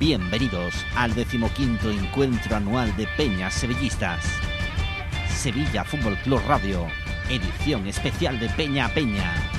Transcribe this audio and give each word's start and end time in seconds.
Bienvenidos 0.00 0.86
al 0.96 1.14
decimoquinto 1.14 1.90
encuentro 1.90 2.56
anual 2.56 2.96
de 2.96 3.06
Peñas 3.18 3.52
Sevillistas. 3.52 4.24
Sevilla 5.28 5.84
Fútbol 5.84 6.16
Club 6.24 6.40
Radio, 6.48 6.86
edición 7.28 7.86
especial 7.86 8.40
de 8.40 8.48
Peña 8.48 8.86
a 8.86 8.94
Peña. 8.94 9.49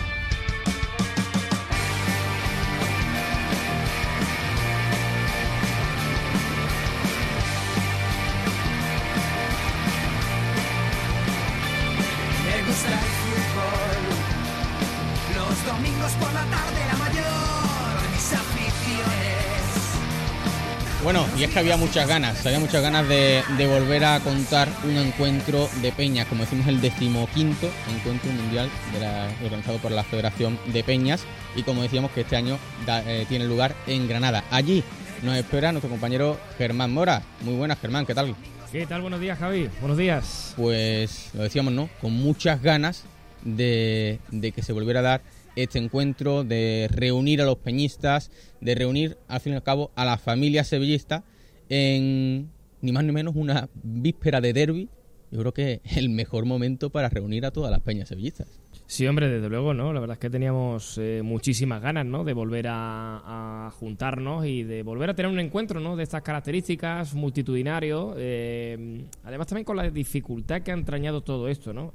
Es 21.52 21.54
que 21.54 21.60
había 21.60 21.76
muchas 21.76 22.08
ganas, 22.08 22.46
había 22.46 22.60
muchas 22.60 22.82
ganas 22.82 23.08
de, 23.10 23.42
de 23.58 23.68
volver 23.68 24.06
a 24.06 24.20
contar 24.22 24.70
un 24.86 24.96
encuentro 24.96 25.68
de 25.82 25.92
peñas, 25.92 26.26
como 26.28 26.44
decimos 26.44 26.66
el 26.68 26.80
decimoquinto 26.80 27.70
encuentro 27.94 28.32
mundial 28.32 28.70
de 28.94 29.00
la- 29.02 29.30
organizado 29.44 29.78
por 29.80 29.92
la 29.92 30.04
Federación 30.04 30.58
de 30.72 30.82
Peñas 30.84 31.24
y 31.58 31.64
como 31.64 31.82
decíamos 31.82 32.12
que 32.12 32.22
este 32.22 32.38
año 32.38 32.58
da- 32.86 33.04
eh, 33.06 33.26
tiene 33.28 33.46
lugar 33.46 33.76
en 33.86 34.08
Granada. 34.08 34.46
Allí 34.50 34.82
nos 35.24 35.36
espera 35.36 35.74
nuestro 35.74 35.90
compañero 35.90 36.40
Germán 36.58 36.94
Mora. 36.94 37.22
Muy 37.42 37.56
buenas 37.56 37.80
Germán, 37.80 38.06
¿qué 38.06 38.16
tal? 38.16 38.34
¿Qué 38.72 38.86
tal? 38.88 39.02
Buenos 39.02 39.20
días, 39.20 39.38
Javi. 39.38 39.70
Buenos 39.82 39.98
días. 39.98 40.54
Pues 40.56 41.32
lo 41.34 41.44
decíamos, 41.44 41.74
¿no? 41.74 41.90
Con 42.00 42.14
muchas 42.14 42.62
ganas 42.62 43.04
de, 43.44 44.20
de 44.32 44.54
que 44.54 44.64
se 44.64 44.72
volviera 44.72 45.02
a 45.02 45.04
dar 45.04 45.22
este 45.58 45.80
encuentro, 45.80 46.46
de 46.46 46.88
reunir 46.90 47.42
a 47.42 47.46
los 47.46 47.58
peñistas, 47.58 48.32
de 48.62 48.74
reunir 48.74 49.18
al 49.28 49.42
fin 49.42 49.52
y 49.52 49.56
al 49.58 49.64
cabo 49.64 49.92
a 49.98 50.06
la 50.06 50.18
familia 50.18 50.64
sevillista 50.64 51.24
en 51.72 52.50
ni 52.82 52.92
más 52.92 53.06
ni 53.06 53.14
menos 53.14 53.34
una 53.36 53.70
víspera 53.82 54.42
de 54.42 54.52
derby. 54.52 54.90
Yo 55.32 55.40
creo 55.40 55.54
que 55.54 55.82
el 55.96 56.10
mejor 56.10 56.46
momento 56.46 56.90
para 56.90 57.08
reunir 57.08 57.46
a 57.46 57.52
todas 57.52 57.72
las 57.72 57.80
peñas 57.80 58.10
sevillistas. 58.10 58.48
Sí, 58.86 59.08
hombre, 59.08 59.30
desde 59.30 59.48
luego, 59.48 59.74
¿no? 59.74 59.94
La 59.94 60.02
verdad 60.02 60.16
es 60.16 60.20
que 60.20 60.30
teníamos 60.30 60.98
eh, 60.98 61.22
muchísimas 61.24 61.82
ganas, 61.82 62.06
¿no? 62.06 62.26
De 62.26 62.34
volver 62.34 62.68
a, 62.68 63.68
a 63.68 63.72
juntarnos 63.72 64.46
y 64.46 64.64
de 64.64 64.84
volver 64.84 65.10
a 65.10 65.14
tener 65.14 65.32
un 65.32 65.40
encuentro, 65.40 65.80
¿no? 65.80 65.96
De 65.96 66.04
estas 66.04 66.22
características, 66.24 67.14
multitudinario. 67.14 68.16
eh, 68.18 69.06
además, 69.24 69.48
también 69.48 69.64
con 69.64 69.78
la 69.78 69.90
dificultad 69.90 70.62
que 70.64 70.72
ha 70.72 70.74
entrañado 70.74 71.22
todo 71.22 71.48
esto, 71.48 71.72
¿no? 71.72 71.94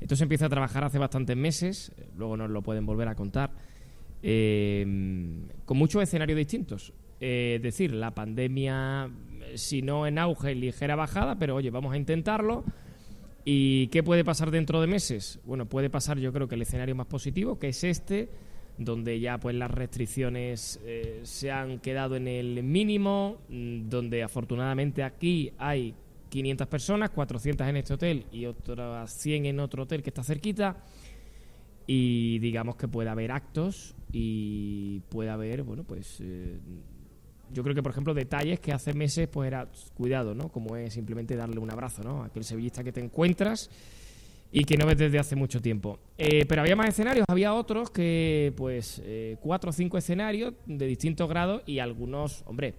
Esto 0.00 0.16
se 0.16 0.22
empieza 0.22 0.46
a 0.46 0.48
trabajar 0.48 0.82
hace 0.82 0.98
bastantes 0.98 1.36
meses, 1.36 1.92
eh, 1.98 2.06
luego 2.16 2.38
nos 2.38 2.48
lo 2.48 2.62
pueden 2.62 2.86
volver 2.86 3.08
a 3.08 3.14
contar, 3.14 3.50
eh, 4.22 4.86
con 5.66 5.76
muchos 5.76 6.02
escenarios 6.02 6.38
distintos. 6.38 6.94
Eh, 7.20 7.60
decir, 7.62 7.92
la 7.92 8.14
pandemia, 8.14 9.10
eh, 9.42 9.58
si 9.58 9.82
no 9.82 10.06
en 10.06 10.18
auge, 10.18 10.54
ligera 10.54 10.96
bajada, 10.96 11.38
pero 11.38 11.56
oye, 11.56 11.70
vamos 11.70 11.92
a 11.92 11.96
intentarlo. 11.96 12.64
¿Y 13.44 13.88
qué 13.88 14.02
puede 14.02 14.24
pasar 14.24 14.50
dentro 14.50 14.80
de 14.80 14.86
meses? 14.86 15.38
Bueno, 15.44 15.66
puede 15.66 15.90
pasar 15.90 16.18
yo 16.18 16.32
creo 16.32 16.48
que 16.48 16.54
el 16.54 16.62
escenario 16.62 16.94
más 16.94 17.06
positivo, 17.06 17.58
que 17.58 17.68
es 17.68 17.84
este, 17.84 18.30
donde 18.78 19.20
ya 19.20 19.38
pues 19.38 19.54
las 19.54 19.70
restricciones 19.70 20.80
eh, 20.84 21.20
se 21.24 21.50
han 21.50 21.78
quedado 21.80 22.16
en 22.16 22.28
el 22.28 22.62
mínimo, 22.62 23.38
mm, 23.48 23.88
donde 23.88 24.22
afortunadamente 24.22 25.02
aquí 25.02 25.52
hay 25.58 25.94
500 26.30 26.66
personas, 26.68 27.10
400 27.10 27.66
en 27.66 27.76
este 27.76 27.94
hotel 27.94 28.26
y 28.32 28.46
otras 28.46 29.12
100 29.12 29.46
en 29.46 29.60
otro 29.60 29.82
hotel 29.82 30.02
que 30.02 30.10
está 30.10 30.22
cerquita 30.22 30.82
y 31.86 32.38
digamos 32.38 32.76
que 32.76 32.88
puede 32.88 33.10
haber 33.10 33.32
actos 33.32 33.96
y 34.12 35.00
puede 35.08 35.30
haber, 35.30 35.62
bueno, 35.62 35.84
pues 35.84 36.20
eh, 36.20 36.58
yo 37.52 37.62
creo 37.62 37.74
que 37.74 37.82
por 37.82 37.92
ejemplo 37.92 38.14
detalles 38.14 38.60
que 38.60 38.72
hace 38.72 38.94
meses 38.94 39.28
pues 39.28 39.46
era 39.46 39.68
cuidado, 39.94 40.34
¿no? 40.34 40.48
Como 40.48 40.76
es 40.76 40.94
simplemente 40.94 41.36
darle 41.36 41.58
un 41.58 41.70
abrazo, 41.70 42.02
¿no? 42.02 42.22
Aquel 42.22 42.44
sevillista 42.44 42.84
que 42.84 42.92
te 42.92 43.00
encuentras 43.00 43.70
y 44.52 44.64
que 44.64 44.76
no 44.76 44.86
ves 44.86 44.98
desde 44.98 45.18
hace 45.18 45.36
mucho 45.36 45.60
tiempo. 45.60 45.98
Eh, 46.18 46.44
pero 46.46 46.62
había 46.62 46.76
más 46.76 46.88
escenarios, 46.88 47.24
había 47.28 47.54
otros 47.54 47.90
que 47.90 48.52
pues 48.56 49.00
eh, 49.04 49.36
cuatro 49.40 49.70
o 49.70 49.72
cinco 49.72 49.98
escenarios 49.98 50.54
de 50.66 50.86
distintos 50.86 51.28
grados 51.28 51.62
y 51.66 51.78
algunos, 51.78 52.42
hombre, 52.46 52.74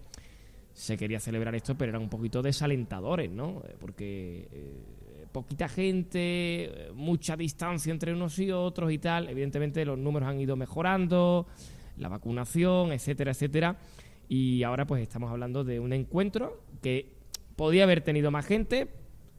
se 0.74 0.98
quería 0.98 1.20
celebrar 1.20 1.56
esto, 1.56 1.76
pero 1.76 1.90
eran 1.92 2.02
un 2.02 2.10
poquito 2.10 2.42
desalentadores, 2.42 3.30
¿no? 3.30 3.62
Eh, 3.68 3.76
Porque 3.80 4.48
poquita 5.32 5.70
gente, 5.70 6.90
mucha 6.94 7.38
distancia 7.38 7.92
entre 7.92 8.14
unos 8.14 8.38
y 8.40 8.52
otros 8.52 8.92
y 8.92 8.98
tal. 8.98 9.30
Evidentemente 9.30 9.86
los 9.86 9.98
números 9.98 10.28
han 10.28 10.42
ido 10.42 10.58
mejorando, 10.58 11.48
la 11.98 12.10
vacunación, 12.10 12.92
etcétera, 12.92 13.32
etcétera. 13.32 13.78
Y 14.28 14.64
ahora 14.64 14.86
pues 14.86 15.02
estamos 15.02 15.32
hablando 15.32 15.64
de 15.64 15.80
un 15.80 15.94
encuentro 15.94 16.62
que 16.82 17.14
podía 17.56 17.84
haber 17.84 18.02
tenido 18.02 18.32
más 18.32 18.46
gente, 18.46 18.88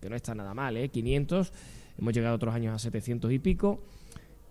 que 0.01 0.11
no 0.11 0.17
está 0.17 0.35
nada 0.35 0.55
mal, 0.55 0.77
¿eh? 0.77 0.89
500. 0.89 1.53
Hemos 1.99 2.13
llegado 2.13 2.37
otros 2.37 2.55
años 2.55 2.75
a 2.75 2.79
700 2.79 3.33
y 3.33 3.39
pico. 3.39 3.83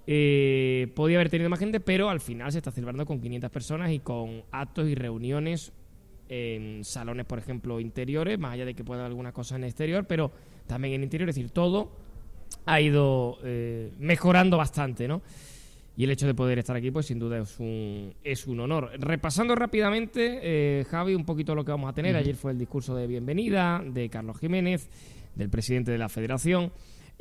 Eh, 0.07 0.91
podía 0.95 1.17
haber 1.17 1.29
tenido 1.29 1.49
más 1.49 1.59
gente, 1.59 1.79
pero 1.79 2.09
al 2.09 2.19
final 2.19 2.51
se 2.51 2.57
está 2.57 2.71
celebrando 2.71 3.05
con 3.05 3.21
500 3.21 3.51
personas 3.51 3.91
y 3.91 3.99
con 3.99 4.43
actos 4.51 4.87
y 4.87 4.95
reuniones 4.95 5.73
en 6.27 6.83
salones, 6.85 7.25
por 7.25 7.39
ejemplo, 7.39 7.79
interiores, 7.79 8.39
más 8.39 8.53
allá 8.53 8.65
de 8.65 8.73
que 8.73 8.83
pueda 8.83 9.01
haber 9.01 9.11
alguna 9.11 9.33
cosa 9.33 9.57
en 9.57 9.65
exterior, 9.65 10.05
pero 10.07 10.31
también 10.65 10.95
en 10.95 11.03
interior, 11.03 11.29
es 11.29 11.35
decir, 11.35 11.51
todo 11.51 11.91
ha 12.65 12.79
ido 12.79 13.37
eh, 13.43 13.91
mejorando 13.99 14.57
bastante, 14.57 15.07
¿no? 15.07 15.21
Y 15.97 16.05
el 16.05 16.11
hecho 16.11 16.25
de 16.25 16.33
poder 16.33 16.57
estar 16.57 16.75
aquí, 16.75 16.89
pues 16.89 17.07
sin 17.07 17.19
duda 17.19 17.39
es 17.39 17.59
un, 17.59 18.13
es 18.23 18.47
un 18.47 18.59
honor. 18.61 18.91
Repasando 18.97 19.55
rápidamente, 19.55 20.39
eh, 20.41 20.85
Javi, 20.89 21.15
un 21.15 21.25
poquito 21.25 21.53
lo 21.53 21.65
que 21.65 21.71
vamos 21.71 21.89
a 21.89 21.93
tener. 21.93 22.15
Ayer 22.15 22.35
fue 22.35 22.51
el 22.51 22.57
discurso 22.57 22.95
de 22.95 23.07
bienvenida 23.07 23.83
de 23.85 24.09
Carlos 24.09 24.39
Jiménez, 24.39 24.89
del 25.35 25.49
presidente 25.49 25.91
de 25.91 25.97
la 25.97 26.07
federación. 26.07 26.71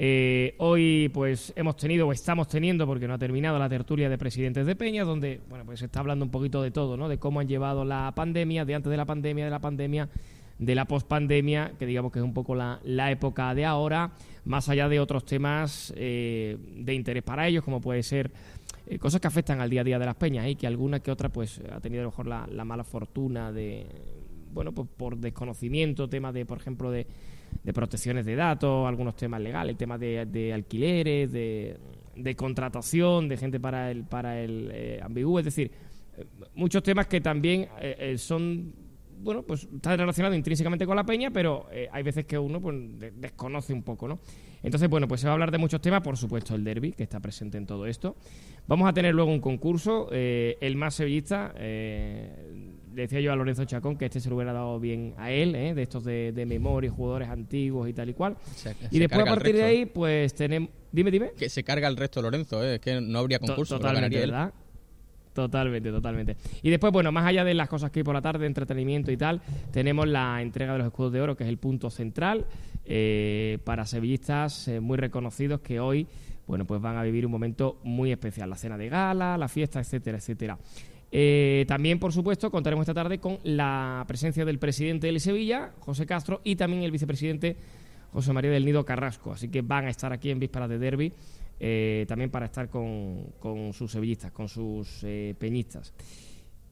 Eh, 0.03 0.55
hoy 0.59 1.11
pues 1.13 1.53
hemos 1.57 1.77
tenido 1.77 2.09
o 2.09 2.13
estamos 2.13 2.49
teniendo, 2.49 2.87
porque 2.87 3.07
no 3.07 3.15
ha 3.15 3.19
terminado, 3.19 3.59
la 3.59 3.69
tertulia 3.69 4.09
de 4.09 4.17
presidentes 4.17 4.65
de 4.65 4.75
Peña, 4.75 5.05
donde 5.05 5.41
bueno 5.51 5.67
pues 5.67 5.81
se 5.81 5.87
está 5.87 6.01
hablando 6.01 6.25
un 6.25 6.31
poquito 6.31 6.63
de 6.63 6.71
todo, 6.71 6.97
¿no? 6.97 7.09
De 7.09 7.19
cómo 7.19 7.41
han 7.41 7.49
llevado 7.49 7.85
la 7.85 8.11
pandemia, 8.15 8.65
de 8.65 8.77
antes 8.77 8.91
de 8.91 8.97
la 8.97 9.05
pandemia, 9.05 9.45
de 9.45 9.51
la 9.51 9.59
pandemia, 9.59 10.09
de 10.59 10.75
la 10.75 10.87
pospandemia, 10.87 11.73
que 11.79 11.85
digamos 11.85 12.13
que 12.13 12.19
es 12.19 12.25
un 12.25 12.33
poco 12.33 12.55
la, 12.55 12.81
la 12.85 13.11
época 13.11 13.55
de 13.55 13.67
ahora, 13.67 14.13
más 14.45 14.69
allá 14.71 14.89
de 14.89 15.01
otros 15.01 15.25
temas 15.25 15.93
eh, 15.97 16.57
de 16.77 16.95
interés 16.95 17.23
para 17.23 17.47
ellos, 17.47 17.63
como 17.63 17.81
puede 17.81 18.03
ser 18.03 18.31
eh, 18.91 18.99
cosas 18.99 19.21
que 19.21 19.29
afectan 19.29 19.61
al 19.61 19.71
día 19.71 19.83
a 19.83 19.85
día 19.85 19.99
de 20.01 20.07
las 20.07 20.17
peñas 20.17 20.49
y 20.49 20.57
que 20.57 20.67
alguna 20.67 20.99
que 20.99 21.13
otra 21.13 21.29
pues 21.29 21.61
ha 21.71 21.81
tenido 21.81 22.03
a 22.03 22.05
lo 22.05 22.11
mejor 22.11 22.27
la, 22.27 22.47
la 22.51 22.65
mala 22.65 22.83
fortuna 22.83 23.53
de 23.53 23.87
bueno 24.53 24.73
pues 24.73 24.89
por 24.97 25.17
desconocimiento 25.17 26.09
temas 26.09 26.35
de 26.35 26.45
por 26.45 26.59
ejemplo 26.59 26.91
de, 26.91 27.07
de 27.63 27.73
protecciones 27.73 28.27
de 28.27 28.35
datos 28.35 28.89
algunos 28.89 29.15
temas 29.15 29.41
legales 29.41 29.77
temas 29.77 30.01
de, 30.01 30.27
de 30.27 30.53
alquileres 30.53 31.31
de, 31.31 31.79
de 32.17 32.35
contratación 32.35 33.29
de 33.29 33.37
gente 33.37 33.61
para 33.61 33.93
el 33.93 34.03
para 34.03 34.41
el 34.41 34.71
eh, 34.73 35.01
ambigú 35.01 35.39
es 35.39 35.45
decir 35.45 35.71
eh, 36.17 36.27
muchos 36.55 36.83
temas 36.83 37.07
que 37.07 37.21
también 37.21 37.69
eh, 37.81 37.97
eh, 37.99 38.19
son 38.19 38.75
bueno, 39.23 39.43
pues 39.43 39.69
está 39.75 39.97
relacionado 39.97 40.35
intrínsecamente 40.35 40.87
con 40.87 40.97
la 40.97 41.05
peña, 41.05 41.31
pero 41.31 41.67
eh, 41.73 41.89
hay 41.93 42.03
veces 42.03 42.25
que 42.27 42.39
uno 42.39 42.61
pues, 42.61 42.77
de- 42.99 43.11
desconoce 43.13 43.73
un 43.73 43.83
poco, 43.83 44.09
¿no? 44.09 44.19
Entonces, 44.63 44.91
bueno, 44.91 45.09
pues 45.09 45.21
se 45.23 45.27
va 45.27 45.33
a 45.33 45.35
hablar 45.35 45.51
de 45.51 45.59
muchos 45.59 45.81
temas, 45.81 46.03
por 46.03 46.17
supuesto 46.19 46.55
el 46.55 46.63
derby, 46.65 46.93
que 46.93 47.03
está 47.03 47.19
presente 47.21 47.57
en 47.57 47.67
todo 47.67 47.87
esto. 47.87 48.17
Vamos 48.67 48.89
a 48.89 48.93
tener 48.93 49.15
luego 49.15 49.31
un 49.31 49.41
concurso, 49.41 50.09
eh, 50.13 50.59
el 50.61 50.77
más 50.77 50.95
sevillista, 50.95 51.55
eh, 51.57 52.75
le 52.95 53.03
decía 53.03 53.21
yo 53.21 53.33
a 53.33 53.37
Lorenzo 53.37 53.65
Chacón 53.65 53.97
que 53.97 54.05
este 54.07 54.21
se 54.21 54.29
lo 54.29 54.37
hubiera 54.37 54.53
dado 54.53 54.79
bien 54.79 55.15
a 55.17 55.31
él, 55.31 55.55
¿eh? 55.55 55.75
de 55.75 55.83
estos 55.83 56.05
de, 56.05 56.33
de 56.33 56.45
memoria, 56.45 56.91
jugadores 56.91 57.29
antiguos 57.29 57.89
y 57.89 57.93
tal 57.95 58.11
y 58.11 58.15
cual. 58.15 58.37
Se- 58.55 58.75
y 58.91 58.95
se 58.95 58.99
después 58.99 59.21
a 59.23 59.25
partir 59.25 59.55
de 59.57 59.63
ahí, 59.63 59.87
pues 59.87 60.35
tenemos... 60.35 60.69
Dime, 60.93 61.11
dime. 61.11 61.31
Que 61.39 61.49
se 61.49 61.63
carga 61.65 61.89
el 61.89 61.97
resto 61.97 62.21
Lorenzo, 62.21 62.63
¿eh? 62.65 62.75
es 62.75 62.81
que 62.81 63.01
no 63.01 63.19
habría 63.21 63.39
concurso. 63.39 63.77
lo 63.77 63.81
Totalmente, 63.81 64.23
él. 64.23 64.31
Totalmente, 65.41 65.91
totalmente. 65.91 66.37
Y 66.63 66.69
después, 66.69 66.93
bueno, 66.93 67.13
más 67.13 67.25
allá 67.25 67.45
de 67.45 67.55
las 67.55 67.67
cosas 67.67 67.91
que 67.91 68.01
hay 68.01 68.05
por 68.05 68.15
la 68.15 68.21
tarde, 68.21 68.45
entretenimiento 68.47 69.11
y 69.11 69.17
tal, 69.17 69.41
tenemos 69.73 70.07
la 70.07 70.43
entrega 70.43 70.73
de 70.73 70.79
los 70.81 70.87
escudos 70.87 71.13
de 71.13 71.21
oro, 71.23 71.35
que 71.35 71.45
es 71.45 71.49
el 71.49 71.57
punto 71.57 71.89
central 71.89 72.45
eh, 72.85 73.59
para 73.65 73.87
sevillistas 73.87 74.69
eh, 74.69 74.81
muy 74.81 74.99
reconocidos 74.99 75.61
que 75.61 75.81
hoy, 75.81 76.07
bueno, 76.47 76.67
pues 76.67 76.83
van 76.83 76.99
a 76.99 77.03
vivir 77.03 77.25
un 77.25 77.33
momento 77.33 77.79
muy 77.85 78.13
especial. 78.13 78.51
La 78.51 78.57
cena 78.57 78.77
de 78.77 78.91
gala, 78.91 79.39
la 79.39 79.49
fiesta, 79.49 79.81
etcétera, 79.81 80.19
etcétera. 80.19 80.59
Eh, 81.11 81.65
también, 81.67 81.99
por 81.99 82.13
supuesto, 82.13 82.51
contaremos 82.51 82.83
esta 82.83 82.95
tarde 82.95 83.19
con 83.19 83.39
la 83.43 84.05
presencia 84.07 84.45
del 84.45 84.59
presidente 84.59 85.07
del 85.07 85.21
Sevilla, 85.21 85.73
José 85.79 86.05
Castro, 86.05 86.43
y 86.45 86.57
también 86.57 86.83
el 86.83 86.91
vicepresidente 86.91 87.57
José 88.13 88.35
María 88.35 88.51
del 88.51 88.67
Nido 88.67 88.85
Carrasco. 88.85 89.33
Así 89.33 89.49
que 89.49 89.63
van 89.63 89.87
a 89.87 89.91
estar 89.91 90.13
aquí 90.13 90.31
en 90.31 90.39
vísperas 90.39 90.69
de 90.69 90.79
derby, 90.79 91.13
eh, 91.61 92.07
también 92.09 92.31
para 92.31 92.47
estar 92.47 92.69
con, 92.69 93.33
con 93.39 93.73
sus 93.73 93.93
sevillistas, 93.93 94.33
con 94.33 94.49
sus 94.49 95.05
eh, 95.05 95.35
peñistas. 95.39 95.95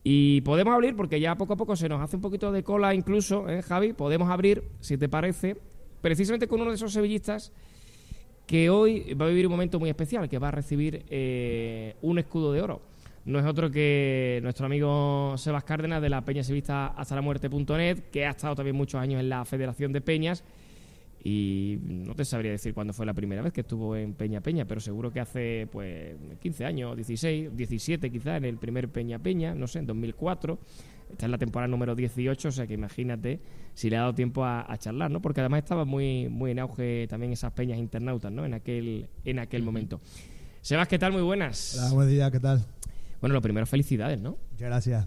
Y 0.02 0.40
podemos 0.40 0.75
abrir, 0.75 0.96
porque 0.96 1.20
ya 1.20 1.37
poco 1.37 1.52
a 1.52 1.56
poco 1.56 1.76
se 1.76 1.88
nos 1.88 2.00
hace 2.00 2.17
un 2.17 2.23
poquito 2.23 2.50
de 2.50 2.62
cola 2.62 2.94
incluso, 2.94 3.49
¿eh, 3.49 3.62
Javi, 3.62 3.93
podemos 3.93 4.31
abrir, 4.31 4.64
si 4.81 4.96
te 4.96 5.08
parece, 5.08 5.56
precisamente 6.00 6.49
con 6.49 6.61
uno 6.61 6.70
de 6.70 6.76
esos 6.76 6.93
sevillistas 6.93 7.52
que 8.46 8.70
hoy 8.70 9.14
va 9.14 9.26
a 9.26 9.29
vivir 9.29 9.46
un 9.46 9.52
momento 9.52 9.79
muy 9.79 9.90
especial, 9.90 10.29
que 10.29 10.38
va 10.38 10.49
a 10.49 10.52
recibir 10.52 11.05
eh, 11.11 11.96
un 12.00 12.19
escudo 12.19 12.52
de 12.52 12.62
oro 12.62 12.81
no 13.29 13.38
es 13.38 13.44
otro 13.44 13.70
que 13.70 14.41
nuestro 14.43 14.64
amigo 14.64 15.34
Sebas 15.37 15.62
Cárdenas 15.62 16.00
de 16.00 16.08
la 16.08 16.23
Peña 16.23 16.43
Sevista 16.43 16.87
hasta 16.87 17.14
la 17.14 17.20
muerte.net, 17.20 18.05
que 18.11 18.25
ha 18.25 18.31
estado 18.31 18.55
también 18.55 18.75
muchos 18.75 18.99
años 18.99 19.20
en 19.20 19.29
la 19.29 19.44
Federación 19.44 19.93
de 19.93 20.00
Peñas. 20.00 20.43
Y 21.23 21.79
no 21.82 22.15
te 22.15 22.25
sabría 22.25 22.53
decir 22.53 22.75
cuándo 22.75 22.93
fue 22.93 23.05
la 23.05 23.15
primera 23.15 23.43
vez 23.43 23.53
que 23.53 23.62
estuvo 23.62 23.97
en 23.97 24.15
Peña 24.15 24.41
Peña, 24.41 24.65
pero 24.67 24.81
seguro 24.81 25.11
que 25.11 25.20
hace 25.20 25.69
pues 25.70 26.15
15 26.41 26.65
años, 26.65 26.97
16, 26.97 27.56
17 27.56 28.11
quizás, 28.11 28.37
en 28.37 28.44
el 28.44 28.56
primer 28.56 28.88
Peña 28.88 29.19
Peña, 29.19 29.55
no 29.55 29.67
sé, 29.67 29.81
en 29.81 29.87
2004. 29.87 30.59
Esta 31.11 31.26
es 31.26 31.31
la 31.31 31.38
temporada 31.38 31.69
número 31.69 31.94
18, 31.94 32.49
o 32.49 32.50
sea 32.53 32.67
que 32.67 32.75
imagínate 32.75 33.41
si 33.75 33.88
le 33.88 33.97
ha 33.97 34.00
dado 34.00 34.15
tiempo 34.15 34.44
a, 34.44 34.70
a 34.70 34.76
charlar, 34.79 35.11
¿no? 35.11 35.20
Porque 35.23 35.41
además 35.41 35.62
estaba 35.62 35.85
muy, 35.85 36.29
muy 36.29 36.50
en 36.50 36.59
auge 36.59 37.06
también 37.09 37.32
esas 37.32 37.53
peñas 37.53 37.79
internautas, 37.79 38.31
¿no? 38.31 38.44
En 38.44 38.55
aquel, 38.55 39.09
en 39.25 39.38
aquel 39.38 39.62
momento. 39.62 40.00
Sebas, 40.61 40.87
¿qué 40.87 40.99
tal? 40.99 41.12
Muy 41.12 41.23
buenas. 41.23 41.79
Hola, 41.79 41.94
buen 41.94 42.09
día, 42.09 42.31
¿qué 42.31 42.41
tal? 42.41 42.65
Bueno, 43.20 43.35
lo 43.35 43.41
primero, 43.41 43.67
felicidades, 43.67 44.20
¿no? 44.20 44.37
Muchas 44.53 44.69
gracias. 44.69 45.06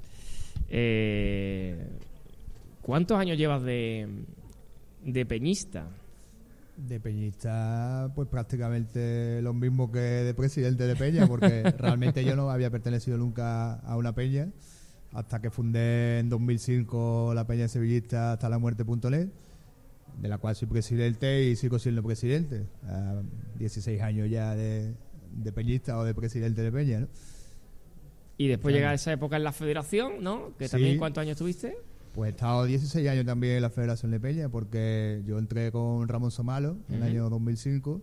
Eh, 0.69 1.88
¿Cuántos 2.81 3.18
años 3.18 3.38
llevas 3.38 3.62
de, 3.63 4.08
de 5.04 5.25
peñista? 5.25 5.88
De 6.88 7.00
peñista, 7.00 8.12
pues 8.16 8.28
prácticamente 8.28 9.39
lo 9.44 9.54
mismo 9.54 9.92
que 9.92 10.00
de 10.00 10.33
presidente 10.33 10.88
de 10.88 10.95
peña, 10.95 11.28
porque 11.28 11.63
realmente 11.78 12.24
yo 12.25 12.36
no 12.36 12.50
había 12.50 12.72
pertenecido 12.72 13.18
nunca 13.18 13.74
a 13.75 13.95
una 13.98 14.13
peña, 14.16 14.50
hasta 15.13 15.39
que 15.42 15.51
fundé 15.51 16.19
en 16.19 16.30
2005 16.30 17.33
la 17.36 17.45
peña 17.45 17.68
sevillista 17.68 18.33
hasta 18.33 18.50
la 18.50 18.57
muerte.net, 18.57 19.28
de 20.22 20.28
la 20.28 20.38
cual 20.39 20.56
soy 20.56 20.68
presidente 20.69 21.44
y 21.45 21.56
sigo 21.56 21.78
siendo 21.78 22.01
presidente. 22.01 22.66
A 22.84 23.22
16 23.60 24.01
años 24.01 24.30
ya 24.30 24.56
de, 24.56 24.95
de 25.34 25.51
peñista 25.51 25.98
o 26.00 26.04
de 26.04 26.16
presidente 26.16 26.62
de 26.63 26.72
peña, 26.72 27.00
¿no? 27.01 27.07
Y 28.38 28.48
después 28.48 28.74
Claro. 28.74 28.86
llega 28.86 28.94
esa 28.95 29.13
época 29.13 29.38
en 29.38 29.44
la 29.44 29.51
federación, 29.51 30.24
¿no? 30.24 30.57
Que 30.57 30.66
Sí. 30.66 30.72
también, 30.72 30.98
¿cuántos 30.98 31.22
años 31.22 31.38
tuviste? 31.38 31.77
Pues 32.13 32.28
he 32.28 32.31
estado 32.31 32.66
16 32.66 33.08
años 33.08 33.25
también 33.25 33.56
en 33.56 33.62
la 33.62 33.69
Federación 33.69 34.12
de 34.12 34.19
Peña, 34.19 34.50
porque 34.50 35.22
yo 35.25 35.40
entré 35.40 35.72
con 35.72 36.08
Ramón 36.08 36.31
Somalo 36.31 36.75
en 36.90 36.96
el 36.96 37.02
Ujú. 37.02 37.10
año 37.10 37.30
2005 37.30 38.02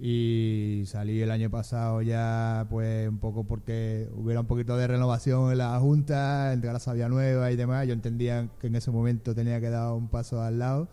y 0.00 0.84
salí 0.86 1.20
el 1.20 1.30
año 1.30 1.50
pasado 1.50 2.00
ya 2.02 2.66
pues 2.70 3.08
un 3.08 3.18
poco 3.18 3.44
porque 3.44 4.08
hubiera 4.16 4.40
un 4.40 4.46
poquito 4.46 4.76
de 4.76 4.86
renovación 4.86 5.50
en 5.52 5.58
la 5.58 5.78
Junta, 5.80 6.52
entrar 6.52 6.76
a 6.76 6.78
Sabia 6.78 7.08
Nueva 7.08 7.50
y 7.50 7.56
demás. 7.56 7.86
Yo 7.86 7.92
entendía 7.92 8.48
que 8.60 8.68
en 8.68 8.76
ese 8.76 8.90
momento 8.90 9.34
tenía 9.34 9.60
que 9.60 9.70
dar 9.70 9.92
un 9.92 10.08
paso 10.08 10.40
al 10.40 10.58
lado. 10.60 10.88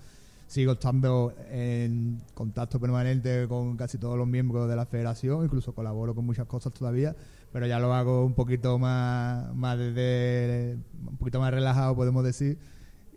Sigo 0.47 0.71
estando 0.73 1.33
en 1.51 2.19
contacto 2.33 2.79
permanente 2.79 3.47
con 3.47 3.77
casi 3.77 3.99
todos 3.99 4.17
los 4.17 4.27
miembros 4.27 4.67
de 4.67 4.75
la 4.75 4.87
federación, 4.87 5.45
incluso 5.45 5.73
colaboro 5.73 6.15
con 6.15 6.25
muchas 6.25 6.47
cosas 6.47 6.73
todavía, 6.73 7.15
pero 7.51 7.67
ya 7.67 7.79
lo 7.79 7.93
hago 7.93 8.25
un 8.25 8.33
poquito 8.33 8.77
más, 8.77 9.53
más 9.55 9.77
desde, 9.77 10.77
un 11.07 11.17
poquito 11.17 11.39
más 11.39 11.53
relajado, 11.53 11.95
podemos 11.95 12.23
decir, 12.23 12.57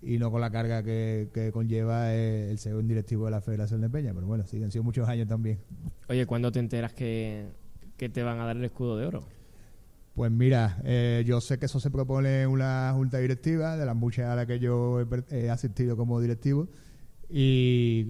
y 0.02 0.18
no 0.18 0.30
con 0.30 0.40
la 0.40 0.50
carga 0.50 0.82
que, 0.82 1.30
que 1.32 1.52
conlleva 1.52 2.12
el, 2.14 2.58
ser 2.58 2.74
un 2.74 2.88
directivo 2.88 3.26
de 3.26 3.30
la 3.30 3.40
Federación 3.40 3.80
de 3.80 3.90
Peña. 3.90 4.12
Pero 4.14 4.26
bueno, 4.26 4.44
sí, 4.46 4.62
han 4.62 4.70
sido 4.70 4.84
muchos 4.84 5.08
años 5.08 5.28
también. 5.28 5.60
Oye, 6.08 6.26
¿cuándo 6.26 6.50
te 6.50 6.58
enteras 6.58 6.92
que, 6.92 7.46
que 7.96 8.08
te 8.08 8.22
van 8.22 8.40
a 8.40 8.46
dar 8.46 8.56
el 8.56 8.64
escudo 8.64 8.96
de 8.96 9.06
oro? 9.06 9.24
Pues 10.14 10.30
mira, 10.30 10.78
eh, 10.84 11.24
yo 11.26 11.40
sé 11.40 11.58
que 11.58 11.66
eso 11.66 11.80
se 11.80 11.90
propone 11.90 12.42
en 12.42 12.48
una 12.48 12.92
junta 12.94 13.18
directiva, 13.18 13.76
de 13.76 13.86
las 13.86 13.96
muchas 13.96 14.26
a 14.26 14.36
las 14.36 14.46
que 14.46 14.58
yo 14.58 15.00
he, 15.00 15.06
he 15.30 15.50
asistido 15.50 15.96
como 15.96 16.20
directivo, 16.20 16.68
y 17.32 18.06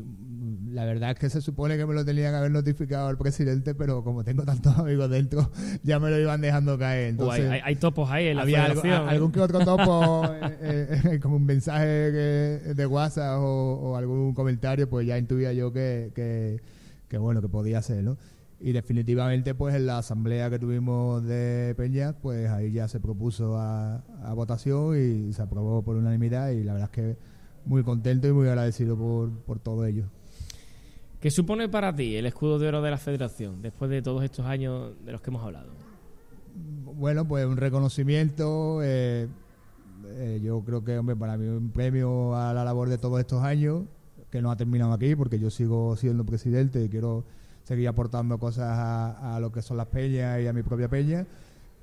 la 0.73 0.85
verdad 0.85 1.11
es 1.13 1.19
que 1.19 1.31
se 1.31 1.41
supone 1.41 1.77
que 1.77 1.87
me 1.87 1.95
lo 1.95 2.05
tenía 2.05 2.31
que 2.31 2.37
haber 2.37 2.51
notificado 2.51 3.07
al 3.09 3.17
presidente, 3.17 3.75
pero 3.75 4.03
como 4.03 4.25
tengo 4.25 4.43
tantos 4.45 4.77
amigos 4.79 5.09
dentro, 5.11 5.51
ya 5.85 6.01
me 6.01 6.11
lo 6.11 6.19
iban 6.19 6.41
dejando 6.41 6.77
caer. 6.79 7.15
Hay, 7.31 7.43
hay- 7.43 7.61
hay 7.65 7.77
topos 7.77 8.11
ahí 8.11 8.27
en 8.29 8.37
la 8.37 8.43
había 8.43 8.65
algo- 8.65 8.81
federación. 8.83 9.09
a- 9.09 9.11
¿eh? 9.13 9.15
algún 9.15 9.33
que 9.33 9.41
otro 9.41 9.61
topo, 9.61 10.25
eh, 10.61 11.01
eh, 11.13 11.21
como 11.21 11.37
un 11.37 11.45
mensaje 11.47 11.85
que- 11.87 12.75
de 12.75 12.87
WhatsApp 12.87 13.39
o, 13.41 13.75
o 13.93 13.97
algún 13.97 14.35
comentario, 14.35 14.89
pues 14.89 15.07
ya 15.07 15.17
intuía 15.19 15.53
yo 15.53 15.73
que, 15.73 16.11
que, 16.15 16.61
que, 17.09 17.19
bueno, 17.19 17.41
que 17.41 17.49
podía 17.49 17.81
ser, 17.83 18.03
¿no? 18.03 18.17
Y 18.59 18.73
definitivamente, 18.73 19.55
pues 19.55 19.75
en 19.75 19.87
la 19.87 19.99
asamblea 19.99 20.49
que 20.49 20.59
tuvimos 20.59 21.25
de 21.25 21.75
Peñas, 21.77 22.15
pues 22.23 22.49
ahí 22.49 22.71
ya 22.73 22.87
se 22.89 23.01
propuso 23.01 23.57
a, 23.59 23.97
a 24.25 24.33
votación 24.35 24.97
y 24.97 25.33
se 25.33 25.43
aprobó 25.43 25.83
por 25.83 25.97
unanimidad 25.97 26.51
y 26.51 26.63
la 26.63 26.73
verdad 26.75 26.91
es 26.93 26.95
que 26.97 27.31
muy 27.64 27.82
contento 27.82 28.29
y 28.29 28.32
muy 28.32 28.49
agradecido 28.49 28.97
por, 28.97 29.31
por 29.31 29.59
todo 29.59 29.85
ello. 29.85 30.05
¿Qué 31.20 31.31
supone 31.31 31.69
para 31.69 31.94
ti 31.94 32.17
el 32.17 32.26
escudo 32.26 32.59
de 32.59 32.69
oro 32.69 32.82
de 32.82 32.91
la 32.91 32.99
federación 32.99 33.62
después 33.62 33.91
de 33.91 34.03
todos 34.03 34.25
estos 34.25 34.44
años 34.44 34.93
de 35.05 35.12
los 35.12 35.20
que 35.20 35.31
hemos 35.31 35.44
hablado? 35.44 35.70
Bueno, 36.97 37.26
pues 37.26 37.47
un 37.47 37.56
reconocimiento. 37.56 38.82
eh, 38.82 39.29
eh, 40.05 40.41
yo 40.43 40.61
creo 40.64 40.82
que, 40.85 40.99
hombre, 40.99 41.14
para 41.14 41.37
mí 41.37 41.47
un 41.47 41.70
premio 41.70 42.35
a 42.35 42.53
la 42.53 42.64
labor 42.64 42.88
de 42.88 42.99
todos 42.99 43.20
estos 43.20 43.43
años, 43.44 43.85
que 44.31 44.43
no 44.43 44.50
ha 44.50 44.56
terminado 44.56 44.93
aquí, 44.93 45.14
porque 45.14 45.38
yo 45.38 45.50
sigo 45.50 45.94
siendo 45.97 46.25
presidente 46.25 46.85
y 46.85 46.88
quiero 46.88 47.25
seguir 47.62 47.87
aportando 47.87 48.38
cosas 48.38 48.76
a, 48.76 49.37
a 49.37 49.41
lo 49.41 49.53
que 49.53 49.62
son 49.62 49.76
las 49.76 49.87
peñas 49.87 50.41
y 50.43 50.49
a 50.49 50.53
mi 50.53 50.62
propia 50.62 50.88
peña. 50.88 51.26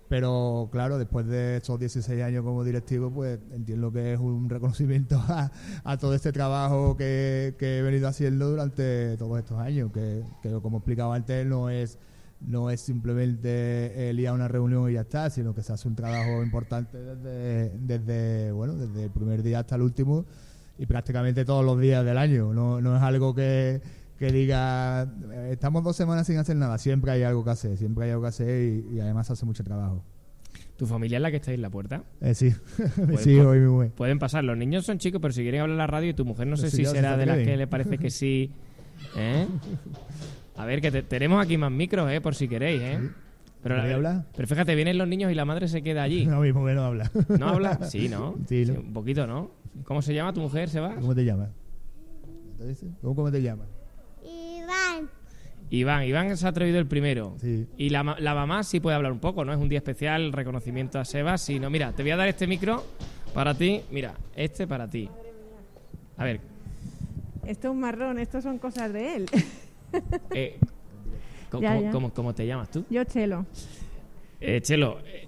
Pero 0.09 0.69
claro, 0.71 0.97
después 0.97 1.27
de 1.27 1.57
estos 1.57 1.79
16 1.79 2.21
años 2.23 2.43
como 2.43 2.63
directivo, 2.63 3.11
pues 3.11 3.39
entiendo 3.51 3.91
que 3.91 4.13
es 4.13 4.19
un 4.19 4.49
reconocimiento 4.49 5.17
a, 5.27 5.51
a 5.83 5.97
todo 5.97 6.15
este 6.15 6.31
trabajo 6.31 6.97
que, 6.97 7.55
que 7.59 7.77
he 7.77 7.81
venido 7.83 8.07
haciendo 8.07 8.49
durante 8.49 9.15
todos 9.17 9.37
estos 9.37 9.59
años, 9.59 9.91
que, 9.93 10.23
que 10.41 10.51
como 10.61 10.79
explicaba 10.79 11.15
antes, 11.15 11.45
no 11.45 11.69
es 11.69 11.99
no 12.41 12.69
es 12.69 12.79
simplemente 12.79 14.09
el 14.09 14.19
ir 14.19 14.29
a 14.29 14.33
una 14.33 14.47
reunión 14.47 14.89
y 14.89 14.93
ya 14.93 15.01
está, 15.01 15.29
sino 15.29 15.53
que 15.53 15.61
se 15.61 15.73
hace 15.73 15.87
un 15.87 15.95
trabajo 15.95 16.41
importante 16.41 16.97
desde, 16.97 17.77
desde 17.77 18.51
bueno 18.51 18.75
desde 18.75 19.03
el 19.03 19.11
primer 19.11 19.43
día 19.43 19.59
hasta 19.59 19.75
el 19.75 19.81
último 19.81 20.25
y 20.77 20.85
prácticamente 20.85 21.43
todos 21.43 21.65
los 21.65 21.79
días 21.79 22.05
del 22.05 22.17
año. 22.17 22.53
No, 22.53 22.79
no 22.79 22.95
es 22.95 23.01
algo 23.01 23.35
que, 23.35 23.81
que 24.19 24.31
diga 24.31 25.03
"Eh, 25.31 25.49
estamos 25.53 25.83
dos 25.83 25.95
semanas 25.95 26.27
sin 26.27 26.37
hacer 26.37 26.55
nada, 26.57 26.77
siempre 26.77 27.11
hay 27.11 27.23
algo 27.23 27.43
que 27.43 27.49
hacer, 27.51 27.77
siempre 27.77 28.05
hay 28.05 28.11
algo 28.11 28.23
que 28.23 28.27
hacer 28.27 28.83
y, 28.91 28.95
y 28.95 28.99
además 28.99 29.31
hace 29.31 29.45
mucho 29.45 29.63
trabajo. 29.63 30.03
¿Tu 30.77 30.85
familia 30.85 31.17
es 31.17 31.21
la 31.21 31.29
que 31.31 31.37
está 31.37 31.51
ahí 31.51 31.55
en 31.55 31.61
la 31.61 31.69
puerta? 31.69 32.03
Eh, 32.21 32.33
sí, 32.33 32.51
sí, 33.19 33.37
hoy 33.39 33.59
mi 33.59 33.67
mujer. 33.67 33.91
Pueden 33.91 34.19
pasar, 34.19 34.43
los 34.43 34.57
niños 34.57 34.85
son 34.85 34.97
chicos, 34.97 35.21
pero 35.21 35.33
si 35.33 35.41
quieren 35.41 35.61
hablar 35.61 35.73
en 35.73 35.77
la 35.77 35.87
radio 35.87 36.09
y 36.09 36.13
tu 36.13 36.25
mujer 36.25 36.47
no 36.47 36.57
sé 36.57 36.69
si 36.69 36.85
será 36.85 37.17
de 37.17 37.25
las 37.25 37.37
que 37.39 37.57
le 37.57 37.67
parece 37.67 37.97
que 37.97 38.09
sí. 38.09 38.51
¿Eh? 39.17 39.47
A 40.57 40.65
ver, 40.65 40.81
que 40.81 40.91
te- 40.91 41.03
tenemos 41.03 41.41
aquí 41.43 41.57
más 41.57 41.71
micros, 41.71 42.11
¿eh? 42.11 42.19
Por 42.21 42.35
si 42.35 42.47
queréis, 42.49 42.81
¿eh? 42.81 42.99
Pero, 43.63 43.75
¿Queréis 43.75 43.95
hablar? 43.95 44.25
pero 44.35 44.47
fíjate, 44.47 44.75
vienen 44.75 44.97
los 44.97 45.07
niños 45.07 45.31
y 45.31 45.35
la 45.35 45.45
madre 45.45 45.67
se 45.69 45.81
queda 45.81 46.03
allí. 46.03 46.25
No, 46.27 46.41
mi 46.41 46.51
mujer 46.53 46.75
no 46.75 46.83
habla. 46.83 47.09
¿No 47.39 47.47
habla? 47.49 47.83
Sí, 47.89 48.09
¿no? 48.09 48.35
Sí, 48.47 48.63
un 48.69 48.91
poquito, 48.93 49.25
¿no? 49.27 49.51
¿Cómo 49.85 50.01
se 50.01 50.13
llama 50.13 50.33
tu 50.33 50.41
mujer, 50.41 50.69
Sebas? 50.69 50.95
¿Cómo 50.95 51.15
te 51.15 51.21
dice? 52.67 52.87
¿Cómo, 53.01 53.15
¿Cómo 53.15 53.31
te 53.31 53.41
llamas? 53.41 53.67
Iván, 54.69 55.09
Iván, 55.71 56.03
Iván 56.03 56.37
se 56.37 56.47
ha 56.47 56.51
traído 56.51 56.79
el 56.79 56.87
primero. 56.87 57.35
Sí. 57.39 57.67
Y 57.77 57.89
la, 57.89 58.03
la 58.19 58.33
mamá 58.35 58.63
sí 58.63 58.79
puede 58.79 58.95
hablar 58.95 59.11
un 59.11 59.19
poco, 59.19 59.45
¿no? 59.45 59.53
Es 59.53 59.59
un 59.59 59.69
día 59.69 59.79
especial, 59.79 60.31
reconocimiento 60.33 60.99
a 60.99 61.05
Sebas. 61.05 61.41
Sí, 61.41 61.59
no, 61.59 61.69
mira, 61.69 61.91
te 61.91 62.01
voy 62.03 62.11
a 62.11 62.17
dar 62.17 62.27
este 62.27 62.47
micro 62.47 62.83
para 63.33 63.53
ti. 63.53 63.81
Mira, 63.91 64.13
este 64.35 64.65
para 64.67 64.87
ti. 64.89 65.09
A 66.17 66.23
ver, 66.23 66.41
Esto 67.45 67.67
es 67.69 67.71
un 67.71 67.79
marrón, 67.79 68.19
esto 68.19 68.41
son 68.41 68.57
cosas 68.59 68.91
de 68.93 69.15
él. 69.15 69.25
eh, 70.33 70.59
¿cómo, 71.51 71.61
Ya, 71.63 71.69
cómo- 71.75 71.81
ya. 71.83 71.91
cómo- 71.91 72.13
cómo 72.13 72.35
te 72.35 72.45
llamas 72.45 72.69
tú? 72.69 72.85
Yo 72.89 73.03
chelo. 73.05 73.45
Eh, 74.41 74.61
Chelo, 74.61 74.99
eh, 75.05 75.27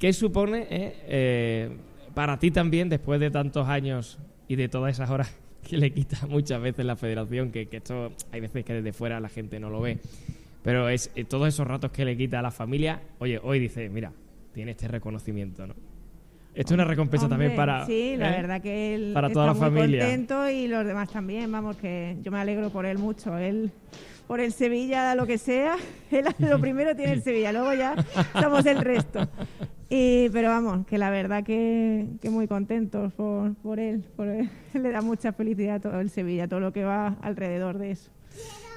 ¿qué 0.00 0.12
supone 0.12 0.66
eh, 0.68 0.96
eh, 1.06 1.76
para 2.14 2.38
ti 2.38 2.50
también, 2.50 2.88
después 2.88 3.20
de 3.20 3.30
tantos 3.30 3.68
años 3.68 4.18
y 4.48 4.56
de 4.56 4.68
todas 4.68 4.92
esas 4.94 5.08
horas 5.10 5.32
que 5.66 5.76
le 5.76 5.92
quita 5.92 6.26
muchas 6.28 6.60
veces 6.60 6.84
la 6.84 6.96
federación, 6.96 7.50
que, 7.50 7.66
que 7.66 7.78
esto 7.78 8.12
hay 8.32 8.40
veces 8.40 8.64
que 8.64 8.74
desde 8.74 8.92
fuera 8.92 9.20
la 9.20 9.28
gente 9.28 9.58
no 9.58 9.70
lo 9.70 9.80
ve, 9.80 9.98
pero 10.62 10.88
es 10.88 11.10
eh, 11.14 11.24
todos 11.24 11.48
esos 11.48 11.66
ratos 11.66 11.90
que 11.90 12.04
le 12.04 12.16
quita 12.16 12.38
a 12.38 12.42
la 12.42 12.50
familia, 12.50 13.00
oye, 13.18 13.40
hoy 13.42 13.58
dice, 13.58 13.88
mira, 13.88 14.12
tiene 14.52 14.72
este 14.72 14.88
reconocimiento, 14.88 15.66
¿no? 15.66 15.74
Esto 16.54 16.72
es 16.72 16.74
una 16.76 16.84
recompensa 16.84 17.26
Hombre, 17.26 17.48
también 17.48 17.56
para... 17.56 17.84
Sí, 17.84 18.16
la 18.16 18.30
¿eh? 18.30 18.40
verdad 18.40 18.62
que 18.62 18.94
él 18.94 19.10
para 19.12 19.26
está 19.26 19.34
toda 19.34 19.46
la 19.48 19.52
muy 19.52 19.60
familia. 19.60 20.00
contento 20.00 20.48
y 20.48 20.66
los 20.68 20.86
demás 20.86 21.10
también. 21.10 21.52
Vamos, 21.52 21.76
que 21.76 22.16
yo 22.22 22.32
me 22.32 22.38
alegro 22.38 22.70
por 22.70 22.86
él 22.86 22.96
mucho. 22.96 23.36
Él, 23.36 23.70
por 24.26 24.40
el 24.40 24.52
Sevilla, 24.54 25.14
lo 25.14 25.26
que 25.26 25.36
sea, 25.36 25.76
él 26.10 26.24
lo 26.38 26.58
primero 26.60 26.96
tiene 26.96 27.12
el 27.12 27.22
Sevilla, 27.22 27.52
luego 27.52 27.74
ya 27.74 27.94
somos 28.40 28.64
el 28.64 28.78
resto. 28.78 29.28
Y, 29.88 30.28
pero 30.30 30.48
vamos, 30.48 30.84
que 30.86 30.98
la 30.98 31.10
verdad 31.10 31.44
que, 31.44 32.06
que 32.20 32.28
muy 32.30 32.48
contentos 32.48 33.12
por, 33.12 33.54
por 33.56 33.78
él, 33.78 34.04
por 34.16 34.26
él. 34.26 34.50
Le 34.74 34.90
da 34.90 35.00
mucha 35.00 35.32
felicidad 35.32 35.76
a 35.76 35.80
todo 35.80 36.00
el 36.00 36.10
Sevilla, 36.10 36.48
todo 36.48 36.60
lo 36.60 36.72
que 36.72 36.84
va 36.84 37.16
alrededor 37.22 37.78
de 37.78 37.92
eso. 37.92 38.10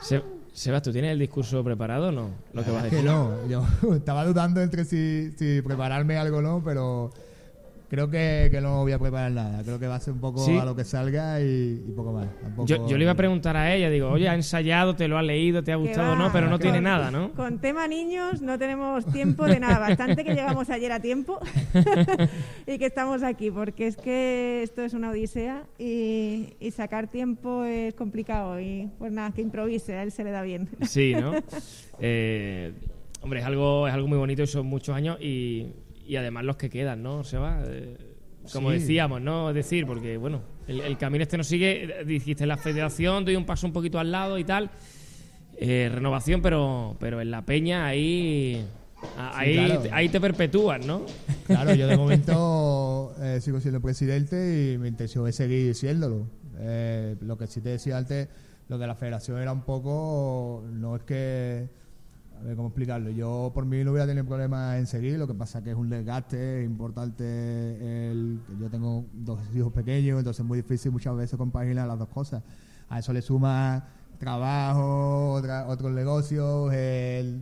Se- 0.01 0.21
Sebas, 0.53 0.81
¿tú 0.81 0.91
tienes 0.91 1.11
el 1.11 1.19
discurso 1.19 1.63
preparado 1.63 2.09
o 2.09 2.11
no? 2.11 2.29
Lo 2.53 2.63
que 2.65 2.71
vas 2.71 2.83
a 2.83 2.89
que 2.89 2.97
decir. 2.97 3.09
no, 3.09 3.31
yo 3.47 3.65
estaba 3.95 4.25
dudando 4.25 4.61
entre 4.61 4.83
si, 4.83 5.31
si 5.37 5.61
prepararme 5.61 6.17
algo 6.17 6.37
o 6.37 6.41
no, 6.41 6.61
pero 6.63 7.11
creo 7.89 8.09
que, 8.09 8.49
que 8.51 8.61
no 8.61 8.81
voy 8.83 8.91
a 8.91 8.99
preparar 8.99 9.31
nada. 9.31 9.63
Creo 9.63 9.79
que 9.79 9.87
va 9.87 9.95
a 9.95 9.99
ser 9.99 10.13
un 10.13 10.19
poco 10.19 10.39
Sí. 10.45 10.55
a 10.57 10.63
lo 10.65 10.75
que 10.75 10.83
salga 10.83 11.41
y, 11.41 11.83
y 11.87 11.91
poco 11.91 12.13
más. 12.13 12.27
Tampoco- 12.41 12.67
Yo, 12.67 12.87
yo 12.87 12.97
le 12.97 13.03
iba 13.03 13.11
a 13.13 13.15
preguntar 13.15 13.57
a 13.57 13.73
ella, 13.73 13.89
digo, 13.89 14.09
oye, 14.09 14.29
¿ha 14.29 14.35
ensayado, 14.35 14.95
te 14.95 15.07
lo 15.07 15.17
ha 15.17 15.21
leído, 15.23 15.63
te 15.63 15.71
ha 15.71 15.75
gustado 15.75 16.15
no? 16.15 16.31
Pero 16.31 16.45
no 16.45 16.51
con- 16.53 16.61
tiene 16.61 16.81
nada, 16.81 17.09
¿no? 17.11 17.31
Con 17.33 17.59
tema 17.59 17.87
niños 17.87 18.41
no 18.41 18.57
tenemos 18.59 19.05
tiempo 19.11 19.45
de 19.45 19.59
nada. 19.59 19.79
Bastante 19.79 20.23
que 20.23 20.33
llegamos 20.33 20.69
ayer 20.69 20.91
a 20.91 20.99
tiempo 20.99 21.39
y 22.67 22.77
que 22.77 22.85
estamos 22.85 23.23
aquí, 23.23 23.51
porque 23.51 23.87
es 23.87 23.97
que 23.97 24.61
esto 24.63 24.83
es 24.83 24.93
una 24.93 25.09
odisea 25.11 25.63
y, 25.77 26.53
y 26.59 26.71
sacar 26.71 27.07
tiempo 27.07 27.63
es 27.63 27.93
complicado. 27.95 28.59
Y 28.59 28.89
pues 28.99 29.11
nada, 29.11 29.31
que 29.31 29.41
improvise, 29.41 29.93
a 29.95 30.03
él 30.03 30.11
se 30.11 30.23
le 30.23 30.31
da 30.31 30.41
bien. 30.43 30.69
Sí, 30.81 31.13
¿no? 31.19 31.33
Eh, 32.01 32.71
hombre, 33.21 33.41
es 33.41 33.45
algo, 33.45 33.85
es 33.87 33.93
algo 33.93 34.07
muy 34.07 34.17
bonito 34.17 34.41
y 34.41 34.47
son 34.47 34.65
muchos 34.67 34.95
años 34.95 35.17
y, 35.19 35.73
y 36.09 36.15
además 36.15 36.43
los 36.43 36.57
que 36.57 36.69
quedan, 36.69 37.03
¿no, 37.03 37.23
Seba? 37.23 37.61
Eh, 37.67 37.95
como 38.51 38.71
Sí. 38.71 38.79
decíamos, 38.79 39.21
¿no? 39.21 39.49
Es 39.49 39.55
decir, 39.55 39.85
porque, 39.85 40.17
bueno, 40.17 40.41
el, 40.67 40.81
el 40.81 40.97
camino 40.97 41.21
este 41.21 41.37
nos 41.37 41.45
sigue, 41.47 42.03
dijiste, 42.05 42.45
la 42.47 42.57
federación, 42.57 43.23
doy 43.25 43.35
un 43.35 43.45
paso 43.45 43.67
un 43.67 43.73
poquito 43.73 43.99
al 43.99 44.11
lado 44.11 44.37
y 44.39 44.43
tal. 44.43 44.71
Eh, 45.55 45.89
renovación, 45.93 46.41
pero, 46.41 46.95
pero 46.99 47.21
en 47.21 47.29
la 47.31 47.45
peña 47.45 47.85
ahí... 47.85 48.65
Ahí, 49.17 49.53
claro. 49.53 49.83
ahí 49.93 50.09
te 50.09 50.19
perpetúas, 50.19 50.85
¿no? 50.85 51.05
Claro, 51.45 51.73
yo 51.73 51.87
de 51.87 51.95
momento 52.03 53.13
eh, 53.21 53.39
sigo 53.39 53.59
siendo 53.61 53.79
presidente 53.79 54.73
y 54.73 54.77
mi 54.77 54.87
intención 54.89 55.25
es 55.27 55.35
seguir 55.35 55.73
siéndolo. 55.75 56.27
Eh, 56.59 57.15
lo 57.21 57.37
que 57.37 57.47
sí 57.47 57.61
te 57.61 57.69
decía 57.69 57.97
antes, 57.97 58.27
lo 58.67 58.77
de 58.77 58.87
la 58.87 58.95
federación 58.95 59.41
era 59.41 59.53
un 59.53 59.61
poco, 59.61 60.65
no 60.71 60.95
es 60.97 61.03
que, 61.03 61.69
a 62.39 62.43
ver 62.43 62.55
cómo 62.55 62.69
explicarlo, 62.69 63.09
yo 63.09 63.51
por 63.53 63.65
mí 63.65 63.83
no 63.83 63.91
hubiera 63.91 64.07
tenido 64.07 64.25
problema 64.25 64.77
en 64.77 64.87
seguir, 64.87 65.17
lo 65.19 65.27
que 65.27 65.33
pasa 65.33 65.61
que 65.63 65.71
es 65.71 65.75
un 65.75 65.89
desgaste, 65.89 66.61
es 66.61 66.65
importante, 66.65 67.23
el, 68.11 68.41
yo 68.59 68.69
tengo 68.69 69.05
dos 69.13 69.39
hijos 69.53 69.73
pequeños, 69.73 70.19
entonces 70.19 70.39
es 70.39 70.45
muy 70.45 70.57
difícil 70.59 70.91
muchas 70.91 71.15
veces 71.15 71.37
compaginar 71.37 71.87
las 71.87 71.99
dos 71.99 72.07
cosas. 72.09 72.43
A 72.87 72.99
eso 72.99 73.11
le 73.13 73.21
suma 73.21 73.87
trabajo, 74.19 75.33
otra- 75.33 75.67
otros 75.67 75.91
negocios, 75.91 76.71
el- 76.73 77.41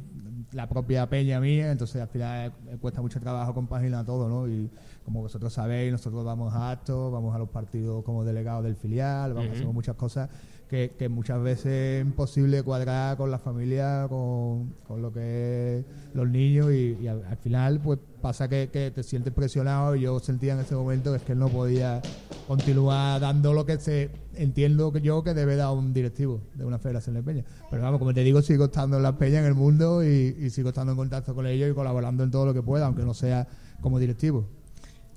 la 0.53 0.67
propia 0.67 1.07
peña 1.09 1.39
mía, 1.39 1.71
entonces 1.71 2.01
al 2.01 2.07
final 2.07 2.53
cuesta 2.81 3.01
mucho 3.01 3.19
trabajo 3.19 3.53
compaginar 3.53 4.05
todo, 4.05 4.29
¿no? 4.29 4.47
Y 4.47 4.69
como 5.03 5.21
vosotros 5.21 5.53
sabéis, 5.53 5.91
nosotros 5.91 6.23
vamos 6.25 6.53
a 6.53 6.71
actos, 6.71 7.11
vamos 7.11 7.35
a 7.35 7.39
los 7.39 7.49
partidos 7.49 8.03
como 8.03 8.23
delegados 8.23 8.63
del 8.63 8.75
filial, 8.75 9.33
vamos, 9.33 9.47
Ujú. 9.49 9.55
hacemos 9.57 9.73
muchas 9.73 9.95
cosas 9.95 10.29
que, 10.67 11.09
muchas 11.09 11.41
veces 11.41 11.65
es 11.65 12.05
imposible 12.05 12.61
cuadrar 12.63 13.17
con 13.17 13.31
la 13.31 13.39
familia, 13.39 14.05
con, 14.09 14.73
con 14.87 15.01
lo 15.01 15.11
que 15.13 15.79
es 15.79 15.85
los 16.13 16.27
niños 16.27 16.71
y, 16.71 17.07
al, 17.07 17.23
al 17.25 17.37
final 17.37 17.79
pues 17.79 17.99
pasa 18.21 18.49
que, 18.49 18.67
te 18.67 19.03
sientes 19.03 19.33
presionado 19.33 19.95
y 19.95 20.01
yo 20.01 20.19
sentía 20.19 20.53
en 20.53 20.59
ese 20.59 20.75
momento 20.75 21.11
que 21.11 21.17
es 21.17 21.23
que 21.23 21.35
no 21.35 21.47
podía 21.47 22.01
continuar 22.47 23.21
dando 23.21 23.53
lo 23.53 23.65
que 23.65 23.79
se 23.79 24.09
entiendo 24.35 24.91
que 24.91 25.01
yo 25.01 25.23
que 25.23 25.33
debe 25.33 25.55
dar 25.55 25.71
un 25.71 25.93
directivo 25.93 26.41
de 26.55 26.65
una 26.65 26.79
federación 26.79 27.15
de 27.15 27.23
peña. 27.23 27.45
Pero 27.69 27.83
vamos, 27.83 27.99
como 27.99 28.13
te 28.13 28.23
digo, 28.23 28.41
sigo 28.41 28.65
estando 28.65 28.97
en 28.97 29.03
las 29.03 29.13
peñas 29.13 29.41
en 29.41 29.45
el 29.45 29.55
mundo 29.55 30.03
y 30.03 30.49
sigo 30.49 30.69
estando 30.69 30.91
en 30.91 30.97
contacto 30.97 31.33
con 31.33 31.47
ellos 31.47 31.71
y 31.71 31.73
colaborando 31.73 32.23
en 32.23 32.31
todo 32.31 32.45
lo 32.45 32.53
que 32.53 32.61
pueda, 32.61 32.85
aunque 32.85 33.03
no 33.03 33.13
sea 33.13 33.47
como 33.81 33.99
directivo. 33.99 34.56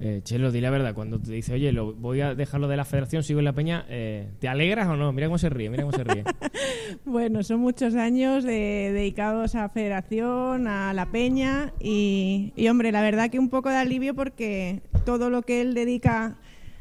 Eh, 0.02 0.23
Chelo, 0.25 0.50
di 0.50 0.62
la 0.62 0.71
verdad, 0.71 0.95
cuando 0.95 1.21
te 1.21 1.30
dice, 1.30 1.52
oye, 1.52 1.73
lo, 1.73 1.92
voy 1.92 2.23
a 2.23 2.35
dejarlo 2.35 2.69
de 2.69 2.76
la 2.78 2.87
federación, 2.87 3.23
sigo 3.23 3.38
en 3.40 3.45
la 3.45 3.52
peña, 3.52 3.85
eh, 3.90 4.30
¿te 4.38 4.49
alegras 4.49 4.88
o 4.88 4.97
no? 4.97 5.12
Mira 5.12 5.26
cómo 5.26 5.37
se 5.37 5.50
ríe, 5.50 5.69
mira 5.69 5.83
cómo 5.83 5.97
se 5.97 6.04
ríe. 6.04 6.25
Bueno, 7.04 7.42
son 7.45 7.61
muchos 7.61 7.95
años 7.95 8.42
de- 8.45 8.90
dedicados 8.92 9.54
a 9.54 9.69
Federación, 9.69 10.66
a 10.66 10.92
la 10.92 11.07
Peña 11.07 11.73
y, 11.80 12.52
y, 12.57 12.69
hombre, 12.69 12.90
la 12.92 13.00
verdad 13.02 13.30
que 13.30 13.38
un 13.38 13.49
poco 13.49 13.69
de 13.69 13.76
alivio 13.76 14.14
porque 14.14 14.80
todo 15.04 15.30
lo 15.30 15.42
que 15.42 15.61
él 15.61 15.75
dedica 15.75 16.37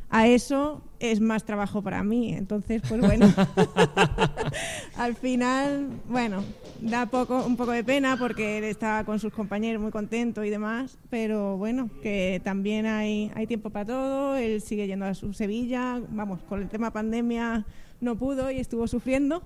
a 0.10 0.28
eso 0.28 0.82
es 1.00 1.20
más 1.22 1.44
trabajo 1.46 1.82
para 1.82 2.04
mí. 2.04 2.34
Entonces, 2.34 2.82
pues 2.88 3.00
bueno, 3.02 3.28
al 4.98 5.16
final, 5.16 5.90
bueno, 6.10 6.44
da 6.82 7.06
poco, 7.06 7.46
un 7.46 7.56
poco 7.56 7.72
de 7.72 7.84
pena 7.84 8.18
porque 8.18 8.58
él 8.58 8.64
está 8.66 9.04
con 9.06 9.20
sus 9.20 9.32
compañeros 9.34 9.82
muy 9.82 9.92
contento 9.92 10.44
y 10.44 10.50
demás, 10.50 10.98
pero 11.10 11.58
bueno, 11.58 11.90
que 12.02 12.42
también 12.44 12.86
hay, 12.86 13.32
hay 13.36 13.48
tiempo 13.48 13.70
para 13.70 13.86
todo, 13.86 14.36
él 14.38 14.62
sigue 14.62 14.88
yendo 14.88 15.06
a 15.06 15.14
su 15.14 15.34
Sevilla, 15.34 16.02
vamos, 16.10 16.42
con 16.50 16.62
el 16.62 16.70
tema 16.70 16.92
pandemia 16.92 17.66
no 18.02 18.16
pudo 18.16 18.50
y 18.52 18.60
estuvo 18.60 18.88
sufriendo. 18.88 19.44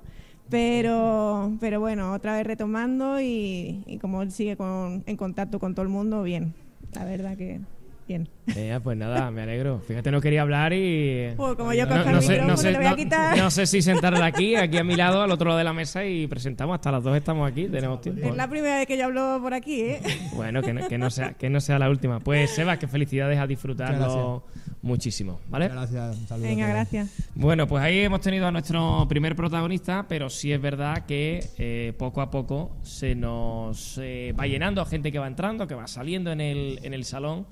Pero, 0.49 1.53
pero 1.61 1.79
bueno, 1.79 2.11
otra 2.13 2.35
vez 2.35 2.45
retomando 2.45 3.19
y, 3.21 3.81
y 3.87 3.97
como 3.97 4.21
él 4.21 4.31
sigue 4.31 4.57
con- 4.57 5.01
en 5.05 5.15
contacto 5.17 5.57
con 5.57 5.73
todo 5.73 5.83
el 5.83 5.89
mundo, 5.89 6.21
bien. 6.21 6.53
La 6.93 7.05
verdad 7.05 7.37
que 7.37 7.61
bien. 8.07 8.29
Eh, 8.55 8.79
pues 8.83 8.97
nada, 8.97 9.31
me 9.31 9.41
alegro. 9.41 9.79
Fíjate, 9.79 10.11
no 10.11 10.21
quería 10.21 10.41
hablar 10.41 10.73
y... 10.73 11.33
Pues 11.35 11.55
como 11.55 11.73
yo 11.73 11.87
cojo 11.87 11.99
el 11.99 12.15
micrófono, 12.19 12.61
le 12.61 12.77
voy 12.77 12.85
a 12.85 12.95
quitar. 12.95 13.37
no 13.37 13.49
sé 13.49 13.65
si 13.65 13.81
sentarla 13.81 14.25
aquí, 14.25 14.55
aquí 14.55 14.77
a 14.77 14.83
mi 14.83 14.95
lado, 14.95 15.21
al 15.21 15.31
otro 15.31 15.47
lado 15.47 15.57
de 15.57 15.63
la 15.63 15.73
mesa 15.73 16.05
y 16.05 16.27
presentamos. 16.27 16.75
Hasta 16.75 16.91
las 16.91 17.03
dos 17.03 17.15
estamos 17.15 17.49
aquí, 17.49 17.67
tenemos 17.67 18.01
tiempo. 18.01 18.27
Es 18.27 18.35
la 18.35 18.49
primera 18.49 18.77
vez 18.77 18.87
que 18.87 18.97
yo 18.97 19.05
hablo 19.05 19.39
por 19.41 19.53
aquí, 19.53 19.81
¿eh? 19.81 20.01
Bueno, 20.35 20.61
que 20.61 20.73
no, 20.73 20.87
que 20.87 20.97
no 20.97 21.09
sea, 21.09 21.33
que 21.33 21.49
no 21.49 21.61
sea 21.61 21.79
la 21.79 21.89
última. 21.89 22.19
Pues 22.19 22.51
Seba, 22.51 22.77
que 22.77 22.87
felicidades 22.87 23.39
a 23.39 23.47
disfrutarlo 23.47 24.43
muchísimo, 24.81 25.39
¿vale? 25.49 25.69
Gracias, 25.69 26.17
un 26.17 26.27
saludo. 26.27 26.47
Venga, 26.47 26.67
gracias. 26.67 27.09
Bueno, 27.35 27.67
pues 27.67 27.83
ahí 27.83 27.99
hemos 27.99 28.21
tenido 28.21 28.47
a 28.47 28.51
nuestro 28.51 29.05
primer 29.07 29.35
protagonista, 29.35 30.05
pero 30.07 30.29
sí 30.29 30.51
es 30.51 30.61
verdad 30.61 31.05
que 31.05 31.43
eh, 31.57 31.93
poco 31.97 32.21
a 32.21 32.29
poco 32.29 32.75
se 32.83 33.15
nos 33.15 33.97
eh, 34.01 34.33
va 34.37 34.45
llenando 34.45 34.85
gente 34.85 35.11
que 35.11 35.19
va 35.19 35.27
entrando, 35.27 35.67
que 35.67 35.75
va 35.75 35.87
saliendo 35.87 36.31
en 36.31 36.41
el, 36.41 36.79
en 36.83 36.93
el 36.93 37.05
salón. 37.05 37.47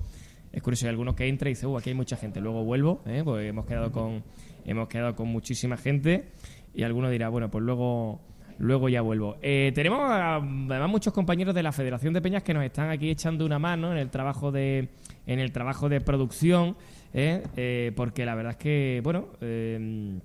Es 0.52 0.62
curioso, 0.62 0.86
hay 0.86 0.90
algunos 0.90 1.14
que 1.14 1.26
entra 1.26 1.48
y 1.48 1.52
dice, 1.52 1.66
uh, 1.66 1.78
aquí 1.78 1.90
hay 1.90 1.96
mucha 1.96 2.16
gente. 2.16 2.40
Luego 2.40 2.64
vuelvo, 2.64 3.00
¿eh? 3.06 3.22
porque 3.24 3.48
hemos 3.48 3.66
quedado 3.66 3.90
con 3.90 4.22
hemos 4.64 4.88
quedado 4.88 5.16
con 5.16 5.28
muchísima 5.28 5.76
gente 5.76 6.28
y 6.74 6.82
alguno 6.82 7.10
dirá, 7.10 7.28
bueno, 7.28 7.50
pues 7.50 7.64
luego 7.64 8.20
luego 8.58 8.88
ya 8.88 9.00
vuelvo. 9.00 9.36
Eh, 9.42 9.72
tenemos 9.74 10.00
además 10.02 10.88
muchos 10.88 11.12
compañeros 11.12 11.54
de 11.54 11.62
la 11.62 11.72
Federación 11.72 12.12
de 12.12 12.20
Peñas 12.20 12.42
que 12.42 12.54
nos 12.54 12.64
están 12.64 12.90
aquí 12.90 13.10
echando 13.10 13.44
una 13.46 13.58
mano 13.58 13.92
en 13.92 13.98
el 13.98 14.10
trabajo 14.10 14.52
de 14.52 14.88
en 15.26 15.40
el 15.40 15.52
trabajo 15.52 15.88
de 15.88 16.00
producción, 16.00 16.76
¿eh? 17.14 17.42
Eh, 17.56 17.92
porque 17.96 18.24
la 18.26 18.34
verdad 18.34 18.52
es 18.52 18.58
que, 18.58 19.00
bueno, 19.02 19.28
eh, 19.40 20.18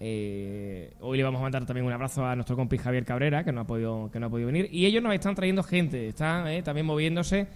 eh, 0.00 0.92
hoy 1.00 1.18
le 1.18 1.24
vamos 1.24 1.40
a 1.40 1.42
mandar 1.42 1.66
también 1.66 1.84
un 1.84 1.92
abrazo 1.92 2.24
a 2.24 2.36
nuestro 2.36 2.54
compi 2.56 2.78
Javier 2.78 3.04
Cabrera, 3.04 3.42
que 3.42 3.52
no 3.52 3.62
ha 3.62 3.66
podido, 3.66 4.10
que 4.12 4.20
no 4.20 4.26
ha 4.26 4.30
podido 4.30 4.46
venir. 4.46 4.68
Y 4.70 4.86
ellos 4.86 5.02
nos 5.02 5.12
están 5.12 5.34
trayendo 5.34 5.62
gente, 5.62 6.08
están 6.08 6.46
eh, 6.48 6.62
también 6.62 6.86
moviéndose 6.86 7.48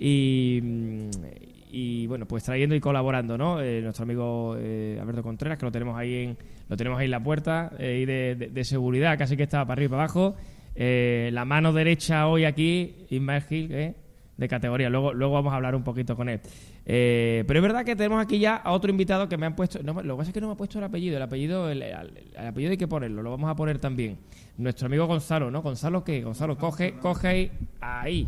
y, 0.00 0.60
mm, 0.62 1.10
y, 1.72 2.06
bueno, 2.08 2.26
pues 2.26 2.42
trayendo 2.42 2.74
y 2.74 2.80
colaborando, 2.80 3.38
¿no? 3.38 3.60
Eh, 3.60 3.80
nuestro 3.82 4.02
amigo 4.04 4.56
eh, 4.58 4.98
Alberto 5.00 5.22
Contreras, 5.22 5.56
que 5.58 5.66
lo 5.66 5.70
tenemos 5.70 5.96
ahí 5.96 6.14
en, 6.24 6.36
lo 6.68 6.76
tenemos 6.76 6.98
ahí 6.98 7.04
en 7.04 7.10
la 7.12 7.22
puerta 7.22 7.70
eh, 7.78 8.00
y 8.02 8.06
de, 8.06 8.64
seguridad, 8.64 9.16
casi 9.18 9.36
que 9.36 9.44
estaba 9.44 9.64
para 9.66 9.74
arriba 9.78 9.86
y 9.86 9.90
para 9.90 10.02
abajo. 10.04 10.34
Eh, 10.74 11.30
la 11.32 11.44
mano 11.44 11.72
derecha 11.72 12.26
hoy 12.26 12.44
aquí, 12.44 13.06
Ismael 13.10 13.42
Gil, 13.42 13.72
¿eh? 13.72 13.94
de 14.36 14.48
categoría. 14.48 14.88
Luego, 14.88 15.12
luego 15.12 15.34
vamos 15.34 15.52
a 15.52 15.56
hablar 15.56 15.74
un 15.76 15.84
poquito 15.84 16.16
con 16.16 16.28
él. 16.30 16.40
Pero 16.84 17.58
es 17.58 17.62
verdad 17.62 17.84
que 17.84 17.94
tenemos 17.94 18.20
aquí 18.24 18.38
ya 18.38 18.56
a 18.56 18.72
otro 18.72 18.90
invitado 18.90 19.28
que 19.28 19.36
me 19.36 19.44
han 19.46 19.54
puesto. 19.54 19.80
Lo 19.82 19.94
que 19.94 20.08
pasa 20.16 20.30
es 20.30 20.32
que 20.34 20.40
no 20.40 20.46
me 20.46 20.54
ha 20.54 20.56
puesto 20.56 20.78
el 20.78 20.84
apellido. 20.84 21.18
El 21.18 21.22
apellido, 21.22 21.70
el, 21.70 21.82
el- 21.82 22.30
el 22.36 22.46
apellido 22.46 22.70
hay 22.72 22.78
que 22.78 22.88
ponerlo. 22.88 23.22
Lo 23.22 23.30
vamos 23.30 23.50
a 23.50 23.54
poner 23.54 23.78
también. 23.78 24.16
Nuestro 24.56 24.86
amigo 24.86 25.06
Gonzalo, 25.06 25.50
¿no? 25.50 25.60
Gonzalo, 25.60 26.02
¿qué? 26.02 26.22
Gonzalo, 26.22 26.56
coge, 26.56 26.94
coge 26.94 27.50
ahí. 27.80 28.26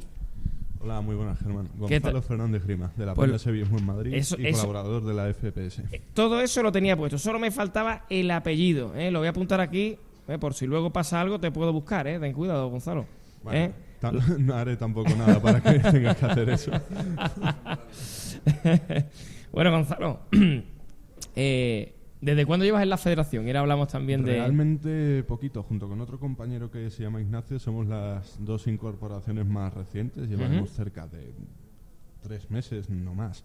Hola, 0.82 1.00
muy 1.00 1.14
buenas, 1.14 1.38
Germán. 1.38 1.68
¿Qué 1.86 2.00
Gonzalo? 2.00 2.22
Fernández 2.22 2.64
Grima, 2.64 2.90
de 2.96 3.06
la 3.06 3.14
Pues- 3.14 3.40
Sevillismo 3.40 3.78
en 3.78 3.86
Madrid 3.86 4.14
eso- 4.14 4.36
y 4.40 4.48
eso- 4.48 4.66
colaborador 4.66 5.04
de 5.04 5.14
la 5.14 5.28
FPS. 5.28 5.82
Eh, 5.92 6.00
Todo 6.12 6.40
eso 6.40 6.60
lo 6.62 6.72
tenía 6.72 6.96
puesto. 6.96 7.18
Solo 7.18 7.38
me 7.38 7.52
faltaba 7.52 8.04
el 8.10 8.28
apellido. 8.32 8.92
¿eh? 8.96 9.12
Lo 9.12 9.20
voy 9.20 9.28
a 9.28 9.30
apuntar 9.30 9.60
aquí. 9.60 9.96
¿eh? 10.26 10.38
Por 10.38 10.54
si 10.54 10.66
luego 10.66 10.90
pasa 10.92 11.20
algo, 11.20 11.38
te 11.38 11.52
puedo 11.52 11.72
buscar. 11.72 12.08
¿eh? 12.08 12.18
Ten 12.18 12.32
cuidado, 12.32 12.68
Gonzalo. 12.68 13.06
Bueno, 13.44 13.58
¿eh? 13.60 13.72
no 14.40 14.54
haré 14.54 14.76
tampoco 14.76 15.10
nada 15.14 15.40
para 15.40 15.60
que 15.62 15.78
tengas 15.78 16.16
que 16.16 16.26
hacer 16.26 16.50
eso. 16.50 16.72
bueno, 19.52 19.70
Gonzalo. 19.70 20.18
eh, 21.36 21.94
¿Desde 22.22 22.46
cuándo 22.46 22.64
llevas 22.64 22.84
en 22.84 22.88
la 22.88 22.98
federación? 22.98 23.48
Ahora 23.48 23.60
hablamos 23.60 23.88
también 23.88 24.24
de. 24.24 24.34
Realmente 24.34 25.24
poquito, 25.24 25.64
junto 25.64 25.88
con 25.88 26.00
otro 26.00 26.20
compañero 26.20 26.70
que 26.70 26.88
se 26.88 27.02
llama 27.02 27.20
Ignacio, 27.20 27.58
somos 27.58 27.84
las 27.88 28.38
dos 28.38 28.68
incorporaciones 28.68 29.44
más 29.44 29.74
recientes. 29.74 30.28
Llevamos 30.28 30.70
cerca 30.70 31.08
de 31.08 31.34
tres 32.22 32.48
meses, 32.48 32.88
no 32.88 33.12
más. 33.12 33.44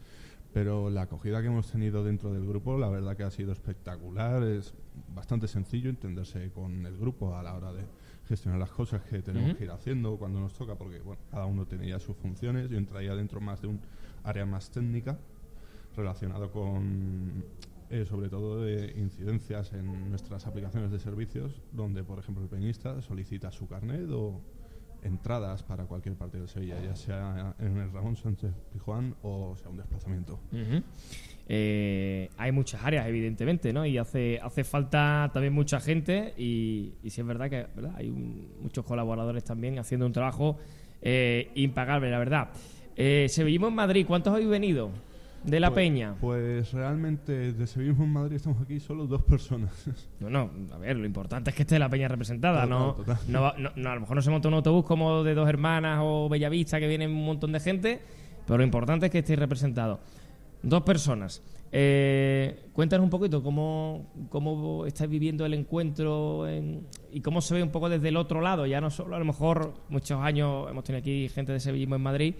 Pero 0.53 0.91
la 0.91 1.01
acogida 1.01 1.41
que 1.41 1.47
hemos 1.47 1.71
tenido 1.71 2.03
dentro 2.03 2.31
del 2.31 2.45
grupo, 2.45 2.77
la 2.77 2.87
verdad 2.87 3.17
que 3.17 3.23
ha 3.23 3.31
sido 3.31 3.51
espectacular. 3.51 4.43
Es 4.43 4.75
bastante 5.15 5.47
sencillo 5.47 5.89
entenderse 5.89 6.51
con 6.51 6.85
el 6.85 6.97
grupo 6.99 7.35
a 7.35 7.41
la 7.41 7.55
hora 7.55 7.73
de 7.73 7.81
gestionar 8.27 8.59
las 8.59 8.69
cosas 8.69 9.01
que 9.01 9.23
tenemos 9.23 9.55
que 9.55 9.63
ir 9.63 9.71
haciendo 9.71 10.17
cuando 10.17 10.39
nos 10.39 10.53
toca, 10.53 10.75
porque 10.75 10.99
bueno, 10.99 11.19
cada 11.31 11.47
uno 11.47 11.65
tenía 11.65 11.97
sus 11.97 12.15
funciones. 12.15 12.69
Yo 12.69 12.77
entraría 12.77 13.15
dentro 13.15 13.41
más 13.41 13.59
de 13.59 13.69
un 13.69 13.79
área 14.23 14.45
más 14.45 14.69
técnica 14.69 15.17
relacionado 15.95 16.51
con 16.51 17.43
eh, 17.89 18.05
sobre 18.05 18.29
todo 18.29 18.61
de 18.63 18.93
incidencias 18.97 19.73
en 19.73 20.09
nuestras 20.09 20.45
aplicaciones 20.47 20.91
de 20.91 20.99
servicios, 20.99 21.61
donde 21.71 22.03
por 22.03 22.19
ejemplo 22.19 22.43
el 22.43 22.49
peñista 22.49 23.01
solicita 23.01 23.51
su 23.51 23.67
carnet 23.67 24.09
o 24.11 24.41
entradas 25.03 25.63
para 25.63 25.85
cualquier 25.85 26.15
partido 26.15 26.43
de 26.43 26.49
Sevilla, 26.49 26.75
ya 26.83 26.95
sea 26.95 27.55
en 27.59 27.77
el 27.77 27.91
Ramón 27.91 28.15
Sánchez 28.17 28.51
Pijuán 28.73 29.15
o 29.21 29.55
sea 29.55 29.69
un 29.69 29.77
desplazamiento. 29.77 30.39
Eh, 31.49 32.29
hay 32.37 32.51
muchas 32.51 32.83
áreas, 32.83 33.07
evidentemente, 33.07 33.71
¿no? 33.71 33.85
Y 33.85 33.97
hace, 33.97 34.39
hace 34.41 34.63
falta 34.65 35.29
también 35.33 35.53
mucha 35.53 35.79
gente 35.79 36.33
y, 36.37 36.95
y 37.03 37.09
sí 37.09 37.21
es 37.21 37.27
verdad 37.27 37.49
que 37.49 37.67
hay 37.95 38.09
un- 38.09 38.49
muchos 38.61 38.83
colaboradores 38.85 39.43
también 39.45 39.79
haciendo 39.79 40.05
un 40.05 40.11
trabajo 40.11 40.57
eh, 41.01 41.51
impagable, 41.55 42.09
la 42.11 42.19
verdad. 42.19 42.49
Eh, 42.97 43.27
Sevillismo 43.29 43.67
en 43.67 43.75
Madrid, 43.75 44.05
¿cuántos 44.05 44.33
habéis 44.33 44.49
venido 44.49 44.89
de 45.47 45.59
la 45.59 45.69
Pues- 45.71 45.75
Peña? 45.85 46.15
Pues 46.21 46.71
realmente 46.73 47.53
de 47.53 47.67
Sevillismo 47.67 48.03
en 48.03 48.11
Madrid 48.13 48.35
estamos 48.35 48.61
aquí 48.61 48.79
solo 48.79 49.07
dos 49.07 49.23
personas. 49.23 49.71
No, 50.19 50.29
no, 50.29 50.49
a 50.73 50.77
ver, 50.77 50.97
lo 50.97 51.05
importante 51.05 51.49
es 51.51 51.55
que 51.55 51.63
esté 51.63 51.79
la 51.79 51.89
Peña 51.89 52.07
representada, 52.07 52.63
Total, 52.63 52.69
no, 52.69 52.93
total. 52.93 53.17
no, 53.27 53.53
no- 53.57 53.71
no, 53.75 53.89
a 53.91 53.95
lo 53.95 54.01
mejor 54.01 54.15
no 54.15 54.21
se 54.21 54.29
monta 54.29 54.47
un 54.47 54.53
autobús 54.55 54.85
como 54.85 55.23
de 55.23 55.33
dos 55.33 55.47
hermanas 55.47 55.99
o 56.03 56.27
Bellavista 56.29 56.79
que 56.79 56.87
vienen 56.87 57.11
un 57.11 57.25
montón 57.25 57.51
de 57.51 57.59
gente, 57.59 57.99
pero 58.45 58.57
lo 58.57 58.63
importante 58.63 59.07
es 59.07 59.11
que 59.11 59.19
estéis 59.19 59.39
representados. 59.39 59.99
Dos 60.63 60.81
personas. 60.83 61.41
Eh, 61.71 62.69
cuéntanos 62.73 63.03
un 63.03 63.09
poquito 63.09 63.43
cómo, 63.43 64.11
cómo 64.29 64.85
estáis 64.85 65.09
viviendo 65.09 65.45
el 65.45 65.53
encuentro 65.53 66.47
en- 66.47 66.87
y 67.11 67.21
cómo 67.21 67.41
se 67.41 67.53
ve 67.55 67.61
un 67.63 67.69
poco 67.69 67.89
desde 67.89 68.07
el 68.09 68.17
otro 68.17 68.41
lado. 68.41 68.65
Ya 68.65 68.81
no 68.81 68.89
solo, 68.89 69.15
a 69.15 69.19
lo 69.19 69.25
mejor, 69.25 69.73
muchos 69.89 70.19
años 70.21 70.67
hemos 70.71 70.83
tenido 70.83 70.99
aquí 71.01 71.29
gente 71.29 71.51
de 71.53 71.59
Sevillismo 71.59 71.95
en 71.95 72.01
Madrid, 72.01 72.35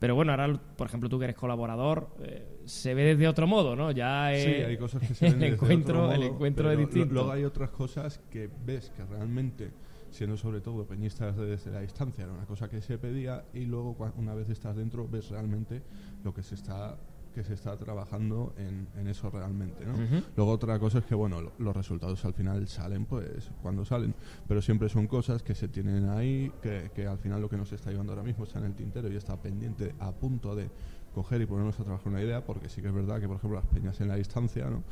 pero 0.00 0.14
bueno, 0.14 0.32
ahora, 0.32 0.58
por 0.76 0.86
ejemplo, 0.86 1.10
tú 1.10 1.18
que 1.18 1.24
eres 1.24 1.36
colaborador, 1.36 2.08
eh, 2.22 2.62
se 2.64 2.94
ve 2.94 3.04
desde 3.04 3.28
otro 3.28 3.46
modo, 3.46 3.76
¿no? 3.76 3.90
Ya 3.90 4.30
Sí, 4.34 4.48
eh, 4.48 4.64
hay 4.64 4.78
cosas 4.78 5.06
que 5.06 5.14
se 5.14 5.26
ven 5.26 5.34
el 5.34 5.40
desde 5.40 5.54
encuentro, 5.54 6.04
otro 6.04 6.14
el 6.14 6.20
modo, 6.20 6.34
encuentro 6.34 6.72
es 6.72 6.78
distinto. 6.78 7.14
Luego 7.14 7.32
hay 7.32 7.44
otras 7.44 7.68
cosas 7.68 8.18
que 8.30 8.48
ves 8.64 8.90
que 8.96 9.04
realmente, 9.04 9.70
siendo 10.10 10.38
sobre 10.38 10.62
todo 10.62 10.86
peñistas 10.86 11.36
desde 11.36 11.70
la 11.70 11.82
distancia, 11.82 12.24
era 12.24 12.32
una 12.32 12.46
cosa 12.46 12.66
que 12.66 12.80
se 12.80 12.96
pedía 12.96 13.44
y 13.52 13.66
luego 13.66 13.94
una 14.16 14.34
vez 14.34 14.48
estás 14.48 14.74
dentro 14.74 15.06
ves 15.06 15.28
realmente 15.28 15.82
lo 16.24 16.32
que 16.32 16.42
se 16.42 16.54
está 16.54 16.96
que 17.34 17.44
se 17.44 17.54
está 17.54 17.76
trabajando 17.76 18.52
en, 18.56 18.88
en 18.98 19.06
eso 19.06 19.30
realmente. 19.30 19.84
¿no? 19.86 19.94
Luego 20.36 20.52
otra 20.52 20.78
cosa 20.78 20.98
es 20.98 21.04
que 21.04 21.14
bueno 21.14 21.40
lo- 21.40 21.52
los 21.58 21.76
resultados 21.76 22.24
al 22.24 22.34
final 22.34 22.66
salen 22.68 23.04
pues 23.06 23.50
cuando 23.62 23.84
salen, 23.84 24.14
pero 24.48 24.60
siempre 24.62 24.88
son 24.88 25.06
cosas 25.06 25.42
que 25.42 25.54
se 25.54 25.68
tienen 25.68 26.08
ahí, 26.08 26.52
que, 26.62 26.90
que 26.94 27.06
al 27.06 27.18
final 27.18 27.40
lo 27.40 27.48
que 27.48 27.56
nos 27.56 27.72
está 27.72 27.90
llevando 27.90 28.12
ahora 28.12 28.24
mismo 28.24 28.44
está 28.44 28.58
en 28.58 28.64
el 28.66 28.74
tintero 28.74 29.10
y 29.12 29.16
está 29.16 29.36
pendiente 29.36 29.94
a 30.00 30.12
punto 30.12 30.54
de 30.54 30.70
coger 31.14 31.40
y 31.42 31.46
ponernos 31.46 31.78
a 31.80 31.84
trabajar 31.84 32.08
una 32.08 32.22
idea, 32.22 32.44
porque 32.44 32.68
sí 32.68 32.80
que 32.80 32.88
es 32.88 32.94
verdad 32.94 33.18
que, 33.20 33.26
por 33.26 33.36
ejemplo, 33.36 33.58
las 33.58 33.66
peñas 33.66 34.00
en 34.00 34.08
la 34.08 34.14
distancia, 34.16 34.70
¿no? 34.70 34.84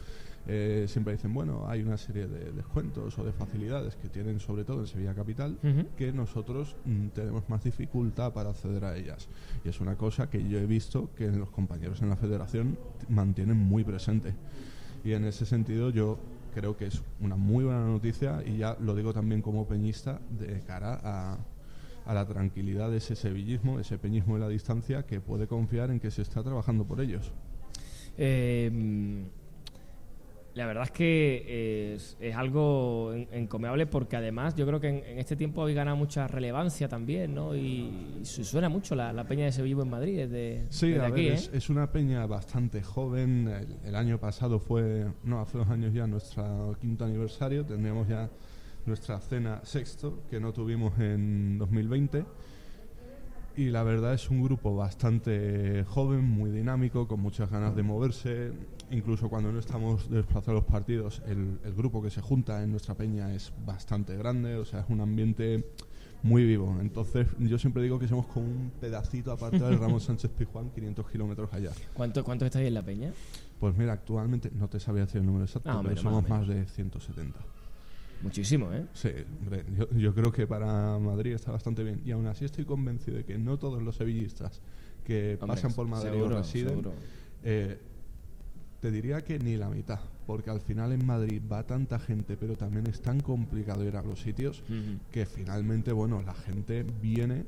Eh, 0.50 0.86
siempre 0.88 1.12
dicen, 1.12 1.34
bueno, 1.34 1.66
hay 1.68 1.82
una 1.82 1.98
serie 1.98 2.26
de 2.26 2.52
descuentos 2.52 3.18
o 3.18 3.24
de 3.24 3.32
facilidades 3.32 3.96
que 3.96 4.08
tienen, 4.08 4.40
sobre 4.40 4.64
todo 4.64 4.80
en 4.80 4.86
Sevilla 4.86 5.14
Capital, 5.14 5.58
Ujú. 5.62 5.86
que 5.94 6.10
nosotros 6.10 6.74
mm, 6.86 7.08
tenemos 7.08 7.46
más 7.50 7.62
dificultad 7.64 8.32
para 8.32 8.48
acceder 8.50 8.82
a 8.86 8.96
ellas. 8.96 9.28
Y 9.62 9.68
es 9.68 9.78
una 9.80 9.96
cosa 9.96 10.30
que 10.30 10.48
yo 10.48 10.58
he 10.58 10.64
visto 10.64 11.10
que 11.14 11.30
los 11.30 11.50
compañeros 11.50 12.00
en 12.00 12.08
la 12.08 12.16
federación 12.16 12.78
mantienen 13.10 13.58
muy 13.58 13.84
presente. 13.84 14.32
Y 15.04 15.12
en 15.12 15.26
ese 15.26 15.44
sentido 15.44 15.90
yo 15.90 16.18
creo 16.54 16.78
que 16.78 16.86
es 16.86 17.02
una 17.20 17.36
muy 17.36 17.64
buena 17.64 17.84
noticia 17.86 18.42
y 18.44 18.56
ya 18.56 18.74
lo 18.80 18.94
digo 18.94 19.12
también 19.12 19.42
como 19.42 19.68
peñista 19.68 20.18
de 20.30 20.60
cara 20.66 20.98
a, 21.04 21.38
a 22.06 22.14
la 22.14 22.26
tranquilidad 22.26 22.90
de 22.90 22.96
ese 22.96 23.16
sevillismo, 23.16 23.78
ese 23.80 23.98
peñismo 23.98 24.34
de 24.36 24.40
la 24.40 24.48
distancia 24.48 25.04
que 25.04 25.20
puede 25.20 25.46
confiar 25.46 25.90
en 25.90 26.00
que 26.00 26.10
se 26.10 26.22
está 26.22 26.42
trabajando 26.42 26.84
por 26.84 27.02
ellos. 27.02 27.30
Eh, 28.16 29.24
la 30.58 30.66
verdad 30.66 30.84
es 30.84 30.90
que 30.90 31.94
es, 31.94 32.16
es 32.20 32.34
algo 32.36 33.12
en- 33.14 33.28
encomiable 33.32 33.86
porque 33.86 34.16
además 34.16 34.54
yo 34.56 34.66
creo 34.66 34.80
que 34.80 34.88
en, 34.88 34.96
en 35.04 35.18
este 35.18 35.36
tiempo 35.36 35.62
habéis 35.62 35.76
ganado 35.76 35.96
mucha 35.96 36.26
relevancia 36.26 36.88
también, 36.88 37.34
¿no? 37.34 37.54
Y, 37.56 38.18
y 38.20 38.24
su- 38.24 38.44
suena 38.44 38.68
mucho 38.68 38.94
la, 38.94 39.12
la 39.12 39.24
Peña 39.24 39.44
de 39.46 39.52
Sevilla 39.52 39.82
en 39.82 39.88
Madrid 39.90 40.16
desde, 40.26 40.66
Sí, 40.70 40.88
desde 40.90 41.02
a 41.02 41.06
aquí, 41.06 41.22
ver, 41.24 41.32
¿eh? 41.32 41.34
es, 41.34 41.50
es 41.54 41.70
una 41.70 41.90
peña 41.90 42.26
bastante 42.26 42.82
joven. 42.82 43.48
El, 43.48 43.76
el 43.88 43.94
año 43.94 44.18
pasado 44.18 44.58
fue, 44.58 45.06
no, 45.24 45.40
hace 45.40 45.58
dos 45.58 45.68
años 45.68 45.94
ya 45.94 46.06
nuestro 46.06 46.76
quinto 46.80 47.04
aniversario. 47.04 47.64
Tendríamos 47.64 48.08
ya 48.08 48.28
nuestra 48.86 49.20
cena 49.20 49.60
sexto, 49.64 50.22
que 50.30 50.40
no 50.40 50.52
tuvimos 50.52 50.98
en 50.98 51.58
2020. 51.58 52.24
Y 53.58 53.70
la 53.70 53.82
verdad 53.82 54.14
es 54.14 54.30
un 54.30 54.40
grupo 54.40 54.76
bastante 54.76 55.82
joven, 55.88 56.22
muy 56.22 56.52
dinámico, 56.52 57.08
con 57.08 57.18
muchas 57.18 57.50
ganas 57.50 57.74
de 57.74 57.82
moverse. 57.82 58.52
Incluso 58.92 59.28
cuando 59.28 59.50
no 59.50 59.58
estamos 59.58 60.08
desplazados 60.08 60.48
a 60.50 60.52
los 60.52 60.64
partidos, 60.64 61.20
el, 61.26 61.58
el 61.64 61.74
grupo 61.74 62.00
que 62.00 62.08
se 62.08 62.20
junta 62.20 62.62
en 62.62 62.70
nuestra 62.70 62.94
peña 62.94 63.34
es 63.34 63.52
bastante 63.66 64.16
grande, 64.16 64.54
o 64.54 64.64
sea, 64.64 64.82
es 64.82 64.86
un 64.88 65.00
ambiente 65.00 65.64
muy 66.22 66.44
vivo. 66.44 66.78
Entonces, 66.80 67.26
yo 67.40 67.58
siempre 67.58 67.82
digo 67.82 67.98
que 67.98 68.06
somos 68.06 68.26
como 68.26 68.46
un 68.46 68.70
pedacito 68.80 69.32
aparte 69.32 69.58
del 69.58 69.76
Ramón 69.76 69.98
Sánchez 70.00 70.30
Pijuán, 70.30 70.70
500 70.70 71.10
kilómetros 71.10 71.52
allá. 71.52 71.72
¿Cuánto, 71.94 72.22
¿Cuántos 72.22 72.46
estáis 72.46 72.68
en 72.68 72.74
la 72.74 72.82
Peña? 72.82 73.12
Pues 73.58 73.76
mira, 73.76 73.92
actualmente 73.92 74.52
no 74.54 74.68
te 74.68 74.78
sabía 74.78 75.02
decir 75.02 75.20
el 75.20 75.26
número 75.26 75.46
exacto, 75.46 75.68
Ah, 75.68 75.78
pero 75.82 75.96
menos 75.96 76.02
somos 76.04 76.28
más 76.28 76.46
de 76.46 76.64
170. 76.64 77.40
Muchísimo, 78.22 78.72
¿eh? 78.72 78.84
Sí, 78.94 79.10
hombre, 79.40 79.64
yo, 79.76 79.88
yo 79.96 80.14
creo 80.14 80.32
que 80.32 80.46
para 80.46 80.98
Madrid 80.98 81.32
está 81.32 81.52
bastante 81.52 81.84
bien. 81.84 82.00
Y 82.04 82.10
aún 82.10 82.26
así 82.26 82.44
estoy 82.44 82.64
convencido 82.64 83.16
de 83.16 83.24
que 83.24 83.38
no 83.38 83.58
todos 83.58 83.82
los 83.82 83.96
sevillistas 83.96 84.60
que 85.04 85.38
Hombre, 85.40 85.56
pasan 85.56 85.72
por 85.72 85.86
Madrid 85.86 86.10
seguro, 86.10 86.34
o 86.36 86.38
residen, 86.38 86.82
eh, 87.44 87.78
te 88.80 88.90
diría 88.90 89.22
que 89.22 89.38
ni 89.38 89.56
la 89.56 89.68
mitad. 89.68 90.00
Porque 90.26 90.50
al 90.50 90.60
final 90.60 90.92
en 90.92 91.06
Madrid 91.06 91.40
va 91.50 91.62
tanta 91.64 91.98
gente, 91.98 92.36
pero 92.36 92.54
también 92.56 92.86
es 92.86 93.00
tan 93.00 93.20
complicado 93.20 93.84
ir 93.84 93.96
a 93.96 94.02
los 94.02 94.20
sitios 94.20 94.62
que 95.10 95.24
finalmente, 95.24 95.92
bueno, 95.92 96.20
la 96.22 96.34
gente 96.34 96.84
viene 97.00 97.46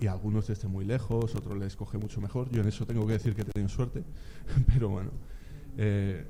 y 0.00 0.06
algunos 0.06 0.46
desde 0.46 0.68
muy 0.68 0.84
lejos, 0.84 1.34
otros 1.34 1.58
les 1.58 1.74
coge 1.76 1.98
mucho 1.98 2.20
mejor. 2.20 2.48
Yo 2.50 2.62
en 2.62 2.68
eso 2.68 2.86
tengo 2.86 3.06
que 3.06 3.14
decir 3.14 3.34
que 3.34 3.42
he 3.42 3.44
tenido 3.44 3.68
suerte, 3.68 4.04
pero 4.72 4.90
bueno. 4.90 5.10
eh, 5.76 6.24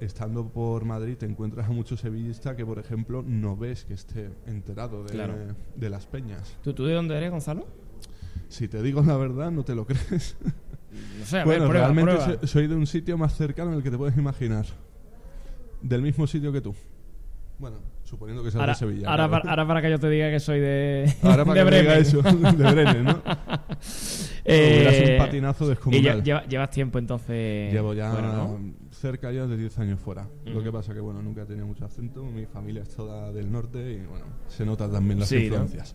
estando 0.00 0.48
por 0.48 0.84
Madrid 0.84 1.16
te 1.16 1.26
encuentras 1.26 1.66
a 1.68 1.72
muchos 1.72 2.00
sevillistas 2.00 2.54
que, 2.56 2.64
por 2.64 2.78
ejemplo, 2.78 3.22
no 3.26 3.56
ves 3.56 3.84
que 3.84 3.94
esté 3.94 4.30
enterado 4.46 5.02
de, 5.04 5.10
Claro. 5.12 5.34
de 5.74 5.90
las 5.90 6.06
peñas. 6.06 6.56
¿Tú, 6.62 6.72
¿Tú 6.72 6.84
de 6.86 6.94
dónde 6.94 7.16
eres, 7.16 7.30
Gonzalo? 7.30 7.66
Si 8.48 8.68
te 8.68 8.82
digo 8.82 9.02
la 9.02 9.16
verdad, 9.16 9.50
no 9.50 9.64
te 9.64 9.74
lo 9.74 9.86
crees. 9.86 10.36
No 11.18 11.24
sé, 11.26 11.40
a 11.40 11.44
bueno, 11.44 11.62
ver, 11.64 11.68
prueba, 11.70 11.86
realmente 11.88 12.14
prueba. 12.24 12.40
so- 12.40 12.46
soy 12.46 12.66
de 12.66 12.74
un 12.74 12.86
sitio 12.86 13.18
más 13.18 13.34
cercano 13.36 13.74
el 13.74 13.82
que 13.82 13.90
te 13.90 13.98
puedes 13.98 14.16
imaginar. 14.16 14.64
Del 15.82 16.02
mismo 16.02 16.26
sitio 16.26 16.50
que 16.52 16.60
tú. 16.60 16.74
Bueno, 17.58 17.76
suponiendo 18.04 18.42
que 18.44 18.50
seas 18.52 18.60
Ahora, 18.60 18.72
de 18.72 18.78
Sevilla. 18.78 19.10
ahora, 19.10 19.28
para, 19.28 19.50
ahora 19.50 19.66
para 19.66 19.82
que 19.82 19.90
yo 19.90 19.98
te 19.98 20.08
diga 20.08 20.30
que 20.30 20.38
soy 20.40 20.60
de, 20.60 21.12
Ahora 21.22 21.44
para 21.44 21.64
de 21.64 21.70
que 21.70 21.70
me 21.70 21.80
diga 21.80 21.94
Bremen. 21.94 22.46
eso, 22.46 22.56
de 22.56 22.72
Bremen, 22.72 23.04
¿no? 23.04 23.22
Eh, 24.50 25.16
un 25.18 25.24
patinazo 25.24 25.64
y 25.66 25.68
descomunal. 25.68 26.22
lleva- 26.24 26.44
llevas 26.46 26.70
tiempo 26.70 26.98
entonces. 26.98 27.72
Llevo 27.72 27.94
ya 27.94 28.10
fuera, 28.12 28.32
¿no? 28.32 28.58
cerca 28.90 29.30
ya 29.30 29.46
de 29.46 29.56
10 29.56 29.78
años 29.78 30.00
fuera. 30.00 30.26
Lo 30.46 30.62
que 30.62 30.72
pasa 30.72 30.92
que, 30.94 31.00
bueno, 31.00 31.22
nunca 31.22 31.42
he 31.42 31.46
tenido 31.46 31.66
mucho 31.66 31.84
acento. 31.84 32.24
Mi 32.24 32.46
familia 32.46 32.82
es 32.82 32.88
toda 32.88 33.30
del 33.32 33.50
norte 33.52 33.78
y, 33.92 34.06
bueno, 34.06 34.24
se 34.48 34.64
notan 34.66 34.90
también 34.90 35.20
las 35.20 35.28
Sí, 35.28 35.36
¿no? 35.36 35.42
influencias. 35.42 35.94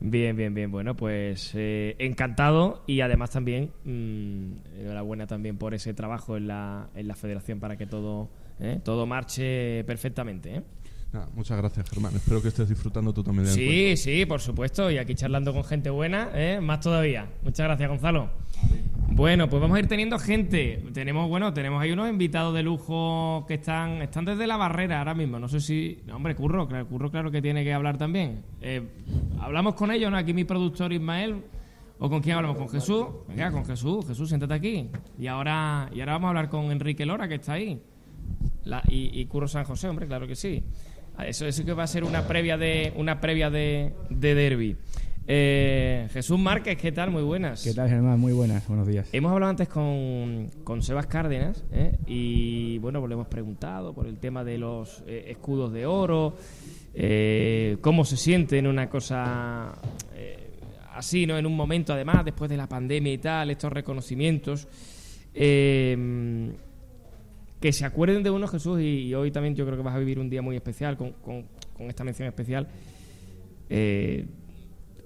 Bien, 0.00 0.36
bien, 0.36 0.54
bien. 0.54 0.70
Bueno, 0.70 0.94
pues 0.94 1.50
eh, 1.56 1.96
encantado 1.98 2.84
y 2.86 3.00
además 3.00 3.30
también 3.30 3.72
mm, 3.84 4.80
enhorabuena 4.80 5.26
también 5.26 5.58
por 5.58 5.74
ese 5.74 5.92
trabajo 5.94 6.36
en 6.36 6.46
la, 6.46 6.88
en 6.94 7.08
la 7.08 7.16
federación 7.16 7.58
para 7.58 7.76
que 7.76 7.86
todo, 7.86 8.28
eh, 8.60 8.78
todo 8.84 9.06
marche 9.06 9.82
perfectamente. 9.84 10.54
¿eh? 10.56 10.62
Nada, 11.12 11.26
muchas 11.34 11.56
gracias, 11.56 11.88
Germán. 11.88 12.14
Espero 12.14 12.42
que 12.42 12.48
estés 12.48 12.68
disfrutando 12.68 13.14
tú 13.14 13.22
también 13.22 13.46
del 13.46 13.54
Sí, 13.54 13.62
encuentro. 13.64 13.96
sí, 13.96 14.26
por 14.26 14.40
supuesto. 14.40 14.90
Y 14.90 14.98
aquí 14.98 15.14
charlando 15.14 15.54
con 15.54 15.64
gente 15.64 15.88
buena, 15.88 16.28
¿eh? 16.34 16.60
más 16.60 16.80
todavía. 16.80 17.26
Muchas 17.42 17.64
gracias, 17.66 17.88
Gonzalo. 17.88 18.28
Bueno, 19.10 19.48
pues 19.48 19.60
vamos 19.62 19.76
a 19.78 19.80
ir 19.80 19.88
teniendo 19.88 20.18
gente. 20.18 20.84
Tenemos, 20.92 21.26
bueno, 21.30 21.54
tenemos 21.54 21.80
ahí 21.82 21.92
unos 21.92 22.10
invitados 22.10 22.54
de 22.54 22.62
lujo 22.62 23.46
que 23.48 23.54
están, 23.54 24.02
están 24.02 24.26
desde 24.26 24.46
la 24.46 24.58
barrera 24.58 24.98
ahora 24.98 25.14
mismo. 25.14 25.38
No 25.38 25.48
sé 25.48 25.60
si, 25.60 26.02
no, 26.06 26.16
hombre, 26.16 26.36
Curro, 26.36 26.68
claro, 26.68 26.86
Curro, 26.86 27.10
claro 27.10 27.30
que 27.30 27.40
tiene 27.40 27.64
que 27.64 27.72
hablar 27.72 27.96
también. 27.96 28.42
Eh, 28.60 28.82
hablamos 29.40 29.74
con 29.76 29.90
ellos, 29.90 30.10
¿no? 30.10 30.18
Aquí 30.18 30.34
mi 30.34 30.44
productor 30.44 30.92
Ismael. 30.92 31.36
¿O 32.00 32.08
con 32.08 32.20
quién 32.20 32.36
hablamos? 32.36 32.58
¿Con 32.58 32.68
Jesús? 32.68 33.06
Venga, 33.26 33.50
con 33.50 33.64
Jesús. 33.64 34.06
Jesús, 34.06 34.28
siéntate 34.28 34.54
aquí. 34.54 34.88
Y 35.18 35.26
ahora, 35.26 35.90
y 35.92 35.98
ahora 36.00 36.12
vamos 36.12 36.26
a 36.26 36.28
hablar 36.28 36.48
con 36.48 36.70
Enrique 36.70 37.04
Lora, 37.06 37.26
que 37.26 37.36
está 37.36 37.54
ahí. 37.54 37.82
La- 38.64 38.82
y, 38.88 39.18
y 39.20 39.24
Curro 39.26 39.48
San 39.48 39.64
José, 39.64 39.88
hombre, 39.88 40.06
claro 40.06 40.26
que 40.28 40.36
sí. 40.36 40.62
Ah, 41.18 41.26
Eso, 41.26 41.46
eso 41.46 41.64
que 41.64 41.72
va 41.72 41.82
a 41.82 41.86
ser 41.88 42.04
una 42.04 42.28
previa 42.28 42.56
de 42.56 42.92
una 42.94 43.20
previa 43.20 43.50
de, 43.50 43.92
de 44.08 44.34
derby. 44.36 44.76
Eh, 45.26 46.06
Jesús 46.12 46.38
Márquez, 46.38 46.78
¿qué 46.78 46.92
tal? 46.92 47.10
Muy 47.10 47.24
buenas. 47.24 47.64
¿Qué 47.64 47.74
tal, 47.74 47.88
Germán? 47.88 48.20
Muy 48.20 48.32
buenas, 48.32 48.68
buenos 48.68 48.86
días. 48.86 49.08
Hemos 49.12 49.32
hablado 49.32 49.50
antes 49.50 49.68
con, 49.68 50.48
con 50.62 50.80
Sebas 50.80 51.06
Cárdenas 51.06 51.64
¿eh? 51.72 51.98
y 52.06 52.78
bueno, 52.78 53.00
pues 53.00 53.08
le 53.08 53.14
hemos 53.14 53.26
preguntado 53.26 53.92
por 53.92 54.06
el 54.06 54.18
tema 54.18 54.44
de 54.44 54.58
los 54.58 55.02
eh, 55.08 55.24
escudos 55.28 55.72
de 55.72 55.86
oro, 55.86 56.36
cómo 57.80 58.04
se 58.04 58.16
siente 58.16 58.56
en 58.56 58.68
una 58.68 58.88
cosa 58.88 59.74
así, 60.94 61.26
¿no? 61.26 61.36
En 61.36 61.46
un 61.46 61.56
momento, 61.56 61.92
además, 61.92 62.24
después 62.24 62.48
de 62.48 62.56
la 62.56 62.68
pandemia 62.68 63.12
y 63.12 63.18
tal, 63.18 63.50
estos 63.50 63.72
reconocimientos. 63.72 64.68
Eh, 65.34 66.54
que 67.60 67.72
se 67.72 67.84
acuerden 67.84 68.22
de 68.22 68.30
uno, 68.30 68.46
Jesús, 68.46 68.80
y, 68.80 69.14
hoy 69.14 69.30
también 69.30 69.54
yo 69.54 69.64
creo 69.64 69.76
que 69.76 69.82
vas 69.82 69.94
a 69.94 69.98
vivir 69.98 70.18
un 70.18 70.30
día 70.30 70.42
muy 70.42 70.56
especial 70.56 70.96
con, 70.96 71.12
con- 71.14 71.46
esta 71.88 72.04
mención 72.04 72.28
especial. 72.28 72.68
Eh, 73.68 74.26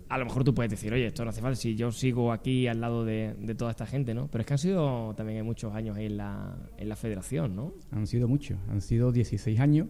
a 0.08 0.18
lo 0.18 0.26
mejor 0.26 0.44
tú 0.44 0.54
puedes 0.54 0.70
decir, 0.70 0.92
oye, 0.92 1.06
esto 1.06 1.24
no 1.24 1.30
hace 1.30 1.40
falta 1.40 1.56
si 1.56 1.74
yo 1.74 1.90
sigo 1.90 2.32
aquí 2.32 2.66
al 2.66 2.82
lado 2.82 3.04
de, 3.04 3.34
toda 3.56 3.70
esta 3.70 3.86
gente, 3.86 4.12
¿no? 4.12 4.28
Pero 4.30 4.42
es 4.42 4.46
que 4.46 4.54
han 4.54 4.58
sido 4.58 5.14
también 5.14 5.44
muchos 5.44 5.74
años 5.74 5.96
en 5.96 6.18
la, 6.18 6.54
en 6.76 6.88
la 6.88 6.96
federación, 6.96 7.56
¿no? 7.56 7.72
Han 7.90 8.06
sido 8.06 8.28
muchos, 8.28 8.58
han 8.70 8.82
sido 8.82 9.10
16 9.10 9.58
años, 9.58 9.88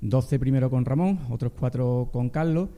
12 0.00 0.38
primero 0.38 0.70
con 0.70 0.84
Ramón, 0.84 1.18
otros 1.30 1.52
4 1.58 2.10
con 2.12 2.30
Carlos. 2.30 2.68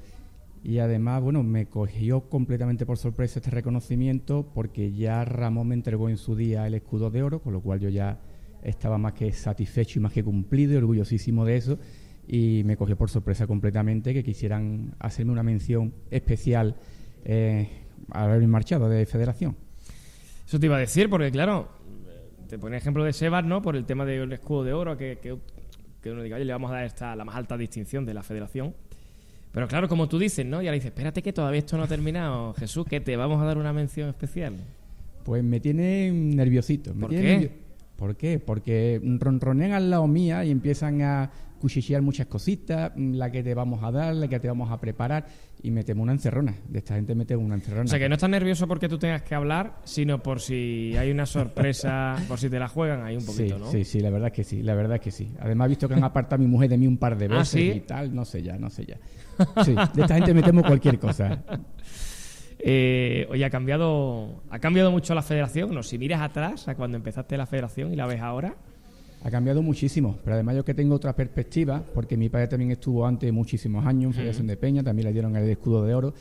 Y 0.62 0.79
además, 0.79 1.23
bueno, 1.23 1.43
me 1.43 1.67
cogió 1.67 2.23
completamente 2.31 2.87
por 2.87 2.97
sorpresa 2.97 3.38
este 3.38 3.51
reconocimiento 3.51 4.51
porque 4.55 4.93
ya 4.93 5.23
Ramón 5.27 5.69
me 5.69 5.75
entregó 5.75 6.09
en 6.09 6.17
su 6.17 6.35
día 6.35 6.67
el 6.67 6.73
escudo 6.73 7.11
de 7.11 7.23
oro, 7.23 7.40
con 7.40 7.53
lo 7.53 7.61
cual 7.61 7.81
yo 7.81 7.90
ya 7.90 8.19
estaba 8.64 8.98
más 8.98 9.12
que 9.12 9.33
satisfecho 9.33 9.98
y 9.98 10.03
más 10.03 10.12
que 10.12 10.24
cumplido 10.24 10.72
y 10.72 10.77
orgullosísimo 10.77 11.44
de 11.44 11.57
eso. 11.57 11.79
Y 12.27 12.62
me 12.64 12.77
cogió 12.77 12.96
por 12.96 13.11
sorpresa 13.11 13.46
completamente 13.46 14.14
que 14.14 14.24
quisieran 14.24 14.94
hacerme 14.98 15.33
una 15.33 15.42
mención 15.42 15.92
especial 16.11 16.74
eh, 17.24 17.68
al 18.11 18.24
haberme 18.31 18.46
marchado 18.48 18.88
de 18.88 19.05
federación. 19.07 19.57
Eso 20.46 20.59
te 20.59 20.66
iba 20.66 20.77
a 20.77 20.81
decir, 20.81 21.09
porque 21.11 21.31
claro, 21.31 21.68
te 22.48 22.59
pone 22.59 22.77
ejemplo 22.77 23.05
de 23.05 23.12
Sebas, 23.12 23.44
¿no? 23.44 23.61
Por 23.62 23.77
el 23.77 23.85
tema 23.85 24.05
del 24.05 24.33
escudo 24.33 24.64
de 24.64 24.72
oro, 24.72 24.96
que, 24.96 25.18
que, 25.20 25.37
que 26.03 26.11
uno 26.11 26.22
diga, 26.22 26.37
oye, 26.37 26.44
le 26.46 26.53
vamos 26.53 26.70
a 26.70 26.74
dar 26.74 26.85
esta, 26.85 27.14
la 27.14 27.24
más 27.24 27.37
alta 27.37 27.57
distinción 27.59 28.05
de 28.07 28.14
la 28.14 28.22
federación. 28.22 28.74
Pero 29.53 29.68
claro, 29.68 29.88
como 29.88 30.09
tú 30.09 30.18
dices, 30.18 30.44
¿no? 30.44 30.61
Y 30.62 30.66
ahora 30.66 30.74
dices, 30.74 30.88
espérate 30.88 31.22
que 31.22 31.33
todavía 31.33 31.61
esto 31.61 31.77
no 31.77 31.85
ha 31.85 31.87
terminado, 31.88 32.55
Jesús, 32.55 32.85
que 32.87 33.00
te 33.00 33.16
vamos 33.16 33.40
a 33.40 33.44
dar 33.44 33.57
una 33.59 33.72
mención 33.72 34.09
especial. 34.09 34.55
Pues 35.24 35.44
me 35.44 35.61
tiene 35.61 36.11
nerviosito. 36.11 36.92
Me 36.94 37.03
¿Por 37.03 37.11
tiene 37.11 37.24
qué? 37.24 37.35
nervio- 37.38 37.63
¿Por 37.96 38.16
qué? 38.16 38.38
Porque 38.38 39.00
ronronean 39.20 39.72
al 39.72 39.90
lado 39.90 40.07
mía 40.07 40.44
y 40.44 40.50
empiezan 40.50 41.02
a 41.02 41.30
cuchichear 41.61 42.02
muchas 42.02 42.26
cositas, 42.26 42.92
mm, 42.94 43.14
la 43.14 43.30
que 43.30 43.42
te 43.42 43.54
vamos 43.54 43.83
a 43.83 43.90
dar, 43.90 44.14
la 44.14 44.28
que 44.28 44.38
te 44.38 44.48
vamos 44.48 44.70
a 44.70 44.78
preparar, 44.78 45.26
y 45.62 45.70
me 45.70 45.83
temo 45.83 46.02
una 46.02 46.12
encerrona. 46.12 46.54
De 46.68 46.80
esta 46.80 46.94
gente 46.94 47.14
me 47.14 47.24
temo 47.24 47.42
una 47.42 47.54
encerrona. 47.54 47.85
O 47.85 47.88
sea, 47.88 47.98
que 47.98 48.07
no 48.07 48.16
estás 48.16 48.28
nervioso 48.28 48.68
porque 48.68 48.87
tú 48.87 48.98
tengas 48.98 49.22
que 49.22 49.35
hablar, 49.35 49.78
sino 49.85 50.22
por 50.22 50.40
si 50.40 50.94
hay 50.98 51.11
una 51.11 51.24
sorpresa, 51.24 52.16
por 52.28 52.38
si 52.38 52.50
te 52.50 52.59
la 52.59 52.68
juegan 52.68 53.02
ahí 53.02 53.16
un 53.16 53.24
poquito, 53.24 53.57
sí, 53.57 53.61
¿no? 53.62 53.70
sí, 53.70 53.85
sí, 53.85 54.00
la 54.00 54.11
verdad 54.11 54.26
es 54.26 54.35
que 54.35 54.44
sí, 54.44 54.62
la 54.62 54.74
verdad 54.74 54.96
es 54.96 55.00
que 55.00 55.11
sí. 55.11 55.33
Además 55.40 55.66
he 55.66 55.68
visto 55.70 55.88
que 55.88 55.94
han 55.94 56.04
apartado 56.04 56.35
a 56.37 56.44
mi 56.44 56.50
mujer 56.50 56.68
de 56.68 56.76
mí 56.76 56.87
un 56.87 56.98
par 56.98 57.16
de 57.16 57.26
¿Ah, 57.26 57.38
veces 57.38 57.48
sí? 57.48 57.72
y 57.76 57.80
tal, 57.80 58.14
no 58.14 58.26
sé 58.26 58.42
ya, 58.42 58.59
no 58.59 58.68
sé 58.68 58.85
ya. 58.85 58.98
Sí, 59.64 59.74
de 59.94 60.02
esta 60.02 60.16
gente 60.16 60.35
me 60.35 60.42
temo 60.42 60.62
cualquier 60.62 60.98
cosa. 60.98 61.42
Eh, 62.66 63.27
oye, 63.31 63.44
ha 63.44 63.50
cambiado, 63.50 64.42
ha 64.48 64.59
cambiado 64.59 64.90
mucho 64.90 65.14
la 65.14 65.20
federación. 65.20 65.74
No, 65.74 65.83
si 65.83 65.98
miras 65.98 66.22
atrás 66.22 66.66
a 66.66 66.74
cuando 66.74 66.96
empezaste 66.96 67.37
la 67.37 67.44
federación 67.44 67.92
y 67.92 67.96
la 67.96 68.07
ves 68.07 68.20
ahora, 68.22 68.55
Ha 69.22 69.31
cambiado 69.31 69.62
muchísimo, 69.62 70.16
pero 70.24 70.35
además 70.35 70.57
yo 70.57 70.64
que 70.64 70.72
tengo 70.74 70.94
otra 70.94 71.14
perspectiva, 71.14 71.83
porque 71.94 72.16
mi 72.16 72.29
padre 72.31 72.48
también 72.48 72.70
estuvo 72.70 73.07
antes 73.07 73.31
muchísimos 73.33 73.85
años 73.87 74.09
en 74.11 74.12
Federación 74.14 74.46
de 74.46 74.57
Peña, 74.57 74.83
también 74.83 75.07
le 75.07 75.12
dieron 75.12 75.35
el 75.37 75.48
escudo 75.48 75.85
de 75.85 75.94
oro. 75.94 76.14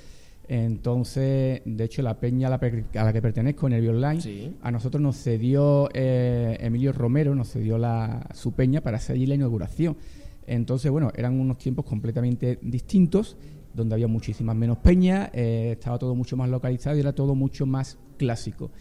Entonces, 0.48 1.62
de 1.66 1.84
hecho, 1.84 2.02
la 2.02 2.20
peña 2.20 2.48
a 2.48 2.52
la, 2.52 2.56
a 3.02 3.04
la 3.04 3.14
que 3.14 3.22
pertenezco, 3.22 3.68
Nervio 3.70 3.92
Online, 3.92 4.22
Sí. 4.22 4.54
a 4.62 4.72
nosotros 4.72 5.02
nos 5.02 5.18
cedió 5.18 5.90
eh, 5.94 6.58
Emilio 6.60 6.92
Romero, 6.94 7.34
nos 7.36 7.52
cedió 7.52 7.78
la, 7.78 8.28
su 8.34 8.54
peña 8.54 8.82
para 8.82 8.98
hacer 8.98 9.16
allí 9.16 9.26
la 9.26 9.36
inauguración. 9.36 9.98
Entonces, 10.46 10.92
bueno, 10.92 11.12
eran 11.16 11.40
unos 11.40 11.58
tiempos 11.58 11.86
completamente 11.86 12.60
distintos, 12.62 13.38
donde 13.74 13.96
había 13.96 14.08
muchísimas 14.08 14.56
menos 14.56 14.78
peñas, 14.78 15.30
eh, 15.34 15.72
estaba 15.74 15.98
todo 15.98 16.16
mucho 16.16 16.38
más 16.38 16.50
localizado 16.50 16.96
y 16.96 17.00
era 17.00 17.14
todo 17.14 17.36
mucho 17.36 17.66
más 17.66 17.98
clásico. 18.18 18.72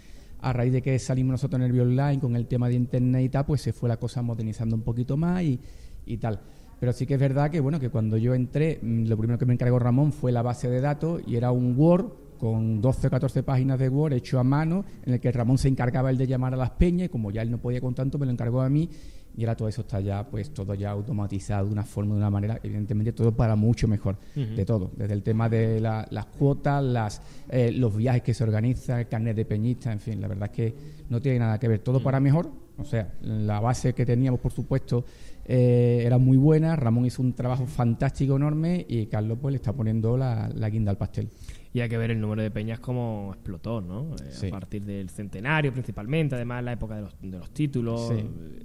A 0.40 0.52
raíz 0.52 0.72
de 0.72 0.82
que 0.82 0.98
salimos 0.98 1.32
nosotros 1.32 1.60
en 1.60 1.66
Nervio 1.66 1.82
Online 1.82 2.20
con 2.20 2.36
el 2.36 2.46
tema 2.46 2.68
de 2.68 2.74
internet 2.74 3.24
y 3.24 3.28
tal, 3.28 3.46
pues 3.46 3.62
se 3.62 3.72
fue 3.72 3.88
la 3.88 3.96
cosa 3.96 4.22
modernizando 4.22 4.74
un 4.74 4.82
poquito 4.82 5.16
más 5.16 5.42
y, 5.42 5.60
y 6.04 6.16
tal. 6.18 6.40
Pero 6.80 6.92
sí 6.92 7.06
que 7.06 7.14
es 7.14 7.20
verdad 7.20 7.50
que 7.50 7.60
bueno 7.60 7.78
que 7.78 7.90
cuando 7.90 8.16
yo 8.16 8.34
entré, 8.34 8.80
mm, 8.82 9.04
lo 9.06 9.16
primero 9.16 9.38
que 9.38 9.46
me 9.46 9.54
encargó 9.54 9.78
Ramón 9.78 10.12
fue 10.12 10.32
la 10.32 10.42
base 10.42 10.68
de 10.68 10.80
datos 10.80 11.22
y 11.26 11.36
era 11.36 11.52
un 11.52 11.78
Word 11.78 12.06
con 12.38 12.80
12 12.80 13.06
o 13.06 13.10
14 13.10 13.44
páginas 13.44 13.78
de 13.78 13.88
Word 13.88 14.14
hecho 14.14 14.40
a 14.40 14.42
mano, 14.42 14.84
en 15.06 15.14
el 15.14 15.20
que 15.20 15.30
Ramón 15.30 15.58
se 15.58 15.68
encargaba 15.68 16.10
el 16.10 16.18
de 16.18 16.26
llamar 16.26 16.54
a 16.54 16.56
las 16.56 16.70
peñas 16.70 17.06
y 17.06 17.08
como 17.08 17.30
ya 17.30 17.42
él 17.42 17.52
no 17.52 17.58
podía 17.58 17.80
con 17.80 17.94
tanto, 17.94 18.18
me 18.18 18.26
lo 18.26 18.32
encargó 18.32 18.62
a 18.62 18.68
mí 18.68 18.90
y 19.36 19.42
ahora 19.44 19.56
todo 19.56 19.68
eso 19.68 19.80
está 19.82 20.00
ya 20.00 20.26
pues 20.28 20.52
todo 20.52 20.74
ya 20.74 20.90
automatizado 20.90 21.66
de 21.66 21.72
una 21.72 21.84
forma, 21.84 22.14
de 22.14 22.18
una 22.20 22.30
manera, 22.30 22.60
evidentemente 22.62 23.12
todo 23.12 23.32
para 23.32 23.56
mucho 23.56 23.88
mejor, 23.88 24.16
de 24.56 24.64
todo, 24.64 24.90
desde 24.96 25.14
el 25.14 25.22
tema 25.22 25.48
de 25.48 25.80
la- 25.80 26.06
las 26.10 26.26
cuotas, 26.26 26.82
las, 26.84 27.22
eh, 27.48 27.72
los 27.72 27.96
viajes 27.96 28.22
que 28.22 28.34
se 28.34 28.44
organizan, 28.44 29.00
el 29.00 29.08
carnet 29.08 29.34
de 29.36 29.44
peñista, 29.44 29.90
en 29.92 30.00
fin, 30.00 30.20
la 30.20 30.28
verdad 30.28 30.50
es 30.50 30.56
que 30.56 30.74
no 31.08 31.20
tiene 31.20 31.38
nada 31.38 31.58
que 31.58 31.68
ver, 31.68 31.78
todo 31.80 32.02
para 32.02 32.20
mejor, 32.20 32.50
o 32.78 32.84
sea, 32.84 33.12
la 33.22 33.60
base 33.60 33.92
que 33.94 34.04
teníamos 34.04 34.40
por 34.40 34.52
supuesto 34.52 35.04
eh, 35.44 36.02
era 36.06 36.18
muy 36.18 36.36
buena, 36.36 36.76
Ramón 36.76 37.04
hizo 37.06 37.20
un 37.20 37.32
trabajo 37.32 37.66
fantástico, 37.66 38.36
enorme 38.36 38.86
y 38.88 39.06
Carlos 39.06 39.38
pues 39.42 39.52
le 39.52 39.56
está 39.56 39.72
poniendo 39.72 40.16
la, 40.16 40.48
la 40.54 40.70
guinda 40.70 40.90
al 40.90 40.96
pastel. 40.96 41.28
Y 41.74 41.80
hay 41.80 41.88
que 41.88 41.96
ver 41.96 42.10
el 42.10 42.20
número 42.20 42.42
de 42.42 42.50
peñas 42.50 42.80
como 42.80 43.30
explotó, 43.32 43.80
¿no? 43.80 44.14
Eh, 44.16 44.28
Sí. 44.30 44.46
A 44.48 44.50
partir 44.50 44.84
del 44.84 45.08
centenario 45.08 45.72
principalmente, 45.72 46.34
además 46.34 46.62
la 46.64 46.72
época 46.72 46.96
de 46.96 47.02
los, 47.02 47.14
de 47.20 47.38
los 47.38 47.50
títulos. 47.50 48.08
Sí. 48.08 48.14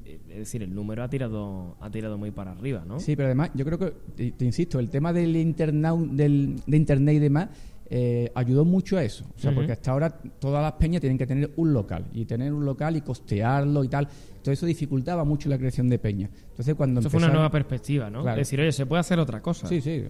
eh, 0.06 0.20
Es 0.30 0.38
decir, 0.40 0.62
el 0.64 0.74
número 0.76 1.04
ha 1.04 1.10
tirado, 1.10 1.78
ha 1.80 1.90
tirado 1.90 2.18
muy 2.18 2.32
para 2.32 2.52
arriba, 2.52 2.84
¿no? 2.86 3.00
Sí, 3.00 3.16
pero 3.16 3.28
además, 3.28 3.52
yo 3.54 3.64
creo 3.66 3.80
que, 3.80 3.94
te, 4.16 4.32
te 4.32 4.46
insisto, 4.46 4.78
el 4.80 4.90
tema 4.90 5.14
del, 5.14 5.36
internau- 5.36 6.10
del 6.10 6.62
de 6.66 6.78
internet 6.78 7.16
y 7.16 7.20
demás 7.20 7.50
eh, 7.90 8.30
ayudó 8.36 8.66
mucho 8.66 8.98
a 8.98 9.04
eso. 9.04 9.26
O 9.36 9.40
sea, 9.40 9.56
porque 9.56 9.72
hasta 9.72 9.92
ahora 9.92 10.10
todas 10.10 10.62
las 10.62 10.74
peñas 10.74 11.00
tienen 11.00 11.18
que 11.18 11.26
tener 11.26 11.52
un 11.56 11.72
local 11.72 12.06
y 12.12 12.26
tener 12.26 12.52
un 12.52 12.66
local 12.66 12.98
y 12.98 13.02
costearlo 13.02 13.84
y 13.86 13.88
tal. 13.88 14.10
Todo 14.42 14.54
eso 14.54 14.66
dificultaba 14.66 15.24
mucho 15.24 15.50
la 15.50 15.58
creación 15.58 15.90
de 15.90 16.00
peñas. 16.00 16.32
Entonces, 16.50 16.76
cuando 16.76 17.00
Eso 17.00 17.10
fue 17.10 17.20
una 17.20 17.30
nueva 17.30 17.52
perspectiva, 17.52 18.10
¿no? 18.10 18.22
Claro. 18.22 18.38
Decir, 18.38 18.60
oye, 18.60 18.72
se 18.72 18.86
puede 18.86 19.00
hacer 19.00 19.20
otra 19.20 19.42
cosa. 19.42 19.68
Sí, 19.68 19.82
sí, 19.82 19.92
eh, 19.92 20.10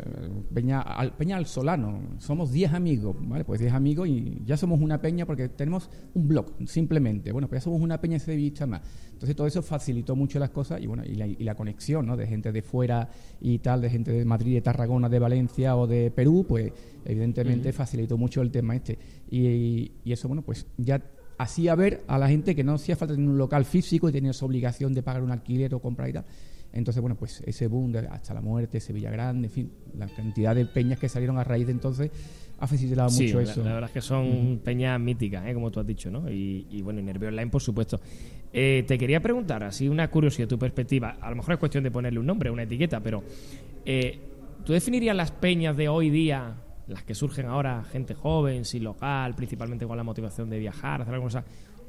Peña 0.54 0.82
al, 0.82 1.14
Peña 1.14 1.38
al 1.38 1.46
Solano, 1.46 2.00
somos 2.20 2.52
10 2.52 2.74
amigos, 2.74 3.16
¿vale? 3.20 3.44
Pues 3.44 3.60
10 3.60 3.74
amigos 3.74 4.08
y 4.08 4.42
ya 4.46 4.58
somos 4.58 4.80
una 4.82 5.02
peña 5.02 5.26
porque 5.26 5.50
tenemos 5.50 5.90
un 6.14 6.28
blog, 6.28 6.54
simplemente. 6.66 7.32
Bueno, 7.32 7.48
pues 7.48 7.62
ya 7.62 7.64
somos 7.66 7.82
una 7.82 8.00
peña 8.00 8.20
sevillista 8.20 8.66
más. 8.66 8.82
Entonces 9.14 9.36
todo 9.36 9.48
eso 9.48 9.62
facilitó 9.62 10.16
mucho 10.16 10.40
las 10.40 10.52
cosas 10.52 10.82
y 10.82 10.88
bueno, 10.88 11.04
y 11.06 11.16
la, 11.16 11.26
y 11.26 11.44
la 11.44 11.56
conexión, 11.56 12.06
¿no? 12.06 12.16
De 12.16 12.28
gente 12.28 12.52
de 12.52 12.62
fuera 12.62 13.10
y 13.42 13.60
tal, 13.60 13.82
de 13.82 13.90
gente 13.90 14.12
de 14.12 14.26
Madrid, 14.26 14.54
de 14.56 14.62
Tarragona, 14.62 15.10
de 15.10 15.20
Valencia 15.20 15.76
o 15.76 15.88
de 15.88 16.12
Perú, 16.12 16.46
pues 16.48 16.72
evidentemente 17.04 17.74
facilitó 17.74 18.18
mucho 18.18 18.42
el 18.42 18.52
tema 18.52 18.76
este. 18.76 18.98
Y, 19.30 19.92
y 20.04 20.12
eso, 20.12 20.28
bueno, 20.28 20.44
pues 20.44 20.68
ya 20.78 21.02
hacía 21.38 21.76
ver 21.76 22.04
a 22.08 22.18
la 22.18 22.28
gente 22.28 22.56
que 22.56 22.64
no 22.64 22.74
hacía 22.74 22.96
falta 22.96 23.14
tener 23.14 23.30
un 23.30 23.38
local 23.38 23.66
físico 23.66 24.10
y 24.10 24.12
tenías 24.12 24.42
obligación 24.44 24.94
de 24.94 25.04
pagar 25.04 25.22
un 25.24 25.32
alquiler 25.32 25.74
o 25.76 25.80
comprar 25.80 26.10
y 26.10 26.14
tal. 26.14 26.26
Entonces, 26.74 27.02
bueno, 27.02 27.16
pues 27.16 27.42
ese 27.46 27.68
boom 27.68 27.92
de 27.94 28.00
hasta 28.00 28.34
la 28.34 28.42
muerte, 28.42 28.80
Sevilla 28.80 29.10
Grande, 29.10 29.48
en 29.48 29.54
fin, 29.54 29.72
la 29.98 30.08
cantidad 30.08 30.54
de 30.54 30.66
peñas 30.66 31.00
que 31.00 31.08
salieron 31.10 31.38
a 31.38 31.44
raíz 31.44 31.66
de 31.66 31.72
entonces 31.72 32.12
ha 32.60 32.68
facilitado 32.68 33.10
Sí, 33.10 33.26
mucho 33.26 33.38
la, 33.38 33.44
eso. 33.44 33.64
la 33.64 33.74
verdad 33.74 33.90
es 33.90 33.94
que 33.94 34.02
son 34.02 34.60
peñas 34.64 35.00
míticas, 35.00 35.46
¿eh? 35.48 35.54
como 35.54 35.72
tú 35.72 35.80
has 35.80 35.88
dicho, 35.88 36.12
¿no? 36.12 36.30
Y, 36.30 36.68
y 36.70 36.82
bueno, 36.82 37.00
y 37.00 37.04
Nervio 37.04 37.30
Online, 37.30 37.50
por 37.50 37.62
supuesto. 37.62 38.00
Eh, 38.52 38.84
te 38.88 38.98
quería 38.98 39.22
preguntar, 39.22 39.64
así 39.64 39.88
una 39.88 40.10
curiosidad, 40.10 40.48
tu 40.48 40.58
perspectiva. 40.58 41.18
A 41.22 41.30
lo 41.30 41.36
mejor 41.38 41.54
es 41.54 41.60
cuestión 41.60 41.84
de 41.84 41.92
ponerle 41.92 42.20
un 42.20 42.26
nombre, 42.26 42.50
una 42.50 42.64
etiqueta, 42.64 43.00
pero 43.00 43.24
eh, 43.86 44.20
¿tú 44.66 44.74
definirías 44.74 45.16
las 45.16 45.32
peñas 45.32 45.78
de 45.78 45.88
hoy 45.88 46.10
día, 46.10 46.56
las 46.88 47.04
que 47.04 47.14
surgen 47.16 47.48
ahora, 47.48 47.84
gente 47.84 48.14
joven, 48.14 48.66
sin 48.66 48.84
local, 48.84 49.36
principalmente 49.36 49.86
con 49.86 49.98
la 49.98 50.04
motivación 50.04 50.50
de 50.50 50.60
viajar, 50.60 51.02
hacer 51.02 51.14
alguna 51.14 51.34
cosa, 51.34 51.46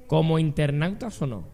como 0.06 0.38
internautas 0.38 1.20
o 1.22 1.26
no? 1.26 1.44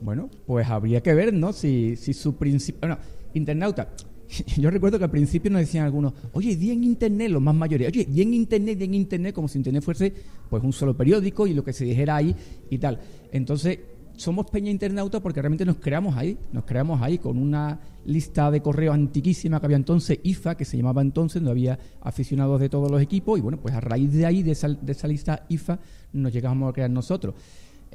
Bueno, 0.00 0.28
pues 0.46 0.68
habría 0.68 1.02
que 1.02 1.14
ver, 1.14 1.32
¿no? 1.32 1.52
Si, 1.52 1.96
si 1.96 2.12
su 2.12 2.36
principio. 2.36 2.80
Bueno, 2.80 2.98
internauta. 3.34 3.88
Yo 4.56 4.70
recuerdo 4.70 4.98
que 4.98 5.04
al 5.04 5.10
principio 5.10 5.50
nos 5.50 5.60
decían 5.60 5.84
algunos, 5.84 6.12
oye, 6.32 6.56
di 6.56 6.70
en 6.70 6.84
internet, 6.84 7.30
los 7.30 7.42
más 7.42 7.54
mayores, 7.54 7.88
oye, 7.88 8.04
di 8.04 8.22
en 8.22 8.34
internet, 8.34 8.78
di 8.78 8.84
en 8.84 8.94
internet, 8.94 9.34
como 9.34 9.48
si 9.48 9.58
internet 9.58 9.82
fuese 9.82 10.12
pues 10.48 10.62
un 10.62 10.72
solo 10.72 10.96
periódico 10.96 11.46
y 11.46 11.54
lo 11.54 11.64
que 11.64 11.72
se 11.72 11.84
dijera 11.84 12.16
ahí 12.16 12.34
y 12.70 12.78
tal. 12.78 13.00
Entonces, 13.32 13.78
somos 14.16 14.50
Peña 14.50 14.70
Internauta 14.70 15.20
porque 15.20 15.40
realmente 15.40 15.64
nos 15.64 15.76
creamos 15.76 16.16
ahí, 16.16 16.38
nos 16.52 16.64
creamos 16.64 17.00
ahí 17.02 17.18
con 17.18 17.38
una 17.38 17.78
lista 18.06 18.50
de 18.50 18.60
correos 18.60 18.94
antiquísima 18.94 19.60
que 19.60 19.66
había 19.66 19.76
entonces, 19.76 20.18
IFA, 20.22 20.56
que 20.56 20.64
se 20.64 20.76
llamaba 20.76 21.02
entonces, 21.02 21.42
donde 21.42 21.50
había 21.50 21.78
aficionados 22.00 22.60
de 22.60 22.68
todos 22.68 22.90
los 22.90 23.00
equipos, 23.00 23.38
y 23.38 23.42
bueno, 23.42 23.58
pues 23.58 23.74
a 23.74 23.80
raíz 23.80 24.12
de 24.12 24.26
ahí, 24.26 24.42
de 24.42 24.52
esa, 24.52 24.68
de 24.68 24.92
esa 24.92 25.08
lista 25.08 25.44
IFA, 25.48 25.78
nos 26.12 26.32
llegamos 26.32 26.70
a 26.70 26.72
crear 26.72 26.90
nosotros. 26.90 27.34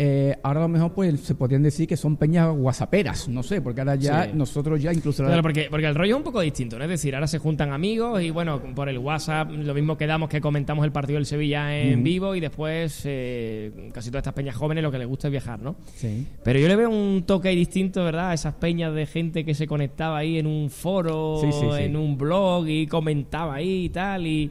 Eh, 0.02 0.34
ahora 0.44 0.62
a 0.62 0.64
lo 0.64 0.70
mejor 0.70 0.94
pues 0.94 1.20
se 1.20 1.36
podrían 1.36 1.62
decir 1.62 1.86
que 1.86 1.98
son 1.98 2.16
peñas 2.16 2.50
whatsapperas, 2.56 3.28
no 3.28 3.44
sé, 3.44 3.62
porque 3.62 3.82
ahora 3.82 3.96
ya 3.96 4.24
Sí. 4.24 4.32
nosotros 4.34 4.82
ya 4.82 4.94
incluso... 4.94 5.26
Claro, 5.26 5.42
porque, 5.42 5.68
porque 5.70 5.88
el 5.88 5.94
rollo 5.96 6.14
es 6.16 6.18
un 6.18 6.24
poco 6.24 6.40
distinto, 6.40 6.78
¿no? 6.78 6.86
Es 6.86 6.90
decir, 6.90 7.14
ahora 7.16 7.28
se 7.28 7.38
juntan 7.38 7.74
amigos 7.74 8.22
y 8.22 8.30
bueno, 8.30 8.62
por 8.74 8.88
el 8.88 8.98
WhatsApp 8.98 9.52
lo 9.52 9.74
mismo 9.74 9.98
quedamos 9.98 10.30
que 10.30 10.40
comentamos 10.40 10.86
el 10.86 10.94
partido 10.94 11.18
del 11.18 11.26
Sevilla 11.26 11.78
en 11.78 12.00
Mm. 12.00 12.04
vivo 12.04 12.34
y 12.34 12.40
después 12.40 13.02
eh, 13.04 13.90
casi 13.94 14.10
todas 14.10 14.22
estas 14.22 14.36
peñas 14.36 14.56
jóvenes 14.56 14.84
lo 14.86 14.90
que 14.92 15.00
les 15.00 15.08
gusta 15.08 15.28
es 15.28 15.32
viajar, 15.32 15.60
¿no? 15.60 15.76
Sí. 15.96 16.26
Pero 16.46 16.60
yo 16.60 16.70
le 16.70 16.78
veo 16.78 16.90
un 16.90 17.24
toque 17.26 17.50
ahí 17.50 17.58
distinto, 17.58 18.02
¿verdad? 18.06 18.30
A 18.30 18.34
esas 18.36 18.54
peñas 18.54 18.94
de 18.96 19.06
gente 19.06 19.44
que 19.44 19.54
se 19.54 19.68
conectaba 19.68 20.20
ahí 20.20 20.40
en 20.40 20.48
un 20.48 20.70
foro, 20.70 21.42
sí. 21.42 21.50
en 21.84 21.98
un 21.98 22.18
blog 22.18 22.70
y 22.70 22.88
comentaba 22.88 23.56
ahí 23.56 23.86
y 23.86 23.90
tal. 23.90 24.26
Y, 24.26 24.50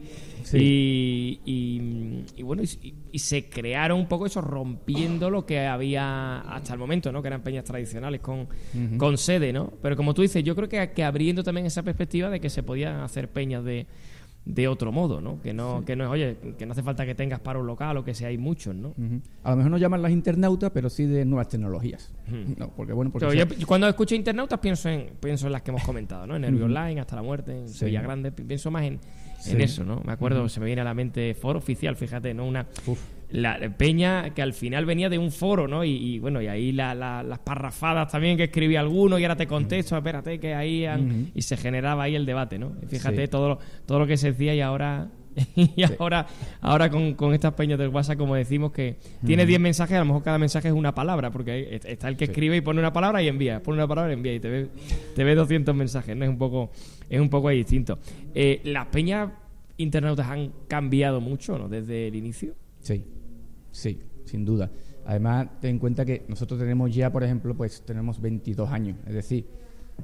y, 0.53 1.39
y- 1.45 2.25
y 2.37 2.43
bueno, 2.43 2.63
y, 2.63 2.93
y 3.11 3.19
se 3.19 3.49
crearon 3.49 3.99
un 3.99 4.07
poco 4.07 4.25
eso, 4.25 4.41
rompiendo 4.41 5.29
lo 5.29 5.45
que 5.45 5.65
había 5.67 6.39
hasta 6.41 6.73
el 6.73 6.79
momento, 6.79 7.11
¿no? 7.11 7.21
Que 7.21 7.27
eran 7.27 7.41
peñas 7.41 7.63
tradicionales 7.65 8.21
con, 8.21 8.47
con 8.97 9.17
sede, 9.17 9.51
¿no? 9.53 9.71
Pero 9.81 9.95
como 9.95 10.13
tú 10.13 10.21
dices, 10.21 10.43
yo 10.43 10.55
creo 10.55 10.69
que, 10.69 10.91
que 10.91 11.03
abriendo 11.03 11.43
también 11.43 11.65
esa 11.67 11.83
perspectiva 11.83 12.29
de 12.29 12.39
que 12.39 12.49
se 12.49 12.63
podían 12.63 13.01
hacer 13.01 13.29
peñas 13.29 13.63
de, 13.63 13.87
de 14.45 14.67
otro 14.67 14.91
modo, 14.91 15.21
¿no? 15.21 15.41
Que 15.41 15.53
no, 15.53 15.83
que 15.85 15.95
no 15.95 16.05
es, 16.05 16.09
oye, 16.09 16.37
que 16.57 16.65
no 16.65 16.71
hace 16.71 16.81
falta 16.81 17.05
que 17.05 17.13
tengas 17.13 17.39
para 17.39 17.59
un 17.59 17.67
local 17.67 17.97
o 17.97 18.03
que 18.03 18.13
sea, 18.15 18.29
hay 18.29 18.37
muchos, 18.37 18.73
¿no? 18.73 18.95
A 19.43 19.51
lo 19.51 19.57
mejor 19.57 19.71
no 19.71 19.77
llaman 19.77 20.01
las 20.01 20.11
internautas, 20.11 20.71
pero 20.73 20.89
sí 20.89 21.05
de 21.05 21.25
nuevas 21.25 21.49
tecnologías. 21.49 22.11
Ujú. 22.27 22.55
No, 22.57 22.69
porque 22.75 22.93
bueno, 22.93 23.11
porque 23.11 23.27
Pero 23.27 23.33
sea- 23.37 23.45
yo, 23.47 23.59
yo 23.61 23.67
cuando 23.67 23.87
escucho 23.87 24.15
internautas 24.15 24.59
pienso 24.59 24.89
en, 24.89 25.11
pienso 25.19 25.47
en 25.47 25.53
las 25.53 25.61
que 25.61 25.71
hemos 25.71 25.83
comentado, 25.83 26.25
¿no? 26.25 26.35
En 26.35 26.41
Nervio 26.43 26.65
Ujú. 26.65 26.73
Online, 26.73 26.99
Hasta 27.01 27.15
la 27.17 27.21
Muerte, 27.23 27.57
en 27.57 27.67
Sí. 27.67 27.79
Sevilla 27.79 28.01
Grande, 28.01 28.31
pi- 28.31 28.43
pienso 28.43 28.71
más 28.71 28.83
en, 28.83 28.99
en 29.47 29.61
eso, 29.61 29.83
¿no? 29.83 30.01
Me 30.05 30.11
acuerdo, 30.13 30.47
se 30.49 30.59
me 30.59 30.65
viene 30.65 30.81
a 30.81 30.85
la 30.85 30.93
mente 30.93 31.33
foro 31.33 31.59
oficial, 31.59 31.95
fíjate, 31.95 32.33
¿no? 32.33 32.45
Una 32.45 32.67
Uf. 32.85 32.99
la 33.31 33.57
peña 33.77 34.31
que 34.33 34.41
al 34.41 34.53
final 34.53 34.85
venía 34.85 35.07
de 35.09 35.17
un 35.17 35.31
foro, 35.31 35.67
¿no? 35.67 35.83
Y, 35.83 35.91
y, 35.91 36.19
bueno, 36.19 36.41
y 36.41 36.47
ahí 36.47 36.71
la- 36.71 36.95
la- 36.95 37.23
las 37.23 37.39
parrafadas 37.39 38.11
también 38.11 38.37
que 38.37 38.45
escribía 38.45 38.79
alguno 38.79 39.17
y 39.19 39.23
ahora 39.23 39.35
te 39.35 39.47
contesto, 39.47 39.95
espérate 39.95 40.39
que 40.39 40.53
ahí 40.55 40.85
han- 40.85 41.31
y 41.35 41.41
se 41.41 41.55
generaba 41.57 42.03
ahí 42.03 42.15
el 42.15 42.25
debate, 42.25 42.57
¿no? 42.59 42.73
Fíjate 42.87 43.23
Sí. 43.23 43.27
todo 43.27 43.49
lo, 43.49 43.59
todo 43.85 43.99
lo 43.99 44.07
que 44.07 44.17
se 44.17 44.31
decía 44.31 44.55
y 44.55 44.61
ahora 44.61 45.07
y 45.55 45.83
ahora 45.99 46.27
ahora 46.61 46.89
con, 46.89 47.13
con 47.13 47.33
estas 47.33 47.53
peñas 47.53 47.79
del 47.79 47.89
WhatsApp 47.89 48.17
como 48.17 48.35
decimos 48.35 48.71
que 48.71 48.97
tiene 49.25 49.45
10 49.45 49.59
mensajes, 49.59 49.95
a 49.95 49.99
lo 49.99 50.05
mejor 50.05 50.23
cada 50.23 50.37
mensaje 50.37 50.67
es 50.67 50.73
una 50.73 50.93
palabra, 50.93 51.31
porque 51.31 51.79
está 51.85 52.07
el 52.07 52.17
que 52.17 52.25
Sí. 52.25 52.31
escribe 52.31 52.57
y 52.57 52.61
pone 52.61 52.79
una 52.79 52.93
palabra 52.93 53.21
y 53.23 53.27
envía, 53.27 53.61
pone 53.63 53.77
una 53.77 53.87
palabra 53.87 54.11
y 54.11 54.15
envía 54.15 54.33
y 54.35 54.39
te 54.39 54.49
ve 54.49 54.67
te 55.15 55.23
ve 55.23 55.35
200 55.35 55.73
mensajes, 55.75 56.15
¿no? 56.15 56.23
Es 56.25 56.29
un 56.29 56.37
poco 56.37 56.71
es 57.09 57.19
un 57.19 57.29
poco 57.29 57.47
ahí 57.47 57.57
distinto. 57.57 57.99
Eh, 58.35 58.61
las 58.65 58.87
peñas 58.87 59.29
internautas 59.77 60.27
han 60.27 60.51
cambiado 60.67 61.21
mucho, 61.21 61.57
¿no? 61.57 61.69
Desde 61.69 62.07
el 62.07 62.15
inicio. 62.15 62.53
Sí, 62.81 63.03
sí, 63.71 63.99
sin 64.25 64.45
duda. 64.45 64.69
Además, 65.05 65.47
ten 65.59 65.71
en 65.71 65.79
cuenta 65.79 66.05
que 66.05 66.23
nosotros 66.27 66.59
tenemos 66.59 66.93
ya, 66.93 67.11
por 67.11 67.23
ejemplo, 67.23 67.55
pues 67.55 67.81
tenemos 67.83 68.21
22 68.21 68.69
años. 68.69 68.97
Es 69.07 69.13
decir, 69.13 69.45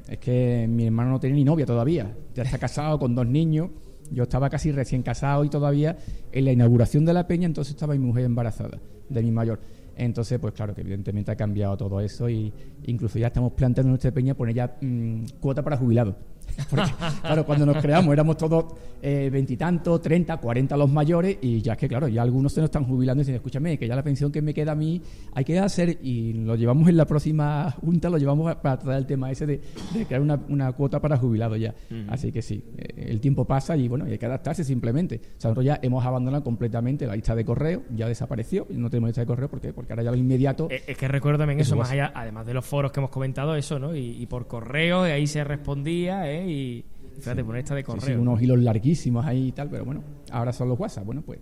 es 0.08 0.17
que 0.17 0.65
mi 0.67 0.86
hermano 0.88 1.12
no 1.12 1.19
tiene 1.19 1.36
ni 1.36 1.43
novia 1.43 1.65
todavía. 1.65 2.12
Ya 2.34 2.43
está 2.43 2.58
casado 2.58 2.98
con 2.98 3.13
dos 3.13 3.28
niños. 3.28 3.69
Yo 4.12 4.24
estaba 4.24 4.50
casi 4.50 4.72
recién 4.72 5.04
casado 5.04 5.44
y 5.44 5.50
todavía 5.50 5.98
en 6.32 6.46
la 6.46 6.52
inauguración 6.52 7.06
de 7.06 7.13
la 7.13 7.28
peña, 7.28 7.46
entonces 7.46 7.74
estaba 7.74 7.94
mi 7.94 8.00
mujer 8.00 8.26
embarazada 8.26 8.80
de 9.10 9.24
mi 9.24 9.32
mayor. 9.32 9.60
Entonces, 9.98 10.39
pues 10.39 10.54
claro, 10.54 10.76
que 10.76 10.82
evidentemente 10.82 11.32
ha 11.32 11.36
cambiado 11.36 11.78
todo 11.78 12.02
eso 12.02 12.30
y 12.30 12.52
incluso 12.84 13.18
ya 13.18 13.28
estamos 13.28 13.54
planteando 13.54 13.89
nuestra 13.89 14.12
peña 14.12 14.34
poner 14.34 14.56
ya 14.56 14.78
mm, 14.82 15.26
cuota 15.39 15.63
para 15.63 15.78
jubilados. 15.78 16.15
Porque, 16.69 16.91
claro, 17.21 17.45
cuando 17.45 17.65
nos 17.65 17.77
creamos 17.77 18.13
éramos 18.13 18.38
todos 18.38 18.65
eh, 19.01 19.29
veintitantos, 19.31 20.01
treinta, 20.01 20.38
cuarenta 20.38 20.75
los 20.77 20.89
mayores 20.89 21.38
y 21.41 21.62
ya 21.62 21.73
es 21.73 21.77
que, 21.77 21.88
claro, 21.88 22.08
ya 22.08 22.21
algunos 22.21 22.53
se 22.53 22.62
nos 22.62 22.69
están 22.69 22.86
jubilando 22.86 23.21
y 23.21 23.23
dicen, 23.23 23.36
escúchame, 23.36 23.77
que 23.77 23.88
ya 23.88 23.95
la 23.95 24.03
pensión 24.03 24.31
que 24.31 24.41
me 24.41 24.53
queda 24.53 24.71
a 24.71 24.75
mí 24.75 25.01
hay 25.34 25.43
que 25.43 25.60
hacer 25.60 25.99
y 26.01 26.34
lo 26.34 26.55
llevamos 26.55 26.88
en 26.89 26.97
la 26.97 27.05
próxima 27.05 27.71
junta, 27.81 28.10
lo 28.10 28.17
llevamos 28.17 28.49
a- 28.51 28.62
para 28.62 28.77
tratar 28.77 28.97
el 28.97 29.05
tema 29.05 29.29
ese 29.31 29.45
de, 29.45 29.62
de 29.93 30.05
crear 30.05 30.21
una, 30.21 30.39
una 30.49 30.71
cuota 30.71 30.99
para 31.01 31.17
jubilados 31.17 31.60
ya. 31.60 31.75
Así 32.10 32.31
que 32.31 32.41
sí, 32.41 32.63
eh, 32.77 33.05
el 33.10 33.19
tiempo 33.19 33.45
pasa 33.45 33.75
y 33.77 33.88
bueno, 33.88 34.08
y 34.08 34.12
hay 34.13 34.17
que 34.17 34.25
adaptarse 34.25 34.63
simplemente. 34.63 35.17
O 35.17 35.41
sea, 35.41 35.49
nosotros 35.49 35.65
ya 35.65 35.79
hemos 35.81 36.03
abandonado 36.05 36.43
completamente 36.43 37.05
la 37.05 37.15
lista 37.15 37.36
de 37.36 37.45
correo, 37.45 37.84
ya 37.95 38.08
desapareció, 38.08 38.65
no 38.69 38.89
tenemos 38.89 39.10
lista 39.10 39.21
de 39.21 39.27
correo 39.27 39.49
porque, 39.49 39.73
porque 39.73 39.93
ahora 39.93 40.03
ya 40.03 40.12
lo 40.12 40.17
inmediato... 40.17 40.67
Eh, 40.71 40.81
Es 40.88 40.97
que 40.97 41.08
recuerdo 41.08 41.39
también 41.39 41.60
Eso 41.60 41.75
más 41.75 41.91
allá, 41.91 42.12
además 42.15 42.45
de 42.47 42.53
los 42.53 42.65
foros 42.65 42.91
que 42.91 42.99
hemos 43.01 43.10
comentado, 43.12 43.55
eso, 43.55 43.77
¿no? 43.77 43.95
Y, 43.95 44.21
y 44.21 44.25
por 44.25 44.47
correo, 44.47 45.08
y 45.08 45.12
ahí 45.12 45.27
se 45.27 45.43
respondía, 45.43 46.31
¿eh? 46.31 46.35
Y 46.43 46.86
fíjate, 47.19 47.43
poner 47.43 47.60
esta 47.60 47.76
de 47.76 47.82
Sí, 47.82 47.86
correo. 47.86 48.06
sí, 48.06 48.13
unos 48.13 48.41
hilos 48.41 48.60
larguísimos 48.60 49.26
ahí 49.26 49.48
y 49.48 49.52
tal, 49.52 49.69
pero 49.69 49.86
bueno, 49.86 50.02
ahora 50.32 50.52
son 50.54 50.69
los 50.69 50.80
WhatsApp. 50.80 51.06
Bueno, 51.06 51.21
pues 51.26 51.39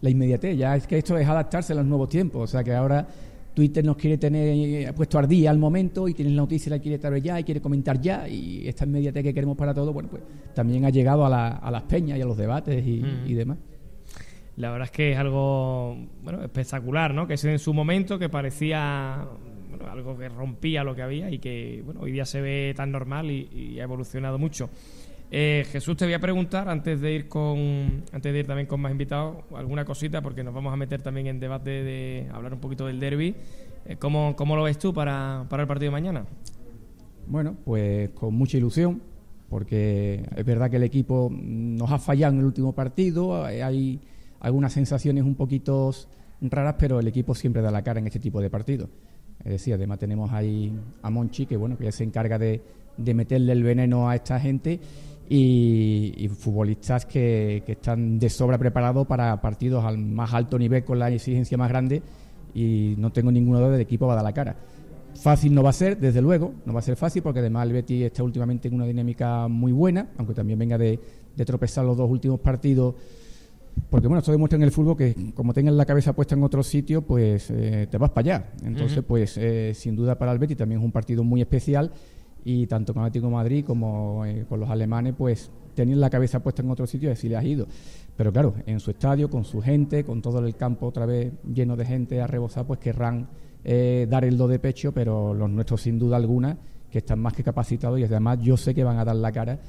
la 0.00 0.10
inmediatez, 0.10 0.56
ya 0.56 0.76
es 0.76 0.86
que 0.86 0.98
esto 0.98 1.16
es 1.18 1.26
adaptarse 1.28 1.72
a 1.72 1.76
los 1.76 1.86
nuevos 1.86 2.08
tiempos, 2.08 2.42
o 2.42 2.46
sea 2.46 2.64
que 2.64 2.72
ahora 2.74 3.06
Twitter 3.54 3.84
nos 3.84 3.96
quiere 3.96 4.16
tener 4.16 4.48
eh, 4.48 4.92
puesto 4.94 5.18
al 5.18 5.28
día 5.28 5.50
al 5.50 5.58
momento 5.58 6.08
y 6.08 6.14
tienes 6.14 6.34
la 6.34 6.40
noticia, 6.42 6.70
la 6.70 6.78
quiere 6.78 6.98
traer 6.98 7.22
ya 7.22 7.38
y 7.38 7.44
quiere 7.44 7.60
comentar 7.60 8.00
ya 8.00 8.26
y 8.26 8.66
esta 8.66 8.84
inmediatez 8.86 9.22
que 9.22 9.34
queremos 9.34 9.56
para 9.56 9.74
todo, 9.74 9.92
bueno, 9.92 10.08
pues 10.10 10.22
también 10.54 10.84
ha 10.86 10.90
llegado 10.90 11.24
a, 11.26 11.28
la- 11.28 11.48
a 11.56 11.70
las 11.70 11.82
peñas 11.82 12.18
y 12.18 12.22
a 12.22 12.24
los 12.24 12.36
debates 12.36 12.84
y, 12.86 13.00
Mm. 13.02 13.26
y 13.26 13.34
demás. 13.34 13.58
La 14.56 14.70
verdad 14.70 14.86
es 14.86 14.90
que 14.90 15.12
es 15.12 15.18
algo 15.18 15.96
bueno, 16.22 16.42
espectacular, 16.42 17.14
¿no? 17.14 17.26
Que 17.26 17.34
es 17.34 17.44
en 17.44 17.58
su 17.58 17.72
momento 17.72 18.18
que 18.18 18.28
parecía 18.28 19.26
bueno, 19.72 19.90
algo 19.90 20.16
que 20.16 20.28
rompía 20.28 20.84
lo 20.84 20.94
que 20.94 21.02
había 21.02 21.30
y 21.30 21.38
que 21.38 21.82
bueno, 21.84 22.00
hoy 22.00 22.12
día 22.12 22.26
se 22.26 22.40
ve 22.40 22.74
tan 22.76 22.92
normal 22.92 23.30
y, 23.30 23.80
ha 23.80 23.84
evolucionado 23.84 24.38
mucho. 24.38 24.68
Eh, 25.30 25.64
Jesús, 25.72 25.96
te 25.96 26.04
voy 26.04 26.12
a 26.12 26.20
preguntar 26.20 26.68
antes 26.68 27.00
de 27.00 27.12
ir 27.12 27.28
con 27.28 28.04
antes 28.12 28.32
de 28.32 28.38
ir 28.38 28.46
también 28.46 28.66
con 28.66 28.80
más 28.80 28.92
invitados 28.92 29.44
alguna 29.54 29.86
cosita 29.86 30.20
porque 30.20 30.44
nos 30.44 30.52
vamos 30.52 30.74
a 30.74 30.76
meter 30.76 31.00
también 31.00 31.26
en 31.26 31.40
debate 31.40 31.70
de 31.70 32.28
hablar 32.32 32.52
un 32.52 32.60
poquito 32.60 32.86
del 32.86 33.00
derby. 33.00 33.34
Eh, 33.86 33.96
¿cómo, 33.98 34.36
¿Cómo 34.36 34.56
lo 34.56 34.64
ves 34.64 34.78
tú 34.78 34.92
para, 34.92 35.46
para 35.48 35.62
el 35.62 35.66
partido 35.66 35.90
de 35.90 35.92
mañana? 35.92 36.26
Bueno, 37.26 37.56
pues 37.64 38.10
con 38.10 38.34
mucha 38.34 38.58
ilusión, 38.58 39.00
porque 39.48 40.28
es 40.36 40.44
verdad 40.44 40.70
que 40.70 40.76
el 40.76 40.82
equipo 40.82 41.30
nos 41.32 41.90
ha 41.90 41.98
fallado 41.98 42.34
en 42.34 42.40
el 42.40 42.44
último 42.44 42.74
partido, 42.74 43.48
eh, 43.48 43.62
hay 43.62 44.00
algunas 44.40 44.74
sensaciones 44.74 45.24
un 45.24 45.34
poquito 45.34 45.92
raras, 46.42 46.76
pero 46.78 47.00
el 47.00 47.08
equipo 47.08 47.34
siempre 47.34 47.62
da 47.62 47.70
la 47.70 47.82
cara 47.82 48.00
en 48.00 48.06
este 48.06 48.18
tipo 48.18 48.40
de 48.40 48.50
partidos. 48.50 48.90
Es 49.44 49.52
decir, 49.52 49.74
además 49.74 49.98
tenemos 49.98 50.32
ahí 50.32 50.72
a 51.02 51.10
Monchi, 51.10 51.46
que 51.46 51.56
bueno, 51.56 51.76
que 51.76 51.84
ya 51.84 51.92
se 51.92 52.04
encarga 52.04 52.38
de, 52.38 52.60
de 52.96 53.14
meterle 53.14 53.52
el 53.52 53.62
veneno 53.62 54.08
a 54.08 54.14
esta 54.14 54.38
gente, 54.38 54.80
y, 55.28 56.28
futbolistas 56.28 57.06
que, 57.06 57.62
que 57.64 57.72
están 57.72 58.18
de 58.18 58.28
sobra 58.28 58.58
preparados 58.58 59.06
para 59.06 59.40
partidos 59.40 59.84
al 59.84 59.96
más 59.96 60.34
alto 60.34 60.58
nivel 60.58 60.84
con 60.84 60.98
la 60.98 61.10
exigencia 61.10 61.56
más 61.56 61.68
grande, 61.68 62.02
y 62.54 62.94
no 62.98 63.10
tengo 63.12 63.32
ninguna 63.32 63.58
duda 63.58 63.70
de 63.70 63.76
que 63.78 63.82
equipo 63.82 64.06
va 64.06 64.12
a 64.12 64.16
dar 64.16 64.24
la 64.24 64.32
cara. 64.32 64.56
Fácil 65.14 65.54
no 65.54 65.62
va 65.62 65.70
a 65.70 65.74
ser, 65.74 65.98
desde 65.98 66.22
luego, 66.22 66.54
no 66.64 66.72
va 66.72 66.80
a 66.80 66.82
ser 66.82 66.96
fácil 66.96 67.22
porque 67.22 67.40
además 67.40 67.66
el 67.66 67.72
Betis 67.72 68.04
está 68.04 68.22
últimamente 68.22 68.68
en 68.68 68.74
una 68.74 68.86
dinámica 68.86 69.48
muy 69.48 69.72
buena, 69.72 70.08
aunque 70.16 70.34
también 70.34 70.58
venga 70.58 70.78
de, 70.78 70.98
de 71.36 71.44
tropezar 71.44 71.84
los 71.84 71.96
dos 71.96 72.10
últimos 72.10 72.40
partidos. 72.40 72.94
Porque 73.90 74.06
bueno, 74.08 74.20
esto 74.20 74.32
demuestra 74.32 74.56
en 74.56 74.62
el 74.62 74.70
fútbol 74.70 74.96
que 74.96 75.14
como 75.34 75.52
tengas 75.52 75.74
la 75.74 75.84
cabeza 75.84 76.14
puesta 76.14 76.34
en 76.34 76.42
otro 76.42 76.62
sitio, 76.62 77.02
pues 77.02 77.50
eh, 77.50 77.86
te 77.90 77.98
vas 77.98 78.10
para 78.10 78.36
allá. 78.36 78.52
Entonces, 78.64 79.02
pues 79.06 79.36
eh, 79.36 79.72
sin 79.74 79.96
duda 79.96 80.16
para 80.18 80.32
el 80.32 80.38
Betis 80.38 80.56
también 80.56 80.80
es 80.80 80.84
un 80.84 80.92
partido 80.92 81.24
muy 81.24 81.40
especial 81.42 81.90
y 82.44 82.66
tanto 82.66 82.94
con 82.94 83.02
Atlético 83.02 83.26
de 83.26 83.32
Madrid 83.32 83.64
como 83.64 84.24
eh, 84.24 84.46
con 84.48 84.60
los 84.60 84.70
alemanes, 84.70 85.14
pues 85.16 85.50
tenían 85.74 86.00
la 86.00 86.10
cabeza 86.10 86.42
puesta 86.42 86.62
en 86.62 86.70
otro 86.70 86.86
sitio 86.86 87.10
y 87.10 87.12
así 87.12 87.28
les 87.28 87.38
ha 87.38 87.44
ido. 87.44 87.66
Pero 88.16 88.32
claro, 88.32 88.54
en 88.66 88.80
su 88.80 88.90
estadio, 88.90 89.28
con 89.28 89.44
su 89.44 89.60
gente, 89.60 90.04
con 90.04 90.22
todo 90.22 90.38
el 90.38 90.54
campo 90.56 90.86
otra 90.86 91.06
vez 91.06 91.32
lleno 91.52 91.76
de 91.76 91.84
gente 91.84 92.20
a 92.20 92.26
rebosar, 92.26 92.66
pues 92.66 92.78
querrán 92.78 93.28
dar 93.62 94.24
el 94.24 94.36
do 94.36 94.48
de 94.48 94.58
pecho, 94.58 94.90
pero 94.92 95.32
los 95.34 95.48
nuestros 95.48 95.82
sin 95.82 95.98
duda 95.98 96.16
alguna, 96.16 96.58
que 96.90 96.98
están 96.98 97.20
más 97.20 97.32
que 97.32 97.44
capacitados 97.44 97.98
y 98.00 98.04
además 98.04 98.38
yo 98.40 98.56
sé 98.56 98.74
que 98.74 98.84
van 98.84 98.98
a 98.98 99.04
dar 99.04 99.16
la 99.16 99.30
cara 99.30 99.60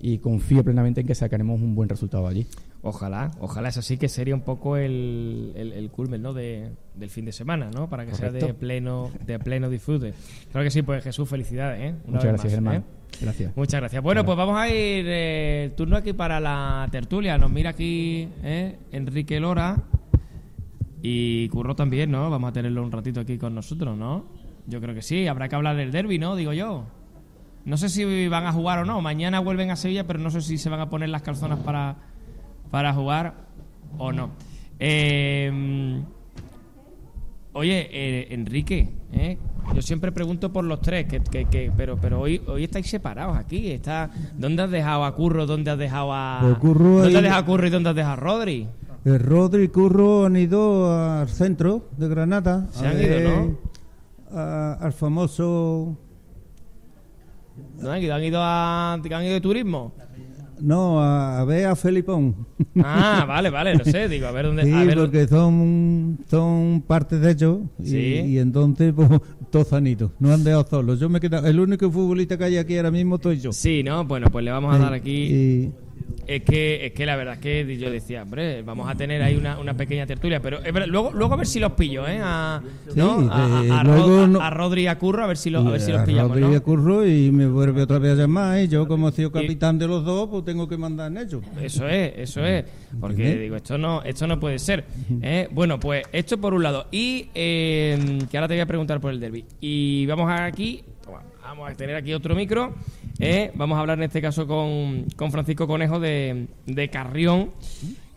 y 0.00 0.18
confío 0.18 0.64
plenamente 0.64 1.02
en 1.02 1.06
que 1.06 1.14
sacaremos 1.14 1.60
un 1.60 1.74
buen 1.74 1.88
resultado 1.88 2.26
allí. 2.26 2.46
Ojalá, 2.84 3.30
ojalá 3.38 3.68
es 3.68 3.76
así 3.76 3.96
que 3.96 4.08
sería 4.08 4.34
un 4.34 4.40
poco 4.40 4.76
el, 4.76 5.52
el, 5.54 5.72
el 5.72 5.90
culmen 5.90 6.20
¿no? 6.20 6.32
de, 6.32 6.72
del 6.96 7.10
fin 7.10 7.24
de 7.24 7.30
semana, 7.30 7.70
¿no? 7.72 7.88
Para 7.88 8.04
que 8.04 8.12
sea 8.12 8.32
de 8.32 8.54
pleno, 8.54 9.12
de 9.24 9.38
pleno 9.38 9.70
disfrute. 9.70 10.14
Claro 10.50 10.64
que 10.64 10.70
sí, 10.72 10.82
pues 10.82 11.04
Jesús, 11.04 11.28
felicidades, 11.28 11.80
¿eh? 11.80 11.94
Una 12.06 12.16
Muchas 12.16 12.24
gracias, 12.24 12.52
Germán. 12.52 12.74
¿eh? 12.74 12.82
Gracias. 13.20 13.56
Muchas 13.56 13.80
gracias. 13.80 14.02
Bueno, 14.02 14.24
pues 14.24 14.36
vamos 14.36 14.58
a 14.58 14.68
ir 14.68 15.06
eh, 15.06 15.64
el 15.66 15.72
turno 15.72 15.96
aquí 15.96 16.12
para 16.12 16.40
la 16.40 16.88
tertulia. 16.90 17.38
Nos 17.38 17.52
mira 17.52 17.70
aquí 17.70 18.28
¿eh? 18.42 18.76
Enrique 18.90 19.38
Lora 19.38 19.76
y 21.02 21.48
Curro 21.50 21.76
también, 21.76 22.10
¿no? 22.10 22.30
Vamos 22.30 22.50
a 22.50 22.52
tenerlo 22.52 22.82
un 22.82 22.90
ratito 22.90 23.20
aquí 23.20 23.38
con 23.38 23.54
nosotros, 23.54 23.96
¿no? 23.96 24.24
Yo 24.66 24.80
creo 24.80 24.92
que 24.92 25.02
sí, 25.02 25.28
habrá 25.28 25.48
que 25.48 25.54
hablar 25.54 25.76
del 25.76 25.92
derby, 25.92 26.18
¿no? 26.18 26.34
Digo 26.34 26.52
yo. 26.52 26.86
No 27.64 27.76
sé 27.76 27.88
si 27.88 28.26
van 28.26 28.46
a 28.46 28.52
jugar 28.52 28.80
o 28.80 28.84
no. 28.84 29.00
Mañana 29.00 29.38
vuelven 29.38 29.70
a 29.70 29.76
Sevilla, 29.76 30.04
pero 30.04 30.18
no 30.18 30.30
sé 30.32 30.40
si 30.40 30.58
se 30.58 30.68
van 30.68 30.80
a 30.80 30.90
poner 30.90 31.10
las 31.10 31.22
calzonas 31.22 31.60
para, 31.60 31.96
para 32.72 32.92
jugar 32.92 33.34
o 33.98 34.10
no. 34.12 34.30
Eh, 34.80 36.02
oye, 37.52 37.88
eh, 37.92 38.26
Enrique, 38.30 38.88
¿eh? 39.12 39.38
yo 39.74 39.82
siempre 39.82 40.10
pregunto 40.10 40.52
por 40.52 40.64
los 40.64 40.80
tres, 40.80 41.06
que, 41.06 41.20
que- 41.20 41.44
que- 41.44 41.70
pero, 41.76 41.96
pero 42.00 42.20
hoy, 42.20 42.40
hoy 42.48 42.64
estáis 42.64 42.88
separados 42.90 43.36
aquí. 43.36 43.70
Está, 43.70 44.10
¿Dónde 44.36 44.62
has 44.62 44.70
dejado 44.70 45.04
a 45.04 45.14
Curro? 45.14 45.46
¿Dónde 45.46 45.70
has 45.70 45.78
dejado 45.78 46.12
a. 46.12 46.38
Pues 46.42 46.56
Curro 46.58 47.02
¿Dónde 47.02 47.16
has 47.18 47.22
dejado 47.22 47.42
a 47.42 47.46
Curro 47.46 47.66
y 47.66 47.70
dónde 47.70 47.90
has 47.90 47.94
dejado 47.96 48.14
a 48.14 48.16
Rodri? 48.16 48.66
El 49.04 49.20
Rodri 49.20 49.64
y 49.64 49.68
Curro 49.68 50.24
han 50.26 50.36
ido 50.36 50.92
al 50.92 51.28
centro 51.28 51.88
de 51.96 52.08
Granada. 52.08 52.68
Se 52.72 52.86
han 52.86 52.98
ido, 53.00 53.08
ver 53.08 53.28
¿no? 53.38 53.58
a- 54.38 54.78
al 54.80 54.92
famoso. 54.92 55.96
¿No? 57.78 57.90
¿Han 57.90 58.02
ido, 58.02 58.14
han 58.14 58.24
ido 58.24 58.40
a, 58.40 58.94
han 58.94 59.04
ido 59.04 59.34
de 59.34 59.40
turismo? 59.40 59.92
No, 60.62 61.02
a, 61.02 61.40
a 61.40 61.44
ver 61.44 61.66
a 61.66 61.74
Felipón. 61.76 62.34
Ah, 62.84 63.24
vale, 63.26 63.50
vale, 63.50 63.74
no 63.74 63.84
sé, 63.84 64.08
digo, 64.08 64.26
a 64.26 64.30
ver 64.30 64.46
dónde. 64.46 64.64
Sí, 64.64 64.72
a 64.72 64.84
ver, 64.84 64.96
porque 64.96 65.26
son, 65.28 66.18
son 66.30 66.82
parte 66.86 67.18
de 67.18 67.32
ellos 67.32 67.58
y, 67.78 67.86
Sí. 67.86 67.96
y 68.26 68.38
entonces 68.38 68.92
pues, 68.94 69.08
todos 69.50 69.68
sanitos, 69.68 70.12
no 70.20 70.32
han 70.32 70.42
dejado 70.44 70.66
solos. 70.68 70.98
Yo 71.00 71.08
me 71.08 71.18
he 71.18 71.20
quedado, 71.20 71.46
el 71.46 71.58
único 71.60 71.90
futbolista 71.90 72.38
que 72.38 72.44
hay 72.44 72.56
aquí 72.56 72.76
ahora 72.76 72.90
mismo 72.90 73.18
soy 73.22 73.40
yo. 73.40 73.52
Sí, 73.52 73.82
¿no? 73.82 74.04
Bueno, 74.04 74.28
pues 74.30 74.44
le 74.44 74.50
vamos 74.52 74.74
a 74.74 74.78
dar 74.78 74.92
aquí. 74.94 75.10
Y, 75.10 75.72
es 76.26 76.42
que, 76.42 76.86
es 76.86 76.92
que 76.92 77.04
la 77.06 77.16
verdad 77.16 77.34
es 77.34 77.40
que 77.40 77.76
yo 77.78 77.90
decía, 77.90 78.22
hombre, 78.22 78.62
vamos 78.62 78.88
a 78.90 78.94
tener 78.94 79.22
ahí 79.22 79.36
una, 79.36 79.58
una 79.58 79.74
pequeña 79.74 80.06
tertulia, 80.06 80.40
pero 80.40 80.58
es 80.62 80.72
verdad, 80.72 80.86
luego, 80.88 81.10
luego 81.12 81.34
a 81.34 81.36
ver 81.36 81.46
si 81.46 81.58
los 81.60 81.72
pillo, 81.72 82.06
¿eh? 82.06 82.18
A, 82.22 82.62
a, 83.30 83.44
a- 83.76 83.80
a 83.80 83.84
luego 83.84 84.08
Rod- 84.26 84.28
no- 84.28 84.40
a 84.40 84.50
Rodri 84.50 84.82
y 84.82 84.86
a 84.86 84.98
Curro, 84.98 85.24
a 85.24 85.26
ver 85.26 85.36
si, 85.36 85.50
lo- 85.50 85.60
a 85.60 85.70
ver 85.70 85.80
si 85.80 85.90
los 85.92 86.00
a 86.00 86.04
pillamos, 86.04 86.30
Rodri 86.30 86.42
¿no? 86.44 86.52
y 86.52 86.56
a 86.56 86.60
Curro 86.60 87.06
y 87.06 87.30
me 87.32 87.46
vuelve 87.46 87.82
otra 87.82 87.98
vez 87.98 88.12
a 88.12 88.14
llamar 88.14 88.60
y 88.62 88.68
yo 88.68 88.86
como 88.86 89.08
he 89.08 89.12
sido 89.12 89.30
capitán 89.32 89.78
de 89.78 89.86
los 89.88 90.04
dos 90.04 90.28
pues 90.28 90.44
tengo 90.44 90.68
que 90.68 90.76
mandar 90.76 91.10
en 91.10 91.18
ellos. 91.18 91.42
Eso 91.60 91.88
es, 91.88 92.12
eso 92.16 92.44
es. 92.44 92.64
Porque 93.00 93.36
digo, 93.38 93.56
esto 93.56 93.78
no, 93.78 94.02
esto 94.02 94.26
no 94.26 94.38
puede 94.38 94.58
ser. 94.58 94.84
¿eh? 95.22 95.48
Bueno, 95.50 95.80
pues 95.80 96.04
esto 96.12 96.38
por 96.38 96.54
un 96.54 96.62
lado. 96.62 96.86
Y 96.92 97.28
eh, 97.34 98.18
que 98.30 98.36
ahora 98.36 98.48
te 98.48 98.54
voy 98.54 98.60
a 98.60 98.66
preguntar 98.66 99.00
por 99.00 99.12
el 99.12 99.20
derby. 99.20 99.44
Y 99.60 100.06
vamos 100.06 100.30
aquí, 100.30 100.84
vamos 101.42 101.70
a 101.70 101.74
tener 101.74 101.96
aquí 101.96 102.12
otro 102.12 102.34
micro. 102.34 102.74
¿Eh? 103.22 103.52
Vamos 103.54 103.76
a 103.78 103.80
hablar 103.80 103.98
en 103.98 104.04
este 104.04 104.20
caso 104.20 104.46
con, 104.46 105.06
con 105.16 105.30
Francisco 105.32 105.66
Conejo 105.66 106.00
de, 106.00 106.46
de 106.66 106.88
Carrión, 106.90 107.50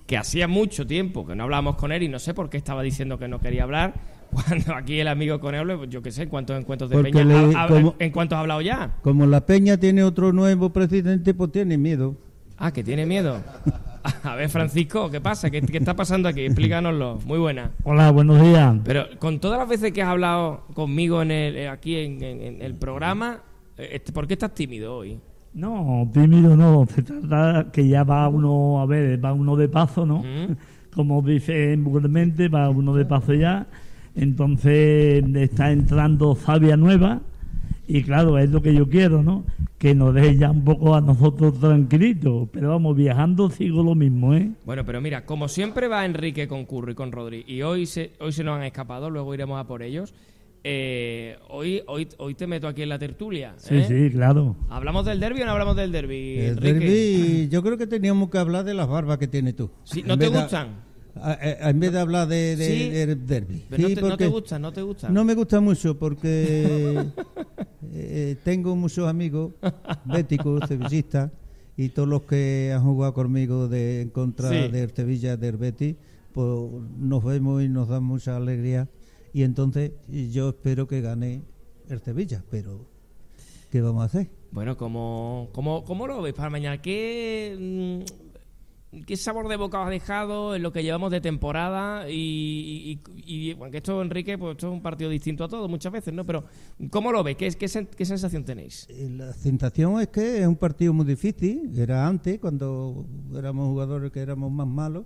que 0.07 0.17
hacía 0.17 0.47
mucho 0.47 0.85
tiempo 0.85 1.25
que 1.25 1.35
no 1.35 1.43
hablábamos 1.43 1.75
con 1.75 1.91
él 1.91 2.03
y 2.03 2.09
no 2.09 2.19
sé 2.19 2.33
por 2.33 2.49
qué 2.49 2.57
estaba 2.57 2.81
diciendo 2.83 3.17
que 3.17 3.27
no 3.27 3.39
quería 3.39 3.63
hablar. 3.63 3.93
Cuando 4.31 4.75
aquí 4.75 4.99
el 4.99 5.07
amigo 5.07 5.39
Conejo, 5.39 5.63
le- 5.63 5.87
yo 5.87 6.01
qué 6.01 6.11
sé, 6.11 6.23
¿en 6.23 6.29
cuántos 6.29 6.59
encuentros 6.59 6.89
de 6.89 6.95
Porque 6.97 7.11
Peña 7.11 7.23
le- 7.23 7.55
ha- 7.55 7.63
ha- 7.63 7.67
como- 7.67 7.95
¿En 7.99 8.11
cuántos 8.11 8.35
ha 8.35 8.39
hablado 8.41 8.61
ya? 8.61 8.95
Como 9.01 9.25
la 9.25 9.45
Peña 9.45 9.77
tiene 9.77 10.03
otro 10.03 10.33
nuevo 10.33 10.71
presidente 10.73 11.33
pues 11.33 11.51
tiene 11.51 11.77
miedo. 11.77 12.15
Ah, 12.57 12.71
que 12.73 12.83
tiene 12.83 13.05
miedo. 13.05 13.37
A 14.23 14.35
ver, 14.35 14.49
Francisco, 14.49 15.09
¿qué 15.09 15.19
pasa? 15.19 15.49
¿Qué, 15.49 15.61
qué 15.63 15.77
está 15.77 15.95
pasando 15.95 16.29
aquí? 16.29 16.41
Explícanoslo. 16.41 17.19
Muy 17.25 17.39
buena. 17.39 17.71
Hola, 17.83 18.11
buenos 18.11 18.39
días. 18.41 18.75
Pero 18.83 19.05
con 19.19 19.39
todas 19.39 19.57
las 19.57 19.67
veces 19.67 19.91
que 19.93 20.01
has 20.03 20.09
hablado 20.09 20.65
conmigo 20.75 21.21
en 21.23 21.31
el, 21.31 21.55
eh, 21.55 21.69
aquí 21.69 21.95
en, 21.97 22.23
en- 22.23 22.41
en 22.41 22.61
el 22.61 22.75
programa, 22.75 23.41
¿por 24.13 24.27
qué 24.27 24.33
estás 24.33 24.53
tímido 24.53 24.97
hoy? 24.97 25.19
No, 25.53 26.09
tímido 26.13 26.55
no, 26.57 26.85
se 26.85 27.01
trata 27.01 27.71
que 27.71 27.87
ya 27.87 28.03
va 28.03 28.27
uno, 28.27 28.81
a 28.81 28.85
ver, 28.85 29.23
va 29.23 29.33
uno 29.33 29.55
de 29.55 29.69
paso, 29.69 30.05
¿no? 30.05 30.23
Como 30.93 31.21
dice 31.21 31.75
vulgarmente, 31.77 32.47
va 32.49 32.69
uno 32.69 32.93
de 32.93 33.05
paso 33.05 33.33
ya. 33.33 33.67
Entonces 34.15 35.23
está 35.35 35.71
entrando 35.71 36.35
sabia 36.35 36.77
nueva 36.77 37.21
y 37.87 38.01
claro, 38.03 38.37
es 38.37 38.49
lo 38.49 38.61
que 38.61 38.73
yo 38.73 38.89
quiero, 38.89 39.21
¿no? 39.21 39.45
Que 39.77 39.93
nos 39.93 40.13
deje 40.13 40.37
ya 40.37 40.49
un 40.49 40.63
poco 40.63 40.95
a 40.95 41.01
nosotros 41.01 41.59
tranquilitos. 41.59 42.49
Pero 42.51 42.69
vamos, 42.69 42.95
viajando 42.95 43.49
sigo 43.49 43.83
lo 43.83 43.93
mismo, 43.93 44.33
¿eh? 44.33 44.51
Bueno, 44.65 44.85
pero 44.85 45.01
mira, 45.01 45.25
como 45.25 45.47
siempre 45.47 45.87
va 45.87 46.05
Enrique 46.05 46.47
con 46.47 46.65
Curro 46.65 46.91
y 46.91 46.95
con 46.95 47.11
Rodri, 47.11 47.43
y 47.47 47.61
hoy 47.61 47.85
se, 47.85 48.13
hoy 48.19 48.31
se 48.31 48.43
nos 48.43 48.57
han 48.57 48.63
escapado, 48.63 49.09
luego 49.09 49.33
iremos 49.33 49.59
a 49.59 49.67
por 49.67 49.83
ellos. 49.83 50.13
Eh, 50.67 51.37
hoy, 51.49 51.83
hoy, 51.85 52.07
hoy 52.17 52.33
te 52.33 52.47
meto 52.47 52.67
aquí 52.67 52.81
en 52.81 52.89
la 52.89 52.97
tertulia. 52.97 53.53
Sí, 53.57 53.75
¿eh? 53.75 53.85
sí, 53.87 54.09
claro. 54.15 54.55
¿Hablamos 54.67 55.05
del 55.05 55.19
derby 55.19 55.43
o 55.43 55.45
no 55.45 55.51
hablamos 55.51 55.75
del 55.75 55.91
derby, 55.91 56.39
El 56.39 56.57
Enrique? 56.57 56.73
derbi, 56.73 57.49
yo 57.49 57.61
creo 57.61 57.77
que 57.77 57.85
teníamos 57.85 58.31
que 58.31 58.39
hablar 58.39 58.65
de 58.65 58.73
las 58.73 58.87
barbas 58.87 59.19
que 59.19 59.27
tienes 59.27 59.55
tú. 59.55 59.69
Sí, 59.83 59.99
En 59.99 60.07
¿No 60.07 60.17
te 60.17 60.27
gustan? 60.27 60.83
a- 61.17 61.31
a- 61.33 61.69
en 61.69 61.79
vez 61.79 61.91
de 61.91 61.99
hablar 61.99 62.27
de, 62.27 62.55
de- 62.55 62.65
Sí. 62.65 62.89
del 62.89 63.27
derbi. 63.27 63.63
Pero 63.69 63.87
Sí, 63.87 63.95
no, 63.95 64.01
te, 64.01 64.07
no 64.09 64.17
te 64.17 64.27
gustan, 64.27 64.61
no 64.63 64.71
te 64.73 64.81
gustan. 64.81 65.13
no 65.13 65.23
me 65.23 65.35
gusta 65.35 65.59
mucho 65.61 65.99
porque 65.99 66.97
eh, 67.93 68.35
tengo 68.43 68.75
muchos 68.75 69.07
amigos 69.07 69.53
béticos, 70.05 70.61
sevillistas, 70.67 71.31
y 71.77 71.89
todos 71.89 72.07
los 72.09 72.23
que 72.23 72.71
han 72.75 72.83
jugado 72.83 73.13
conmigo 73.13 73.67
de, 73.67 74.01
en 74.01 74.09
contra 74.09 74.49
Sí. 74.49 74.67
del 74.71 74.89
Sevilla, 74.95 75.37
del 75.37 75.57
Betis, 75.57 75.95
pues 76.33 76.47
nos 76.97 77.23
vemos 77.23 77.61
y 77.63 77.69
nos 77.69 77.87
dan 77.87 78.03
mucha 78.03 78.35
alegría. 78.35 78.87
Y 79.35 79.43
entonces 79.43 79.91
yo 80.07 80.47
espero 80.47 80.87
que 80.87 81.01
gane 81.01 81.43
el 81.89 81.99
Sevilla, 81.99 82.41
pero 82.49 82.85
¿qué 83.69 83.81
vamos 83.81 84.03
a 84.03 84.05
hacer? 84.05 84.29
Bueno, 84.51 84.77
¿cómo, 84.77 85.49
cómo, 85.51 85.83
cómo 85.83 86.07
lo 86.07 86.21
veis 86.21 86.33
para 86.33 86.49
mañana? 86.49 86.81
¿Qué, 86.81 88.01
mm, 88.93 89.01
¿Qué 89.05 89.17
sabor 89.17 89.49
de 89.49 89.57
boca 89.57 89.81
os 89.81 89.87
ha 89.87 89.89
dejado 89.89 90.55
en 90.55 90.63
lo 90.63 90.71
que 90.71 90.83
llevamos 90.83 91.11
de 91.11 91.19
temporada? 91.19 92.09
Y, 92.09 92.97
y, 93.17 93.49
y, 93.49 93.53
bueno, 93.55 93.71
que 93.73 93.79
esto, 93.79 94.01
Enrique, 94.01 94.37
pues 94.37 94.51
esto 94.53 94.67
es 94.69 94.73
un 94.73 94.81
partido 94.81 95.09
distinto 95.09 95.43
a 95.43 95.49
todo 95.49 95.67
muchas 95.67 95.91
veces, 95.91 96.13
¿no? 96.13 96.23
Pero, 96.25 96.45
¿cómo 96.89 97.11
lo 97.11 97.21
veis? 97.21 97.35
¿Qué, 97.35 97.49
qué, 97.51 97.65
sen- 97.65 97.89
qué 97.89 98.05
sensación 98.05 98.45
tenéis? 98.45 98.87
Eh, 98.89 99.09
La 99.17 99.33
sensación 99.33 99.99
es 99.99 100.07
que 100.07 100.39
es 100.43 100.47
un 100.47 100.55
partido 100.55 100.93
muy 100.93 101.05
difícil. 101.05 101.77
Era 101.77 102.07
antes, 102.07 102.39
cuando 102.39 103.05
éramos 103.37 103.67
jugadores 103.67 104.13
que 104.13 104.21
éramos 104.21 104.49
más 104.49 104.65
malos, 104.67 105.03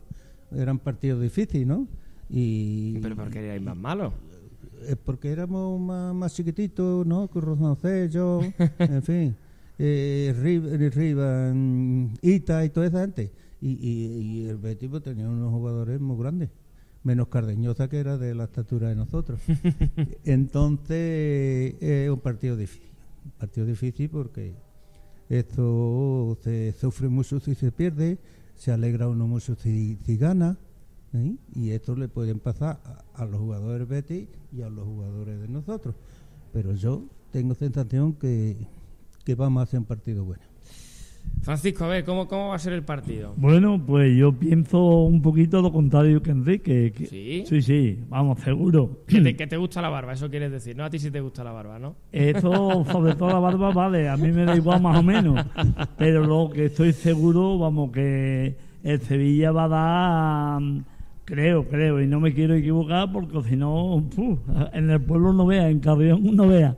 eran 0.52 0.78
partidos 0.78 1.20
difíciles, 1.20 1.65
¿no? 1.65 1.88
Y 2.30 3.00
Pero 3.00 3.15
¿por 3.15 3.30
qué 3.30 3.39
erais 3.39 3.62
más 3.62 3.76
malos? 3.76 4.13
es 4.88 4.96
porque 4.96 5.30
éramos 5.32 5.80
más, 5.80 6.13
más 6.15 6.34
chiquititos, 6.34 7.06
¿no? 7.06 7.28
Corrozonce, 7.28 8.10
yo, 8.10 8.42
en 8.80 9.04
fin, 9.04 9.36
eh, 9.78 10.34
Riva, 10.39 10.70
Riva, 10.89 11.52
mm, 11.54 12.13
Ita 12.22 12.65
y 12.65 12.70
toda 12.70 12.88
esa 12.88 13.02
gente. 13.02 13.32
Y, 13.62 13.72
y, 13.72 14.22
y 14.22 14.48
el 14.48 14.58
Betis 14.58 14.89
pues, 14.89 15.04
tenía 15.04 15.30
unos 15.30 15.52
jugadores 15.52 16.00
muy 16.00 16.18
grandes, 16.18 16.50
menos 17.04 17.28
Cardeñosa 17.28 17.89
que 17.89 18.00
era 18.00 18.18
de 18.18 18.34
la 18.36 18.46
estatura 18.46 18.89
de 18.89 18.96
nosotros. 18.96 19.42
Entonces 20.24 21.76
es 21.82 22.10
un 22.10 22.20
partido 22.20 22.56
difícil, 22.56 22.92
un 23.26 23.32
partido 23.32 23.65
difícil 23.65 24.10
porque 24.10 24.56
esto 25.28 26.38
se 26.42 26.74
sufre 26.74 27.10
mucho 27.10 27.39
si 27.39 27.54
se 27.54 27.72
pierde, 27.72 28.18
se 28.56 28.72
alegra 28.72 29.08
uno 29.08 29.28
mucho 29.28 29.56
si, 29.56 29.98
si 30.06 30.18
gana. 30.18 30.58
¿Eh? 31.13 31.34
Y 31.56 31.72
esto 31.72 31.95
le 31.95 32.08
pueden 32.08 32.39
pasar 32.39 32.80
a, 32.86 33.22
a 33.22 33.26
los 33.26 33.39
jugadores 33.39 33.88
Betis 33.88 34.28
y 34.56 34.62
a 34.62 34.69
los 34.69 34.86
jugadores 34.86 35.39
de 35.39 35.48
nosotros. 35.48 35.95
Pero 36.54 36.74
yo 36.74 37.04
tengo 37.32 37.54
sensación 37.56 38.13
que, 38.13 38.58
que 39.26 39.36
vamos 39.36 39.62
a 39.62 39.63
hacer 39.63 39.80
un 39.80 39.86
partido 39.86 40.26
bueno. 40.26 40.43
Francisco, 41.41 41.84
a 41.86 41.88
ver, 41.89 42.06
¿cómo, 42.06 42.28
cómo 42.28 42.48
va 42.50 42.56
a 42.56 42.60
ser 42.60 42.74
el 42.74 42.84
partido? 42.84 43.34
Bueno, 43.38 43.82
pues 43.86 44.15
yo 44.17 44.34
pienso 44.34 45.04
un 45.04 45.22
poquito 45.22 45.62
lo 45.62 45.72
contrario 45.72 46.22
que 46.24 46.32
Enrique. 46.32 46.91
que- 46.91 47.06
¿Sí? 47.06 47.43
Sí, 47.45 47.62
sí, 47.62 48.00
vamos, 48.10 48.39
seguro. 48.39 49.04
Que 49.06 49.22
te, 49.22 49.36
que 49.36 49.45
te 49.48 49.58
gusta 49.58 49.82
la 49.82 49.89
barba, 49.89 50.13
eso 50.13 50.30
quieres 50.30 50.52
decir. 50.52 50.76
No, 50.76 50.84
a 50.86 50.89
ti 50.89 50.98
sí 50.98 51.12
te 51.12 51.22
gusta 51.22 51.43
la 51.43 51.52
barba, 51.52 51.78
¿no? 51.78 51.95
Eso, 52.12 52.84
sobre 52.91 53.15
todo 53.15 53.30
la 53.30 53.39
barba, 53.39 53.72
vale, 53.72 54.10
a 54.10 54.17
mí 54.17 54.32
me 54.32 54.43
da 54.45 54.56
igual 54.56 54.82
más 54.82 54.98
o 54.98 55.04
menos. 55.04 55.45
Pero 55.98 56.26
lo 56.26 56.50
que 56.52 56.65
estoy 56.65 56.93
seguro, 56.93 57.58
vamos, 57.60 57.91
que 57.91 58.56
el 58.84 59.02
Sevilla 59.02 59.52
va 59.52 59.65
a 59.65 59.67
dar, 59.67 60.62
creo, 61.30 61.68
creo, 61.68 62.02
y 62.02 62.08
no 62.08 62.20
me 62.20 62.34
quiero 62.34 62.56
equivocar 62.56 63.12
porque 63.12 63.42
si 63.44 63.56
no, 63.56 64.04
en 64.74 64.89
el 64.89 65.00
pueblo 65.00 65.32
no 65.32 65.46
vea, 65.46 65.70
en 65.70 65.80
Carrión 65.80 66.36
no 66.36 66.48
vea. 66.48 66.76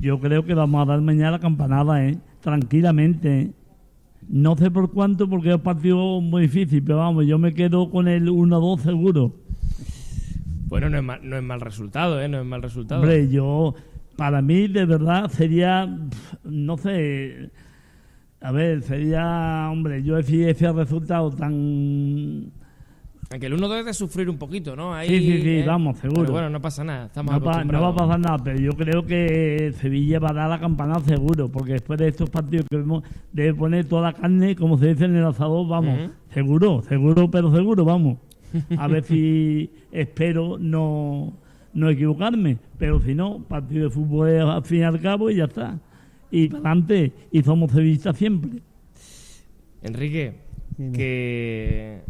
Yo 0.00 0.18
creo 0.18 0.44
que 0.44 0.54
vamos 0.54 0.82
a 0.82 0.90
dar 0.90 1.00
mañana 1.00 1.32
la 1.32 1.38
campanada, 1.38 2.04
¿eh? 2.04 2.18
tranquilamente. 2.40 3.40
¿eh? 3.40 3.50
No 4.28 4.56
sé 4.56 4.70
por 4.70 4.92
cuánto, 4.92 5.28
porque 5.28 5.50
es 5.50 5.54
un 5.54 5.62
partido 5.62 6.20
muy 6.20 6.42
difícil, 6.42 6.82
pero 6.82 6.98
vamos, 6.98 7.26
yo 7.26 7.38
me 7.38 7.54
quedo 7.54 7.88
con 7.90 8.08
el 8.08 8.28
1-2 8.28 8.80
seguro. 8.80 9.34
Bueno, 10.66 10.90
no 10.90 10.98
es 10.98 11.04
mal, 11.04 11.20
no 11.22 11.36
es 11.36 11.42
mal 11.42 11.60
resultado, 11.60 12.20
¿eh? 12.20 12.28
No 12.28 12.40
es 12.40 12.46
mal 12.46 12.62
resultado. 12.62 13.00
Hombre, 13.00 13.28
yo, 13.28 13.74
para 14.16 14.42
mí, 14.42 14.66
de 14.68 14.84
verdad, 14.86 15.30
sería, 15.30 15.88
no 16.44 16.76
sé, 16.76 17.50
a 18.40 18.52
ver, 18.52 18.82
sería, 18.82 19.68
hombre, 19.70 20.02
yo 20.02 20.20
si 20.22 20.42
ese 20.42 20.70
resultado 20.72 21.30
tan... 21.30 22.52
Aunque 23.30 23.46
el 23.46 23.52
1-2 23.58 23.80
es 23.80 23.84
de 23.84 23.92
sufrir 23.94 24.30
un 24.30 24.38
poquito, 24.38 24.74
¿no? 24.74 24.94
Ahí, 24.94 25.08
Sí, 25.08 25.20
sí, 25.20 25.42
sí, 25.42 25.48
¿eh? 25.58 25.64
vamos, 25.66 25.98
seguro. 25.98 26.22
Pero 26.22 26.32
bueno, 26.32 26.48
no 26.48 26.62
pasa 26.62 26.82
nada, 26.82 27.06
estamos 27.06 27.34
No, 27.34 27.42
pa- 27.42 27.62
no 27.62 27.82
va 27.82 27.88
a 27.88 27.94
pasar 27.94 28.18
nada, 28.20 28.38
pero 28.42 28.58
yo 28.58 28.72
creo 28.72 29.04
que 29.04 29.74
Sevilla 29.78 30.18
va 30.18 30.30
a 30.30 30.32
dar 30.32 30.48
la 30.48 30.58
campana 30.58 30.98
seguro, 31.00 31.50
porque 31.50 31.72
después 31.72 31.98
de 31.98 32.08
estos 32.08 32.30
partidos 32.30 32.64
que 32.70 32.78
vemos, 32.78 33.02
debe 33.32 33.52
poner 33.52 33.84
toda 33.84 34.02
la 34.02 34.12
carne, 34.14 34.56
como 34.56 34.78
se 34.78 34.88
dice 34.88 35.04
en 35.04 35.16
el 35.16 35.26
asador, 35.26 35.68
vamos, 35.68 36.10
seguro, 36.32 36.82
seguro, 36.88 37.30
pero 37.30 37.54
seguro, 37.54 37.84
vamos. 37.84 38.16
A 38.78 38.88
ver 38.88 39.04
si 39.04 39.70
espero 39.92 40.56
no, 40.58 41.34
no 41.74 41.90
equivocarme, 41.90 42.56
pero 42.78 42.98
si 43.02 43.14
no, 43.14 43.40
partido 43.46 43.84
de 43.84 43.90
fútbol 43.90 44.30
es 44.30 44.42
al 44.42 44.64
fin 44.64 44.78
y 44.78 44.82
al 44.84 44.98
cabo 45.02 45.28
y 45.28 45.34
ya 45.36 45.44
está. 45.44 45.78
Y 46.30 46.48
para 46.48 46.60
adelante, 46.70 47.12
y 47.30 47.42
somos 47.42 47.72
sevillistas 47.72 48.16
siempre. 48.16 48.62
Enrique, 49.82 50.32
que 50.94 52.00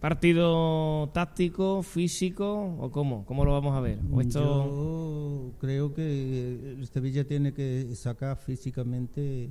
partido 0.00 1.10
táctico, 1.12 1.82
físico 1.82 2.76
o 2.78 2.90
cómo? 2.90 3.24
¿Cómo 3.26 3.44
lo 3.44 3.52
vamos 3.52 3.76
a 3.76 3.80
ver? 3.80 3.98
¿O 4.10 4.20
esto... 4.20 4.40
Yo 4.40 5.52
creo 5.60 5.92
que 5.94 6.74
el 6.78 6.86
Sevilla 6.86 7.24
tiene 7.24 7.52
que 7.52 7.94
sacar 7.94 8.36
físicamente 8.38 9.50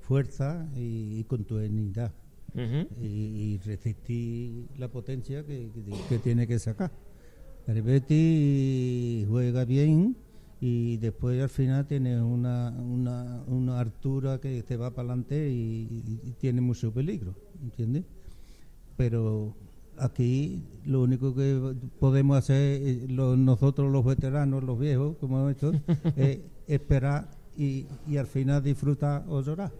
fuerza 0.00 0.66
y, 0.76 1.18
y 1.20 1.24
continuidad 1.24 2.12
y, 3.00 3.06
y 3.06 3.58
resistir 3.58 4.66
la 4.78 4.88
potencia 4.88 5.44
que, 5.44 5.70
que- 5.72 5.96
que 6.08 6.18
tiene 6.18 6.46
que 6.46 6.58
sacar. 6.58 6.90
El 7.66 7.82
Betis 7.82 9.26
juega 9.28 9.64
bien 9.64 10.16
y 10.60 10.96
después 10.98 11.40
al 11.42 11.48
final 11.48 11.86
tiene 11.86 12.20
una, 12.22 12.70
una, 12.70 13.42
una 13.46 13.80
altura 13.80 14.40
que 14.40 14.62
se 14.62 14.76
va 14.76 14.90
para 14.90 15.08
adelante 15.08 15.48
y, 15.50 16.02
y 16.24 16.32
tiene 16.32 16.60
mucho 16.60 16.92
peligro, 16.92 17.34
¿entiendes? 17.62 18.04
Pero 18.96 19.54
aquí 19.98 20.62
lo 20.84 21.02
único 21.02 21.34
que 21.34 21.74
podemos 22.00 22.36
hacer 22.36 22.80
eh, 22.82 23.06
lo- 23.08 23.36
nosotros 23.36 23.90
los 23.92 24.04
veteranos, 24.04 24.62
los 24.64 24.78
viejos, 24.78 25.16
como 25.18 25.48
estos, 25.50 25.76
es 26.16 26.38
esperar 26.66 27.28
y, 27.56 27.86
y 28.08 28.16
al 28.16 28.26
final 28.26 28.62
disfrutar 28.62 29.24
o 29.28 29.42
llorar. 29.42 29.70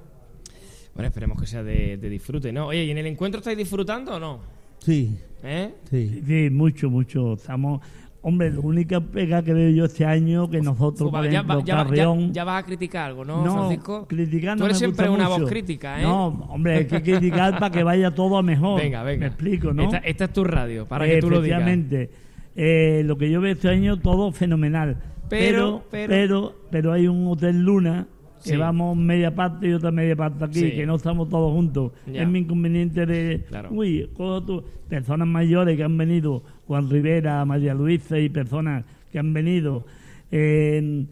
Bueno, 0.95 1.09
esperemos 1.09 1.41
que 1.41 1.47
sea 1.47 1.63
de, 1.63 1.97
de 1.97 2.09
disfrute, 2.11 2.53
¿no? 2.53 2.67
Oye, 2.67 2.85
¿y 2.85 2.91
en 2.91 2.99
el 2.99 3.07
encuentro 3.07 3.39
estáis 3.39 3.57
disfrutando 3.57 4.17
o 4.17 4.21
no? 4.21 4.41
Sí, 4.79 5.17
¿Eh? 5.43 5.73
sí. 5.91 6.23
Sí, 6.27 6.51
mucho, 6.51 6.91
mucho. 6.91 7.35
Estamos. 7.35 7.81
Hombre, 8.25 8.53
la 8.53 8.61
única 8.61 9.01
pega 9.01 9.43
que 9.43 9.53
veo 9.53 9.71
yo 9.71 9.85
este 9.87 10.05
año 10.07 10.49
que 10.49 10.61
nosotros, 10.61 11.09
Ufa, 11.09 11.19
por 11.19 11.27
ejemplo, 11.27 11.61
ya 11.65 11.75
va- 11.75 11.83
ya- 11.83 11.85
Carrión, 11.89 12.33
ya 12.33 12.45
vas 12.45 12.63
a 12.63 12.67
criticar 12.67 13.07
algo, 13.07 13.25
¿no, 13.25 13.45
no, 13.45 13.53
Francisco? 13.53 14.07
criticar 14.07 14.55
Tú 14.57 14.61
no 14.61 14.67
eres 14.67 14.77
me 14.77 14.79
siempre 14.79 15.09
gusta 15.09 15.27
una 15.27 15.29
voz 15.39 15.51
crítica, 15.51 15.99
¿eh? 16.01 16.05
No, 16.05 16.27
hombre, 16.49 16.77
hay 16.77 16.85
que 16.87 17.03
criticar 17.03 17.59
para 17.59 17.71
que 17.73 17.83
vaya 17.83 18.13
todo 18.13 18.37
a 18.39 18.43
mejor. 18.45 18.81
Venga, 18.81 19.03
venga. 19.03 19.21
Me 19.23 19.27
explico, 19.27 19.73
¿no? 19.73 19.83
Esta, 19.83 19.99
esta 19.99 20.25
es 20.27 20.33
tu 20.33 20.45
radio, 20.45 20.87
para 20.87 21.05
que 21.07 21.19
tú 21.21 21.31
lo 21.31 21.43
digas. 21.43 21.63
Efectivamente. 21.63 22.11
Eh, 22.55 23.03
lo 23.07 23.17
que 23.19 23.29
yo 23.31 23.41
veo 23.41 23.53
este 23.55 23.69
año, 23.71 23.99
todo 23.99 24.31
fenomenal. 24.31 24.99
Pero- 25.29 25.83
Pero, 25.91 26.09
pero- 26.09 26.55
pero, 26.71 26.93
hay 26.93 27.09
un 27.09 27.27
Hotel 27.27 27.61
Luna 27.61 28.07
que 28.45 28.51
Sí. 28.51 28.57
vamos 28.57 28.97
media 28.97 29.35
parte 29.35 29.69
y 29.69 29.73
otra 29.73 29.91
media 29.91 30.15
parte 30.15 30.45
aquí, 30.45 30.61
Sí. 30.61 30.71
que 30.73 30.85
no 30.87 30.97
estamos 30.97 31.29
todos 31.29 31.53
juntos. 31.53 31.93
Ya. 32.07 32.23
Es 32.23 32.29
mi 32.29 32.41
inconveniente 32.41 33.07
de, 33.07 33.45
Claro. 33.49 33.71
uy, 33.73 34.11
tú, 34.17 34.63
personas 34.89 35.27
mayores 35.27 35.77
que 35.77 35.83
han 35.85 35.97
venido, 35.97 36.43
Juan 36.67 36.89
Rivera, 36.91 37.45
María 37.45 37.75
Luisa 37.75 38.19
y 38.19 38.29
personas 38.29 38.85
que 39.11 39.19
han 39.19 39.33
venido. 39.33 39.85
eh, 40.31 41.05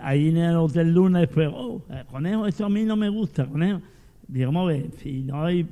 ahí 0.00 0.28
en 0.28 0.36
el 0.36 0.56
Hotel 0.56 0.92
Luna, 0.94 1.20
después, 1.20 1.48
oh, 1.52 1.82
eh, 1.90 2.04
conejo, 2.10 2.46
esto 2.46 2.64
a 2.64 2.68
mí 2.68 2.84
no 2.84 2.96
me 2.96 3.08
gusta, 3.08 3.46
conejo. 3.46 3.80
Digamos, 4.28 4.62
a 4.62 4.72
ver, 4.72 4.86
si 5.02 5.22
no 5.22 5.44
hay. 5.44 5.66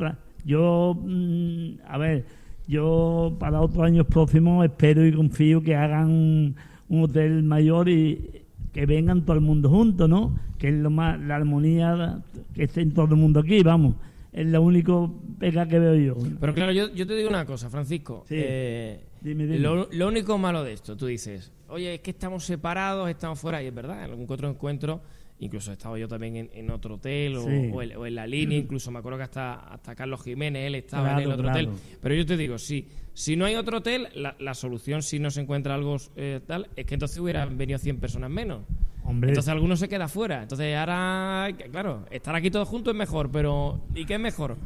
Yo, 0.44 0.96
mm, 1.00 1.66
a 1.88 1.98
ver, 1.98 2.24
yo 2.66 3.36
para 3.38 3.60
otros 3.60 3.84
años 3.84 4.06
próximos 4.06 4.64
espero 4.64 5.06
y 5.06 5.12
confío 5.12 5.62
que 5.62 5.76
hagan 5.76 6.10
un, 6.10 6.56
un 6.88 7.02
hotel 7.04 7.42
mayor 7.42 7.88
y 7.88 8.30
que 8.72 8.86
vengan 8.86 9.22
todo 9.22 9.34
el 9.36 9.42
mundo 9.42 9.68
juntos, 9.70 10.08
¿no? 10.08 10.36
Que 10.58 10.68
es 10.68 10.74
lo 10.74 10.90
más, 10.90 11.20
la 11.20 11.36
armonía 11.36 12.18
que 12.54 12.64
esté 12.64 12.80
en 12.80 12.92
todo 12.92 13.14
el 13.14 13.20
mundo 13.20 13.40
aquí, 13.40 13.62
vamos. 13.62 13.94
Es 14.32 14.46
la 14.46 14.60
única 14.60 14.92
pega 15.38 15.66
que 15.66 15.78
veo 15.78 15.94
yo. 15.94 16.14
Pero 16.40 16.52
claro, 16.54 16.72
yo, 16.72 16.92
yo 16.94 17.06
te 17.06 17.14
digo 17.14 17.28
una 17.28 17.44
cosa, 17.46 17.70
Francisco. 17.70 18.24
Sí. 18.28 18.34
Eh, 18.38 19.00
Dime, 19.26 19.44
dime. 19.44 19.58
Lo, 19.58 19.88
lo 19.90 20.06
único 20.08 20.38
malo 20.38 20.62
de 20.62 20.72
esto, 20.72 20.96
tú 20.96 21.06
dices, 21.06 21.52
oye, 21.68 21.94
es 21.94 22.00
que 22.00 22.12
estamos 22.12 22.44
separados, 22.44 23.10
estamos 23.10 23.40
fuera, 23.40 23.60
y 23.62 23.66
es 23.66 23.74
verdad, 23.74 24.04
en 24.04 24.10
algún 24.10 24.26
otro 24.28 24.48
encuentro, 24.48 25.00
incluso 25.40 25.70
he 25.70 25.74
estado 25.74 25.96
yo 25.96 26.06
también 26.06 26.36
en, 26.36 26.50
en 26.54 26.70
otro 26.70 26.94
hotel 26.94 27.36
o, 27.36 27.42
Sí. 27.42 27.70
o 27.74 27.82
en, 27.82 27.96
o 27.96 28.06
en 28.06 28.14
la 28.14 28.24
línea, 28.26 28.56
incluso 28.56 28.90
me 28.92 29.00
acuerdo 29.00 29.18
que 29.18 29.24
hasta, 29.24 29.54
hasta 29.54 29.96
Carlos 29.96 30.22
Jiménez, 30.22 30.66
él 30.68 30.76
estaba 30.76 31.12
en 31.14 31.18
el 31.18 31.32
otro 31.32 31.42
claro. 31.42 31.70
hotel. 31.72 31.80
Pero 32.00 32.14
yo 32.14 32.24
te 32.24 32.36
digo, 32.36 32.56
sí, 32.56 32.86
si 33.14 33.34
no 33.34 33.46
hay 33.46 33.56
otro 33.56 33.78
hotel, 33.78 34.08
la, 34.14 34.36
la 34.38 34.54
solución, 34.54 35.02
si 35.02 35.18
no 35.18 35.30
se 35.32 35.40
encuentra 35.40 35.74
algo 35.74 35.96
eh, 36.14 36.40
tal, 36.46 36.68
es 36.76 36.86
que 36.86 36.94
entonces 36.94 37.18
hubieran 37.18 37.58
venido 37.58 37.80
100 37.80 37.98
personas 37.98 38.30
menos. 38.30 38.60
Hombre, 39.02 39.30
Entonces 39.30 39.50
alguno 39.52 39.76
se 39.76 39.88
queda 39.88 40.06
fuera. 40.08 40.42
Entonces 40.42 40.76
ahora, 40.76 41.48
claro, 41.72 42.04
estar 42.10 42.34
aquí 42.36 42.50
todos 42.50 42.68
juntos 42.68 42.92
es 42.94 42.98
mejor, 42.98 43.30
pero 43.30 43.80
¿y 43.94 44.04
qué 44.04 44.14
es 44.14 44.20
mejor? 44.20 44.56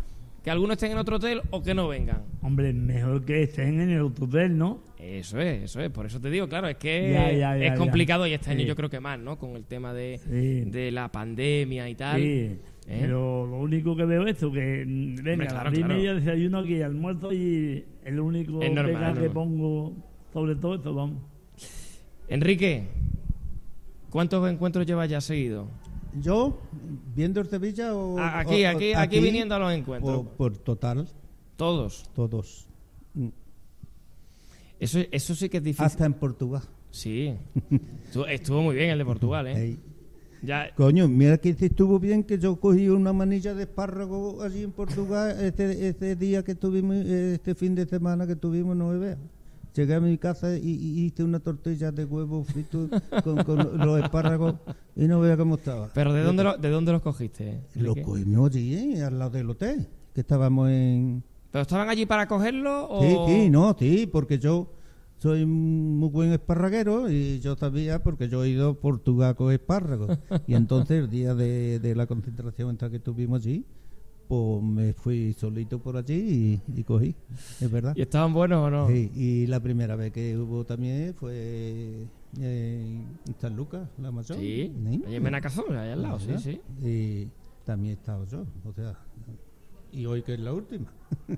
¿Que 0.43 0.51
algunos 0.51 0.75
estén 0.77 0.93
en 0.93 0.99
otro 0.99 1.17
hotel 1.17 1.43
o 1.51 1.63
que 1.63 1.75
no 1.75 1.89
vengan? 1.89 2.23
hombre, 2.43 2.73
mejor 2.73 3.25
que 3.27 3.43
estén 3.43 3.79
en 3.81 3.91
el 3.91 4.01
otro 4.01 4.25
hotel, 4.25 4.57
¿no? 4.57 4.83
Eso 4.99 5.39
es, 5.41 5.65
eso 5.65 5.81
es. 5.81 5.91
Por 5.91 6.07
eso 6.07 6.19
te 6.21 6.31
digo, 6.31 6.49
claro, 6.49 6.67
es 6.69 6.77
que 6.79 7.13
Ya, 7.13 7.31
ya, 7.33 7.57
ya, 7.59 7.67
es 7.67 7.79
complicado 7.79 8.27
y 8.27 8.33
este 8.33 8.51
año 8.51 8.61
Sí. 8.61 8.67
yo 8.67 8.75
creo 8.77 8.89
que 8.89 9.01
más, 9.01 9.19
¿no? 9.19 9.39
Con 9.39 9.57
el 9.57 9.65
tema 9.67 9.93
de, 9.93 10.19
Sí. 10.19 10.71
de 10.71 10.91
la 10.93 11.13
pandemia 11.13 11.89
y 11.91 11.95
tal. 11.95 12.21
Sí, 12.23 12.29
¿eh? 12.29 12.59
pero 13.03 13.47
lo 13.47 13.59
único 13.59 13.95
que 13.95 14.05
veo 14.07 14.27
es 14.27 14.33
esto, 14.37 14.51
que 14.51 14.85
venga, 14.87 15.47
claro, 15.47 15.69
a 15.69 15.73
claro. 15.73 15.95
media 15.95 16.15
desayuno 16.15 16.59
aquí, 16.61 16.81
almuerzo 16.81 17.33
y 17.35 17.85
el 18.05 18.19
único 18.19 18.63
Es 18.63 18.73
normal, 18.73 18.95
pega 18.95 19.09
es 19.09 19.15
que 19.19 19.25
normal. 19.27 19.33
pongo 19.35 19.93
sobre 20.33 20.55
todo 20.57 20.75
esto, 20.77 20.95
vamos. 20.95 21.23
Enrique, 22.29 22.85
¿cuántos 24.09 24.49
encuentros 24.51 24.87
llevas 24.87 25.09
ya 25.11 25.21
seguido? 25.21 25.69
¿Yo? 26.21 26.59
¿Viendo 27.15 27.41
el 27.41 27.49
Sevilla 27.49 27.95
o...? 27.95 28.19
Aquí, 28.19 28.65
o- 28.65 28.69
aquí, 28.71 28.93
aquí 28.95 29.21
viniendo 29.21 29.55
a 29.55 29.59
los 29.59 29.73
encuentros. 29.73 30.17
o 30.19 30.25
por 30.25 30.57
total, 30.59 31.07
Todos. 31.57 32.09
todos. 32.15 32.67
Mm. 33.15 33.29
Eso, 34.79 34.99
eso 35.11 35.35
sí 35.35 35.49
que 35.49 35.59
es 35.59 35.63
difícil. 35.65 35.85
Hasta 35.85 36.07
en 36.07 36.15
Portugal. 36.15 36.63
Sí. 36.91 37.35
Estuvo, 38.07 38.27
estuvo 38.27 38.63
muy 38.63 38.75
bien 38.75 38.91
el 38.91 38.99
de 38.99 39.05
Portugal, 39.05 39.47
¿eh? 39.47 39.77
Ya, 40.43 40.75
Coño, 40.75 41.07
mira 41.07 41.37
que 41.37 41.51
estuvo 41.51 41.99
bien 41.99 42.25
que 42.25 42.39
yo 42.39 42.57
cogí 42.59 42.89
una 42.89 43.13
manilla 43.13 43.53
de 43.53 43.65
espárrago 43.65 44.43
allí 44.43 44.63
en 44.63 44.73
Portugal 44.73 45.37
este, 45.39 45.89
este 45.89 46.17
día 46.17 46.43
que 46.43 46.55
tuvimos, 46.55 46.97
eh, 46.97 47.35
este 47.35 47.55
fin 47.55 47.75
de 47.75 47.85
semana 47.87 48.27
que 48.27 48.35
tuvimos 48.37 48.75
no 48.75 48.99
veas. 48.99 49.19
Llegué 49.75 49.95
a 49.95 50.01
mi 50.01 50.19
casa 50.19 50.57
y, 50.57 50.69
y 50.69 51.05
hice 51.07 51.23
una 51.23 51.39
tortilla 51.41 51.93
de 51.93 52.05
huevo 52.05 52.43
frito 52.45 52.89
con, 53.23 53.45
con 53.45 53.79
los 53.79 54.03
espárragos 54.03 54.55
y 54.97 55.07
no 55.07 55.21
veas 55.21 55.37
cómo 55.39 55.55
estaba. 55.57 55.89
pero 55.95 56.13
¿de 56.13 56.23
dónde, 56.23 56.43
lo- 56.45 56.57
¿de 56.57 56.71
dónde 56.71 56.93
los 56.93 57.03
cogiste? 57.03 57.61
Lo 57.77 57.91
Enrique? 57.91 58.03
cogimos 58.03 58.51
allí, 58.51 58.75
eh, 58.75 59.03
al 59.05 59.19
lado 59.19 59.31
del 59.31 59.49
hotel, 59.51 59.87
que 60.15 60.21
estábamos 60.23 60.71
en... 60.71 61.23
¿Pero 61.53 61.63
estaban 61.63 61.89
allí 61.89 62.07
para 62.07 62.27
cogerlo 62.29 62.89
o...? 62.89 63.03
Sí, 63.03 63.17
sí, 63.45 63.51
no, 63.51 63.77
sí, 63.79 64.09
porque 64.11 64.39
yo 64.39 64.73
soy 65.19 65.45
muy 65.47 66.09
buen 66.09 66.33
esparraguero 66.33 67.11
y 67.11 67.41
yo 67.41 67.55
sabía 67.57 68.03
porque 68.03 68.29
yo 68.29 68.43
he 68.45 68.49
ido 68.51 68.71
a 68.71 68.75
Portugal 68.75 69.37
con 69.37 69.53
espárragos. 69.53 70.19
y 70.47 70.55
entonces 70.55 70.99
el 71.05 71.11
día 71.11 71.35
de, 71.35 71.79
de 71.79 71.95
la 71.95 72.07
concentración 72.07 72.71
esta 72.73 72.89
que 72.91 72.99
tuvimos 73.01 73.41
allí, 73.43 73.65
pues 74.31 74.63
me 74.63 74.93
fui 74.93 75.33
solito 75.33 75.81
por 75.81 75.97
allí 75.97 76.61
y, 76.65 76.81
y 76.81 76.85
cogí, 76.85 77.17
es 77.61 77.69
verdad. 77.69 77.95
¿Y 77.97 78.03
estaban 78.03 78.33
buenos 78.33 78.65
o 78.65 78.71
no? 78.71 78.87
Sí, 78.87 79.11
y 79.17 79.49
la 79.49 79.59
primera 79.59 79.97
vez 79.97 80.13
que 80.13 80.39
hubo 80.39 80.65
también 80.65 81.13
fue 81.15 82.07
en 82.39 83.07
San 83.41 83.57
Lucas, 83.57 83.89
la 84.01 84.13
mayor. 84.13 84.39
Sí, 84.39 84.73
allí 84.87 85.17
en 85.17 85.25
Benacazón, 85.25 85.77
ahí 85.77 85.91
al 85.91 86.03
lado, 86.03 86.21
sí, 86.21 86.31
sí. 86.39 86.61
Y 86.81 87.27
también 87.65 87.91
he 87.91 87.99
estado 87.99 88.25
yo, 88.29 88.47
o 88.65 88.73
sea, 88.73 88.97
y 89.93 90.07
hoy 90.07 90.23
que 90.23 90.35
es 90.35 90.41
la 90.41 90.53
última. 90.53 90.87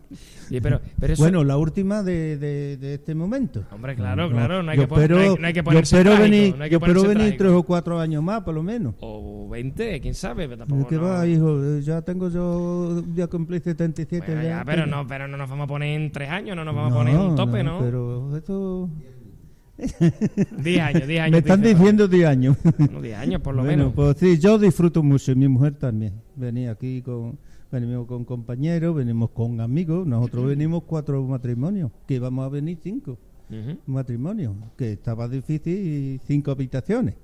Sí, 0.48 0.60
pero, 0.60 0.80
pero 1.00 1.14
eso... 1.14 1.22
Bueno, 1.22 1.44
la 1.44 1.56
última 1.56 2.02
de, 2.02 2.36
de, 2.36 2.76
de 2.76 2.94
este 2.94 3.14
momento. 3.14 3.64
Hombre, 3.72 3.94
claro, 3.96 4.24
No, 4.28 4.30
claro, 4.30 4.62
no 4.62 4.70
hay 4.70 4.76
yo 4.78 4.86
que 4.88 4.94
espero- 4.94 5.16
no 5.16 5.22
hay- 5.22 5.36
no 5.40 5.46
hay 5.46 5.52
que 5.54 5.58
yo 5.60 5.64
ponerse 5.64 5.96
espero 5.96 6.14
trágico, 6.16 6.30
venir, 6.36 6.56
no 6.58 6.64
hay 6.64 6.68
que 6.70 6.72
yo 6.74 6.78
espero 6.78 7.02
venir 7.04 7.34
tres 7.38 7.50
o 7.52 7.62
cuatro 7.62 7.98
años 7.98 8.22
más, 8.22 8.42
por 8.42 8.54
lo 8.54 8.62
menos. 8.62 8.94
O 9.00 9.48
20, 9.48 10.00
quién 10.02 10.14
sabe, 10.14 10.48
tampoco 10.56 10.88
¿Qué 10.88 10.96
no- 10.96 11.02
va, 11.02 11.26
hijo? 11.26 11.78
Ya 11.80 12.02
tengo 12.02 12.28
yo, 12.28 13.02
ya 13.14 13.26
cumplí 13.28 13.60
77 13.60 14.26
Bueno, 14.26 14.42
ya. 14.42 14.62
pero 14.66 14.86
no, 14.86 15.06
pero 15.06 15.26
no 15.28 15.36
nos 15.38 15.48
vamos 15.48 15.64
a 15.64 15.68
poner 15.68 16.00
en 16.00 16.12
tres 16.12 16.28
años, 16.28 16.54
no 16.54 16.64
nos 16.64 16.74
vamos 16.74 16.92
a 16.92 16.96
poner 16.96 17.16
un 17.16 17.34
tope, 17.36 17.62
¿no? 17.64 17.78
Pero 17.80 18.36
esto... 18.36 18.90
10 19.78 20.80
años, 20.80 21.06
10 21.08 21.20
años. 21.22 21.32
Me 21.32 21.38
están 21.38 21.60
dice, 21.62 21.74
diciendo 21.74 22.08
10 22.08 22.26
años. 22.28 22.56
Bueno, 22.78 23.00
10 23.00 23.16
años 23.18 23.40
por 23.40 23.54
lo 23.54 23.62
bueno, 23.64 23.84
menos. 23.90 23.94
pues 23.94 24.16
sí, 24.18 24.38
yo 24.38 24.58
disfruto 24.58 25.02
mucho, 25.02 25.32
y 25.32 25.34
mi 25.36 25.48
mujer 25.48 25.74
también. 25.74 26.14
Venía 26.36 26.72
aquí 26.72 27.02
con... 27.02 27.38
Venimos 27.72 28.06
con 28.06 28.24
compañeros, 28.26 28.94
venimos 28.94 29.30
con 29.30 29.60
amigos. 29.60 30.06
Nosotros 30.06 30.46
venimos 30.46 30.82
cuatro 30.84 31.22
matrimonios, 31.24 31.90
que 32.06 32.14
íbamos 32.16 32.44
a 32.44 32.48
venir 32.50 32.78
cinco 32.82 33.18
matrimonios, 33.86 34.54
que 34.76 34.92
estaba 34.92 35.26
difícil 35.28 35.72
y 35.74 36.20
cinco 36.26 36.50
habitaciones. 36.50 37.14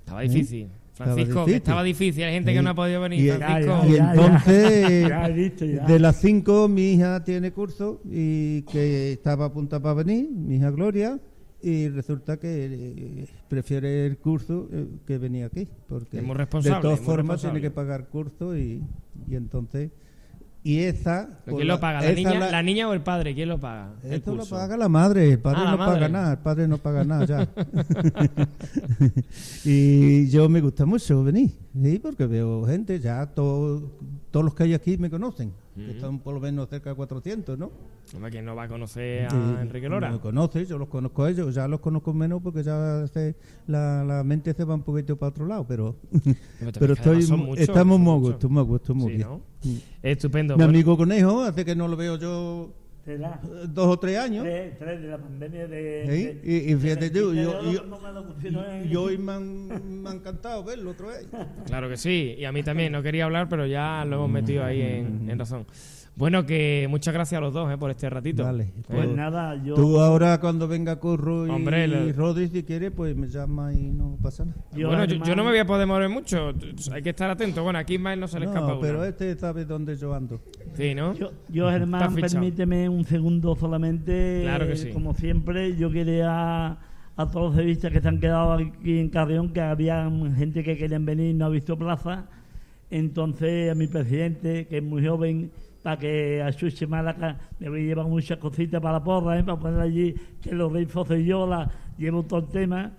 Estaba 0.00 0.22
difícil. 0.22 0.68
Estaba 0.92 1.14
Francisco, 1.14 1.40
difícil. 1.40 1.56
estaba 1.56 1.82
difícil. 1.82 2.24
Hay 2.24 2.32
gente 2.34 2.52
que 2.52 2.62
no 2.62 2.70
ha 2.70 2.74
podido 2.74 3.00
venir. 3.00 3.20
Y- 3.26 3.30
Francisco. 3.30 3.82
entonces, 3.84 5.08
Ya 5.08 5.28
ya. 5.66 5.86
de 5.86 5.98
las 5.98 6.16
cinco, 6.16 6.68
mi 6.68 6.92
hija 6.92 7.22
tiene 7.24 7.52
curso 7.52 8.00
y 8.04 8.62
que 8.62 9.12
estaba 9.12 9.46
apuntada 9.46 9.82
para 9.82 9.94
venir, 10.02 10.28
mi 10.30 10.56
hija 10.56 10.70
Gloria, 10.70 11.18
y 11.62 11.88
resulta 11.88 12.38
que 12.38 12.66
eh, 12.70 13.26
prefiere 13.48 14.06
el 14.06 14.16
curso 14.18 14.68
eh, 14.72 14.86
que 15.06 15.18
venir 15.18 15.44
aquí, 15.44 15.68
porque 15.88 16.18
Es 16.18 16.24
muy 16.24 16.34
responsable, 16.36 16.76
de 16.76 16.82
todas 16.82 17.00
formas 17.00 17.40
tiene 17.40 17.60
que 17.60 17.70
pagar 17.70 18.08
curso 18.08 18.56
y, 18.56 18.82
y 19.28 19.34
entonces, 19.36 19.90
y 20.62 20.78
esa... 20.80 21.26
¿Pero 21.26 21.38
pues 21.44 21.56
¿Quién 21.56 21.68
lo 21.68 21.80
paga? 21.80 22.02
¿La 22.02 22.12
niña, 22.12 22.38
la- 22.38 22.50
la 22.50 22.62
niña 22.62 22.88
o 22.88 22.92
el 22.92 23.00
padre? 23.02 23.34
¿Quién 23.34 23.48
lo 23.48 23.58
paga? 23.58 23.94
esto 24.04 24.34
lo 24.34 24.44
paga 24.44 24.76
la 24.76 24.88
madre, 24.90 25.32
el 25.32 25.38
padre 25.38 25.60
Ah, 25.64 25.70
no 25.72 25.78
paga 25.78 26.08
nada, 26.08 26.32
el 26.32 26.38
padre 26.38 26.68
no 26.68 26.78
paga 26.78 27.04
nada 27.04 27.24
ya. 27.24 27.48
y 29.64 30.28
yo 30.28 30.48
me 30.48 30.60
gusta 30.60 30.86
mucho 30.86 31.22
venir, 31.24 31.50
sí, 31.82 31.98
porque 31.98 32.26
veo 32.26 32.64
gente, 32.66 32.98
ya 33.00 33.26
todo- 33.26 33.90
todos 34.30 34.44
los 34.44 34.54
que 34.54 34.62
hay 34.64 34.74
aquí 34.74 34.96
me 34.98 35.10
conocen, 35.10 35.52
que 35.74 35.90
están 35.92 36.18
por 36.20 36.34
lo 36.34 36.40
menos 36.40 36.68
cerca 36.68 36.90
de 36.90 36.96
400, 36.96 37.58
¿no? 37.58 37.70
Hombre, 38.14 38.30
¿quién 38.30 38.44
no 38.44 38.54
va 38.54 38.64
a 38.64 38.68
conocer 38.68 39.26
a 39.32 39.60
Enrique 39.62 39.88
Lora? 39.88 40.10
Me 40.10 40.20
conoce, 40.20 40.64
yo 40.66 40.78
los 40.78 40.88
conozco 40.88 41.24
a 41.24 41.30
ellos, 41.30 41.54
ya 41.54 41.66
los 41.68 41.80
conozco 41.80 42.12
menos 42.12 42.40
porque 42.42 42.62
ya 42.62 43.06
se- 43.08 43.34
la, 43.66 44.04
la 44.04 44.22
mente 44.24 44.52
se 44.54 44.64
va 44.64 44.74
un 44.74 44.82
poquito 44.82 45.16
para 45.16 45.30
otro 45.30 45.46
lado, 45.46 45.64
pero, 45.66 45.96
Pero 46.58 46.72
pero 46.78 46.92
estoy, 46.94 47.22
son 47.22 47.40
muchos, 47.40 47.60
estamos 47.60 47.98
muy 47.98 48.14
a 48.14 48.18
gusto, 48.18 48.48
muy 48.48 48.60
a 48.60 48.64
gusto, 48.64 48.94
muy 48.94 49.10
Sí, 49.10 49.16
bien. 49.16 49.28
¿no? 49.28 49.40
Mm. 49.64 49.76
Estupendo. 50.02 50.54
Mi 50.54 50.58
bueno. 50.58 50.70
amigo 50.70 50.96
Conejo, 50.96 51.42
hace 51.42 51.64
que 51.64 51.74
no 51.74 51.88
lo 51.88 51.96
veo 51.96 52.16
yo 52.16 52.72
Dos 53.68 53.86
o 53.86 53.98
tres 53.98 54.18
años. 54.18 54.44
Tres, 54.44 54.78
tres 54.78 55.02
de 55.02 55.08
la 55.08 55.18
pandemia 55.18 55.66
de. 55.66 56.02
Sí, 56.06 56.24
de- 56.24 56.40
y- 56.44 56.72
y 56.72 56.76
fíjate 56.76 57.10
de 57.10 57.20
tú, 57.20 57.30
23 57.30 57.44
yo- 57.44 57.72
yo- 57.72 59.02
hoy 59.02 59.18
me 59.18 59.32
han, 59.32 60.02
me 60.02 60.10
ha 60.10 60.12
encantado 60.12 60.62
verlo 60.64 60.90
otra 60.90 61.06
vez. 61.08 61.26
Claro 61.66 61.88
que 61.88 61.96
sí, 61.96 62.34
y 62.38 62.44
a 62.44 62.52
mí 62.52 62.62
también, 62.62 62.92
no 62.92 63.02
quería 63.02 63.24
hablar, 63.24 63.48
pero 63.48 63.66
ya 63.66 64.04
lo 64.04 64.16
hemos 64.16 64.30
metido 64.30 64.64
ahí 64.64 64.80
en, 64.82 65.28
en 65.30 65.38
razón. 65.38 65.66
Bueno, 66.16 66.44
que 66.44 66.86
muchas 66.90 67.14
gracias 67.14 67.38
a 67.38 67.40
los 67.40 67.54
dos 67.54 67.72
eh, 67.72 67.78
por 67.78 67.90
este 67.90 68.10
ratito. 68.10 68.44
Vale, 68.44 68.64
Eh, 68.64 68.82
Pues 68.86 69.08
Tú- 69.08 69.16
nada, 69.16 69.54
yo. 69.64 69.74
Tú 69.74 69.98
ahora 70.00 70.38
cuando 70.38 70.68
venga 70.68 70.96
Curro 70.96 71.46
y 71.46 71.50
Hombre, 71.50 71.88
lo- 71.88 72.12
Rodi 72.12 72.48
si 72.48 72.62
quiere, 72.62 72.90
pues 72.90 73.16
me 73.16 73.26
llama 73.28 73.72
y 73.72 73.90
no 73.90 74.18
pasa 74.20 74.44
nada. 74.44 74.60
yo 74.74 74.88
bueno, 74.88 75.04
yo, 75.04 75.10
además- 75.12 75.28
yo 75.28 75.36
no 75.36 75.44
me 75.44 75.50
voy 75.50 75.58
a 75.60 75.64
poder 75.66 75.86
mover 75.86 76.08
mucho. 76.10 76.52
Hay 76.92 77.02
que 77.02 77.10
estar 77.10 77.30
atento. 77.30 77.62
Bueno, 77.62 77.78
aquí 77.78 77.94
Ismael 77.94 78.20
no 78.20 78.28
se 78.28 78.38
le 78.38 78.46
escapa 78.46 78.66
No, 78.66 78.72
una. 78.74 78.80
pero 78.82 79.04
este 79.04 79.34
sabe 79.36 79.64
dónde 79.64 79.96
yo 79.96 80.12
ando. 80.12 80.40
Sí, 80.74 80.94
¿no? 80.94 81.14
Yo, 81.14 81.30
yo, 81.48 81.70
Germán, 81.70 82.14
permíteme 82.14 82.88
un 82.88 83.04
segundo 83.04 83.56
solamente. 83.56 84.40
Claro 84.42 84.66
que 84.66 84.76
sí. 84.76 84.90
Como 84.90 85.14
siempre, 85.14 85.74
yo 85.76 85.90
quería 85.90 86.72
a 87.16 87.30
todos 87.30 87.46
los 87.50 87.56
revistas 87.56 87.92
que 87.92 88.00
se 88.00 88.08
han 88.08 88.20
quedado 88.20 88.52
aquí 88.52 88.98
en 88.98 89.08
Carrión, 89.08 89.52
que 89.54 89.60
había 89.62 90.10
gente 90.36 90.62
que 90.64 90.76
querían 90.76 91.06
venir 91.06 91.30
y 91.30 91.34
no 91.34 91.46
ha 91.46 91.50
visto 91.50 91.78
plaza. 91.78 92.26
Entonces, 92.90 93.70
a 93.70 93.74
mi 93.74 93.86
presidente, 93.86 94.66
que 94.66 94.78
es 94.78 94.82
muy 94.82 95.06
joven, 95.06 95.50
para 95.82 95.98
que 95.98 96.42
a 96.42 96.52
Chuche 96.52 96.86
Málaga 96.86 97.38
me 97.58 97.68
voy 97.68 97.80
a 97.80 97.84
llevar 97.84 98.06
muchas 98.06 98.38
cositas 98.38 98.80
para 98.80 98.98
la 98.98 99.04
porra, 99.04 99.38
¿eh? 99.38 99.44
para 99.44 99.58
poner 99.58 99.80
allí 99.80 100.14
que 100.42 100.54
los 100.54 100.72
reyes 100.72 100.92
soy 100.92 101.24
yo, 101.24 101.46
la, 101.46 101.70
llevo 101.98 102.22
todo 102.22 102.40
el 102.40 102.46
tema. 102.46 102.92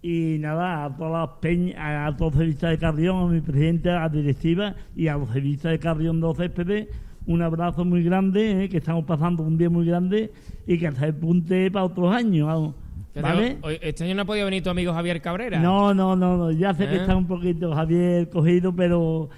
Y 0.00 0.36
nada, 0.38 0.84
a 0.84 0.96
todas 0.96 1.28
las 1.28 1.38
peñas, 1.40 1.76
a, 1.78 2.16
todos 2.16 2.32
los 2.32 2.40
revistas 2.40 2.70
de 2.70 2.78
Carrión, 2.78 3.16
a 3.16 3.26
mi 3.26 3.40
presidente, 3.40 3.90
a 3.90 4.00
la 4.00 4.08
directiva 4.08 4.74
y 4.94 5.08
a 5.08 5.16
los 5.16 5.32
revistas 5.32 5.72
de 5.72 5.78
Carrión 5.78 6.20
de 6.20 6.26
los 6.26 6.36
céspedes, 6.36 6.88
un 7.26 7.42
abrazo 7.42 7.84
muy 7.84 8.02
grande, 8.02 8.64
¿eh? 8.64 8.68
que 8.68 8.78
estamos 8.78 9.04
pasando 9.04 9.42
un 9.42 9.58
día 9.58 9.68
muy 9.68 9.86
grande 9.86 10.32
y 10.66 10.78
que 10.78 10.90
se 10.92 11.06
apunte 11.06 11.70
para 11.70 11.84
otros 11.84 12.14
años. 12.14 12.74
¿Vale? 13.20 13.58
este 13.82 14.04
año 14.04 14.14
no 14.14 14.22
ha 14.22 14.24
podido 14.24 14.44
venir 14.44 14.62
tu 14.62 14.70
amigo 14.70 14.92
Javier 14.92 15.20
Cabrera. 15.20 15.58
No, 15.58 15.92
no, 15.92 16.14
no, 16.14 16.36
no, 16.36 16.52
ya 16.52 16.72
sé 16.72 16.86
que 16.86 16.94
¿Eh? 16.94 17.00
está 17.00 17.16
un 17.16 17.26
poquito 17.26 17.74
Javier 17.74 18.30
cogido, 18.30 18.74
pero 18.74 19.28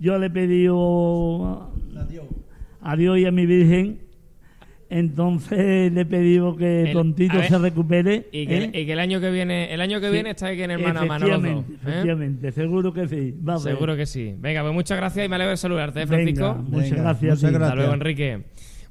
yo 0.00 0.18
le 0.18 0.26
he 0.26 0.30
pedido 0.30 1.70
a 2.82 2.96
Dios 2.96 3.18
y 3.18 3.26
a 3.26 3.30
mi 3.30 3.46
Virgen, 3.46 4.00
entonces 4.88 5.92
le 5.92 6.00
he 6.00 6.04
pedido 6.06 6.56
que 6.56 6.82
El- 6.84 6.92
Tontito 6.92 7.36
ver, 7.36 7.48
se 7.48 7.58
recupere. 7.58 8.26
Y 8.32 8.46
que, 8.46 8.56
¿eh? 8.58 8.70
y 8.74 8.86
que 8.86 8.92
el 8.92 8.98
año 8.98 9.20
que 9.20 9.30
viene, 9.30 9.72
el 9.72 9.80
año 9.80 10.00
que 10.00 10.06
Sí. 10.08 10.12
viene 10.12 10.30
está 10.30 10.48
aquí 10.48 10.62
en 10.62 10.72
el 10.72 10.82
mano 10.82 11.00
a 11.00 11.04
mano 11.04 11.26
los 11.28 11.42
dos. 11.42 11.50
Efectivamente, 11.50 11.72
¿eh? 11.72 11.78
efectivamente, 11.92 12.52
seguro 12.52 12.92
que 12.92 13.06
sí. 13.08 13.34
Va 13.46 13.52
a 13.54 13.56
ver. 13.58 13.74
Seguro 13.74 13.96
que 13.96 14.06
sí. 14.06 14.34
Venga, 14.38 14.62
pues 14.62 14.74
muchas 14.74 14.96
gracias 14.96 15.26
y 15.26 15.28
me 15.28 15.36
alegro 15.36 15.50
de 15.50 15.56
saludarte, 15.58 16.02
¿eh, 16.02 16.06
Venga, 16.06 16.16
Francisco. 16.16 16.54
muchas 16.54 16.90
Venga, 16.90 17.02
gracias. 17.02 17.30
muchas 17.36 17.50
gracias. 17.52 17.62
Hasta 17.62 17.74
luego, 17.76 17.94
Enrique. 17.94 18.42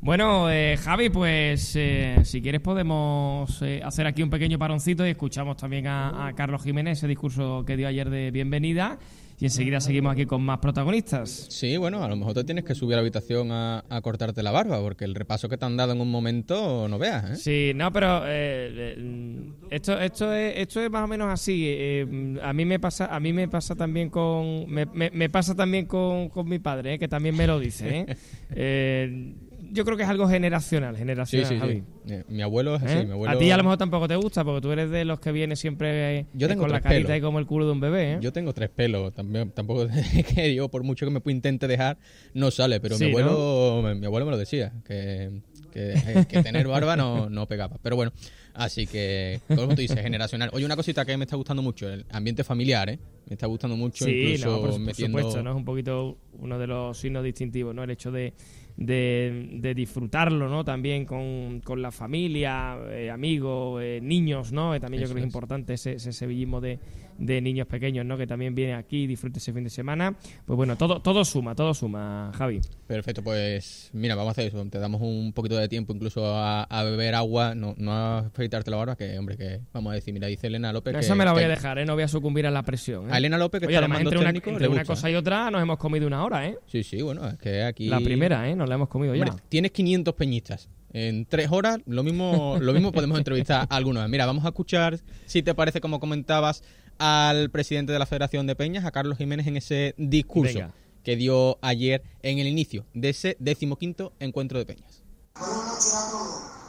Bueno, 0.02 0.50
eh, 0.50 0.78
Javi, 0.78 1.10
pues 1.10 1.76
eh, 1.76 2.20
si 2.24 2.42
quieres 2.42 2.62
podemos 2.62 3.62
eh, 3.62 3.82
hacer 3.84 4.08
aquí 4.08 4.24
un 4.24 4.30
pequeño 4.30 4.58
paroncito 4.58 5.06
y 5.06 5.10
escuchamos 5.10 5.58
también 5.58 5.88
a, 5.88 6.28
a 6.28 6.34
Carlos 6.36 6.64
Jiménez, 6.64 7.00
ese 7.00 7.08
discurso 7.10 7.66
que 7.68 7.76
dio 7.76 7.86
ayer 7.90 8.10
de 8.10 8.32
bienvenida, 8.32 8.98
y 9.40 9.46
enseguida 9.46 9.80
seguimos 9.80 10.12
aquí 10.14 10.26
con 10.26 10.42
más 10.42 10.60
protagonistas. 10.60 11.48
Sí, 11.50 11.78
bueno, 11.78 12.04
a 12.04 12.08
lo 12.10 12.16
mejor 12.16 12.34
te 12.34 12.44
tienes 12.44 12.64
que 12.66 12.76
subir 12.76 12.94
a 12.94 12.98
la 12.98 13.02
habitación 13.02 13.52
a, 13.52 13.84
a 13.90 14.02
cortarte 14.02 14.44
la 14.44 14.52
barba, 14.52 14.80
porque 14.82 15.06
el 15.06 15.16
repaso 15.16 15.48
que 15.50 15.58
te 15.58 15.66
han 15.66 15.78
dado 15.78 15.94
en 15.94 16.02
un 16.02 16.12
momento 16.12 16.88
no 16.90 16.98
veas, 17.00 17.32
¿eh? 17.32 17.36
Sí, 17.38 17.72
no, 17.76 17.92
pero 17.94 18.24
eh, 18.26 18.96
eh, 18.98 19.52
esto, 19.72 20.00
esto, 20.00 20.34
es, 20.34 20.58
esto 20.58 20.82
es 20.82 20.92
más 20.92 21.04
o 21.04 21.08
menos 21.08 21.32
así. 21.32 21.64
eh, 21.68 22.38
a 22.44 22.52
mí 22.54 22.66
me 22.66 22.80
pasa, 22.80 23.06
a 23.16 23.20
mí 23.20 23.32
me 23.34 23.48
pasa 23.48 23.76
también 23.76 24.10
con, 24.10 24.70
me, 24.70 24.86
me- 24.88 25.12
me 25.12 25.30
pasa 25.30 25.56
también 25.56 25.86
con, 25.86 26.30
con 26.30 26.48
mi 26.50 26.60
padre, 26.60 27.00
que 27.00 27.08
también 27.08 27.36
me 27.36 27.48
lo 27.48 27.60
dice. 27.60 28.06
¿eh? 28.52 29.36
Eh, 29.70 29.74
yo 29.74 29.86
creo 29.86 29.98
que 29.98 30.04
es 30.04 30.10
algo 30.10 30.28
generacional, 30.28 30.98
generacional, 30.98 31.48
sí, 31.48 31.58
Javi. 31.60 31.84
sí. 32.08 32.14
Eh, 32.14 32.24
Mi 32.28 32.42
abuelo 32.42 32.76
es 32.76 32.84
así, 32.84 32.98
¿Eh? 33.00 33.06
mi 33.06 33.12
abuelo... 33.12 33.36
A 33.36 33.40
ti 33.40 33.52
a 33.52 33.58
lo 33.58 33.64
mejor 33.64 33.78
tampoco 33.78 34.08
te 34.08 34.16
gusta, 34.16 34.44
porque 34.44 34.62
tú 34.62 34.72
eres 34.72 34.90
de 34.90 35.06
los 35.06 35.20
que 35.20 35.32
viene 35.32 35.56
siempre 35.56 36.20
eh, 36.20 36.26
Yo 36.34 36.48
tengo 36.48 36.62
con 36.64 36.72
la 36.72 36.82
carita 36.82 37.08
pelos. 37.08 37.18
y 37.18 37.22
como 37.22 37.40
el 37.40 37.46
culo 37.46 37.66
de 37.66 37.72
un 37.72 37.80
bebé. 37.80 38.14
¿eh? 38.14 38.18
Yo 38.22 38.34
tengo 38.34 38.54
tres 38.54 38.70
pelos, 38.70 39.14
también, 39.14 39.52
tampoco 39.52 39.88
que 40.36 40.54
yo 40.56 40.70
por 40.70 40.84
mucho 40.84 41.06
que 41.06 41.12
me 41.12 41.22
intente 41.32 41.68
dejar 41.68 41.98
no 42.34 42.52
sale, 42.52 42.80
pero 42.80 42.98
Sí, 42.98 43.06
mi 43.06 43.10
abuelo 43.12 43.82
mi, 43.84 44.00
mi 44.00 44.06
abuelo 44.06 44.26
me 44.26 44.32
lo 44.32 44.38
decía, 44.38 44.74
que, 44.86 45.42
que, 45.72 45.94
eh, 45.94 46.26
que 46.28 46.42
tener 46.42 46.68
barba 46.68 46.96
no, 46.96 47.30
no 47.30 47.48
pegaba. 47.48 47.78
Pero 47.82 47.96
bueno, 47.96 48.12
así 48.54 48.88
que 48.88 49.40
como 49.48 49.68
tú 49.70 49.76
dices, 49.76 50.00
generacional. 50.02 50.50
Oye, 50.54 50.66
una 50.66 50.76
cosita 50.76 51.06
que 51.06 51.16
me 51.18 51.26
está 51.26 51.36
gustando 51.36 51.62
mucho, 51.62 51.88
el 51.90 52.06
ambiente 52.12 52.44
familiar, 52.44 52.90
¿eh? 52.90 53.00
Me 53.28 53.36
está 53.36 53.46
gustando 53.46 53.78
mucho, 53.78 54.06
Sí, 54.06 54.12
incluso 54.12 54.48
no, 54.48 54.62
por, 54.62 54.70
por 54.72 54.80
metiendo... 54.80 55.18
supuesto, 55.20 55.44
¿no? 55.44 55.52
Es 55.52 55.56
un 55.56 55.66
poquito 55.66 56.18
uno 56.40 56.58
de 56.58 56.66
los 56.68 56.98
signos 56.98 57.24
distintivos, 57.24 57.76
¿no? 57.76 57.84
El 57.84 57.92
hecho 57.92 58.12
de, 58.12 58.34
de, 58.78 59.50
de 59.54 59.74
disfrutarlo, 59.74 60.48
¿no? 60.50 60.64
También 60.64 61.06
con, 61.06 61.62
con 61.62 61.82
la 61.82 61.92
familia, 61.92 62.78
eh, 62.90 63.10
amigos, 63.10 63.82
eh, 63.84 64.00
niños, 64.02 64.52
¿no? 64.52 64.74
Eh, 64.74 64.80
también 64.80 65.02
yo 65.02 65.08
creo 65.08 65.16
que 65.16 65.22
es 65.22 65.26
es. 65.26 65.28
importante 65.28 65.74
ese, 65.74 65.94
ese 65.94 66.14
sevillismo 66.14 66.62
de, 66.62 66.80
de 67.20 67.42
niños 67.42 67.68
pequeños, 67.68 68.06
¿no? 68.06 68.18
Que 68.18 68.26
también 68.26 68.56
viene 68.56 68.74
aquí 68.74 69.04
y 69.04 69.08
disfrute 69.08 69.40
ese 69.40 69.54
fin 69.54 69.64
de 69.64 69.70
semana. 69.70 70.16
Pues 70.46 70.58
bueno, 70.58 70.76
todo, 70.78 71.02
todo 71.02 71.24
suma, 71.26 71.54
todo 71.56 71.74
suma, 71.74 72.32
Javi. 72.36 72.62
Perfecto, 72.88 73.24
pues 73.24 73.90
mira, 73.94 74.16
vamos 74.16 74.30
a 74.30 74.32
hacer 74.32 74.48
eso. 74.48 74.66
Te 74.70 74.80
damos 74.80 75.02
un 75.02 75.34
poquito 75.34 75.56
de 75.58 75.68
tiempo 75.68 75.94
incluso 75.94 76.26
a, 76.26 76.64
a 76.64 76.84
beber 76.84 77.16
agua, 77.16 77.54
no, 77.56 77.76
no 77.78 77.92
a 77.92 78.18
afeitarte 78.20 78.72
la 78.72 78.78
barba, 78.78 78.96
que 78.96 79.18
hombre, 79.20 79.38
que 79.38 79.60
vamos 79.74 79.92
a 79.92 79.96
decir, 79.96 80.14
mira, 80.14 80.28
dice 80.28 80.48
Elena 80.48 80.72
López 80.74 80.92
Pero 80.92 81.00
que... 81.00 81.06
esa 81.06 81.16
me 81.16 81.26
la 81.26 81.34
voy 81.34 81.42
que- 81.42 81.46
a 81.46 81.50
dejar, 81.50 81.78
¿eh? 81.80 81.86
No 81.86 81.94
voy 81.94 82.04
a 82.04 82.08
sucumbir 82.08 82.48
a 82.48 82.52
la 82.52 82.64
presión. 82.64 83.10
¿eh? 83.10 83.14
A 83.14 83.18
Elena 83.18 83.38
López, 83.38 83.60
que 83.60 83.68
Oye, 83.68 83.76
está 83.76 83.86
además, 83.86 84.02
entre 84.02 84.18
una, 84.18 84.28
técnico, 84.28 84.50
entre 84.50 84.68
una 84.68 84.86
cosa 84.86 85.10
y 85.12 85.16
otra 85.16 85.52
nos 85.52 85.62
hemos 85.62 85.78
comido 85.78 86.08
una 86.08 86.24
hora, 86.24 86.48
¿eh? 86.48 86.58
Sí, 86.68 86.84
sí, 86.84 87.02
bueno, 87.02 87.28
es 87.28 87.38
que 87.38 87.64
aquí... 87.64 87.88
La 87.88 88.00
primera, 88.00 88.50
¿eh? 88.50 88.56
Nos 88.56 88.68
la 88.70 88.76
hemos 88.76 88.88
comido 88.90 89.14
Hombre, 89.14 89.32
ya. 89.32 89.44
tienes 89.50 89.72
500 89.72 90.14
peñistas. 90.16 90.70
En 90.92 91.26
tres 91.26 91.50
horas, 91.52 91.78
lo 91.86 92.02
mismo, 92.02 92.58
lo 92.60 92.74
mismo 92.74 92.92
podemos 92.92 93.18
entrevistar 93.20 93.68
a 93.70 93.76
algunos. 93.76 94.10
Mira, 94.10 94.26
vamos 94.26 94.44
a 94.46 94.48
escuchar, 94.48 94.98
si 95.28 95.44
te 95.44 95.54
parece, 95.54 95.82
como 95.82 96.00
comentabas, 96.00 96.64
al 97.00 97.50
presidente 97.50 97.94
de 97.94 98.00
la 98.00 98.06
Federación 98.06 98.46
de 98.46 98.56
Peñas, 98.56 98.86
a 98.86 98.92
Carlos 98.92 99.18
Jiménez, 99.18 99.48
en 99.48 99.58
ese 99.58 99.96
discurso 99.98 100.60
Venga. 100.60 100.74
que 101.04 101.16
dio 101.16 101.58
ayer 101.62 102.04
en 102.22 102.40
el 102.40 102.48
inicio 102.48 102.86
de 102.94 103.10
ese 103.10 103.38
decimoquinto 103.40 104.14
encuentro 104.20 104.60
de 104.60 104.66
Peñas. 104.66 105.02
Buenas 105.40 105.66
noches 105.66 105.94
a 105.94 106.12
todos. 106.12 106.60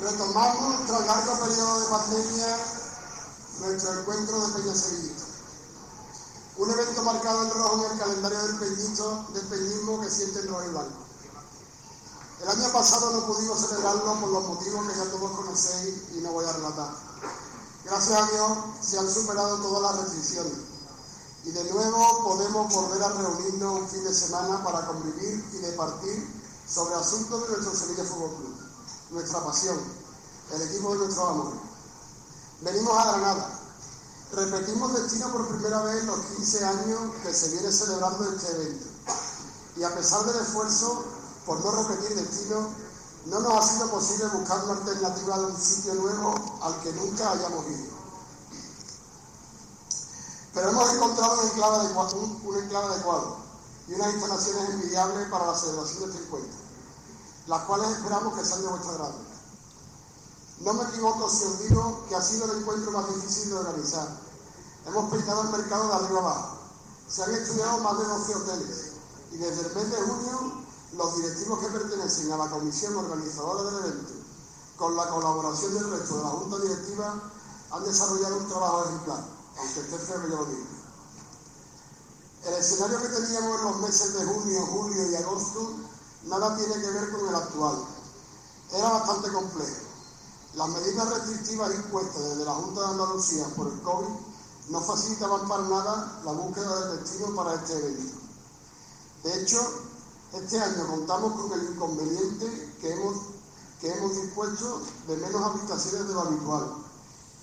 Retomamos, 0.00 0.86
tras 0.86 1.06
largo 1.06 1.46
periodo 1.46 1.80
de 1.80 1.86
pandemia, 1.90 2.56
nuestro 3.60 4.00
encuentro 4.00 4.46
de 4.46 4.62
Peña 4.62 4.74
Sevillista. 4.74 5.26
Un 6.56 6.70
evento 6.70 7.02
marcado 7.04 7.44
en 7.44 7.50
rojo 7.50 7.86
en 7.86 7.92
el 7.92 7.98
calendario 7.98 8.42
del, 8.42 8.58
peñito, 8.58 9.26
del 9.32 9.46
peñismo 9.46 10.00
que 10.00 10.10
siente 10.10 10.40
el 10.40 10.48
rojo 10.48 10.64
y 10.64 10.68
blanco. 10.70 11.06
El 12.42 12.48
año 12.48 12.72
pasado 12.72 13.12
no 13.12 13.26
pudimos 13.26 13.60
celebrarlo 13.60 14.20
por 14.20 14.30
los 14.30 14.44
motivos 14.48 14.88
que 14.88 14.98
ya 14.98 15.10
todos 15.10 15.30
conocéis 15.36 16.08
y 16.16 16.20
no 16.22 16.32
voy 16.32 16.44
a 16.46 16.52
relatar. 16.52 17.09
Gracias 17.90 18.22
a 18.22 18.26
Dios 18.30 18.58
se 18.88 18.98
han 19.00 19.10
superado 19.10 19.56
todas 19.56 19.82
las 19.82 20.04
restricciones 20.04 20.52
y 21.42 21.50
de 21.50 21.64
nuevo 21.72 22.22
podemos 22.22 22.72
volver 22.72 23.02
a 23.02 23.08
reunirnos 23.08 23.80
un 23.80 23.88
fin 23.88 24.04
de 24.04 24.14
semana 24.14 24.62
para 24.62 24.86
convivir 24.86 25.44
y 25.52 25.56
departir 25.56 26.42
sobre 26.72 26.94
asuntos 26.94 27.42
de 27.42 27.48
nuestro 27.48 27.74
Sevilla 27.74 28.04
Fútbol 28.04 28.36
Club, 28.36 28.54
nuestra 29.10 29.44
pasión, 29.44 29.76
el 30.52 30.62
equipo 30.62 30.92
de 30.92 30.98
nuestro 30.98 31.26
amor. 31.26 31.52
Venimos 32.60 32.96
a 32.96 33.10
Granada. 33.10 33.60
Repetimos 34.34 34.94
destino 34.94 35.32
por 35.32 35.48
primera 35.48 35.82
vez 35.82 36.02
en 36.02 36.06
los 36.06 36.20
15 36.20 36.64
años 36.64 37.00
que 37.24 37.34
se 37.34 37.48
viene 37.48 37.72
celebrando 37.72 38.22
este 38.22 38.52
evento. 38.52 38.86
Y 39.78 39.82
a 39.82 39.92
pesar 39.96 40.24
del 40.26 40.40
esfuerzo 40.40 41.06
por 41.44 41.58
no 41.64 41.72
repetir 41.72 42.14
destino, 42.14 42.68
no 43.26 43.40
nos 43.40 43.52
ha 43.52 43.68
sido 43.68 43.90
posible 43.90 44.26
buscar 44.28 44.64
una 44.64 44.72
alternativa 44.72 45.38
de 45.38 45.44
un 45.46 45.60
sitio 45.60 45.94
nuevo 45.94 46.34
al 46.62 46.80
que 46.80 46.92
nunca 46.92 47.32
hayamos 47.32 47.66
ido. 47.66 48.00
Pero 50.54 50.70
hemos 50.70 50.94
encontrado 50.94 51.40
un 51.40 51.48
enclave 51.48 52.86
adecuado, 52.86 53.36
y 53.86 53.94
unas 53.94 54.14
instalaciones 54.14 54.70
envidiables 54.70 55.28
para 55.28 55.46
la 55.46 55.58
celebración 55.58 56.00
de 56.00 56.06
este 56.06 56.24
encuentro, 56.24 56.58
las 57.46 57.62
cuales 57.64 57.90
esperamos 57.90 58.34
que 58.38 58.44
sean 58.44 58.62
de 58.62 58.68
vuestro 58.68 58.90
agrado. 58.92 59.14
No 60.60 60.74
me 60.74 60.84
equivoco 60.84 61.28
si 61.28 61.44
os 61.44 61.58
digo 61.60 62.04
que 62.08 62.14
ha 62.14 62.22
sido 62.22 62.44
el 62.44 62.60
encuentro 62.60 62.90
más 62.92 63.08
difícil 63.14 63.50
de 63.50 63.56
organizar. 63.56 64.08
Hemos 64.86 65.10
pintado 65.10 65.42
el 65.42 65.48
mercado 65.48 65.88
de 65.88 65.94
arriba 65.94 66.20
abajo. 66.20 66.58
Se 67.08 67.22
han 67.24 67.34
estudiado 67.34 67.78
más 67.78 67.98
de 67.98 68.04
12 68.04 68.34
hoteles 68.36 68.92
y 69.32 69.36
desde 69.38 69.66
el 69.66 69.74
mes 69.74 69.90
de 69.90 69.96
junio 69.96 70.64
los 70.92 71.16
directivos 71.16 71.58
que 71.60 71.68
pertenecen 71.68 72.32
a 72.32 72.36
la 72.36 72.50
comisión 72.50 72.96
organizadora 72.96 73.70
del 73.70 73.84
evento, 73.84 74.12
con 74.76 74.96
la 74.96 75.08
colaboración 75.08 75.74
del 75.74 75.90
resto 75.90 76.16
de 76.16 76.22
la 76.22 76.30
junta 76.30 76.58
directiva, 76.58 77.30
han 77.70 77.84
desarrollado 77.84 78.36
un 78.38 78.48
trabajo 78.48 78.84
ejemplar, 78.84 79.24
aunque 79.58 79.80
esté 79.80 79.98
feo 79.98 80.22
yo 80.22 80.36
lo. 80.36 80.46
El 82.42 82.54
escenario 82.54 83.02
que 83.02 83.08
teníamos 83.08 83.60
en 83.60 83.66
los 83.66 83.80
meses 83.80 84.14
de 84.14 84.24
junio, 84.24 84.66
julio 84.66 85.10
y 85.10 85.14
agosto 85.14 85.74
nada 86.24 86.56
tiene 86.56 86.74
que 86.80 86.90
ver 86.90 87.10
con 87.10 87.28
el 87.28 87.34
actual. 87.34 87.84
Era 88.72 88.88
bastante 88.90 89.30
complejo. 89.30 89.76
Las 90.54 90.68
medidas 90.70 91.10
restrictivas 91.10 91.74
impuestas 91.74 92.22
desde 92.22 92.44
la 92.44 92.54
Junta 92.54 92.80
de 92.80 92.86
Andalucía 92.86 93.46
por 93.54 93.68
el 93.68 93.80
COVID 93.82 94.08
no 94.70 94.80
facilitaban 94.80 95.46
para 95.48 95.62
nada 95.64 96.20
la 96.24 96.32
búsqueda 96.32 96.86
del 96.86 97.00
destino 97.00 97.34
para 97.36 97.54
este 97.54 97.76
evento. 97.76 98.16
De 99.22 99.42
hecho, 99.42 99.89
este 100.32 100.60
año 100.60 100.86
contamos 100.86 101.40
con 101.40 101.58
el 101.58 101.70
inconveniente 101.72 102.76
que 102.80 102.92
hemos, 102.92 103.16
que 103.80 103.92
hemos 103.92 104.14
dispuesto 104.16 104.80
de 105.08 105.16
menos 105.16 105.42
habitaciones 105.42 106.08
de 106.08 106.14
lo 106.14 106.20
habitual 106.20 106.74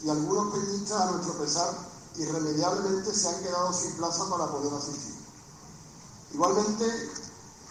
y 0.04 0.10
algunos 0.10 0.54
peñistas 0.54 1.02
a 1.02 1.12
nuestro 1.12 1.34
pesar 1.34 1.74
irremediablemente 2.16 3.14
se 3.14 3.30
han 3.30 3.44
quedado 3.44 3.74
sin 3.74 3.92
plaza 3.94 4.30
para 4.30 4.48
poder 4.48 4.74
asistir. 4.74 5.16
Igualmente, 6.34 7.12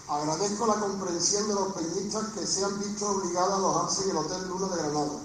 agradezco 0.09 0.67
la 0.67 0.81
comprensión 0.81 1.49
de 1.49 1.55
los 1.55 1.73
peñistas 1.73 2.29
que 2.35 2.47
se 2.47 2.64
han 2.64 2.79
visto 2.79 3.09
obligados 3.09 3.53
a 3.53 3.57
alojarse 3.57 4.05
en 4.05 4.11
el 4.11 4.17
Hotel 4.19 4.49
Luna 4.49 4.69
de 4.69 4.83
Granada, 4.83 5.21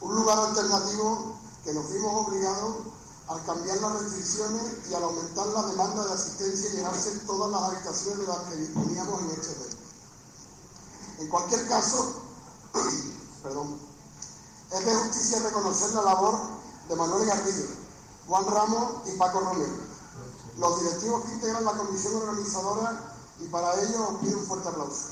un 0.00 0.14
lugar 0.14 0.38
alternativo 0.38 1.36
que 1.64 1.72
nos 1.72 1.92
vimos 1.92 2.26
obligados 2.26 2.76
al 3.28 3.44
cambiar 3.44 3.78
las 3.78 4.02
restricciones 4.02 4.62
y 4.90 4.94
al 4.94 5.04
aumentar 5.04 5.46
la 5.48 5.62
demanda 5.62 6.06
de 6.06 6.12
asistencia 6.14 6.70
y 6.70 6.76
llenarse 6.76 7.10
todas 7.26 7.50
las 7.50 7.62
habitaciones 7.62 8.18
de 8.18 8.26
las 8.26 8.38
que 8.38 8.56
disponíamos 8.56 9.20
en 9.20 9.30
hotel. 9.30 9.78
En 11.18 11.28
cualquier 11.28 11.68
caso, 11.68 12.22
perdón, 13.42 13.78
es 14.70 14.86
de 14.86 14.94
justicia 14.94 15.40
reconocer 15.40 15.90
la 15.94 16.02
labor 16.02 16.38
de 16.88 16.96
Manuel 16.96 17.26
Garrido, 17.26 17.66
Juan 18.26 18.46
Ramos 18.46 18.92
y 19.06 19.16
Paco 19.18 19.40
Romero, 19.40 19.72
los 20.58 20.80
directivos 20.80 21.24
que 21.24 21.32
integran 21.32 21.64
la 21.64 21.72
comisión 21.72 22.16
organizadora 22.16 23.14
y 23.38 23.46
para 23.48 23.80
ello 23.80 24.08
os 24.08 24.20
pido 24.20 24.38
un 24.38 24.46
fuerte 24.46 24.68
aplauso. 24.68 25.08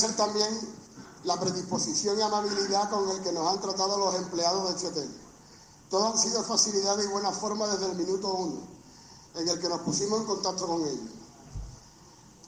Agradecer 0.00 0.16
también 0.16 0.58
la 1.24 1.38
predisposición 1.38 2.18
y 2.18 2.22
amabilidad 2.22 2.88
con 2.90 3.08
el 3.10 3.20
que 3.22 3.32
nos 3.32 3.46
han 3.46 3.60
tratado 3.60 3.98
los 3.98 4.14
empleados 4.14 4.68
de 4.68 4.74
este 4.74 4.86
hotel. 4.88 5.20
Todo 5.90 6.06
han 6.06 6.18
sido 6.18 6.42
facilidades 6.42 7.04
y 7.04 7.08
buena 7.08 7.32
forma 7.32 7.66
desde 7.66 7.86
el 7.90 7.96
minuto 7.96 8.32
uno, 8.32 8.60
en 9.34 9.48
el 9.48 9.60
que 9.60 9.68
nos 9.68 9.80
pusimos 9.82 10.20
en 10.20 10.26
contacto 10.26 10.66
con 10.66 10.82
ellos. 10.82 11.10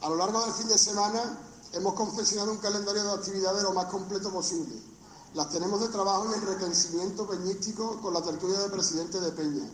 A 0.01 0.09
lo 0.09 0.17
largo 0.17 0.41
del 0.41 0.53
fin 0.53 0.69
de 0.69 0.79
semana 0.79 1.39
hemos 1.73 1.95
confeccionado 1.95 2.53
un 2.53 2.59
calendario 2.59 3.05
de 3.05 3.13
actividades 3.13 3.63
lo 3.63 3.73
más 3.73 3.87
completo 3.87 4.33
posible. 4.33 4.75
Las 5.35 5.51
tenemos 5.51 5.81
de 5.81 5.89
trabajo 5.89 6.27
y 6.31 6.35
enriquecimiento 6.35 7.27
peñístico 7.27 8.01
con 8.01 8.15
la 8.15 8.23
tertulia 8.23 8.59
de 8.61 8.69
presidente 8.69 9.21
de 9.21 9.33
Peña. 9.33 9.69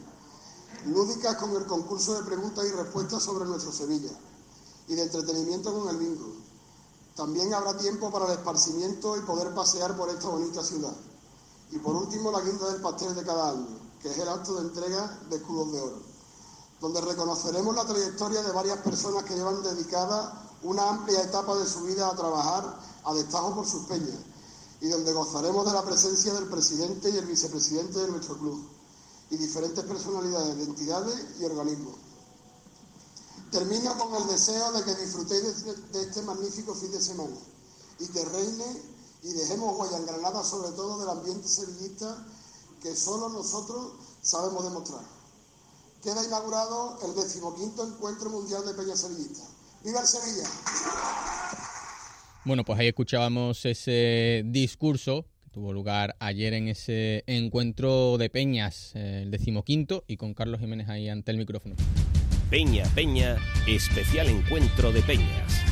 Lúdicas 0.87 1.37
con 1.37 1.51
el 1.57 1.67
concurso 1.67 2.15
de 2.15 2.23
preguntas 2.25 2.65
y 2.65 2.71
respuestas 2.71 3.23
sobre 3.23 3.45
nuestro 3.45 3.73
Sevilla. 3.73 4.11
Y 4.87 4.95
de 4.95 5.03
entretenimiento 5.03 5.77
con 5.77 5.89
el 5.89 5.97
bingo. 5.97 6.48
También 7.19 7.53
habrá 7.53 7.77
tiempo 7.77 8.13
para 8.13 8.27
el 8.27 8.39
esparcimiento 8.39 9.17
y 9.17 9.23
poder 9.23 9.53
pasear 9.53 9.97
por 9.97 10.09
esta 10.09 10.29
bonita 10.29 10.63
ciudad. 10.63 10.95
Y 11.73 11.79
por 11.81 11.97
último, 11.97 12.31
la 12.31 12.41
guinda 12.43 12.71
del 12.71 12.81
pastel 12.81 13.13
de 13.17 13.25
cada 13.25 13.51
año, 13.51 13.67
que 14.01 14.09
es 14.09 14.19
el 14.19 14.29
acto 14.29 14.55
de 14.55 14.61
entrega 14.61 15.19
de 15.29 15.35
escudos 15.35 15.73
de 15.73 15.81
oro, 15.81 15.97
donde 16.81 17.01
reconoceremos 17.01 17.75
la 17.75 17.85
trayectoria 17.85 18.41
de 18.45 18.53
varias 18.53 18.79
personas 18.83 19.25
que 19.25 19.35
llevan 19.35 19.61
dedicada 19.65 20.49
una 20.63 20.91
amplia 20.91 21.21
etapa 21.21 21.57
de 21.57 21.67
su 21.67 21.81
vida 21.83 22.09
a 22.09 22.15
trabajar 22.15 22.79
a 23.03 23.13
destajo 23.15 23.53
por 23.53 23.67
sus 23.67 23.87
peñas, 23.87 24.21
y 24.81 24.87
donde 24.87 25.13
gozaremos 25.13 25.67
de 25.67 25.73
la 25.73 25.83
presencia 25.83 26.33
del 26.35 26.47
presidente 26.47 27.11
y 27.11 27.17
el 27.17 27.27
vicepresidente 27.27 27.99
de 27.99 28.13
nuestro 28.13 28.39
club, 28.39 28.65
y 29.31 29.37
diferentes 29.39 29.85
personalidades 29.85 30.57
de 30.57 30.63
entidades 30.63 31.27
y 31.41 31.45
organismos. 31.47 32.08
Termino 33.51 33.97
con 33.99 34.23
el 34.23 34.29
deseo 34.29 34.73
de 34.73 34.85
que 34.85 34.95
disfrutéis 34.95 35.43
de 35.43 35.51
este, 35.51 35.75
de 35.93 36.03
este 36.03 36.23
magnífico 36.23 36.75
fin 36.75 36.93
de 36.93 37.01
semana 37.01 37.37
y 37.99 38.07
que 38.09 38.25
reine 38.25 38.83
y 39.23 39.33
dejemos 39.33 39.79
huella 39.79 39.97
en 39.97 40.07
Granada, 40.07 40.45
sobre 40.45 40.71
todo 40.73 41.01
del 41.01 41.09
ambiente 41.09 41.49
sevillista 41.49 42.27
que 42.83 42.95
solo 42.95 43.29
nosotros 43.31 43.93
sabemos 44.23 44.65
demostrar. 44.65 45.03
Queda 46.03 46.25
inaugurado 46.25 46.99
el 47.05 47.15
decimoquinto 47.15 47.85
Encuentro 47.85 48.31
Mundial 48.31 48.65
de 48.65 48.75
Peña 48.75 48.97
Sevillista. 48.97 49.43
¡Viva 49.85 50.01
el 50.01 50.07
Sevilla! 50.07 50.49
Bueno, 52.45 52.65
pues 52.65 52.79
ahí 52.79 52.89
escuchábamos 52.89 53.65
ese 53.65 54.43
discurso 54.47 55.27
que 55.43 55.51
tuvo 55.51 55.73
lugar 55.73 56.17
ayer 56.21 56.55
en 56.55 56.69
ese 56.69 57.25
encuentro 57.27 58.17
de 58.17 58.31
Peñas, 58.31 58.93
eh, 58.95 59.23
el 59.23 59.31
decimoquinto, 59.31 60.05
y 60.07 60.17
con 60.17 60.35
Carlos 60.35 60.61
Jiménez 60.61 60.89
ahí 60.89 61.09
ante 61.09 61.33
el 61.33 61.39
micrófono. 61.39 61.75
Peña, 62.51 62.85
Peña, 62.95 63.37
especial 63.67 64.27
encuentro 64.29 64.91
de 64.91 65.03
Peñas. 65.03 65.63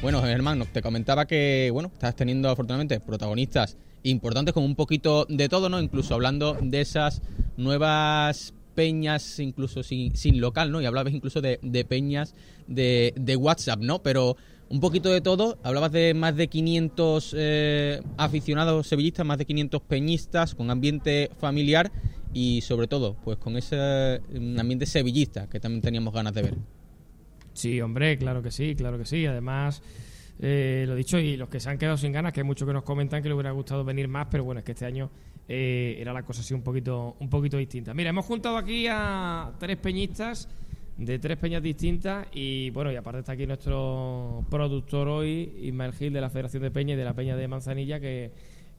Bueno, 0.00 0.22
Germán, 0.22 0.64
te 0.72 0.80
comentaba 0.80 1.26
que, 1.26 1.68
bueno, 1.70 1.90
estás 1.92 2.16
teniendo 2.16 2.48
afortunadamente 2.48 2.98
protagonistas 2.98 3.76
importantes 4.04 4.54
con 4.54 4.64
un 4.64 4.74
poquito 4.74 5.26
de 5.28 5.50
todo, 5.50 5.68
¿no? 5.68 5.80
Incluso 5.82 6.14
hablando 6.14 6.56
de 6.62 6.80
esas 6.80 7.20
nuevas 7.58 8.54
peñas, 8.74 9.38
incluso 9.38 9.82
sin, 9.82 10.16
sin 10.16 10.40
local, 10.40 10.72
¿no? 10.72 10.80
Y 10.80 10.86
hablabas 10.86 11.12
incluso 11.12 11.42
de, 11.42 11.58
de 11.62 11.84
peñas 11.84 12.34
de, 12.66 13.12
de, 13.16 13.36
WhatsApp, 13.36 13.80
¿no? 13.80 14.02
Pero 14.02 14.38
un 14.68 14.80
poquito 14.80 15.10
de 15.10 15.20
todo, 15.20 15.58
hablabas 15.62 15.92
de 15.92 16.14
más 16.14 16.36
de 16.36 16.48
500 16.48 17.34
eh, 17.36 18.02
aficionados 18.16 18.86
sevillistas, 18.86 19.26
más 19.26 19.38
de 19.38 19.44
500 19.44 19.82
peñistas 19.82 20.54
con 20.54 20.70
ambiente 20.70 21.30
familiar 21.38 21.92
y 22.32 22.60
sobre 22.62 22.88
todo, 22.88 23.14
pues 23.24 23.38
con 23.38 23.56
ese 23.56 24.20
ambiente 24.58 24.86
sevillista 24.86 25.48
que 25.48 25.60
también 25.60 25.82
teníamos 25.82 26.12
ganas 26.12 26.34
de 26.34 26.42
ver. 26.42 26.54
Sí, 27.52 27.80
hombre, 27.80 28.18
claro 28.18 28.42
que 28.42 28.50
sí, 28.50 28.74
claro 28.74 28.98
que 28.98 29.06
sí. 29.06 29.24
Además, 29.26 29.80
eh, 30.40 30.84
lo 30.88 30.96
dicho, 30.96 31.18
y 31.18 31.36
los 31.36 31.48
que 31.48 31.60
se 31.60 31.70
han 31.70 31.78
quedado 31.78 31.96
sin 31.96 32.12
ganas, 32.12 32.32
que 32.32 32.40
hay 32.40 32.44
muchos 32.44 32.66
que 32.66 32.74
nos 32.74 32.82
comentan 32.82 33.22
que 33.22 33.28
les 33.28 33.36
hubiera 33.36 33.52
gustado 33.52 33.84
venir 33.84 34.08
más, 34.08 34.26
pero 34.30 34.44
bueno, 34.44 34.58
es 34.58 34.64
que 34.64 34.72
este 34.72 34.84
año 34.84 35.10
eh, 35.48 35.96
era 35.98 36.12
la 36.12 36.24
cosa 36.24 36.40
así 36.40 36.52
un 36.52 36.62
poquito, 36.62 37.16
un 37.20 37.30
poquito 37.30 37.56
distinta. 37.56 37.94
Mira, 37.94 38.10
hemos 38.10 38.26
juntado 38.26 38.56
aquí 38.56 38.86
a 38.90 39.52
tres 39.58 39.76
peñistas 39.76 40.48
de 40.96 41.18
tres 41.18 41.36
peñas 41.38 41.62
distintas 41.62 42.26
y 42.32 42.70
bueno, 42.70 42.92
y 42.92 42.96
aparte 42.96 43.20
está 43.20 43.32
aquí 43.32 43.46
nuestro 43.46 44.44
productor 44.50 45.08
hoy, 45.08 45.52
Ismael 45.62 45.92
Gil 45.92 46.12
de 46.12 46.20
la 46.20 46.30
Federación 46.30 46.62
de 46.62 46.70
Peña 46.70 46.94
y 46.94 46.96
de 46.96 47.04
la 47.04 47.14
Peña 47.14 47.36
de 47.36 47.48
Manzanilla, 47.48 47.98
que, 47.98 48.30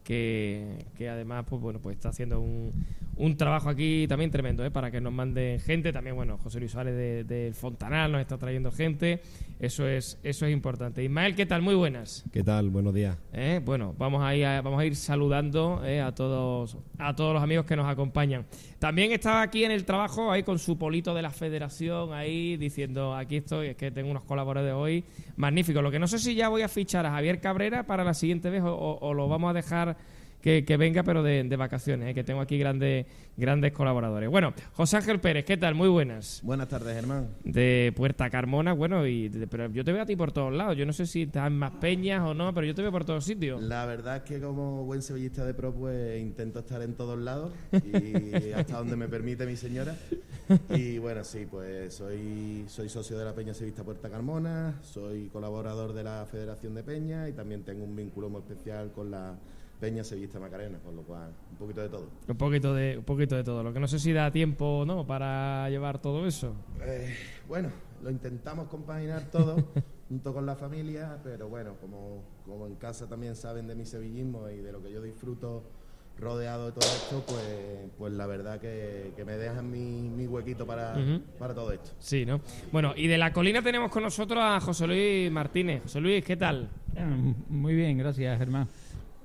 que, 0.06 0.86
que 0.96 1.10
además 1.10 1.46
pues 1.50 1.62
bueno 1.62 1.80
pues 1.82 1.96
está 1.96 2.10
haciendo 2.10 2.40
un, 2.40 2.72
un 3.18 3.38
trabajo 3.38 3.70
aquí 3.70 4.06
también 4.08 4.30
tremendo 4.30 4.64
¿eh? 4.64 4.70
para 4.70 4.92
que 4.92 5.02
nos 5.02 5.12
manden 5.12 5.60
gente. 5.60 5.92
También 5.92 6.16
bueno 6.16 6.38
José 6.38 6.60
Luis 6.60 6.72
Suárez 6.72 6.96
del 6.96 7.28
de, 7.28 7.54
Fontanal 7.54 8.12
nos 8.12 8.22
está 8.22 8.38
trayendo 8.38 8.72
gente. 8.72 9.22
Eso 9.60 9.88
es 9.88 10.20
eso 10.24 10.46
es 10.46 10.54
importante. 10.54 11.04
Ismael 11.04 11.36
qué 11.36 11.46
tal 11.46 11.64
muy 11.64 11.74
buenas. 11.74 12.24
Qué 12.32 12.44
tal 12.44 12.70
buenos 12.70 12.94
días. 12.94 13.18
¿Eh? 13.34 13.60
bueno 13.66 13.96
vamos 13.98 14.24
a 14.24 14.36
ir 14.36 14.46
a, 14.46 14.62
vamos 14.62 14.80
a 14.80 14.86
ir 14.86 14.96
saludando 14.96 15.82
¿eh? 15.84 16.02
a 16.02 16.14
todos 16.14 16.78
a 17.00 17.16
todos 17.16 17.34
los 17.34 17.42
amigos 17.42 17.66
que 17.66 17.76
nos 17.76 17.88
acompañan. 17.88 18.46
También 18.78 19.12
estaba 19.12 19.42
aquí 19.42 19.64
en 19.64 19.72
el 19.72 19.86
trabajo 19.86 20.32
ahí 20.32 20.44
con 20.44 20.60
su 20.60 20.78
polito 20.78 21.16
de 21.16 21.24
la 21.24 21.32
Federación 21.32 22.14
ahí 22.14 22.58
diciendo 22.58 23.16
aquí 23.16 23.38
estoy 23.38 23.70
es 23.70 23.76
que 23.76 23.90
tengo 23.90 24.12
unos 24.12 24.24
colaboradores 24.24 24.76
hoy 24.76 25.04
magníficos 25.36 25.82
lo 25.82 25.90
que 25.90 25.98
no 26.00 26.08
sé 26.08 26.20
si 26.20 26.36
ya 26.36 26.50
voy 26.50 26.62
a 26.62 26.68
fichar 26.68 27.08
a 27.08 27.12
Javier 27.12 27.40
Cabrera 27.40 27.88
para 27.88 28.04
la 28.04 28.14
siguiente 28.14 28.52
vez 28.52 28.62
o, 28.62 28.74
o, 28.74 29.00
o 29.00 29.14
lo 29.16 29.28
vamos 29.28 29.50
a 29.50 29.54
dejar 29.54 29.95
que, 30.46 30.64
que, 30.64 30.78
venga, 30.78 31.02
pero 31.02 31.24
de, 31.24 31.44
de 31.44 31.56
vacaciones, 31.56 32.08
¿eh? 32.08 32.14
que 32.14 32.24
tengo 32.24 32.40
aquí 32.40 32.60
grandes, 32.60 33.08
grandes 33.36 33.72
colaboradores. 33.74 34.30
Bueno, 34.30 34.54
José 34.74 34.98
Ángel 34.98 35.20
Pérez, 35.20 35.44
¿qué 35.44 35.58
tal? 35.58 35.74
Muy 35.74 35.90
buenas. 35.90 36.40
Buenas 36.44 36.68
tardes, 36.68 36.94
Germán. 36.94 37.30
De 37.44 37.92
Puerta 37.96 38.30
Carmona, 38.30 38.74
bueno, 38.74 39.08
y 39.08 39.28
de, 39.30 39.48
pero 39.48 39.72
yo 39.72 39.84
te 39.84 39.92
veo 39.92 40.04
a 40.04 40.06
ti 40.06 40.16
por 40.16 40.32
todos 40.32 40.54
lados. 40.54 40.78
Yo 40.78 40.86
no 40.86 40.94
sé 40.94 41.08
si 41.08 41.24
estás 41.24 41.48
en 41.48 41.58
más 41.58 41.72
peñas 41.72 42.22
o 42.22 42.36
no, 42.36 42.54
pero 42.54 42.68
yo 42.68 42.76
te 42.76 42.84
veo 42.84 42.92
por 42.92 43.06
todos 43.06 43.26
sitios. 43.26 43.60
La 43.60 43.88
verdad 43.88 44.18
es 44.18 44.22
que 44.22 44.40
como 44.40 44.86
buen 44.86 45.02
sevillista 45.02 45.44
de 45.44 45.56
pro, 45.56 45.74
pues 45.74 46.22
intento 46.22 46.60
estar 46.60 46.80
en 46.84 46.94
todos 46.94 47.18
lados 47.18 47.52
y 47.72 48.52
hasta 48.56 48.78
donde 48.78 48.98
me 48.98 49.08
permite 49.08 49.48
mi 49.48 49.56
señora. 49.56 49.96
Y 50.70 51.00
bueno, 51.00 51.24
sí, 51.24 51.48
pues 51.50 51.92
soy, 51.92 52.66
soy 52.68 52.88
socio 52.88 53.18
de 53.18 53.26
la 53.26 53.34
Peña 53.34 53.56
Sevista 53.56 53.84
Puerta 53.84 54.12
Carmona, 54.12 54.76
soy 54.84 55.28
colaborador 55.30 55.94
de 55.94 56.04
la 56.04 56.28
Federación 56.30 56.76
de 56.76 56.84
Peña 56.84 57.28
y 57.28 57.34
también 57.34 57.64
tengo 57.64 57.84
un 57.84 57.96
vínculo 57.96 58.30
muy 58.30 58.42
especial 58.42 58.92
con 58.92 59.10
la 59.10 59.34
Peña 59.80 60.04
Sevillista 60.04 60.40
Macarena, 60.40 60.80
con 60.80 60.96
lo 60.96 61.04
cual 61.04 61.32
un 61.52 61.58
poquito 61.58 61.82
de 61.82 61.90
todo. 61.90 62.08
Un 62.28 62.38
poquito 62.38 62.74
de, 62.74 62.98
un 62.98 63.04
poquito 63.04 63.36
de 63.36 63.44
todo. 63.44 63.64
Lo 63.64 63.74
que 63.74 63.80
no 63.80 63.88
sé 63.88 64.00
si 64.00 64.14
da 64.14 64.32
tiempo 64.32 64.80
o 64.80 64.86
no 64.86 65.06
para 65.06 65.70
llevar 65.70 66.00
todo 66.00 66.26
eso. 66.26 66.54
Eh, 66.82 67.14
bueno, 67.48 67.70
lo 68.04 68.10
intentamos 68.10 68.68
compaginar 68.68 69.24
todo 69.32 69.56
junto 70.10 70.34
con 70.34 70.46
la 70.46 70.56
familia, 70.56 71.18
pero 71.24 71.50
bueno, 71.50 71.76
como, 71.82 72.24
como 72.46 72.68
en 72.68 72.76
casa 72.76 73.08
también 73.08 73.36
saben 73.36 73.68
de 73.68 73.76
mi 73.76 73.86
sevillismo 73.86 74.50
y 74.50 74.58
de 74.58 74.72
lo 74.72 74.82
que 74.82 74.92
yo 74.92 75.02
disfruto 75.02 75.64
rodeado 76.18 76.68
de 76.68 76.72
todo 76.72 76.86
esto, 76.86 77.24
pues, 77.28 77.44
pues 77.98 78.14
la 78.14 78.26
verdad 78.26 78.60
que, 78.60 79.12
que 79.18 79.26
me 79.26 79.34
dejan 79.34 79.70
mi, 79.70 80.10
mi 80.10 80.26
huequito 80.28 80.66
para, 80.66 80.94
uh 80.94 81.00
-huh. 81.00 81.22
para 81.38 81.54
todo 81.54 81.74
esto. 81.74 81.92
Sí, 82.00 82.26
¿no? 82.26 82.40
Bueno, 82.72 82.94
y 82.96 83.08
de 83.08 83.18
la 83.18 83.34
colina 83.34 83.62
tenemos 83.62 83.92
con 83.92 84.04
nosotros 84.04 84.40
a 84.42 84.62
José 84.62 84.88
Luis 84.88 85.30
Martínez. 85.32 85.84
José 85.84 86.00
Luis, 86.00 86.24
¿qué 86.24 86.38
tal? 86.38 86.70
Muy 87.50 87.76
bien, 87.76 87.98
gracias, 87.98 88.38
Germán. 88.38 88.70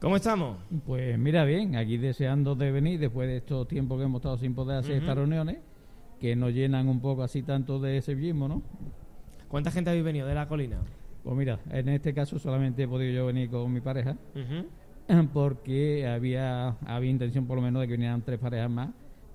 ¿Cómo 0.00 0.16
estamos? 0.16 0.56
Pues 0.86 1.18
mira 1.18 1.44
bien, 1.44 1.76
aquí 1.76 1.98
deseando 1.98 2.54
de 2.54 2.72
venir 2.72 2.98
después 2.98 3.28
de 3.28 3.36
estos 3.36 3.68
tiempos 3.68 3.98
que 3.98 4.04
hemos 4.04 4.20
estado 4.20 4.38
sin 4.38 4.54
poder 4.54 4.78
hacer 4.78 4.92
uh 4.92 4.94
-huh. 4.96 5.00
estas 5.00 5.14
reuniones, 5.16 5.58
que 6.18 6.34
nos 6.34 6.54
llenan 6.54 6.88
un 6.88 7.00
poco 7.00 7.22
así 7.22 7.42
tanto 7.42 7.78
de 7.78 8.00
sevillismo, 8.00 8.48
¿no? 8.48 8.62
¿Cuánta 9.48 9.70
gente 9.70 9.90
habéis 9.90 10.04
venido 10.06 10.26
de 10.26 10.34
la 10.34 10.48
colina? 10.48 10.78
Pues 11.22 11.36
mira, 11.36 11.58
en 11.70 11.90
este 11.90 12.14
caso 12.14 12.38
solamente 12.38 12.84
he 12.84 12.88
podido 12.88 13.12
yo 13.12 13.26
venir 13.26 13.50
con 13.50 13.70
mi 13.70 13.82
pareja, 13.82 14.16
uh 14.34 14.38
-huh. 15.12 15.28
porque 15.34 16.06
había, 16.06 16.76
había 16.86 17.10
intención 17.10 17.46
por 17.46 17.56
lo 17.56 17.62
menos 17.62 17.82
de 17.82 17.88
que 17.88 17.92
vinieran 17.92 18.22
tres 18.22 18.38
parejas 18.38 18.70
más, 18.70 18.88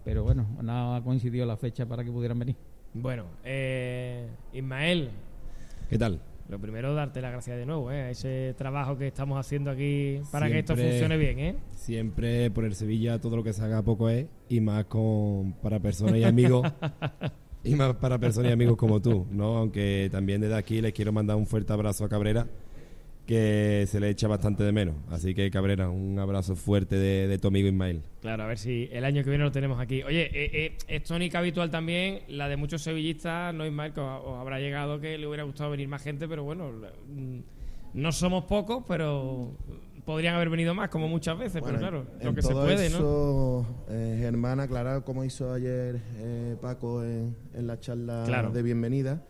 pero 0.03 0.23
bueno, 0.23 0.47
no 0.63 0.95
ha 0.95 1.03
coincidido 1.03 1.45
la 1.45 1.57
fecha 1.57 1.85
para 1.85 2.03
que 2.03 2.11
pudieran 2.11 2.39
venir. 2.39 2.55
Bueno, 2.91 3.25
eh, 3.43 4.27
Ismael. 4.51 5.11
¿Qué 5.91 5.99
tal? 5.99 6.19
Lo 6.47 6.59
primero, 6.59 6.93
darte 6.93 7.21
las 7.21 7.31
gracias 7.31 7.57
de 7.57 7.65
nuevo, 7.65 7.91
¿eh? 7.91 8.11
ese 8.11 8.53
trabajo 8.55 8.97
que 8.97 9.07
estamos 9.07 9.39
haciendo 9.39 9.71
aquí 9.71 10.19
para 10.31 10.47
que 10.47 10.59
esto 10.59 10.75
funcione 10.75 11.17
bien, 11.17 11.39
¿eh? 11.39 11.55
Siempre 11.71 12.51
por 12.51 12.65
el 12.65 12.75
Sevilla 12.75 13.19
todo 13.19 13.37
lo 13.37 13.43
que 13.43 13.51
se 13.51 13.63
haga 13.63 13.81
poco 13.81 14.09
es 14.09 14.27
y 14.47 14.61
más 14.61 14.85
con 14.85 15.53
para 15.53 15.79
personas 15.79 16.17
y 16.17 16.23
amigos 16.23 16.71
y 17.63 17.73
más 17.73 17.95
para 17.95 18.19
personas 18.19 18.51
y 18.51 18.53
amigos 18.53 18.77
como 18.77 19.01
tú, 19.01 19.25
¿no? 19.31 19.57
Aunque 19.57 20.07
también 20.11 20.39
desde 20.39 20.55
aquí 20.55 20.81
les 20.81 20.93
quiero 20.93 21.11
mandar 21.11 21.35
un 21.35 21.47
fuerte 21.47 21.73
abrazo 21.73 22.05
a 22.05 22.09
Cabrera 22.09 22.47
que 23.25 23.85
se 23.87 23.99
le 23.99 24.09
echa 24.09 24.27
bastante 24.27 24.63
de 24.63 24.71
menos. 24.71 24.95
Así 25.09 25.33
que 25.33 25.49
Cabrera, 25.49 25.89
un 25.89 26.17
abrazo 26.19 26.55
fuerte 26.55 26.95
de, 26.95 27.27
de 27.27 27.37
tu 27.39 27.47
amigo 27.47 27.67
Ismael. 27.67 28.01
Claro, 28.21 28.43
a 28.43 28.47
ver 28.47 28.57
si 28.57 28.87
el 28.91 29.03
año 29.05 29.23
que 29.23 29.29
viene 29.29 29.43
lo 29.43 29.51
tenemos 29.51 29.79
aquí. 29.79 30.03
Oye, 30.03 30.23
eh, 30.33 30.49
eh, 30.53 30.77
es 30.87 31.03
tónica 31.03 31.39
habitual 31.39 31.71
también, 31.71 32.19
la 32.27 32.47
de 32.49 32.57
muchos 32.57 32.81
sevillistas, 32.83 33.53
no 33.53 33.65
Ismael, 33.65 33.93
que 33.93 33.99
os, 34.01 34.21
os 34.25 34.37
habrá 34.39 34.59
llegado 34.59 34.99
que 34.99 35.17
le 35.17 35.25
hubiera 35.27 35.43
gustado 35.43 35.71
venir 35.71 35.87
más 35.87 36.01
gente, 36.03 36.27
pero 36.27 36.43
bueno, 36.43 36.71
mm, 37.07 37.39
no 37.95 38.11
somos 38.11 38.43
pocos, 38.45 38.83
pero 38.87 39.51
podrían 40.05 40.35
haber 40.35 40.49
venido 40.49 40.75
más, 40.75 40.89
como 40.89 41.07
muchas 41.07 41.35
veces, 41.39 41.61
Bueno, 41.61 41.79
pero 41.79 41.89
claro, 42.03 42.05
en 42.19 42.25
lo 42.27 42.35
que 42.35 42.41
se 42.43 42.49
todo 42.49 42.63
puede, 42.63 42.89
¿no? 42.91 42.97
eso, 42.97 43.65
eh, 43.89 44.17
Germán, 44.19 44.59
aclarar 44.59 45.03
como 45.03 45.23
hizo 45.23 45.51
ayer 45.51 45.99
eh, 46.17 46.55
Paco 46.61 47.03
en, 47.03 47.35
en 47.55 47.65
la 47.65 47.79
charla 47.79 48.23
Claro. 48.27 48.51
de 48.51 48.61
bienvenida, 48.61 49.23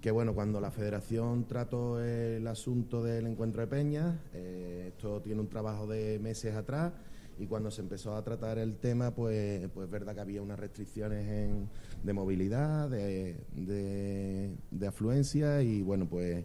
que 0.00 0.10
bueno, 0.10 0.34
cuando 0.34 0.60
la 0.60 0.70
federación 0.70 1.46
trató 1.46 2.02
el 2.02 2.46
asunto 2.46 3.02
del 3.02 3.26
encuentro 3.26 3.60
de 3.60 3.66
Peña, 3.66 4.18
eh, 4.32 4.86
esto 4.88 5.20
tiene 5.20 5.40
un 5.40 5.48
trabajo 5.48 5.86
de 5.86 6.18
meses 6.18 6.54
atrás, 6.54 6.92
y 7.38 7.46
cuando 7.46 7.70
se 7.70 7.80
empezó 7.80 8.14
a 8.16 8.22
tratar 8.22 8.58
el 8.58 8.76
tema, 8.76 9.10
pues, 9.14 9.66
pues 9.74 9.86
es 9.86 9.90
verdad 9.90 10.14
que 10.14 10.20
había 10.20 10.42
unas 10.42 10.58
restricciones 10.58 11.50
de 12.02 12.12
movilidad, 12.12 12.88
de, 12.90 13.36
de- 13.56 14.86
afluencia, 14.86 15.62
y 15.62 15.82
bueno, 15.82 16.06
pues 16.06 16.44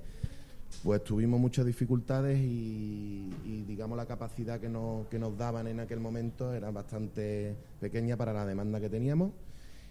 pues 0.83 1.01
tuvimos 1.05 1.39
muchas 1.39 1.65
dificultades 1.65 2.37
y, 2.37 3.29
y, 3.45 3.63
digamos 3.65 3.95
la 3.95 4.05
capacidad 4.05 4.59
que 4.59 4.67
nos, 4.67 5.07
que 5.07 5.17
nos 5.17 5.37
daban 5.37 5.67
en 5.67 5.79
aquel 5.79 6.01
momento 6.01 6.53
era 6.53 6.69
bastante 6.69 7.55
pequeña 7.79 8.17
para 8.17 8.33
la 8.33 8.45
demanda 8.45 8.81
que 8.81 8.89
teníamos 8.89 9.31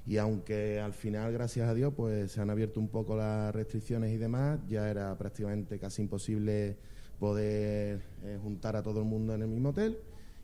y 0.07 0.18
aunque 0.18 0.80
al 0.80 0.92
final 0.92 1.32
gracias 1.32 1.68
a 1.68 1.74
Dios 1.74 1.94
pues 1.96 2.32
se 2.32 2.40
han 2.40 2.50
abierto 2.50 2.78
un 2.78 2.88
poco 2.88 3.16
las 3.16 3.55
restricciones 3.55 4.12
y 4.12 4.18
demás 4.18 4.61
ya 4.68 4.90
era 4.90 5.16
prácticamente 5.16 5.78
casi 5.78 6.02
imposible 6.02 6.76
poder 7.18 8.02
eh, 8.22 8.38
juntar 8.42 8.76
a 8.76 8.82
todo 8.82 9.00
el 9.00 9.07
mundo 9.07 9.34
en 9.34 9.42
el 9.42 9.48
mismo 9.48 9.70
hotel. 9.70 9.98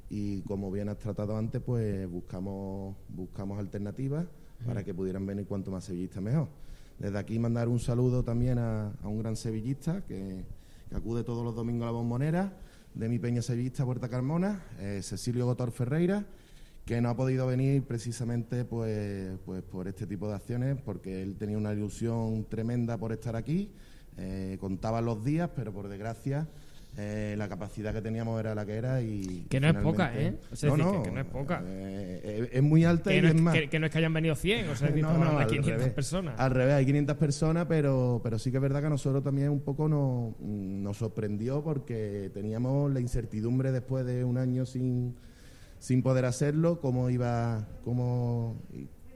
Y 0.09 0.43
como 0.43 0.73
bien 0.73 0.89
has 0.89 0.99
tratado 0.99 1.37
antes 1.37 1.61
pues 1.63 2.11
buscamos 2.11 2.97
buscamos 3.09 3.59
alternativas 3.59 4.27
para 4.67 4.83
que 4.83 4.93
pudieran 4.93 5.25
venir 5.27 5.47
cuanto 5.47 5.71
más 5.71 5.85
sevillistas 5.85 6.23
mejor. 6.23 6.49
Desde 6.99 7.19
aquí 7.19 7.39
mandar 7.39 7.69
un 7.69 7.81
saludo 7.81 8.25
también 8.25 8.59
a, 8.59 8.93
a 9.03 9.09
un 9.09 9.19
gran 9.21 9.37
sevillista 9.37 10.03
que, 10.07 10.45
que 10.89 10.97
acude 10.97 11.23
todos 11.23 11.45
los 11.45 11.55
domingos 11.55 11.85
a 11.85 11.87
la 11.87 11.93
bombonera, 11.93 12.53
de 12.95 13.09
mi 13.09 13.19
peña 13.19 13.43
sevillista 13.43 13.85
Puerta 13.85 14.09
Carmona, 14.09 14.63
eh, 14.81 15.01
Cecilio 15.03 15.47
Gotor 15.47 15.71
Ferreira, 15.71 16.27
que 16.85 17.01
no 17.01 17.11
ha 17.11 17.17
podido 17.17 17.47
venir 17.47 17.83
precisamente 17.85 18.65
pues, 18.65 19.39
pues 19.45 19.63
por 19.63 19.87
este 19.89 20.07
tipo 20.07 20.29
de 20.29 20.35
acciones, 20.35 20.77
porque 20.85 21.23
él 21.23 21.37
tenía 21.37 21.57
una 21.59 21.73
ilusión 21.73 22.45
tremenda 22.49 22.97
por 22.99 23.13
estar 23.13 23.37
aquí, 23.37 23.71
eh, 24.17 24.57
contaba 24.61 25.01
los 25.01 25.25
días, 25.25 25.51
pero 25.55 25.73
por 25.73 25.89
desgracia 25.89 26.49
eh, 26.99 27.37
la 27.39 27.49
capacidad 27.49 27.95
que 27.95 28.03
teníamos 28.03 28.41
era 28.41 28.53
la 28.57 28.67
que 28.67 28.75
era 28.75 29.01
y 29.01 29.47
Que 29.49 29.61
no 29.61 29.69
es 29.69 29.77
poca, 29.77 30.11
¿eh? 30.19 30.37
O 30.51 30.57
sea, 30.57 30.71
no, 30.71 30.77
decir, 30.77 30.93
no, 30.93 31.03
que- 31.03 31.09
que 31.09 31.15
no 31.15 31.21
es 31.21 31.27
poca. 31.27 31.63
eh, 31.65 32.49
es 32.53 32.63
muy 32.63 32.85
alta 32.85 33.11
Que 33.11 33.19
y 33.19 33.23
no, 33.23 33.29
es 33.29 33.35
es, 33.37 33.41
más. 33.41 33.55
que, 33.55 33.69
que 33.69 33.79
no 33.79 33.87
es 33.87 33.93
que 33.93 33.99
hayan 33.99 34.13
venido 34.13 34.35
100, 34.35 34.69
o 34.71 34.75
sea, 34.77 34.91
No, 34.97 35.17
no, 35.17 35.39
al 35.39 35.47
500 35.47 35.73
revés. 35.79 35.93
personas. 35.93 36.35
Al 36.41 36.51
revés, 36.51 36.75
hay 36.75 36.85
500 36.87 37.17
personas, 37.17 37.67
pero, 37.69 38.21
pero 38.25 38.41
sí 38.41 38.51
que 38.51 38.57
es 38.57 38.61
verdad 38.63 38.81
que 38.81 38.87
a 38.87 38.91
nosotros 38.91 39.23
también 39.23 39.51
un 39.51 39.61
poco 39.61 39.89
nos, 39.89 40.39
nos 40.41 40.97
sorprendió 40.97 41.63
porque 41.63 42.29
teníamos 42.35 42.93
la 42.93 42.99
incertidumbre 42.99 43.71
después 43.71 44.05
de 44.05 44.25
un 44.25 44.37
año 44.37 44.67
sin, 44.67 45.15
sin 45.81 46.03
poder 46.03 46.25
hacerlo, 46.27 46.79
cómo 46.81 47.11
iba, 47.11 47.67
cómo, 47.85 48.57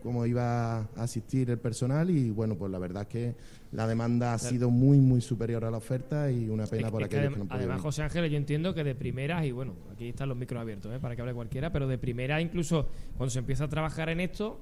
cómo 0.02 0.26
iba 0.26 0.78
a 0.78 0.88
asistir 0.96 1.48
el 1.50 1.58
personal 1.58 2.10
y 2.10 2.30
bueno, 2.30 2.56
pues 2.56 2.72
la 2.72 2.78
verdad 2.78 3.02
es 3.02 3.08
que 3.08 3.34
la 3.72 3.86
demanda 3.86 4.34
ha 4.34 4.38
sido 4.38 4.70
muy, 4.70 4.98
muy 4.98 5.20
superior 5.20 5.64
a 5.64 5.70
la 5.70 5.76
oferta 5.76 6.30
y 6.30 6.48
una 6.48 6.66
pena 6.66 6.86
Es- 6.88 6.90
por 6.92 7.02
es 7.02 7.08
que 7.08 7.16
aquellos 7.16 7.30
adem- 7.32 7.34
que 7.34 7.38
no 7.40 7.44
pudieron 7.46 7.70
además. 7.70 7.82
José 7.82 8.02
Ángeles, 8.02 8.30
yo 8.32 8.36
entiendo 8.38 8.74
que 8.74 8.82
de 8.82 8.94
primeras, 8.94 9.44
y 9.44 9.52
bueno, 9.52 9.74
aquí 9.92 10.08
están 10.08 10.28
los 10.28 10.36
micros 10.38 10.60
abiertos 10.60 10.92
¿eh? 10.94 10.98
para 11.00 11.14
que 11.14 11.22
hable 11.22 11.34
cualquiera, 11.34 11.70
pero 11.72 11.86
de 11.86 11.98
primera, 11.98 12.40
incluso 12.40 12.88
cuando 13.16 13.30
se 13.30 13.38
empieza 13.38 13.64
a 13.64 13.68
trabajar 13.68 14.08
en 14.08 14.20
esto, 14.20 14.58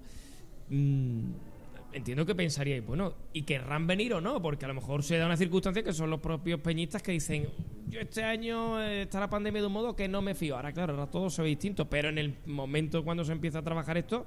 mm, 0.70 1.20
entiendo 1.92 2.24
que 2.26 2.34
pensaríais, 2.34 2.84
bueno, 2.84 3.14
¿y 3.32 3.42
querrán 3.42 3.86
venir 3.86 4.14
o 4.14 4.20
no? 4.20 4.40
Porque 4.42 4.64
a 4.64 4.68
lo 4.68 4.74
mejor 4.74 5.02
se 5.02 5.16
da 5.16 5.26
una 5.26 5.36
circunstancia 5.36 5.82
que 5.82 5.92
son 5.92 6.10
los 6.10 6.20
propios 6.20 6.60
peñistas 6.60 7.02
que 7.02 7.12
dicen, 7.12 7.48
yo 7.88 8.00
este 8.00 8.22
año 8.24 8.80
eh, 8.82 9.02
está 9.02 9.20
la 9.20 9.28
pandemia 9.30 9.60
de 9.60 9.66
un 9.66 9.72
modo 9.72 9.94
que 9.94 10.08
no 10.08 10.22
me 10.22 10.34
fío. 10.34 10.56
Ahora, 10.56 10.72
claro, 10.72 10.94
ahora 10.94 11.10
todo 11.10 11.28
se 11.30 11.42
ve 11.42 11.48
distinto, 11.48 11.88
pero 11.88 12.08
en 12.08 12.18
el 12.18 12.34
momento 12.46 13.04
cuando 13.04 13.24
se 13.24 13.32
empieza 13.32 13.58
a 13.58 13.62
trabajar 13.62 13.96
esto, 13.98 14.26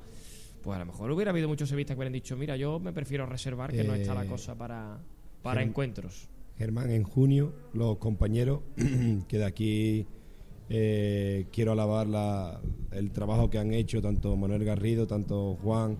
pues 0.61 0.75
a 0.75 0.79
lo 0.79 0.85
mejor 0.85 1.11
hubiera 1.11 1.31
habido 1.31 1.47
muchos 1.47 1.69
sevistas 1.69 1.95
que 1.95 1.99
hubieran 1.99 2.13
dicho, 2.13 2.35
mira, 2.37 2.55
yo 2.57 2.79
me 2.79 2.93
prefiero 2.93 3.25
reservar, 3.25 3.71
que 3.71 3.83
no 3.83 3.93
está 3.95 4.13
la 4.13 4.25
Eh, 4.25 4.27
cosa 4.27 4.55
para, 4.55 4.99
para 5.41 5.61
Germ- 5.61 5.67
encuentros. 5.69 6.29
Germán, 6.57 6.89
en 6.91 7.03
junio, 7.03 7.53
los 7.73 7.97
compañeros, 7.97 8.61
que 9.27 9.37
de 9.37 9.45
aquí 9.45 10.05
eh, 10.69 11.45
quiero 11.51 11.71
alabar 11.73 12.07
la- 12.07 12.59
el 12.91 13.11
trabajo 13.11 13.49
que 13.49 13.59
han 13.59 13.73
hecho 13.73 14.01
tanto 14.01 14.35
Manuel 14.35 14.63
Garrido, 14.65 15.05
tanto 15.05 15.55
Juan 15.61 15.99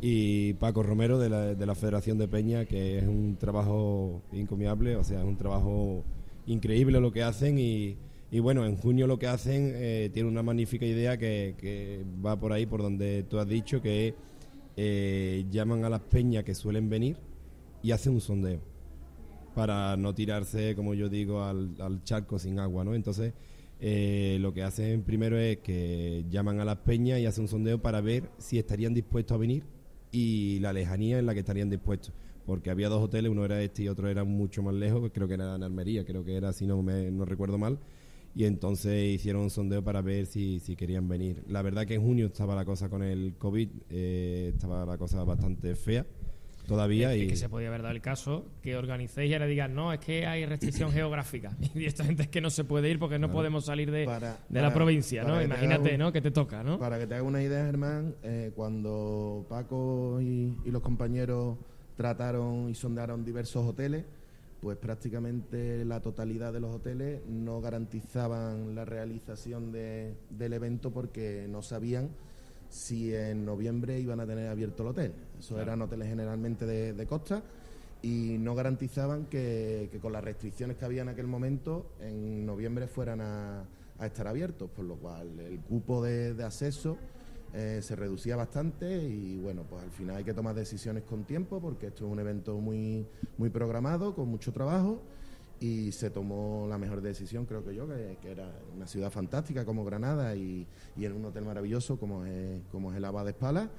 y 0.00 0.54
Paco 0.54 0.82
Romero 0.82 1.18
de 1.18 1.28
la, 1.28 1.54
de 1.54 1.66
la 1.66 1.74
Federación 1.74 2.18
de 2.18 2.28
Peña, 2.28 2.64
que 2.64 2.98
es 2.98 3.06
un 3.06 3.36
trabajo 3.36 4.22
encomiable, 4.32 4.96
o 4.96 5.04
sea, 5.04 5.20
es 5.20 5.24
un 5.24 5.36
trabajo 5.36 6.04
increíble 6.46 7.00
lo 7.00 7.12
que 7.12 7.22
hacen 7.22 7.58
y, 7.58 7.96
bueno, 8.40 8.66
en 8.66 8.76
junio 8.76 9.06
lo 9.06 9.18
que 9.18 9.28
hacen 9.28 9.72
eh, 9.74 10.10
tiene 10.12 10.28
una 10.28 10.42
magnífica 10.42 10.84
idea 10.84 11.16
que, 11.16 11.54
que 11.58 12.04
va 12.24 12.38
por 12.38 12.52
ahí, 12.52 12.66
por 12.66 12.82
donde 12.82 13.22
tú 13.22 13.38
has 13.38 13.48
dicho, 13.48 13.80
que 13.80 14.14
eh, 14.76 15.46
llaman 15.50 15.84
a 15.84 15.88
las 15.88 16.00
peñas 16.00 16.44
que 16.44 16.54
suelen 16.54 16.88
venir 16.88 17.16
y 17.82 17.92
hacen 17.92 18.14
un 18.14 18.20
sondeo 18.20 18.60
para 19.54 19.96
no 19.96 20.14
tirarse, 20.14 20.74
como 20.74 20.94
yo 20.94 21.08
digo, 21.08 21.44
al, 21.44 21.76
al 21.80 22.02
charco 22.02 22.38
sin 22.38 22.58
agua, 22.58 22.84
¿no? 22.84 22.94
Entonces, 22.94 23.32
eh, 23.80 24.38
lo 24.40 24.52
que 24.54 24.62
hacen 24.62 25.02
primero 25.02 25.38
es 25.38 25.58
que 25.58 26.24
llaman 26.28 26.60
a 26.60 26.64
las 26.64 26.78
peñas 26.78 27.20
y 27.20 27.26
hacen 27.26 27.42
un 27.42 27.48
sondeo 27.48 27.82
para 27.82 28.00
ver 28.00 28.30
si 28.38 28.58
estarían 28.58 28.94
dispuestos 28.94 29.34
a 29.34 29.38
venir 29.38 29.62
y 30.14 30.60
la 30.60 30.72
lejanía 30.72 31.18
en 31.18 31.26
la 31.26 31.34
que 31.34 31.40
estarían 31.40 31.68
dispuestos. 31.68 32.14
Porque 32.46 32.70
había 32.70 32.88
dos 32.88 33.02
hoteles, 33.02 33.32
uno 33.32 33.44
era 33.44 33.60
este 33.62 33.82
y 33.82 33.88
otro 33.88 34.08
era 34.08 34.22
mucho 34.22 34.62
más 34.62 34.74
lejos, 34.74 35.10
creo 35.12 35.26
que 35.26 35.34
era 35.34 35.56
en 35.56 35.62
Almería, 35.62 36.04
creo 36.04 36.24
que 36.24 36.36
era, 36.36 36.52
si 36.52 36.66
no, 36.66 36.80
me, 36.82 37.10
no 37.10 37.24
recuerdo 37.24 37.58
mal. 37.58 37.78
Y 38.36 38.44
entonces 38.44 39.14
hicieron 39.14 39.42
un 39.42 39.50
sondeo 39.50 39.82
para 39.82 40.02
ver 40.02 40.26
si, 40.26 40.60
si 40.60 40.76
querían 40.76 41.08
venir. 41.08 41.42
La 41.48 41.62
verdad 41.62 41.86
que 41.86 41.94
en 41.94 42.02
junio 42.02 42.26
estaba 42.26 42.54
la 42.54 42.64
cosa 42.64 42.88
con 42.88 43.02
el 43.02 43.34
COVID, 43.38 43.68
eh, 43.90 44.52
estaba 44.54 44.86
la 44.86 44.98
cosa 44.98 45.24
bastante 45.24 45.74
fea 45.74 46.06
todavía. 46.66 47.12
Es, 47.14 47.22
y 47.22 47.26
que 47.28 47.36
se 47.36 47.48
podía 47.48 47.68
haber 47.68 47.82
dado 47.82 47.94
el 47.94 48.00
caso 48.00 48.46
que 48.62 48.76
organicéis 48.76 49.30
y 49.30 49.34
ahora 49.34 49.46
digan, 49.46 49.74
no, 49.74 49.92
es 49.92 50.00
que 50.00 50.26
hay 50.26 50.44
restricción 50.46 50.90
geográfica. 50.92 51.56
Y 51.74 51.78
directamente 51.78 52.22
es 52.24 52.28
que 52.28 52.40
no 52.40 52.50
se 52.50 52.64
puede 52.64 52.90
ir 52.90 52.98
porque 52.98 53.18
no 53.18 53.26
Claro. 53.28 53.38
podemos 53.38 53.64
salir 53.66 53.90
de, 53.90 54.04
Para- 54.06 54.38
de 54.48 54.60
la 54.60 54.68
para- 54.68 54.74
provincia, 54.74 55.22
para 55.22 55.34
¿no? 55.36 55.42
Imagínate, 55.42 55.82
haga 55.88 55.92
un- 55.94 55.98
¿no? 56.00 56.12
Que 56.12 56.20
te 56.20 56.30
toca, 56.30 56.62
¿no? 56.62 56.78
Para 56.78 56.98
que 56.98 57.06
te 57.06 57.14
hagas 57.14 57.26
una 57.26 57.42
idea, 57.42 57.64
Germán, 57.66 58.14
eh, 58.22 58.52
cuando 58.56 59.46
Paco 59.48 60.18
y, 60.20 60.56
y 60.64 60.70
los 60.70 60.82
compañeros 60.82 61.56
trataron 61.96 62.68
y 62.70 62.74
sondearon 62.74 63.24
diversos 63.24 63.64
hoteles, 63.66 64.04
pues 64.60 64.76
prácticamente 64.78 65.84
la 65.84 66.00
totalidad 66.00 66.52
de 66.52 66.58
los 66.60 66.74
hoteles 66.74 67.20
no 67.28 67.60
garantizaban 67.60 68.74
la 68.74 68.84
realización 68.84 69.72
de- 69.72 70.14
del 70.30 70.54
evento 70.54 70.90
porque 70.90 71.46
no 71.48 71.60
sabían 71.62 72.08
si 72.68 73.14
en 73.14 73.44
noviembre 73.44 73.98
iban 74.00 74.20
a 74.20 74.26
tener 74.26 74.48
abierto 74.48 74.82
el 74.82 74.88
hotel. 74.90 75.12
Eso 75.38 75.54
Claro. 75.54 75.62
eran 75.62 75.82
hoteles 75.82 76.08
generalmente 76.08 76.66
de, 76.66 76.92
de 76.92 77.06
costa 77.06 77.42
y 78.02 78.36
no 78.38 78.54
garantizaban 78.54 79.26
que, 79.26 79.88
que 79.90 79.98
con 79.98 80.12
las 80.12 80.22
restricciones 80.24 80.76
que 80.76 80.84
había 80.84 81.02
en 81.02 81.08
aquel 81.08 81.26
momento 81.26 81.86
en 82.00 82.44
noviembre 82.44 82.86
fueran 82.86 83.20
a, 83.20 83.64
a 83.98 84.06
estar 84.06 84.26
abiertos, 84.26 84.68
por 84.70 84.84
lo 84.84 84.96
cual 84.96 85.38
el 85.40 85.58
cupo 85.60 86.02
de, 86.02 86.34
de 86.34 86.44
acceso 86.44 86.96
eh, 87.54 87.78
se 87.82 87.94
reducía 87.96 88.34
bastante 88.36 89.02
y 89.02 89.38
bueno, 89.38 89.62
pues 89.68 89.82
al 89.84 89.90
final 89.90 90.16
hay 90.16 90.24
que 90.24 90.34
tomar 90.34 90.54
decisiones 90.54 91.04
con 91.04 91.24
tiempo 91.24 91.60
porque 91.60 91.86
esto 91.86 92.04
es 92.04 92.12
un 92.12 92.18
evento 92.18 92.58
muy, 92.58 93.06
muy 93.38 93.48
programado, 93.48 94.14
con 94.14 94.28
mucho 94.28 94.52
trabajo 94.52 95.00
y 95.64 95.92
se 95.92 96.10
tomó 96.10 96.66
la 96.68 96.76
mejor 96.76 97.00
decisión, 97.00 97.46
creo 97.46 97.64
que 97.64 97.74
yo, 97.74 97.88
que, 97.88 98.18
que 98.20 98.32
era 98.32 98.52
una 98.76 98.86
ciudad 98.86 99.10
fantástica 99.10 99.64
como 99.64 99.82
Granada 99.82 100.36
y, 100.36 100.66
y 100.94 101.06
en 101.06 101.12
un 101.12 101.24
hotel 101.24 101.46
maravilloso 101.46 101.98
como 101.98 102.26
es, 102.26 102.60
como 102.70 102.90
es 102.92 102.98
el 102.98 103.04
Abad 103.06 103.24
de 103.24 103.30
Espala 103.30 103.70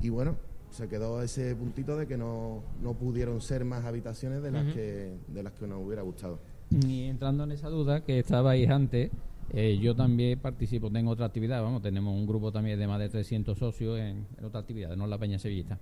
y 0.00 0.08
bueno, 0.08 0.36
se 0.70 0.88
quedó 0.88 1.22
ese 1.22 1.54
puntito 1.54 1.94
de 1.98 2.06
que 2.06 2.16
no, 2.16 2.62
no 2.82 2.94
pudieron 2.94 3.42
ser 3.42 3.66
más 3.66 3.84
habitaciones 3.84 4.42
de 4.42 4.50
las, 4.50 4.72
que, 4.72 5.18
de 5.28 5.42
las 5.42 5.52
que 5.52 5.66
nos 5.66 5.84
hubiera 5.84 6.00
gustado. 6.00 6.38
Y 6.70 7.02
entrando 7.02 7.44
en 7.44 7.52
esa 7.52 7.68
duda 7.68 8.02
que 8.02 8.18
estabais 8.18 8.70
antes, 8.70 9.10
eh, 9.52 9.78
yo 9.78 9.94
también 9.94 10.38
participo, 10.38 10.90
tengo 10.90 11.10
otra 11.10 11.26
actividad, 11.26 11.62
vamos, 11.62 11.82
tenemos 11.82 12.14
un 12.14 12.26
grupo 12.26 12.50
también 12.50 12.78
de 12.78 12.86
más 12.86 12.98
de 12.98 13.10
300 13.10 13.58
socios 13.58 13.98
en, 13.98 14.26
en 14.38 14.44
otra 14.44 14.60
actividad, 14.60 14.96
no 14.96 15.06
la 15.06 15.18
Peña 15.18 15.38
Sevillista. 15.38 15.78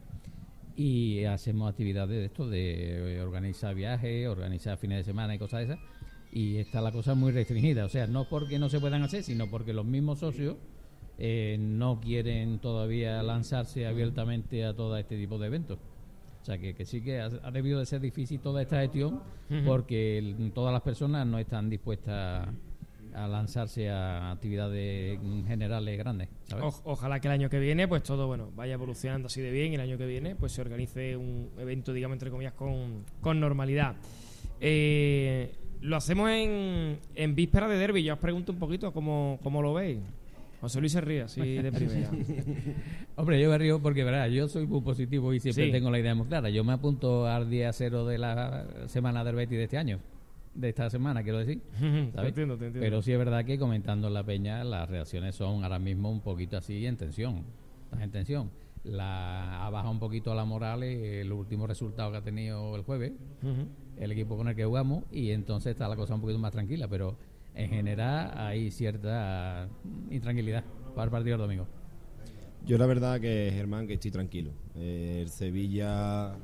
Y 0.76 1.24
hacemos 1.24 1.70
actividades 1.70 2.16
de 2.18 2.24
esto, 2.24 2.48
de 2.48 3.20
organizar 3.22 3.74
viajes, 3.74 4.26
organizar 4.28 4.76
fines 4.78 4.98
de 4.98 5.04
semana 5.04 5.34
y 5.34 5.38
cosas 5.38 5.60
de 5.60 5.64
esas. 5.74 5.78
Y 6.32 6.56
está 6.56 6.80
la 6.80 6.90
cosa 6.90 7.14
muy 7.14 7.30
restringida, 7.30 7.84
o 7.84 7.88
sea, 7.88 8.06
no 8.08 8.28
porque 8.28 8.58
no 8.58 8.68
se 8.68 8.80
puedan 8.80 9.02
hacer, 9.02 9.22
sino 9.22 9.48
porque 9.48 9.72
los 9.72 9.84
mismos 9.84 10.18
socios 10.18 10.56
eh, 11.18 11.56
no 11.60 12.00
quieren 12.00 12.58
todavía 12.58 13.22
lanzarse 13.22 13.86
abiertamente 13.86 14.64
a 14.64 14.74
todo 14.74 14.96
este 14.96 15.16
tipo 15.16 15.38
de 15.38 15.46
eventos. 15.46 15.78
O 16.42 16.44
sea, 16.44 16.58
que, 16.58 16.74
que 16.74 16.84
sí 16.84 17.00
que 17.02 17.20
ha, 17.20 17.26
ha 17.42 17.50
debido 17.52 17.78
de 17.78 17.86
ser 17.86 18.00
difícil 18.00 18.40
toda 18.40 18.60
esta 18.62 18.80
gestión 18.80 19.22
porque 19.64 20.18
el- 20.18 20.50
todas 20.52 20.72
las 20.72 20.82
personas 20.82 21.24
no 21.26 21.38
están 21.38 21.70
dispuestas 21.70 22.48
a 23.14 23.28
lanzarse 23.28 23.88
a 23.90 24.32
actividades 24.32 25.18
generales 25.46 25.96
grandes. 25.98 26.28
¿sabes? 26.46 26.64
O- 26.84 26.92
ojalá 26.92 27.20
que 27.20 27.28
el 27.28 27.32
año 27.32 27.48
que 27.50 27.58
viene, 27.58 27.86
pues 27.88 28.02
todo 28.02 28.26
bueno 28.26 28.50
vaya 28.56 28.74
evolucionando 28.74 29.26
así 29.26 29.40
de 29.40 29.50
bien 29.50 29.72
y 29.72 29.74
el 29.76 29.80
año 29.80 29.96
que 29.98 30.06
viene, 30.06 30.34
pues 30.34 30.52
se 30.52 30.60
organice 30.60 31.16
un 31.16 31.50
evento, 31.58 31.92
digamos, 31.92 32.16
entre 32.16 32.30
comillas, 32.30 32.52
con, 32.54 33.04
con 33.20 33.38
normalidad. 33.40 33.94
Eh, 34.60 35.52
lo 35.80 35.96
hacemos 35.96 36.30
en, 36.30 36.98
en 37.14 37.34
víspera 37.34 37.68
de 37.68 37.76
derby. 37.78 38.02
Ya 38.02 38.14
os 38.14 38.18
pregunto 38.18 38.52
un 38.52 38.58
poquito 38.58 38.92
cómo, 38.92 39.38
cómo 39.42 39.62
lo 39.62 39.74
veis. 39.74 39.98
José 40.60 40.80
Luis 40.80 40.92
se 40.92 41.00
ríe 41.02 41.20
así 41.22 41.40
de 41.42 41.70
primera. 41.72 42.08
Hombre, 43.16 43.38
yo 43.40 43.50
me 43.50 43.58
río 43.58 43.80
porque, 43.82 44.02
verás, 44.02 44.30
yo 44.32 44.48
soy 44.48 44.66
muy 44.66 44.80
positivo 44.80 45.34
y 45.34 45.40
siempre 45.40 45.66
Sí. 45.66 45.72
tengo 45.72 45.90
la 45.90 45.98
idea 45.98 46.14
muy 46.14 46.26
clara. 46.26 46.48
Yo 46.48 46.64
me 46.64 46.72
apunto 46.72 47.26
al 47.26 47.50
día 47.50 47.70
cero 47.74 48.06
de 48.06 48.16
la 48.16 48.64
semana 48.86 49.22
del 49.24 49.34
Betis 49.34 49.58
de 49.58 49.64
este 49.64 49.76
año. 49.76 49.98
De 50.54 50.68
esta 50.68 50.88
semana, 50.88 51.22
quiero 51.22 51.38
decir. 51.38 51.60
Te 51.80 52.28
entiendo, 52.28 52.56
te 52.56 52.66
entiendo. 52.66 52.80
Pero 52.80 53.02
sí 53.02 53.12
es 53.12 53.18
verdad 53.18 53.44
que 53.44 53.58
comentando 53.58 54.08
en 54.08 54.14
la 54.14 54.22
peña, 54.22 54.62
las 54.62 54.88
reacciones 54.88 55.34
son 55.34 55.64
ahora 55.64 55.78
mismo 55.78 56.10
un 56.10 56.20
poquito 56.20 56.56
así 56.56 56.86
en 56.86 56.96
tensión. 56.96 57.44
Están 57.84 58.02
en 58.02 58.10
tensión. 58.10 58.50
La, 58.84 59.66
ha 59.66 59.70
bajado 59.70 59.90
un 59.90 59.98
poquito 59.98 60.34
la 60.34 60.44
moral 60.44 60.82
el 60.82 61.32
último 61.32 61.66
resultado 61.66 62.12
que 62.12 62.18
ha 62.18 62.22
tenido 62.22 62.76
el 62.76 62.82
jueves, 62.82 63.12
el 63.96 64.12
equipo 64.12 64.36
con 64.36 64.46
el 64.46 64.54
que 64.54 64.64
jugamos, 64.64 65.04
y 65.10 65.30
entonces 65.30 65.72
está 65.72 65.88
la 65.88 65.96
cosa 65.96 66.14
un 66.14 66.20
poquito 66.20 66.38
más 66.38 66.52
tranquila. 66.52 66.86
Pero 66.86 67.16
en 67.54 67.70
general 67.70 68.32
hay 68.36 68.70
cierta 68.70 69.68
intranquilidad 70.10 70.64
para 70.94 71.06
el 71.06 71.10
partido 71.10 71.38
del 71.38 71.46
domingo. 71.46 71.66
Yo 72.66 72.78
la 72.78 72.86
verdad 72.86 73.20
que, 73.20 73.50
Germán, 73.52 73.86
que 73.86 73.94
estoy 73.94 74.10
tranquilo. 74.10 74.52
Eh, 74.74 75.18
el 75.22 75.28
Sevilla 75.28 76.34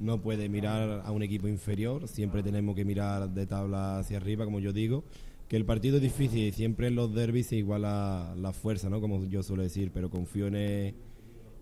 no 0.00 0.20
puede 0.20 0.48
mirar 0.48 1.02
a 1.04 1.10
un 1.10 1.22
equipo 1.22 1.48
inferior, 1.48 2.08
siempre 2.08 2.42
tenemos 2.42 2.74
que 2.74 2.84
mirar 2.84 3.30
de 3.30 3.46
tabla 3.46 3.98
hacia 3.98 4.16
arriba, 4.16 4.44
como 4.44 4.60
yo 4.60 4.72
digo. 4.72 5.04
Que 5.48 5.56
el 5.56 5.64
partido 5.64 5.96
es 5.96 6.02
difícil 6.02 6.44
y 6.44 6.52
siempre 6.52 6.88
en 6.88 6.94
los 6.94 7.14
derbis 7.14 7.48
se 7.48 7.56
iguala 7.56 8.34
la 8.36 8.52
fuerza, 8.52 8.88
¿no? 8.88 9.00
Como 9.00 9.24
yo 9.26 9.42
suelo 9.42 9.62
decir, 9.62 9.90
pero 9.92 10.08
confío 10.08 10.46
en 10.46 10.56
el, 10.56 10.94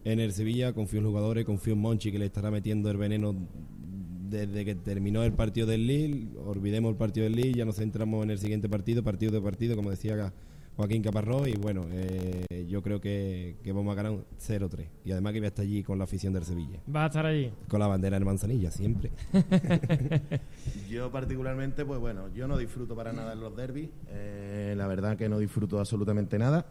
en 0.05 0.20
el 0.20 0.33
Sevilla, 0.33 0.72
confío 0.72 1.01
en 1.01 1.07
jugadores, 1.07 1.45
confío 1.45 1.72
en 1.72 1.80
Monchi 1.80 2.12
que 2.12 2.18
le 2.18 2.26
estará 2.26 2.51
metiendo 2.51 2.91
el 2.91 2.97
veneno 2.97 3.35
desde 4.30 4.64
que 4.64 4.74
terminó 4.74 5.22
el 5.24 5.33
partido 5.33 5.66
del 5.66 5.87
Lille. 5.87 6.28
Olvidemos 6.45 6.91
el 6.91 6.97
partido 6.97 7.24
del 7.24 7.35
Lille, 7.35 7.55
ya 7.55 7.64
nos 7.64 7.76
centramos 7.76 8.22
en 8.22 8.30
el 8.30 8.39
siguiente 8.39 8.68
partido, 8.68 9.03
partido 9.03 9.33
de 9.33 9.41
partido, 9.41 9.76
como 9.76 9.91
decía 9.91 10.33
Joaquín 10.77 11.03
Caparrós. 11.03 11.49
Y 11.49 11.55
bueno, 11.55 11.87
eh, 11.91 12.66
yo 12.68 12.83
creo 12.83 13.01
que, 13.01 13.57
que 13.62 13.73
vamos 13.73 13.93
a 13.93 13.97
ganar 13.97 14.12
un 14.12 14.25
0-3. 14.39 14.87
Y 15.05 15.12
además 15.12 15.33
que 15.33 15.41
voy 15.41 15.47
a 15.47 15.49
estar 15.49 15.64
allí 15.64 15.83
con 15.83 15.99
la 15.99 16.05
afición 16.05 16.33
del 16.33 16.45
Sevilla. 16.45 16.81
Va 16.95 17.05
a 17.05 17.07
estar 17.07 17.27
allí. 17.27 17.51
Con 17.68 17.81
la 17.81 17.87
bandera 17.87 18.16
en 18.16 18.25
manzanilla, 18.25 18.70
siempre. 18.70 19.11
Yo 20.91 21.11
particularmente, 21.11 21.85
pues 21.85 22.01
bueno, 22.01 22.29
yo 22.35 22.47
no 22.47 22.59
disfruto 22.59 22.95
para 22.95 23.12
nada 23.12 23.33
en 23.33 23.41
los 23.41 23.57
derbis. 23.57 23.89
Eh, 24.09 24.75
la 24.77 24.87
verdad 24.87 25.16
que 25.16 25.29
no 25.29 25.39
disfruto 25.39 25.79
absolutamente 25.79 26.39
nada, 26.39 26.66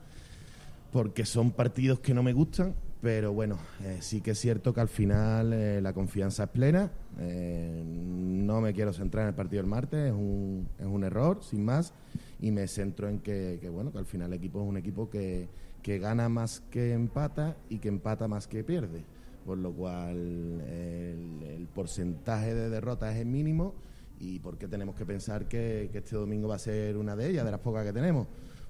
porque 0.91 1.25
son 1.25 1.51
partidos 1.51 1.99
que 1.99 2.13
no 2.13 2.21
me 2.23 2.33
gustan. 2.33 2.75
Pero 3.01 3.33
bueno, 3.33 3.57
eh, 3.83 3.97
sí 3.99 4.21
que 4.21 4.31
es 4.31 4.39
cierto 4.39 4.73
que 4.73 4.79
al 4.79 4.87
final 4.87 5.53
eh, 5.53 5.81
la 5.81 5.91
confianza 5.91 6.43
es 6.43 6.49
plena. 6.49 6.91
Eh, 7.19 7.83
no 7.83 8.61
me 8.61 8.73
quiero 8.73 8.93
centrar 8.93 9.23
en 9.23 9.29
el 9.29 9.35
partido 9.35 9.63
del 9.63 9.69
martes, 9.69 10.07
es 10.07 10.13
un, 10.13 10.67
es 10.77 10.85
un 10.85 11.03
error, 11.03 11.39
sin 11.41 11.65
más. 11.65 11.93
Y 12.41 12.51
me 12.51 12.67
centro 12.67 13.07
en 13.07 13.19
que, 13.19 13.59
que, 13.61 13.69
bueno, 13.69 13.91
que 13.91 13.99
al 13.99 14.05
final 14.05 14.33
el 14.33 14.39
equipo 14.39 14.61
es 14.61 14.67
un 14.67 14.77
equipo 14.77 15.09
que, 15.09 15.47
que 15.81 15.99
gana 15.99 16.27
más 16.27 16.61
que 16.71 16.93
empata 16.93 17.55
y 17.69 17.77
que 17.77 17.87
empata 17.87 18.27
más 18.27 18.47
que 18.47 18.63
pierde 18.63 19.03
por 19.45 19.57
lo 19.57 19.71
cual 19.71 20.15
el, 20.15 21.43
el 21.43 21.67
porcentaje 21.73 22.53
de 22.53 22.69
derrotas 22.69 23.15
es 23.15 23.25
mínimo 23.25 23.73
y 24.19 24.39
porque 24.39 24.67
tenemos 24.67 24.95
que 24.95 25.05
pensar 25.05 25.47
que, 25.47 25.89
que 25.91 25.99
este 25.99 26.15
domingo 26.15 26.47
va 26.47 26.55
a 26.55 26.59
ser 26.59 26.97
una 26.97 27.15
de 27.15 27.29
ellas, 27.29 27.43
de 27.43 27.51
las 27.51 27.59
pocas 27.59 27.85
que 27.85 27.93
tenemos. 27.93 28.27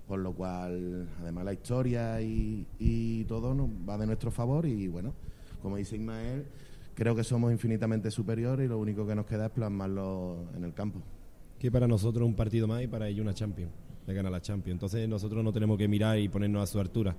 Por 0.08 0.20
lo 0.20 0.34
cual, 0.34 1.08
además 1.22 1.46
la 1.46 1.54
historia 1.54 2.22
y, 2.22 2.66
y 2.80 3.24
todo 3.26 3.54
nos 3.54 3.70
va 3.88 3.98
de 3.98 4.06
nuestro 4.06 4.32
favor 4.32 4.66
y 4.66 4.88
bueno, 4.88 5.14
como 5.62 5.78
dice 5.78 5.96
Ismael, 5.96 6.46
creo 6.96 7.16
que 7.16 7.24
somos 7.24 7.52
infinitamente 7.52 8.12
superiores 8.12 8.66
y 8.66 8.70
lo 8.70 8.78
único 8.78 9.06
que 9.06 9.16
nos 9.16 9.26
queda 9.26 9.46
es 9.46 9.52
plasmarlo 9.52 10.50
en 10.56 10.64
el 10.64 10.74
campo. 10.74 11.02
Que 11.62 11.70
para 11.70 11.88
nosotros 11.88 12.28
un 12.28 12.34
partido 12.34 12.68
más 12.68 12.82
y 12.82 12.88
para 12.88 13.07
ellos 13.07 13.22
una 13.22 13.36
Champions. 13.36 13.72
De 14.07 14.16
ganar 14.16 14.32
la 14.32 14.41
Champions. 14.41 14.78
Entonces 14.78 15.07
nosotros 15.07 15.43
no 15.43 15.53
tenemos 15.53 15.78
que 15.78 15.88
mirar 15.88 16.18
y 16.18 16.28
ponernos 16.28 16.64
a 16.64 16.66
su 16.66 16.80
altura. 16.80 17.16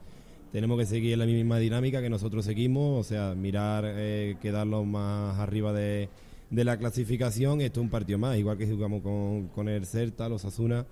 Tenemos 0.50 0.76
que 0.80 0.84
seguir 0.84 1.12
en 1.12 1.20
la 1.20 1.26
misma 1.26 1.60
dinámica 1.60 2.02
que 2.02 2.10
nosotros 2.10 2.44
seguimos, 2.44 3.06
o 3.06 3.08
sea, 3.08 3.36
mirar, 3.36 3.84
eh, 3.86 4.36
quedarlos 4.42 4.84
más 4.84 5.38
arriba 5.38 5.72
de, 5.72 6.08
de 6.50 6.64
la 6.64 6.76
clasificación. 6.76 7.60
Esto 7.60 7.78
es 7.78 7.84
un 7.84 7.90
partido 7.90 8.18
más, 8.18 8.36
igual 8.36 8.58
que 8.58 8.66
jugamos 8.66 9.02
con, 9.02 9.46
con 9.46 9.68
el 9.68 9.86
Celta, 9.86 10.28
los 10.28 10.44
Asuna. 10.44 10.86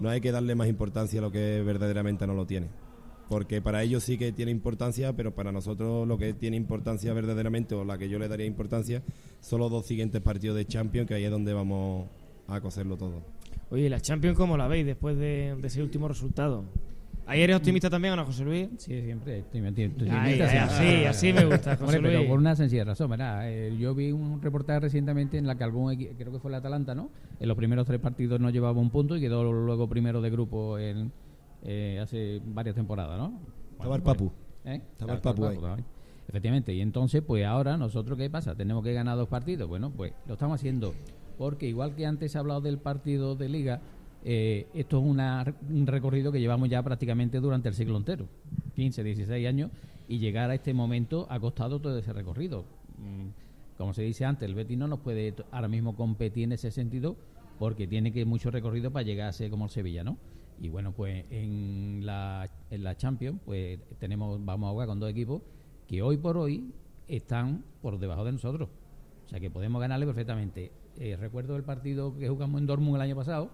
No 0.00 0.08
hay 0.08 0.22
que 0.22 0.32
darle 0.32 0.54
más 0.54 0.68
importancia 0.68 1.18
a 1.18 1.22
lo 1.22 1.30
que 1.30 1.60
verdaderamente 1.62 2.26
no 2.26 2.32
lo 2.32 2.46
tiene. 2.46 2.68
Porque 3.28 3.60
para 3.60 3.82
ellos 3.82 4.02
sí 4.02 4.16
que 4.16 4.32
tiene 4.32 4.50
importancia, 4.50 5.12
pero 5.12 5.34
para 5.34 5.52
nosotros 5.52 6.08
lo 6.08 6.16
que 6.16 6.32
tiene 6.32 6.56
importancia 6.56 7.12
verdaderamente, 7.12 7.74
o 7.74 7.84
la 7.84 7.98
que 7.98 8.08
yo 8.08 8.18
le 8.18 8.28
daría 8.28 8.46
importancia, 8.46 9.02
son 9.42 9.60
los 9.60 9.70
dos 9.70 9.84
siguientes 9.84 10.22
partidos 10.22 10.56
de 10.56 10.64
Champions, 10.64 11.06
que 11.06 11.12
ahí 11.12 11.24
es 11.24 11.30
donde 11.30 11.52
vamos 11.52 12.08
a 12.48 12.60
coserlo 12.60 12.96
todo. 12.96 13.22
Oye, 13.70 13.88
la 13.88 14.00
Champions, 14.00 14.36
¿cómo 14.36 14.56
la 14.56 14.68
veis 14.68 14.84
después 14.86 15.16
de, 15.16 15.56
de 15.60 15.66
ese 15.66 15.82
último 15.82 16.08
resultado? 16.08 16.64
¿Ahí 17.26 17.40
eres 17.40 17.56
optimista 17.56 17.88
también 17.88 18.12
o 18.12 18.16
no, 18.16 18.26
José 18.26 18.44
Luis? 18.44 18.68
Sí, 18.76 19.00
siempre 19.00 19.36
Ay, 19.36 19.40
optimista, 19.40 19.80
ay, 20.22 20.34
siempre. 20.34 20.58
así, 20.58 21.04
así 21.06 21.32
me 21.32 21.44
gusta, 21.46 21.76
José 21.76 21.96
Hombre, 21.96 22.00
pero 22.02 22.18
Luis. 22.18 22.28
por 22.28 22.38
una 22.38 22.54
sencilla 22.54 22.84
razón, 22.84 23.08
verá, 23.10 23.50
eh, 23.50 23.74
yo 23.78 23.94
vi 23.94 24.12
un 24.12 24.42
reportaje 24.42 24.80
recientemente 24.80 25.38
en 25.38 25.46
la 25.46 25.54
que 25.56 25.64
algún 25.64 25.96
creo 25.96 26.32
que 26.32 26.38
fue 26.38 26.50
el 26.50 26.56
Atalanta, 26.56 26.94
¿no? 26.94 27.08
En 27.40 27.48
los 27.48 27.56
primeros 27.56 27.86
tres 27.86 27.98
partidos 27.98 28.40
no 28.40 28.50
llevaba 28.50 28.78
un 28.78 28.90
punto 28.90 29.16
y 29.16 29.20
quedó 29.22 29.50
luego 29.50 29.88
primero 29.88 30.20
de 30.20 30.28
grupo 30.30 30.78
en, 30.78 31.10
eh, 31.62 31.98
hace 32.02 32.42
varias 32.44 32.74
temporadas, 32.74 33.16
¿no? 33.18 33.40
Estaba 33.72 33.96
el 33.96 34.02
pues, 34.02 34.16
Papu. 34.16 34.32
¿eh? 34.66 34.82
Estaba 34.92 35.14
el 35.14 35.20
Papu 35.20 35.46
ahí. 35.46 35.56
también. 35.56 35.86
Efectivamente, 36.28 36.74
y 36.74 36.82
entonces, 36.82 37.22
pues 37.26 37.44
ahora, 37.46 37.78
¿nosotros 37.78 38.18
qué 38.18 38.28
pasa? 38.28 38.54
¿Tenemos 38.54 38.84
que 38.84 38.92
ganar 38.92 39.16
dos 39.16 39.28
partidos? 39.28 39.66
Bueno, 39.66 39.90
pues 39.90 40.12
lo 40.26 40.34
estamos 40.34 40.56
haciendo, 40.56 40.94
porque 41.38 41.68
igual 41.68 41.94
que 41.94 42.06
antes 42.06 42.36
ha 42.36 42.40
hablado 42.40 42.60
del 42.60 42.78
partido 42.78 43.34
de 43.36 43.48
Liga, 43.48 43.80
eh, 44.24 44.66
esto 44.74 44.98
es 44.98 45.04
una- 45.04 45.54
un 45.70 45.86
recorrido 45.86 46.32
que 46.32 46.40
llevamos 46.40 46.68
ya 46.68 46.82
prácticamente 46.82 47.40
durante 47.40 47.68
el 47.68 47.74
siglo 47.74 47.96
entero, 47.96 48.26
15, 48.74 49.02
16 49.04 49.46
años, 49.46 49.70
y 50.08 50.18
llegar 50.18 50.50
a 50.50 50.54
este 50.54 50.72
momento 50.74 51.26
ha 51.30 51.38
costado 51.40 51.80
todo 51.80 51.98
ese 51.98 52.12
recorrido. 52.12 52.64
Mm, 52.98 53.28
Como 53.76 53.92
se 53.92 54.02
dice 54.02 54.24
antes, 54.24 54.48
el 54.48 54.54
Betis 54.54 54.78
no 54.78 54.86
nos 54.86 55.00
puede 55.00 55.34
ahora 55.50 55.66
mismo 55.66 55.96
competir 55.96 56.44
en 56.44 56.52
ese 56.52 56.70
sentido 56.70 57.16
porque 57.58 57.88
tiene 57.88 58.12
que 58.12 58.24
mucho 58.24 58.52
recorrido 58.52 58.92
para 58.92 59.02
llegar 59.02 59.28
a 59.28 59.32
ser 59.32 59.50
como 59.50 59.64
el 59.64 59.70
Sevilla, 59.72 60.04
¿no? 60.04 60.16
Y 60.60 60.68
bueno, 60.68 60.92
pues 60.92 61.24
en 61.30 62.06
la, 62.06 62.48
en 62.70 62.84
la 62.84 62.96
Champions, 62.96 63.40
pues 63.44 63.80
tenemos, 63.98 64.38
vamos 64.44 64.68
a 64.68 64.70
jugar 64.70 64.86
con 64.86 65.00
dos 65.00 65.10
equipos 65.10 65.42
que 65.88 66.02
hoy 66.02 66.16
por 66.18 66.36
hoy 66.36 66.72
están 67.08 67.64
por 67.82 67.98
debajo 67.98 68.24
de 68.24 68.30
nosotros. 68.30 68.68
O 69.26 69.28
sea 69.28 69.40
que 69.40 69.50
podemos 69.50 69.80
ganarle 69.80 70.06
perfectamente. 70.06 70.70
Eh, 70.98 71.16
recuerdo 71.16 71.56
el 71.56 71.64
partido 71.64 72.16
que 72.16 72.28
jugamos 72.28 72.60
en 72.60 72.66
Dortmund 72.66 72.96
el 72.96 73.02
año 73.02 73.16
pasado, 73.16 73.50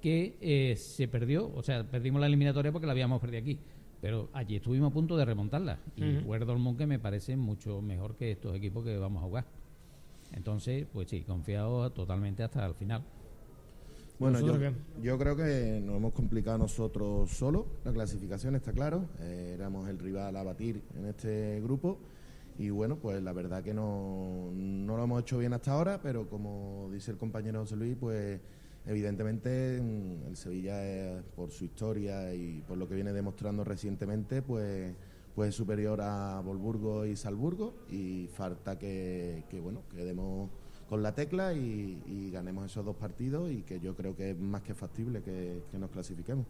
que 0.00 0.36
eh, 0.40 0.76
se 0.76 1.08
perdió, 1.08 1.52
o 1.54 1.62
sea, 1.62 1.84
perdimos 1.84 2.20
la 2.20 2.26
eliminatoria 2.26 2.72
porque 2.72 2.86
la 2.86 2.92
habíamos 2.92 3.20
perdido 3.20 3.40
aquí. 3.40 3.58
Pero 4.00 4.28
allí 4.34 4.56
estuvimos 4.56 4.90
a 4.90 4.94
punto 4.94 5.16
de 5.16 5.24
remontarla. 5.24 5.78
Y 5.96 6.18
fue 6.24 6.36
el 6.36 6.46
Dortmund 6.46 6.78
que 6.78 6.86
me 6.86 6.98
parece 6.98 7.36
mucho 7.36 7.80
mejor 7.80 8.14
que 8.16 8.32
estos 8.32 8.54
equipos 8.54 8.84
que 8.84 8.96
vamos 8.98 9.22
a 9.22 9.26
jugar. 9.26 9.44
Entonces, 10.32 10.86
pues 10.92 11.08
sí, 11.08 11.22
confiado 11.22 11.90
totalmente 11.90 12.42
hasta 12.42 12.64
el 12.66 12.74
final. 12.74 13.02
Bueno, 14.18 14.40
yo, 14.40 14.46
¿Nosotros 14.46 14.74
yo 15.02 15.18
creo 15.18 15.36
que 15.36 15.80
nos 15.84 15.96
hemos 15.96 16.12
complicado 16.12 16.58
nosotros 16.58 17.30
solo. 17.30 17.66
La 17.84 17.92
clasificación 17.92 18.54
está 18.54 18.72
claro. 18.72 19.06
Eh, 19.20 19.52
éramos 19.54 19.88
el 19.88 19.98
rival 19.98 20.36
a 20.36 20.42
batir 20.42 20.82
en 20.96 21.06
este 21.06 21.60
grupo. 21.60 21.98
Y 22.58 22.70
bueno, 22.70 22.96
pues 22.96 23.22
la 23.22 23.32
verdad 23.32 23.62
que 23.62 23.74
no, 23.74 24.50
no 24.54 24.96
lo 24.96 25.04
hemos 25.04 25.20
hecho 25.20 25.38
bien 25.38 25.52
hasta 25.52 25.72
ahora, 25.72 26.00
pero 26.02 26.28
como 26.28 26.88
dice 26.90 27.10
el 27.10 27.18
compañero 27.18 27.60
José 27.60 27.76
Luis, 27.76 27.96
pues 28.00 28.40
evidentemente 28.86 29.80
mm, 29.82 30.28
el 30.28 30.36
Sevilla, 30.36 31.22
por 31.34 31.50
su 31.50 31.64
historia 31.64 32.34
y 32.34 32.62
por 32.66 32.78
lo 32.78 32.88
que 32.88 32.94
viene 32.94 33.12
demostrando 33.12 33.62
recientemente, 33.62 34.40
pues, 34.40 34.94
pues 35.34 35.50
es 35.50 35.54
superior 35.54 36.00
a 36.00 36.40
Volburgo 36.40 37.04
y 37.04 37.14
Salburgo 37.14 37.74
y 37.90 38.28
falta 38.32 38.78
que, 38.78 39.44
que 39.50 39.60
bueno, 39.60 39.82
que 39.94 40.04
demos 40.04 40.48
con 40.88 41.02
la 41.02 41.14
tecla 41.14 41.52
y, 41.52 42.30
ganemos 42.32 42.66
esos 42.66 42.84
dos 42.84 42.96
partidos 42.96 43.50
y 43.50 43.62
que 43.62 43.80
yo 43.80 43.94
creo 43.96 44.14
que 44.14 44.30
es 44.30 44.38
más 44.38 44.62
que 44.62 44.74
factible 44.74 45.22
que 45.22 45.62
nos 45.78 45.90
clasifiquemos. 45.90 46.46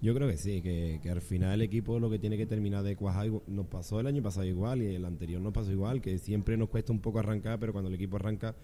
Yo 0.00 0.14
creo 0.14 0.28
que 0.28 0.36
sí, 0.36 0.60
que, 0.60 1.00
que 1.02 1.10
al 1.10 1.22
final 1.22 1.54
el 1.54 1.62
equipo 1.62 1.98
lo 1.98 2.10
que 2.10 2.18
tiene 2.18 2.36
que 2.36 2.46
terminar 2.46 2.82
de 2.82 2.94
cuajar 2.94 3.30
nos 3.46 3.66
pasó 3.66 4.00
el 4.00 4.06
año 4.06 4.22
pasado 4.22 4.46
igual 4.46 4.82
y 4.82 4.94
el 4.94 5.04
anterior 5.04 5.40
nos 5.40 5.52
pasó 5.52 5.72
igual, 5.72 6.00
que 6.00 6.18
siempre 6.18 6.56
nos 6.56 6.68
cuesta 6.68 6.92
un 6.92 7.00
poco 7.00 7.20
arrancar, 7.20 7.58
pero 7.58 7.72
cuando 7.72 7.88
el 7.88 7.94
equipo 7.94 8.16
arranca, 8.16 8.54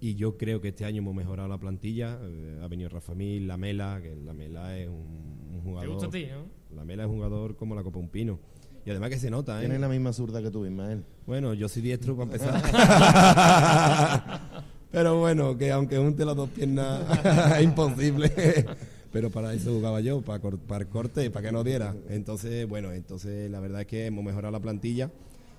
y 0.00 0.16
yo 0.16 0.36
creo 0.36 0.60
que 0.60 0.68
este 0.68 0.84
año 0.84 0.98
hemos 0.98 1.14
mejorado 1.14 1.48
la 1.48 1.58
plantilla, 1.58 2.18
eh, 2.20 2.60
ha 2.62 2.66
venido 2.66 2.90
Rafa 2.90 3.14
Mil, 3.14 3.46
La 3.46 3.56
Mela, 3.56 4.00
que 4.02 4.14
La 4.16 4.34
Mela 4.34 4.76
es 4.76 4.88
un, 4.88 5.50
un 5.54 5.60
jugador... 5.62 5.90
gusta 5.90 6.08
a 6.08 6.10
ti, 6.10 6.26
no? 6.26 6.76
La 6.76 6.84
Mela 6.84 7.04
es 7.04 7.08
un 7.08 7.14
jugador 7.14 7.56
como 7.56 7.74
la 7.74 7.82
Copa 7.82 8.00
Un 8.00 8.08
Pino. 8.08 8.38
Y 8.84 8.90
además 8.90 9.10
que 9.10 9.18
se 9.18 9.30
nota, 9.30 9.58
¿eh? 9.58 9.60
Tienes 9.60 9.80
la 9.80 9.88
misma 9.88 10.12
zurda 10.12 10.42
que 10.42 10.50
tú, 10.50 10.66
Ismael. 10.66 11.04
Bueno, 11.24 11.54
yo 11.54 11.68
soy 11.68 11.82
diestro 11.82 12.16
para 12.16 12.32
empezar. 12.32 12.60
Pero 14.90 15.20
bueno, 15.20 15.56
que 15.56 15.70
aunque 15.70 15.98
unte 15.98 16.24
las 16.24 16.36
dos 16.36 16.50
piernas 16.50 17.02
es 17.56 17.62
imposible. 17.62 18.66
Pero 19.12 19.30
para 19.30 19.52
eso 19.52 19.72
jugaba 19.74 20.00
yo, 20.00 20.22
para, 20.22 20.40
cor- 20.40 20.58
para 20.58 20.86
corte, 20.86 21.30
para 21.30 21.46
que 21.46 21.52
no 21.52 21.62
diera. 21.62 21.94
Entonces, 22.08 22.66
bueno, 22.66 22.92
entonces 22.92 23.50
la 23.50 23.60
verdad 23.60 23.82
es 23.82 23.86
que 23.86 24.06
hemos 24.06 24.24
mejorado 24.24 24.50
la 24.52 24.60
plantilla. 24.60 25.10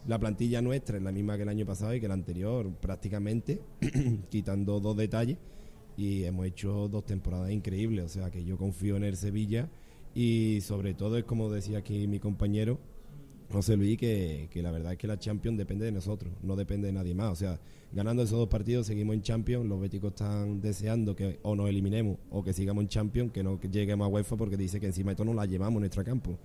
La 0.08 0.20
plantilla 0.20 0.62
nuestra 0.62 0.97
es 0.97 1.04
la 1.04 1.12
misma 1.12 1.38
que 1.38 1.43
el 1.43 1.49
año 1.49 1.66
pasado 1.66 1.93
y 1.93 1.99
que 1.99 2.08
el 2.08 2.12
anterior, 2.12 2.70
prácticamente, 2.82 3.62
quitando 4.30 4.80
dos 4.80 4.97
detalles. 4.97 5.38
Y 5.95 6.24
hemos 6.24 6.47
hecho 6.47 6.88
dos 6.89 7.06
temporadas 7.06 7.51
increíbles. 7.51 8.06
O 8.06 8.10
sea 8.10 8.32
que 8.32 8.43
yo 8.43 8.58
confío 8.58 8.97
en 8.97 9.04
el 9.04 9.16
Sevilla. 9.18 9.70
Y 10.16 10.60
sobre 10.62 10.93
todo 10.95 11.18
es 11.18 11.24
como 11.24 11.51
decía 11.51 11.78
aquí 11.80 12.08
mi 12.08 12.20
compañero, 12.20 12.80
José 13.52 13.78
Luis, 13.78 13.98
que, 13.98 14.48
que 14.52 14.62
la 14.62 14.72
verdad 14.72 14.94
es 14.94 14.98
que 14.98 15.08
la 15.08 15.20
Champions 15.20 15.58
depende 15.58 15.86
de 15.86 15.91
nosotros, 15.91 16.34
no 16.41 16.56
depende 16.56 16.88
de 16.88 16.94
nadie 16.94 17.14
más. 17.14 17.32
O 17.32 17.36
sea, 17.36 17.60
ganando 17.91 18.24
esos 18.24 18.38
dos 18.38 18.50
partidos 18.50 18.88
seguimos 18.88 19.16
en 19.16 19.22
Champions, 19.22 19.66
los 19.66 19.80
béticos 19.80 20.12
están 20.12 20.60
deseando 20.62 21.16
que 21.16 21.39
o 21.44 21.56
nos 21.56 21.70
eliminemos 21.70 22.18
o 22.32 22.44
que 22.44 22.54
sigamos 22.54 22.84
en 22.84 22.88
Champions, 22.88 23.32
que 23.32 23.44
no 23.44 23.60
lleguemos 23.62 24.06
a 24.06 24.08
UEFA 24.08 24.36
porque 24.36 24.58
dice 24.58 24.80
que 24.80 24.88
encima 24.88 25.16
todo 25.16 25.26
nos 25.26 25.36
la 25.36 25.46
llevamos 25.46 25.76
en 25.76 25.82
nuestro 25.82 26.04
campo, 26.04 26.38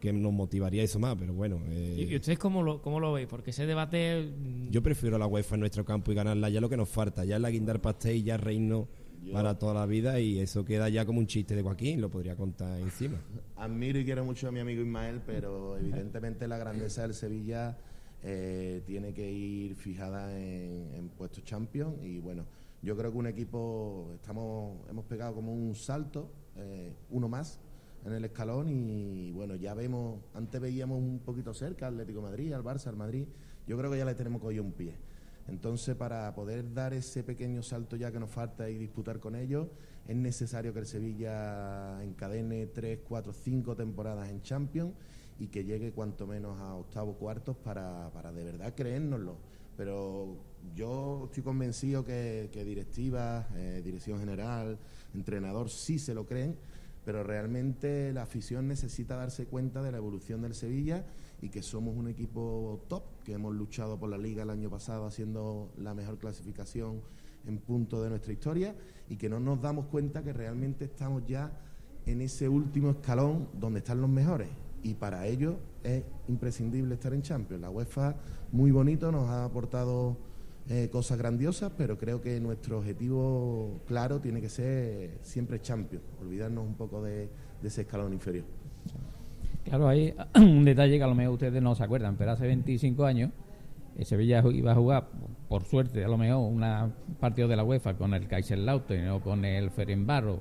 que 0.00 0.12
nos 0.12 0.32
motivaría 0.32 0.82
eso 0.82 0.98
más, 0.98 1.16
pero 1.18 1.34
bueno. 1.34 1.60
eh, 1.68 2.06
¿Y, 2.08 2.16
ustedes 2.16 2.38
cómo 2.38 2.62
lo, 2.62 2.80
cómo 2.80 3.00
lo 3.00 3.12
veis? 3.12 3.28
Porque 3.28 3.50
ese 3.50 3.66
debate... 3.66 4.22
mm, 4.22 4.70
yo 4.70 4.82
prefiero 4.82 5.18
la 5.18 5.26
UEFA 5.26 5.56
en 5.56 5.60
nuestro 5.60 5.84
campo 5.84 6.12
y 6.12 6.14
ganarla 6.14 6.48
ya 6.48 6.60
lo 6.60 6.68
que 6.68 6.76
nos 6.76 6.88
falta, 6.88 7.24
ya 7.24 7.36
es 7.36 7.42
la 7.42 7.50
guindar 7.50 7.80
pastel 7.80 8.16
y 8.16 8.22
ya 8.22 8.36
reino 8.36 8.88
para 9.32 9.58
toda 9.58 9.74
la 9.74 9.86
vida 9.86 10.20
y 10.20 10.38
eso 10.38 10.64
queda 10.64 10.88
ya 10.88 11.04
como 11.04 11.18
un 11.18 11.26
chiste 11.26 11.54
de 11.54 11.62
Joaquín, 11.62 12.00
lo 12.00 12.10
podría 12.10 12.36
contar 12.36 12.80
encima. 12.80 13.18
Admiro 13.56 13.98
y 13.98 14.04
quiero 14.04 14.24
mucho 14.24 14.48
a 14.48 14.52
mi 14.52 14.60
amigo 14.60 14.82
Ismael, 14.82 15.20
pero 15.26 15.76
evidentemente 15.76 16.48
la 16.48 16.58
grandeza 16.58 17.02
del 17.02 17.14
Sevilla 17.14 17.76
eh, 18.22 18.82
tiene 18.86 19.12
que 19.12 19.30
ir 19.30 19.74
fijada 19.74 20.38
en, 20.38 20.94
en 20.94 21.08
puestos 21.10 21.44
champions 21.44 21.94
y 22.02 22.18
bueno, 22.18 22.46
yo 22.82 22.96
creo 22.96 23.10
que 23.12 23.18
un 23.18 23.26
equipo 23.26 24.12
estamos 24.14 24.78
hemos 24.88 25.04
pegado 25.04 25.34
como 25.34 25.52
un 25.52 25.74
salto, 25.74 26.30
eh, 26.56 26.92
uno 27.10 27.28
más 27.28 27.60
en 28.04 28.12
el 28.12 28.24
escalón 28.24 28.68
y 28.68 29.32
bueno, 29.32 29.56
ya 29.56 29.74
vemos, 29.74 30.20
antes 30.34 30.60
veíamos 30.60 30.98
un 30.98 31.18
poquito 31.18 31.52
cerca 31.52 31.88
Atlético 31.88 32.20
de 32.20 32.26
Madrid, 32.26 32.52
al 32.52 32.62
Barça, 32.62 32.86
al 32.86 32.96
Madrid, 32.96 33.26
yo 33.66 33.76
creo 33.76 33.90
que 33.90 33.98
ya 33.98 34.04
le 34.04 34.14
tenemos 34.14 34.40
cogido 34.40 34.62
un 34.62 34.72
pie. 34.72 34.94
Entonces, 35.48 35.96
para 35.96 36.34
poder 36.34 36.74
dar 36.74 36.92
ese 36.92 37.24
pequeño 37.24 37.62
salto 37.62 37.96
ya 37.96 38.12
que 38.12 38.20
nos 38.20 38.30
falta 38.30 38.68
y 38.68 38.76
disputar 38.76 39.18
con 39.18 39.34
ellos, 39.34 39.68
es 40.06 40.16
necesario 40.16 40.72
que 40.72 40.80
el 40.80 40.86
Sevilla 40.86 42.02
encadene 42.02 42.66
tres, 42.66 43.00
cuatro, 43.06 43.32
cinco 43.32 43.74
temporadas 43.74 44.28
en 44.28 44.42
Champions 44.42 44.92
y 45.38 45.48
que 45.48 45.64
llegue 45.64 45.92
cuanto 45.92 46.26
menos 46.26 46.60
a 46.60 46.74
octavos 46.74 47.16
cuartos 47.16 47.56
para, 47.56 48.10
para 48.12 48.32
de 48.32 48.44
verdad 48.44 48.74
creérnoslo. 48.74 49.36
Pero 49.76 50.36
yo 50.74 51.24
estoy 51.26 51.42
convencido 51.42 52.04
que, 52.04 52.50
que 52.52 52.64
directivas, 52.64 53.46
eh, 53.54 53.80
dirección 53.84 54.18
general, 54.18 54.78
entrenador 55.14 55.70
sí 55.70 55.98
se 55.98 56.14
lo 56.14 56.26
creen, 56.26 56.56
pero 57.04 57.22
realmente 57.22 58.12
la 58.12 58.22
afición 58.22 58.68
necesita 58.68 59.16
darse 59.16 59.46
cuenta 59.46 59.82
de 59.82 59.92
la 59.92 59.98
evolución 59.98 60.42
del 60.42 60.54
Sevilla 60.54 61.06
y 61.40 61.48
que 61.48 61.62
somos 61.62 61.96
un 61.96 62.08
equipo 62.08 62.84
top, 62.88 63.02
que 63.28 63.34
hemos 63.34 63.54
luchado 63.54 63.98
por 63.98 64.08
la 64.08 64.16
liga 64.16 64.42
el 64.42 64.48
año 64.48 64.70
pasado 64.70 65.04
haciendo 65.04 65.70
la 65.76 65.92
mejor 65.92 66.16
clasificación 66.16 67.02
en 67.46 67.58
punto 67.58 68.02
de 68.02 68.08
nuestra 68.08 68.32
historia 68.32 68.74
y 69.06 69.16
que 69.16 69.28
no 69.28 69.38
nos 69.38 69.60
damos 69.60 69.84
cuenta 69.88 70.24
que 70.24 70.32
realmente 70.32 70.86
estamos 70.86 71.26
ya 71.26 71.52
en 72.06 72.22
ese 72.22 72.48
último 72.48 72.88
escalón 72.88 73.46
donde 73.52 73.80
están 73.80 74.00
los 74.00 74.08
mejores 74.08 74.48
y 74.82 74.94
para 74.94 75.26
ello 75.26 75.58
es 75.84 76.04
imprescindible 76.26 76.94
estar 76.94 77.12
en 77.12 77.20
Champions. 77.20 77.60
La 77.60 77.68
UEFA 77.68 78.16
muy 78.50 78.70
bonito, 78.70 79.12
nos 79.12 79.28
ha 79.28 79.44
aportado 79.44 80.16
eh, 80.70 80.88
cosas 80.90 81.18
grandiosas, 81.18 81.70
pero 81.76 81.98
creo 81.98 82.22
que 82.22 82.40
nuestro 82.40 82.78
objetivo 82.78 83.82
claro 83.86 84.22
tiene 84.22 84.40
que 84.40 84.48
ser 84.48 85.18
siempre 85.20 85.60
Champions, 85.60 86.02
olvidarnos 86.18 86.66
un 86.66 86.76
poco 86.76 87.02
de, 87.02 87.28
de 87.60 87.68
ese 87.68 87.82
escalón 87.82 88.14
inferior. 88.14 88.46
Claro, 89.68 89.88
hay 89.88 90.14
un 90.36 90.64
detalle 90.64 90.96
que 90.98 91.02
a 91.04 91.06
lo 91.06 91.14
mejor 91.14 91.34
ustedes 91.34 91.62
no 91.62 91.74
se 91.74 91.84
acuerdan, 91.84 92.16
pero 92.16 92.32
hace 92.32 92.46
25 92.46 93.04
años 93.04 93.30
el 93.98 94.04
Sevilla 94.04 94.42
ju- 94.42 94.54
iba 94.54 94.72
a 94.72 94.74
jugar, 94.74 95.08
por 95.48 95.64
suerte, 95.64 96.04
a 96.04 96.08
lo 96.08 96.16
mejor, 96.16 96.38
un 96.38 96.62
partido 97.20 97.48
de 97.48 97.56
la 97.56 97.64
UEFA 97.64 97.94
con 97.94 98.14
el 98.14 98.26
Kaiserslautern 98.28 99.08
o 99.08 99.20
con 99.20 99.44
el 99.44 99.70
Ferenbaro 99.70 100.40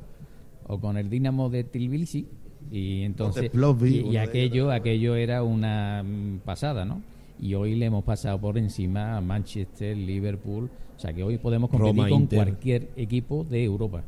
o 0.67 0.79
con 0.79 0.97
el 0.97 1.09
Dinamo 1.09 1.49
de 1.49 1.63
Tbilisi 1.63 2.27
y 2.71 3.03
entonces 3.03 3.49
y, 3.85 4.17
aquello 4.17 4.71
aquello 4.71 5.15
era 5.15 5.41
una 5.43 6.03
mm, 6.03 6.39
pasada, 6.43 6.85
¿no? 6.85 7.01
Y 7.39 7.53
hoy 7.53 7.75
le 7.75 7.85
hemos 7.85 8.03
pasado 8.03 8.39
por 8.39 8.57
encima 8.57 9.17
a 9.17 9.21
Manchester, 9.21 9.95
Liverpool, 9.95 10.69
o 10.95 10.99
sea 10.99 11.13
que 11.13 11.23
hoy 11.23 11.37
podemos 11.37 11.69
competir 11.69 11.95
Roma, 11.95 12.09
con 12.09 12.21
Inter. 12.23 12.37
cualquier 12.37 12.89
equipo 12.95 13.43
de 13.43 13.63
Europa 13.63 14.03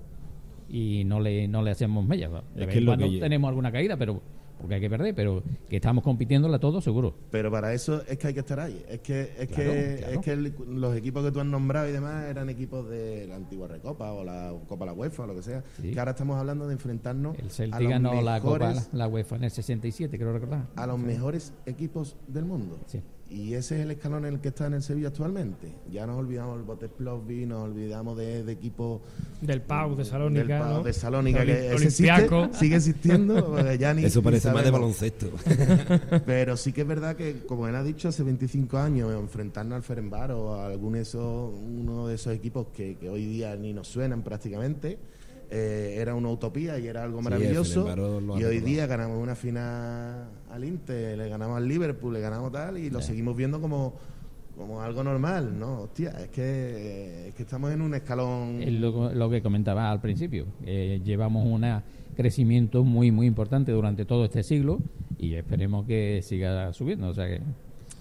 y 0.69 1.03
no 1.05 1.19
le 1.19 1.47
no 1.47 1.61
le 1.63 1.71
hacemos 1.71 2.05
mella. 2.05 2.27
¿va? 2.29 2.43
De 2.55 2.61
Es 2.61 2.67
vez 2.67 2.75
que 2.79 2.85
cuando 2.85 3.09
que 3.09 3.19
tenemos 3.19 3.47
alguna 3.49 3.71
caída, 3.71 3.97
pero 3.97 4.21
porque 4.59 4.75
hay 4.75 4.81
que 4.81 4.89
perder, 4.89 5.15
pero 5.15 5.41
que 5.69 5.77
estamos 5.77 6.03
compitiéndola 6.03 6.59
todo 6.59 6.81
seguro. 6.81 7.15
Pero 7.31 7.49
para 7.51 7.73
eso 7.73 8.03
es 8.07 8.17
que 8.17 8.27
hay 8.27 8.33
que 8.33 8.39
estar 8.41 8.59
ahí. 8.59 8.83
Es 8.89 8.99
que 8.99 9.21
es 9.21 9.47
Claro, 9.47 9.71
que 9.71 9.95
claro. 9.99 10.13
es 10.13 10.19
que 10.19 10.31
el- 10.31 10.53
los 10.79 10.95
equipos 10.95 11.23
que 11.25 11.31
tú 11.31 11.39
has 11.39 11.45
nombrado 11.45 11.87
y 11.89 11.91
demás 11.91 12.25
eran 12.25 12.49
equipos 12.49 12.89
de 12.89 13.25
la 13.27 13.35
antigua 13.37 13.67
Recopa 13.67 14.11
o 14.11 14.23
la 14.23 14.53
Copa 14.67 14.85
la 14.85 14.93
UEFA 14.93 15.23
o 15.23 15.27
lo 15.27 15.35
que 15.35 15.43
sea. 15.43 15.63
Sí. 15.81 15.91
Que 15.91 15.99
ahora 15.99 16.11
estamos 16.11 16.37
hablando 16.37 16.67
de 16.67 16.73
enfrentarnos 16.73 17.37
El 17.39 17.47
a 17.47 17.49
Celtic 17.49 17.79
los 17.81 17.89
ganó 17.89 18.21
la 18.21 18.39
Copa 18.41 18.73
la 18.91 19.07
UEFA 19.07 19.35
en 19.37 19.43
el 19.45 19.51
67, 19.51 20.17
creo 20.17 20.33
recordar. 20.33 20.67
a 20.75 20.85
los 20.87 20.99
mejores 20.99 21.53
equipos 21.65 22.15
del 22.27 22.45
mundo. 22.45 22.79
Sí. 22.87 23.01
Y 23.31 23.53
ese 23.53 23.75
es 23.77 23.81
el 23.83 23.91
escalón 23.91 24.25
en 24.25 24.33
el 24.33 24.39
que 24.39 24.47
está 24.47 24.65
en 24.65 24.73
el 24.73 24.81
Sevilla 24.81 25.09
actualmente. 25.09 25.71
Ya 25.91 26.07
nos 26.07 26.17
olvidamos 26.17 26.55
del 26.57 26.65
Botes 26.65 26.89
Plovdiv, 26.89 27.47
nos 27.47 27.63
olvidamos 27.69 28.17
de, 28.17 28.43
de 28.43 28.51
equipos 28.51 29.01
Del 29.41 29.61
Pau 29.61 29.95
de 29.95 30.03
Salónica, 30.03 30.55
del 30.55 30.63
Pau 30.63 30.73
¿no? 30.79 30.83
de 30.83 30.93
Salónica, 30.93 31.45
que 31.45 31.51
ese 31.67 31.73
existe, 31.85 32.11
Olympiacos. 32.11 32.57
sigue 32.57 32.75
existiendo. 32.77 33.73
ya 33.75 33.93
ni- 33.93 34.03
Eso 34.05 34.21
ni 34.21 34.23
parece 34.25 34.51
más 34.51 34.63
de 34.63 34.71
baloncesto. 34.71 35.27
Pero 36.25 36.57
sí 36.57 36.71
que 36.73 36.81
es 36.81 36.87
verdad 36.87 37.15
que, 37.15 37.43
como 37.45 37.67
él 37.67 37.75
ha 37.75 37.83
dicho, 37.83 38.07
hace 38.07 38.23
25 38.23 38.77
años 38.79 39.13
enfrentarnos 39.13 39.75
al 39.75 39.83
Ferenbar 39.83 40.31
o 40.31 40.55
a 40.55 40.65
algún 40.65 40.93
de 40.93 41.01
esos, 41.01 41.53
uno 41.53 42.07
de 42.07 42.15
esos 42.15 42.33
equipos 42.33 42.67
que, 42.73 42.97
que 42.97 43.09
hoy 43.09 43.25
día 43.25 43.55
ni 43.55 43.73
nos 43.73 43.87
suenan 43.87 44.23
prácticamente, 44.23 44.97
eh, 45.49 45.95
era 45.97 46.13
una 46.15 46.29
utopía 46.29 46.77
y 46.79 46.87
era 46.87 47.03
algo 47.03 47.21
maravilloso. 47.21 47.87
y 48.37 48.43
hoy 48.43 48.59
día 48.59 48.85
ganamos 48.87 49.21
una 49.21 49.35
final 49.35 50.29
al 50.51 50.63
Inter, 50.63 51.17
le 51.17 51.29
ganamos 51.29 51.57
al 51.57 51.67
Liverpool, 51.67 52.13
le 52.13 52.21
ganamos 52.21 52.51
tal 52.51 52.77
y 52.77 52.89
lo 52.89 53.01
seguimos 53.01 53.35
viendo 53.35 53.59
como 53.61 53.95
como 54.59 54.81
algo 54.81 55.05
normal, 55.05 55.57
¿no? 55.57 55.83
Hostia, 55.83 56.09
es 56.19 56.27
que, 56.27 57.29
es 57.29 57.33
que 57.35 57.43
estamos 57.43 57.71
en 57.71 57.81
un 57.81 57.95
escalón... 57.95 58.61
Es 58.61 58.73
lo, 58.73 59.09
lo 59.13 59.29
que 59.29 59.41
comentaba 59.41 59.89
al 59.89 60.01
principio. 60.01 60.47
eh, 60.65 60.99
llevamos 61.01 61.45
un 61.45 61.63
crecimiento 62.17 62.83
muy, 62.83 63.09
muy 63.09 63.25
importante 63.25 63.71
durante 63.71 64.03
todo 64.03 64.25
este 64.25 64.43
siglo 64.43 64.79
y 65.17 65.35
esperemos 65.35 65.85
que 65.85 66.19
siga 66.23 66.73
subiendo. 66.73 67.07
O 67.07 67.13
sea 67.13 67.27
que, 67.27 67.39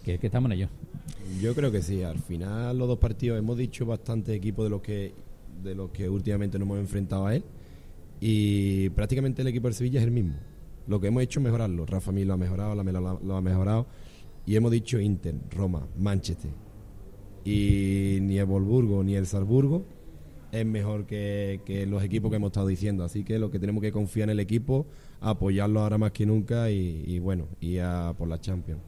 que, 0.05 0.19
que 0.19 0.27
estamos 0.27 0.51
en 0.51 0.59
ello. 0.59 0.69
Yo 1.41 1.55
creo 1.55 1.71
que 1.71 1.81
sí. 1.81 2.03
Al 2.03 2.19
final 2.19 2.77
los 2.77 2.89
dos 2.89 2.99
partidos 2.99 3.39
hemos 3.39 3.57
dicho 3.57 3.87
bastante 3.87 4.35
equipo 4.35 4.65
de 4.65 4.71
los 4.71 4.83
que 4.83 5.13
de 5.63 5.75
los 5.75 5.91
que 5.91 6.09
últimamente 6.09 6.59
nos 6.59 6.67
hemos 6.67 6.79
enfrentado 6.79 7.27
a 7.27 7.35
él 7.35 7.45
y 8.21 8.91
prácticamente 8.91 9.43
el 9.43 9.49
equipo 9.49 9.69
del 9.69 9.75
Sevilla 9.75 10.01
es 10.01 10.05
el 10.07 10.11
mismo. 10.13 10.35
Lo 10.87 11.01
que 11.01 11.09
hemos 11.09 11.23
hecho 11.23 11.41
es 11.41 11.45
mejorarlo. 11.45 11.85
Rafa 11.87 12.13
Mir 12.13 12.27
lo 12.27 12.35
ha 12.35 12.37
mejorado, 12.37 12.75
la 12.75 12.83
lo, 12.83 13.21
lo 13.23 13.37
ha 13.37 13.41
mejorado 13.41 13.87
y 14.47 14.57
hemos 14.57 14.71
dicho 14.71 14.99
Inter, 14.99 15.35
Roma, 15.51 15.87
Manchester 15.99 16.51
y 17.45 18.19
ni 18.21 18.39
el 18.39 18.47
Wolfsburgo 18.47 19.03
ni 19.03 19.15
el 19.15 19.27
Salzburgo 19.27 19.85
es 20.53 20.65
mejor 20.65 21.07
que, 21.07 21.61
que 21.65 21.87
los 21.87 22.03
equipos 22.03 22.31
que 22.31 22.37
hemos 22.37 22.49
estado 22.49 22.67
diciendo. 22.67 23.05
Así 23.05 23.25
que 23.25 23.39
lo 23.39 23.51
que 23.51 23.59
tenemos 23.59 23.83
que 23.83 23.93
confiar 23.93 24.29
en 24.29 24.33
el 24.33 24.41
equipo, 24.41 24.87
apoyarlo 25.21 25.81
ahora 25.81 25.99
más 25.99 26.13
que 26.13 26.27
nunca 26.27 26.71
y, 26.71 27.05
y 27.07 27.19
bueno, 27.19 27.47
y 27.61 27.79
a 27.79 28.15
por 28.17 28.29
la 28.29 28.41
Champions. 28.41 28.81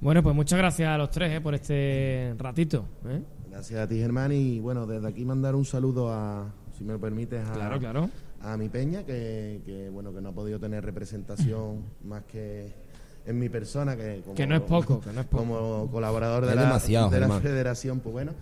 Bueno, 0.00 0.22
pues 0.22 0.34
muchas 0.34 0.58
gracias 0.58 0.88
a 0.88 0.98
los 0.98 1.10
tres 1.10 1.32
eh, 1.32 1.40
por 1.40 1.54
este 1.54 2.34
ratito. 2.38 2.86
¿eh? 3.06 3.22
Gracias 3.56 3.80
a 3.80 3.88
ti, 3.88 3.98
Germán. 3.98 4.32
Y 4.32 4.60
bueno, 4.60 4.86
desde 4.86 5.08
aquí 5.08 5.24
mandar 5.24 5.54
un 5.54 5.64
saludo 5.64 6.12
a, 6.12 6.52
si 6.76 6.84
me 6.84 6.92
lo 6.92 7.00
permites, 7.00 7.42
a, 7.42 7.54
Claro, 7.54 7.78
claro. 7.78 8.10
a 8.42 8.54
mi 8.58 8.68
peña, 8.68 9.02
que, 9.02 9.62
que, 9.64 9.88
bueno, 9.88 10.12
que 10.12 10.20
no 10.20 10.28
ha 10.28 10.32
podido 10.32 10.60
tener 10.60 10.84
representación 10.84 11.82
más 12.04 12.24
que 12.24 12.70
en 13.24 13.38
mi 13.38 13.48
persona, 13.48 13.96
que, 13.96 14.20
como, 14.22 14.34
Que 14.34 14.46
no 14.46 14.56
es 14.56 14.60
poco, 14.60 15.00
que 15.00 15.10
no 15.10 15.22
es 15.22 15.26
poco. 15.26 15.42
como 15.44 15.88
colaborador 15.90 16.44
de 16.44 16.50
Es 16.50 16.56
la, 16.56 17.08
de 17.08 17.20
la 17.20 17.40
federación, 17.40 18.00
pues 18.00 18.12
bueno. 18.12 18.32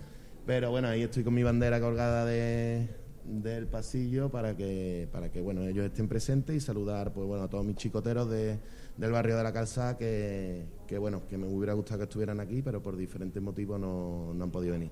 Pero 0.46 0.72
bueno, 0.72 0.88
ahí 0.88 1.02
estoy 1.02 1.22
con 1.22 1.32
mi 1.32 1.44
bandera 1.44 1.80
colgada 1.80 2.24
de, 2.24 2.88
del 3.24 3.68
pasillo 3.68 4.30
para 4.30 4.56
que, 4.56 5.08
para 5.12 5.30
que 5.30 5.40
bueno, 5.40 5.62
ellos 5.62 5.86
estén 5.86 6.08
presentes 6.08 6.56
y 6.56 6.60
saludar 6.60 7.12
pues, 7.12 7.24
bueno, 7.28 7.44
a 7.44 7.48
todos 7.48 7.64
mis 7.64 7.76
chicoteros 7.76 8.28
de, 8.28 8.58
del 8.96 9.12
barrio 9.12 9.36
de 9.36 9.44
la 9.44 9.52
Calzada 9.52 9.96
que, 9.96 10.64
que, 10.88 10.98
bueno, 10.98 11.22
que 11.28 11.38
me 11.38 11.46
hubiera 11.46 11.72
gustado 11.72 11.98
que 11.98 12.04
estuvieran 12.04 12.40
aquí, 12.40 12.62
pero 12.62 12.82
por 12.82 12.96
diferentes 12.96 13.40
motivos 13.40 13.78
no, 13.78 14.34
no 14.34 14.42
han 14.44 14.50
podido 14.50 14.72
venir. 14.72 14.90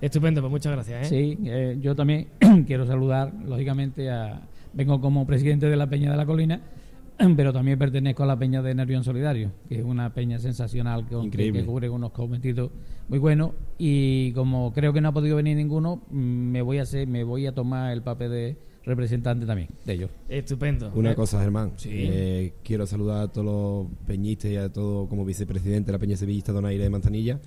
Estupendo, 0.00 0.40
pues 0.40 0.50
muchas 0.50 0.72
gracias. 0.72 1.06
¿eh? 1.06 1.08
Sí, 1.08 1.38
eh, 1.44 1.78
yo 1.80 1.94
también 1.94 2.28
quiero 2.66 2.86
saludar, 2.86 3.32
lógicamente, 3.44 4.10
a. 4.10 4.42
Vengo 4.72 5.00
como 5.00 5.26
presidente 5.26 5.66
de 5.66 5.76
la 5.76 5.88
Peña 5.88 6.10
de 6.10 6.16
la 6.16 6.26
Colina, 6.26 6.60
pero 7.36 7.52
también 7.52 7.78
pertenezco 7.78 8.22
a 8.22 8.26
la 8.26 8.38
Peña 8.38 8.62
de 8.62 8.74
Nervión 8.74 9.02
Solidario, 9.02 9.50
que 9.68 9.78
es 9.78 9.84
una 9.84 10.12
peña 10.14 10.38
sensacional 10.38 11.04
que, 11.04 11.16
que, 11.16 11.22
Increíble. 11.22 11.60
que 11.60 11.66
cubre 11.66 11.88
unos 11.88 12.12
cometidos 12.12 12.70
muy 13.08 13.18
buenos. 13.18 13.52
Y 13.78 14.32
como 14.32 14.72
creo 14.72 14.92
que 14.92 15.00
no 15.00 15.08
ha 15.08 15.12
podido 15.12 15.36
venir 15.36 15.56
ninguno, 15.56 16.02
mm, 16.10 16.16
me 16.16 16.62
voy 16.62 16.78
a 16.78 16.82
hacer, 16.82 17.08
me 17.08 17.24
voy 17.24 17.46
a 17.46 17.54
tomar 17.54 17.92
el 17.92 18.02
papel 18.02 18.30
de 18.30 18.56
representante 18.88 19.46
también 19.46 19.68
de 19.84 19.92
ellos. 19.92 20.10
Estupendo. 20.28 20.90
Una 20.94 21.12
¿eh? 21.12 21.14
cosa, 21.14 21.40
Germán. 21.40 21.72
Sí. 21.76 21.90
Eh, 21.92 22.54
quiero 22.64 22.86
saludar 22.86 23.22
a 23.22 23.28
todos 23.28 23.44
los 23.46 24.06
peñistas 24.06 24.50
y 24.50 24.56
a 24.56 24.72
todo 24.72 25.08
como 25.08 25.24
vicepresidente 25.24 25.86
de 25.86 25.92
la 25.92 25.98
Peña 25.98 26.16
Sevillista 26.16 26.52
Donaire 26.52 26.84
de 26.84 26.90
Manzanilla. 26.90 27.38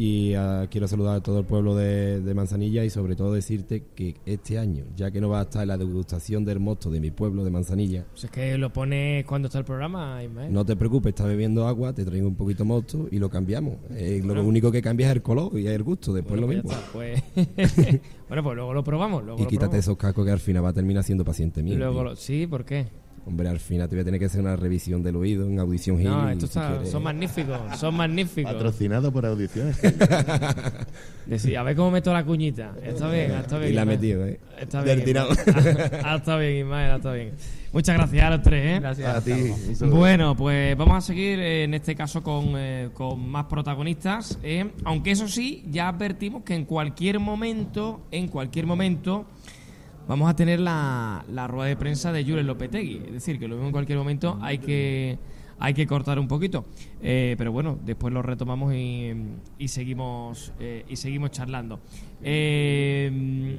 Y 0.00 0.34
ah, 0.34 0.68
quiero 0.70 0.86
saludar 0.86 1.16
a 1.16 1.20
todo 1.20 1.40
el 1.40 1.44
pueblo 1.44 1.74
de, 1.74 2.20
de 2.20 2.32
Manzanilla 2.32 2.84
y 2.84 2.90
sobre 2.90 3.16
todo 3.16 3.32
decirte 3.32 3.82
que 3.96 4.14
este 4.26 4.56
año, 4.56 4.84
ya 4.96 5.10
que 5.10 5.20
no 5.20 5.28
va 5.28 5.40
a 5.40 5.42
estar 5.42 5.66
la 5.66 5.76
degustación 5.76 6.44
del 6.44 6.60
mosto 6.60 6.88
de 6.88 7.00
mi 7.00 7.10
pueblo 7.10 7.42
de 7.42 7.50
Manzanilla, 7.50 8.04
Pues 8.12 8.22
es 8.22 8.30
que 8.30 8.56
lo 8.58 8.72
pones 8.72 9.24
cuando 9.24 9.46
está 9.48 9.58
el 9.58 9.64
programa, 9.64 10.22
Ismael. 10.22 10.52
no 10.52 10.64
te 10.64 10.76
preocupes, 10.76 11.10
estás 11.10 11.26
bebiendo 11.26 11.66
agua, 11.66 11.92
te 11.92 12.04
traigo 12.04 12.28
un 12.28 12.36
poquito 12.36 12.64
mosto 12.64 13.08
y 13.10 13.18
lo 13.18 13.28
cambiamos. 13.28 13.74
Eh, 13.90 14.22
lo 14.24 14.40
único 14.44 14.70
que 14.70 14.80
cambia 14.80 15.08
es 15.08 15.14
el 15.16 15.22
color 15.22 15.58
y 15.58 15.66
el 15.66 15.82
gusto, 15.82 16.12
después 16.12 16.40
Bueno, 16.40 16.46
lo 16.46 16.62
mismo. 16.62 16.70
está, 16.70 16.92
pues- 16.92 17.20
bueno, 18.28 18.44
pues 18.44 18.54
luego 18.56 18.72
lo 18.74 18.84
probamos. 18.84 19.24
Luego 19.24 19.40
Y 19.40 19.42
lo 19.42 19.48
quítate 19.48 19.66
probamos. 19.66 19.84
esos 19.84 19.96
cascos 19.96 20.24
que 20.24 20.30
al 20.30 20.38
final 20.38 20.64
va 20.64 20.68
a 20.68 20.74
terminar 20.74 21.02
siendo 21.02 21.24
paciente 21.24 21.60
mío. 21.60 21.76
Luego 21.76 22.04
lo- 22.04 22.14
Sí, 22.14 22.46
¿por 22.46 22.64
qué? 22.64 22.86
Hombre, 23.28 23.46
al 23.50 23.60
final 23.60 23.88
te 23.90 23.94
voy 23.94 24.00
a 24.00 24.04
tener 24.06 24.18
que 24.18 24.24
hacer 24.26 24.40
una 24.40 24.56
revisión 24.56 25.02
del 25.02 25.14
oído 25.16 25.46
en 25.46 25.58
audición 25.58 26.02
No, 26.02 26.30
estos 26.30 26.48
si 26.50 26.58
está- 26.58 26.70
quieres. 26.72 26.90
son 26.90 27.02
magníficos, 27.02 27.58
son 27.78 27.94
magníficos. 27.94 28.52
Patrocinado 28.54 29.12
por 29.12 29.26
audiciones. 29.26 29.78
Decir, 31.26 31.58
a 31.58 31.62
ver 31.62 31.76
cómo 31.76 31.90
meto 31.90 32.10
la 32.12 32.24
cuñita. 32.24 32.72
Está 32.82 33.10
bien, 33.10 33.32
está 33.32 33.58
bien. 33.58 33.70
Y 33.72 33.74
la 33.74 33.82
ha 33.82 33.84
Ismael. 33.84 33.98
metido, 33.98 34.26
¿eh? 34.26 34.40
Está 34.58 34.82
Del 34.82 34.96
bien. 34.96 35.04
tirado. 35.06 35.32
Ismael. 35.32 35.90
Ah, 36.02 36.16
está 36.16 36.36
bien, 36.38 36.56
Ismael, 36.64 36.96
está 36.96 37.12
bien. 37.12 37.32
Muchas 37.70 37.96
gracias 37.98 38.24
a 38.24 38.30
los 38.30 38.42
tres, 38.42 38.76
¿eh? 38.76 38.80
Gracias. 38.80 39.14
A 39.14 39.20
ti. 39.22 39.32
Bueno, 39.84 40.34
pues 40.34 40.74
vamos 40.78 40.96
a 40.96 41.00
seguir 41.02 41.38
eh, 41.38 41.64
en 41.64 41.74
este 41.74 41.94
caso 41.94 42.22
con, 42.22 42.54
eh, 42.56 42.88
con 42.94 43.28
más 43.28 43.44
protagonistas. 43.44 44.38
¿eh? 44.42 44.70
Aunque 44.84 45.10
eso 45.10 45.28
sí, 45.28 45.66
ya 45.70 45.88
advertimos 45.88 46.44
que 46.44 46.54
en 46.54 46.64
cualquier 46.64 47.20
momento, 47.20 48.00
en 48.10 48.28
cualquier 48.28 48.64
momento, 48.64 49.26
vamos 50.08 50.28
a 50.28 50.34
tener 50.34 50.58
la, 50.58 51.24
la 51.30 51.46
rueda 51.46 51.68
de 51.68 51.76
prensa 51.76 52.10
de 52.12 52.24
Jules 52.24 52.44
Lopetegui. 52.44 53.02
Es 53.06 53.12
decir, 53.12 53.38
que 53.38 53.46
lo 53.46 53.54
mismo 53.54 53.68
en 53.68 53.72
cualquier 53.72 53.98
momento 53.98 54.38
hay 54.42 54.58
que 54.58 55.18
hay 55.60 55.74
que 55.74 55.86
cortar 55.86 56.18
un 56.18 56.28
poquito. 56.28 56.66
Eh, 57.02 57.34
pero 57.36 57.52
bueno, 57.52 57.78
después 57.84 58.12
lo 58.12 58.22
retomamos 58.22 58.74
y, 58.74 59.12
y 59.58 59.68
seguimos 59.68 60.52
eh, 60.58 60.84
y 60.88 60.96
seguimos 60.96 61.30
charlando. 61.30 61.80
Eh, 62.22 63.56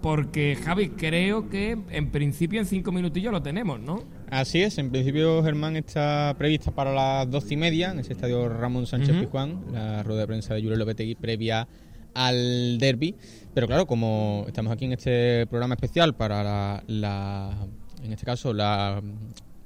porque 0.00 0.56
Javi, 0.56 0.88
creo 0.88 1.48
que 1.48 1.78
en 1.90 2.10
principio 2.10 2.58
en 2.58 2.66
cinco 2.66 2.90
minutillos 2.90 3.32
lo 3.32 3.40
tenemos, 3.40 3.78
¿no? 3.78 4.02
Así 4.30 4.60
es, 4.60 4.78
en 4.78 4.90
principio 4.90 5.42
Germán 5.44 5.76
está 5.76 6.34
prevista 6.38 6.72
para 6.72 6.92
las 6.92 7.30
doce 7.30 7.54
y 7.54 7.56
media 7.56 7.92
en 7.92 8.00
ese 8.00 8.14
estadio 8.14 8.48
Ramón 8.48 8.86
Sánchez. 8.86 9.14
Pizjuán, 9.16 9.60
la 9.72 10.02
rueda 10.02 10.22
de 10.22 10.26
prensa 10.26 10.54
de 10.54 10.62
Julio 10.62 10.76
Lopetegui 10.76 11.14
previa 11.14 11.68
al 12.14 12.78
derby. 12.78 13.14
Pero 13.54 13.66
claro, 13.66 13.86
como 13.86 14.44
estamos 14.48 14.72
aquí 14.72 14.86
en 14.86 14.92
este 14.92 15.46
programa 15.46 15.74
especial 15.74 16.14
para 16.14 16.42
la, 16.42 16.84
la- 16.86 17.66
en 18.02 18.12
este 18.12 18.24
caso, 18.26 18.52
la 18.52 19.02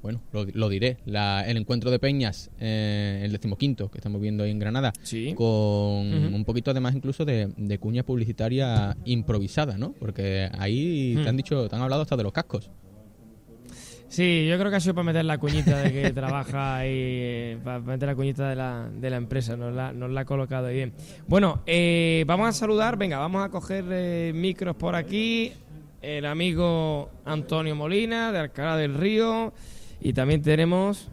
bueno, 0.03 0.21
lo, 0.31 0.45
lo 0.45 0.69
diré, 0.69 0.97
la- 1.05 1.43
el 1.47 1.57
encuentro 1.57 1.89
de 1.91 1.99
Peñas, 1.99 2.49
eh, 2.59 3.21
el 3.25 3.31
decimoquinto 3.31 3.89
que 3.89 3.97
estamos 3.97 4.21
viendo 4.21 4.43
ahí 4.43 4.51
en 4.51 4.59
Granada, 4.59 4.93
Sí. 5.03 5.33
con 5.35 5.47
un 6.33 6.43
poquito 6.45 6.71
además 6.71 6.95
incluso 6.95 7.25
de, 7.25 7.51
de 7.57 7.77
cuña 7.79 8.03
publicitaria 8.03 8.95
improvisada, 9.05 9.77
¿no? 9.77 9.93
Porque 9.99 10.49
ahí 10.57 11.15
te 11.23 11.27
han 11.27 11.35
dicho, 11.35 11.67
te 11.67 11.75
han 11.75 11.81
hablado 11.81 12.03
hasta 12.03 12.15
de 12.15 12.23
los 12.23 12.31
cascos. 12.31 12.69
Sí, 14.09 14.47
yo 14.47 14.57
creo 14.57 14.69
que 14.69 14.77
ha 14.77 14.79
sido 14.79 14.95
para 14.95 15.05
meter 15.05 15.25
la 15.25 15.37
cuñita 15.37 15.79
de 15.79 15.91
que 15.91 16.11
trabaja 16.11 16.77
ahí, 16.77 16.89
eh, 16.91 17.57
para 17.61 17.79
meter 17.79 18.07
la 18.07 18.15
cuñita 18.15 18.49
de 18.49 18.55
la, 18.55 18.89
de 18.89 19.09
la 19.09 19.17
empresa, 19.17 19.57
nos 19.57 19.75
la, 19.75 19.91
nos 19.91 20.09
la 20.09 20.21
ha 20.21 20.25
colocado 20.25 20.69
bien. 20.69 20.93
Bueno, 21.27 21.61
eh, 21.65 22.23
vamos 22.25 22.47
a 22.47 22.51
saludar, 22.53 22.97
venga, 22.97 23.17
vamos 23.17 23.45
a 23.45 23.49
coger 23.49 23.83
eh, 23.89 24.31
micros 24.33 24.77
por 24.77 24.95
aquí, 24.95 25.51
el 26.01 26.25
amigo 26.25 27.11
Antonio 27.25 27.75
Molina 27.75 28.31
de 28.31 28.39
Alcalá 28.39 28.77
del 28.77 28.95
Río, 28.95 29.53
y 29.99 30.13
también 30.13 30.41
tenemos, 30.41 31.09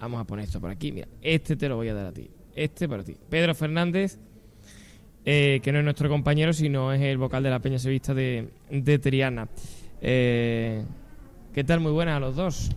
vamos 0.00 0.20
a 0.20 0.24
poner 0.24 0.46
esto 0.46 0.60
por 0.60 0.70
aquí, 0.70 0.90
mira, 0.90 1.06
este 1.20 1.54
te 1.54 1.68
lo 1.68 1.76
voy 1.76 1.88
a 1.88 1.94
dar 1.94 2.06
a 2.06 2.12
ti, 2.12 2.28
este 2.56 2.88
para 2.88 3.04
ti, 3.04 3.16
Pedro 3.30 3.54
Fernández, 3.54 4.18
que 5.24 5.70
no 5.72 5.78
es 5.78 5.84
nuestro 5.84 6.08
compañero, 6.08 6.52
sino 6.52 6.92
es 6.92 7.00
el 7.00 7.18
vocal 7.18 7.44
de 7.44 7.50
la 7.50 7.60
Peña 7.60 7.78
Sevista 7.78 8.12
de, 8.12 8.48
de 8.68 8.98
Triana. 8.98 9.48
Eh, 10.00 10.82
¿Qué 11.54 11.64
tal? 11.64 11.80
Muy 11.80 11.92
buenas 11.92 12.16
a 12.16 12.20
los 12.20 12.36
dos. 12.36 12.70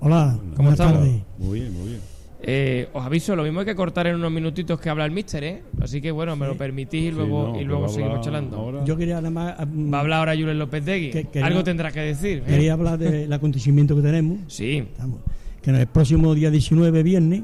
Hola, 0.00 0.34
¿Cómo 0.38 0.70
buenas 0.70 0.72
estamos? 0.72 0.94
tardes. 0.98 1.22
Muy 1.38 1.60
bien, 1.60 1.72
muy 1.78 1.88
bien. 1.88 2.00
Eh, 2.42 2.88
os 2.94 3.04
aviso, 3.04 3.36
lo 3.36 3.42
mismo 3.42 3.60
hay 3.60 3.66
que 3.66 3.74
cortar 3.74 4.06
en 4.06 4.14
unos 4.16 4.32
minutitos 4.32 4.80
que 4.80 4.88
habla 4.88 5.04
el 5.04 5.10
mister, 5.10 5.44
¿eh? 5.44 5.62
Así 5.82 6.00
que 6.00 6.10
bueno, 6.10 6.34
me 6.36 6.46
lo 6.46 6.56
permitís 6.56 7.02
y 7.02 7.10
luego, 7.10 7.48
no, 7.52 7.60
y 7.60 7.64
luego 7.64 7.86
seguimos 7.88 8.22
charlando. 8.22 8.56
ahora. 8.56 8.84
Yo 8.86 8.96
quería 8.96 9.16
nada 9.16 9.28
más. 9.30 9.56
mm, 9.68 9.92
Va 9.92 9.98
a 9.98 10.00
hablar 10.00 10.18
ahora 10.20 10.34
Julen 10.34 10.58
López 10.58 10.82
Degui. 10.84 11.10
Que- 11.10 11.24
quería- 11.24 11.46
Algo 11.46 11.62
tendrá 11.62 11.92
que 11.92 12.00
decir. 12.00 12.38
¿eh? 12.38 12.44
Quería 12.46 12.72
hablar 12.72 12.98
del 12.98 13.30
acontecimiento 13.32 13.94
que 13.94 14.00
tenemos. 14.02 14.38
Sí. 14.48 14.78
Estamos- 14.78 15.18
que 15.60 15.68
en 15.68 15.76
el 15.76 15.86
próximo 15.86 16.34
día 16.34 16.50
19, 16.50 17.02
viernes, 17.02 17.42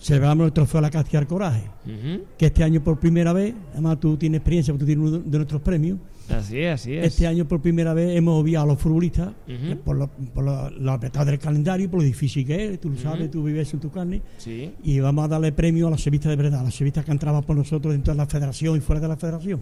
celebramos 0.00 0.46
el 0.46 0.52
trofeo 0.54 0.78
a 0.78 0.82
la 0.82 0.90
Castilla 0.90 1.18
al 1.18 1.26
Coraje. 1.26 1.64
Ujú. 1.84 2.24
Que 2.38 2.46
este 2.46 2.64
año 2.64 2.82
por 2.82 2.98
primera 2.98 3.34
vez, 3.34 3.54
además 3.74 4.00
tú 4.00 4.16
tienes 4.16 4.38
experiencia 4.38 4.72
porque 4.72 4.84
tú 4.84 4.86
tienes 4.86 5.06
uno 5.06 5.18
de 5.18 5.36
nuestros 5.38 5.60
premios. 5.60 5.98
Así 6.30 6.58
es, 6.60 6.74
así 6.80 6.94
es. 6.94 7.06
Este 7.06 7.26
año 7.26 7.46
por 7.46 7.60
primera 7.60 7.92
vez 7.94 8.16
hemos 8.16 8.40
obviado 8.42 8.64
a 8.64 8.68
los 8.68 8.80
futbolistas 8.80 9.28
que 9.46 9.76
por 9.76 9.96
lo, 9.96 10.08
por 10.08 10.42
lo, 10.44 10.70
lo 10.70 10.92
apretado 10.92 11.26
del 11.26 11.38
calendario, 11.38 11.90
por 11.90 12.00
lo 12.00 12.04
difícil 12.06 12.46
que 12.46 12.72
es, 12.74 12.80
tú 12.80 12.90
lo 12.90 12.96
sabes, 12.98 13.30
tú 13.30 13.42
vives 13.44 13.72
en 13.74 13.80
tu 13.80 13.90
carne. 13.90 14.22
Sí. 14.38 14.72
Y 14.82 15.00
vamos 15.00 15.24
a 15.26 15.28
darle 15.28 15.52
premio 15.52 15.86
a 15.88 15.90
las 15.90 16.00
sevistas 16.02 16.30
de 16.30 16.36
verdad, 16.36 16.60
a 16.60 16.64
las 16.64 16.74
sevistas 16.74 17.04
que 17.04 17.10
han 17.10 17.18
trabajado 17.18 17.46
por 17.46 17.56
nosotros 17.56 17.92
dentro 17.92 18.14
de 18.14 18.18
la 18.18 18.26
federación 18.26 18.76
y 18.76 18.80
fuera 18.80 19.00
de 19.00 19.08
la 19.08 19.16
federación. 19.16 19.60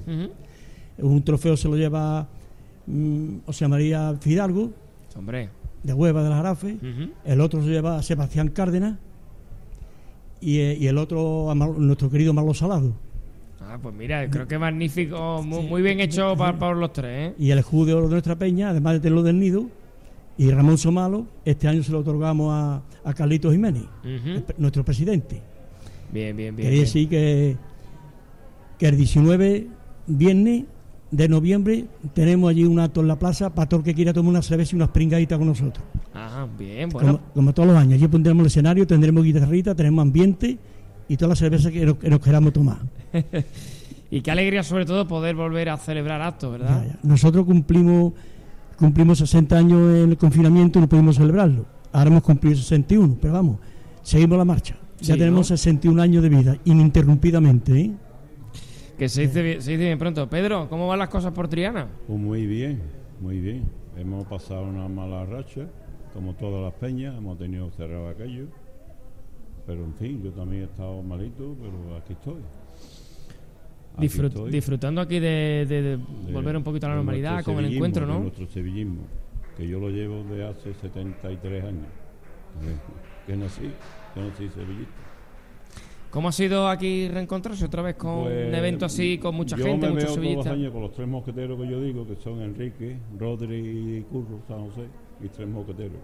Un 0.99 1.23
trofeo 1.23 1.57
se 1.57 1.69
lo 1.69 1.77
lleva 1.77 2.29
mm, 2.87 3.39
José 3.47 3.67
María 3.67 4.15
Fidalgo, 4.21 4.71
Hombre. 5.17 5.49
de 5.83 5.93
Hueva 5.93 6.23
de 6.23 6.31
la 6.31 6.37
Jarafe. 6.37 6.77
El 7.25 7.41
otro 7.41 7.63
se 7.63 7.71
lleva 7.71 7.97
a 7.99 8.03
Sebastián 8.03 8.49
Cárdenas. 8.49 8.99
Y, 10.41 10.59
eh, 10.59 10.77
y 10.81 10.87
el 10.89 10.99
otro 10.99 11.51
a 11.51 11.55
Mar- 11.55 11.71
nuestro 11.79 12.11
querido 12.11 12.33
Marlo 12.33 12.53
Salado. 12.55 12.93
Ah, 13.69 13.79
pues 13.81 13.95
mira, 13.95 14.29
creo 14.29 14.47
que 14.47 14.59
magnífico, 14.59 15.43
muy, 15.43 15.63
muy 15.63 15.83
bien 15.83 16.01
hecho 16.01 16.37
para, 16.37 16.59
para 16.59 16.75
los 16.75 16.93
tres, 16.93 17.31
¿eh? 17.31 17.35
Y 17.39 17.51
el 17.51 17.59
escudo 17.59 17.87
de 17.87 17.95
oro 17.95 18.07
de 18.09 18.13
nuestra 18.13 18.37
peña, 18.37 18.71
además 18.71 18.95
de 18.95 19.01
tenerlo 19.01 19.23
del 19.23 19.39
nido. 19.39 19.67
Y 20.39 20.51
Ramón 20.51 20.79
Somalo, 20.79 21.27
este 21.45 21.69
año 21.69 21.83
se 21.83 21.93
lo 21.93 22.01
otorgamos 22.01 22.53
a, 22.53 22.83
a 23.05 23.15
Carlitos 23.15 23.53
Jiménez, 23.53 23.85
nuestro 24.57 24.85
presidente. 24.85 25.43
Bien, 26.11 26.37
bien, 26.37 26.57
bien. 26.57 26.69
Quería 26.69 26.81
decir 26.83 27.09
que, 27.09 27.57
que 28.79 28.89
el 28.89 28.97
19, 28.97 29.69
viernes 30.07 30.65
de 31.11 31.29
noviembre, 31.29 31.85
tenemos 32.15 32.51
allí 32.51 32.65
un 32.65 32.81
acto 32.81 33.03
en 33.03 33.09
la 33.09 33.19
plaza 33.19 33.55
para 33.55 33.69
todo 33.69 33.81
el 33.81 33.85
que 33.85 33.95
quiera 33.95 34.13
tomar 34.15 34.31
una 34.31 34.43
cerveza 34.43 34.75
y 34.75 34.77
unas 34.77 34.89
pringaditas 34.89 35.39
con 35.39 35.49
nosotros. 35.49 35.85
Ajá, 36.15 36.49
bien, 36.59 36.89
bueno. 36.89 37.19
Como, 37.19 37.33
como 37.35 37.55
todos 37.55 37.69
los 37.69 37.77
años. 37.77 37.95
Allí 37.95 38.09
pondremos 38.09 38.41
el 38.41 38.47
escenario, 38.47 38.87
tendremos 38.87 39.23
guitarrita, 39.23 39.75
tenemos 39.75 40.03
ambiente 40.03 40.59
y 41.13 41.17
todas 41.17 41.31
las 41.31 41.39
cervezas 41.39 41.71
que 41.73 41.85
nos, 41.85 41.97
que 41.97 42.09
nos 42.11 42.21
queramos 42.21 42.53
tomar. 42.53 42.79
y 44.11 44.21
qué 44.21 44.31
alegría 44.31 44.63
sobre 44.63 44.85
todo 44.87 45.07
poder 45.07 45.35
volver 45.37 45.69
a 45.69 45.77
celebrar 45.77 46.21
actos, 46.23 46.53
¿verdad? 46.53 46.83
Ya, 46.87 46.93
ya. 46.95 46.99
Nosotros 47.03 47.45
cumplimos 47.45 48.13
cumplimos 48.79 49.19
60 49.19 49.57
años 49.57 49.79
en 49.97 50.11
el 50.11 50.17
confinamiento 50.17 50.79
y 50.79 50.83
no 50.83 50.89
pudimos 50.89 51.17
celebrarlo. 51.17 51.67
Ahora 51.93 52.11
hemos 52.11 52.23
cumplido 52.23 52.57
61, 52.57 53.17
pero 53.21 53.35
vamos, 53.35 53.59
seguimos 54.03 54.39
la 54.39 54.45
marcha. 54.45 54.77
Ya 55.01 55.15
Sí, 55.15 55.19
tenemos 55.19 55.51
¿no? 55.51 55.57
61 55.57 56.01
años 56.03 56.23
de 56.23 56.29
vida, 56.29 56.57
ininterrumpidamente. 56.65 57.81
¿eh? 57.81 57.91
Que 58.99 59.09
se 59.09 59.23
dice, 59.23 59.43
bien- 59.43 59.63
se 59.63 59.73
dice 59.73 59.85
bien 59.85 59.99
pronto. 59.99 60.29
Pedro, 60.29 60.69
¿cómo 60.69 60.87
van 60.89 60.99
las 60.99 61.09
cosas 61.09 61.33
por 61.33 61.49
Triana? 61.49 61.89
Pues 62.07 62.19
muy 62.19 62.47
bien, 62.47 62.81
muy 63.21 63.39
bien. 63.41 63.65
Hemos 63.97 64.25
pasado 64.27 64.63
una 64.65 64.89
mala 64.89 65.25
racha, 65.27 65.67
como 66.15 66.35
todas 66.35 66.63
las 66.63 66.73
peñas, 66.75 67.17
hemos 67.19 67.39
tenido 67.39 67.71
cerrado 67.73 68.09
aquello. 68.09 68.47
Pero 69.67 69.85
en 69.85 69.95
fin, 69.95 70.23
yo 70.23 70.31
también 70.33 70.63
he 70.63 70.67
estado 70.67 71.03
malito, 71.03 71.55
pero 71.61 71.97
aquí 71.97 72.13
estoy. 72.15 72.35
Aquí 73.97 74.07
Disfrut- 74.07 74.29
estoy. 74.29 74.51
disfrutando 74.51 75.01
aquí 75.01 75.19
de, 75.21 75.67
de- 75.69 75.83
de 75.83 75.97
De- 75.99 76.33
volver 76.33 76.57
un 76.57 76.65
poquito 76.65 76.87
a 76.87 76.89
la 76.89 76.95
de 76.95 76.99
normalidad 77.01 77.45
con 77.45 77.59
el 77.59 77.73
encuentro, 77.73 78.07
de 78.07 78.13
¿no? 78.13 78.21
nuestro 78.21 78.47
sevillismo, 78.49 79.03
que 79.57 79.69
yo 79.69 79.79
lo 79.79 79.91
llevo 79.91 80.25
de 80.25 80.47
hace 80.49 80.73
73 80.75 81.65
años. 81.65 81.87
Que 83.27 83.37
nací, 83.37 83.71
que 84.15 84.21
nací 84.21 84.49
sevillista. 84.49 84.93
¿Cómo 86.11 86.29
ha 86.29 86.33
sido 86.33 86.69
aquí 86.69 87.09
reencontrarse 87.09 87.65
otra 87.65 87.81
vez 87.83 87.95
con 87.97 88.25
Pues, 88.25 88.49
un 88.49 88.55
evento 88.55 88.85
así, 88.85 89.17
con 89.19 89.35
mucha 89.35 89.57
yo 89.57 89.65
gente, 89.65 89.87
me 89.87 89.93
muchos 89.95 90.05
veo 90.09 90.15
todos 90.15 90.17
los 90.17 90.25
sevillistas? 90.25 90.53
años 90.53 90.73
con 90.73 90.83
los 90.83 90.93
tres 90.93 91.09
mosqueteros 91.09 91.59
que 91.61 91.69
yo 91.69 91.81
digo, 91.81 92.07
que 92.07 92.17
son 92.17 92.43
Enrique, 92.43 92.99
Rodri 93.19 93.57
y 93.99 94.03
Curro, 94.11 94.41
San 94.47 94.69
José, 94.69 94.83
y 95.23 95.29
tres 95.29 95.49
mosqueteros. 95.49 95.97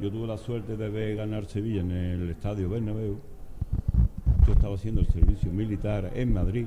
Yo 0.00 0.10
tuve 0.10 0.26
la 0.26 0.36
suerte 0.36 0.76
de 0.76 0.88
ver 0.90 1.16
ganar 1.16 1.46
Sevilla 1.46 1.80
en 1.80 1.90
el 1.90 2.30
estadio 2.30 2.68
Bernabéu. 2.68 3.18
Yo 4.46 4.52
estaba 4.52 4.74
haciendo 4.74 5.00
el 5.00 5.06
servicio 5.08 5.50
militar 5.50 6.10
en 6.14 6.32
Madrid, 6.32 6.66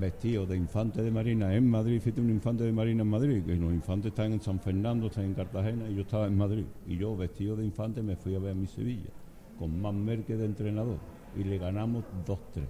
vestido 0.00 0.46
de 0.46 0.56
infante 0.56 1.02
de 1.02 1.10
marina 1.10 1.54
en 1.54 1.68
Madrid. 1.68 2.00
Fíjate, 2.00 2.20
un 2.22 2.30
infante 2.30 2.64
de 2.64 2.72
marina 2.72 3.02
en 3.02 3.08
Madrid, 3.08 3.42
que 3.44 3.54
los 3.56 3.72
infantes 3.72 4.10
están 4.12 4.32
en 4.32 4.40
San 4.40 4.58
Fernando, 4.60 5.06
están 5.08 5.24
en 5.24 5.34
Cartagena, 5.34 5.88
y 5.90 5.94
yo 5.94 6.02
estaba 6.02 6.26
en 6.26 6.36
Madrid. 6.36 6.64
Y 6.86 6.96
yo, 6.96 7.16
vestido 7.16 7.54
de 7.54 7.64
infante, 7.64 8.02
me 8.02 8.16
fui 8.16 8.34
a 8.34 8.38
ver 8.38 8.52
a 8.52 8.54
mi 8.54 8.66
Sevilla, 8.66 9.10
con 9.58 9.78
más 9.80 9.92
merque 9.94 10.36
de 10.36 10.46
entrenador, 10.46 10.98
y 11.36 11.44
le 11.44 11.58
ganamos 11.58 12.04
2-3. 12.26 12.64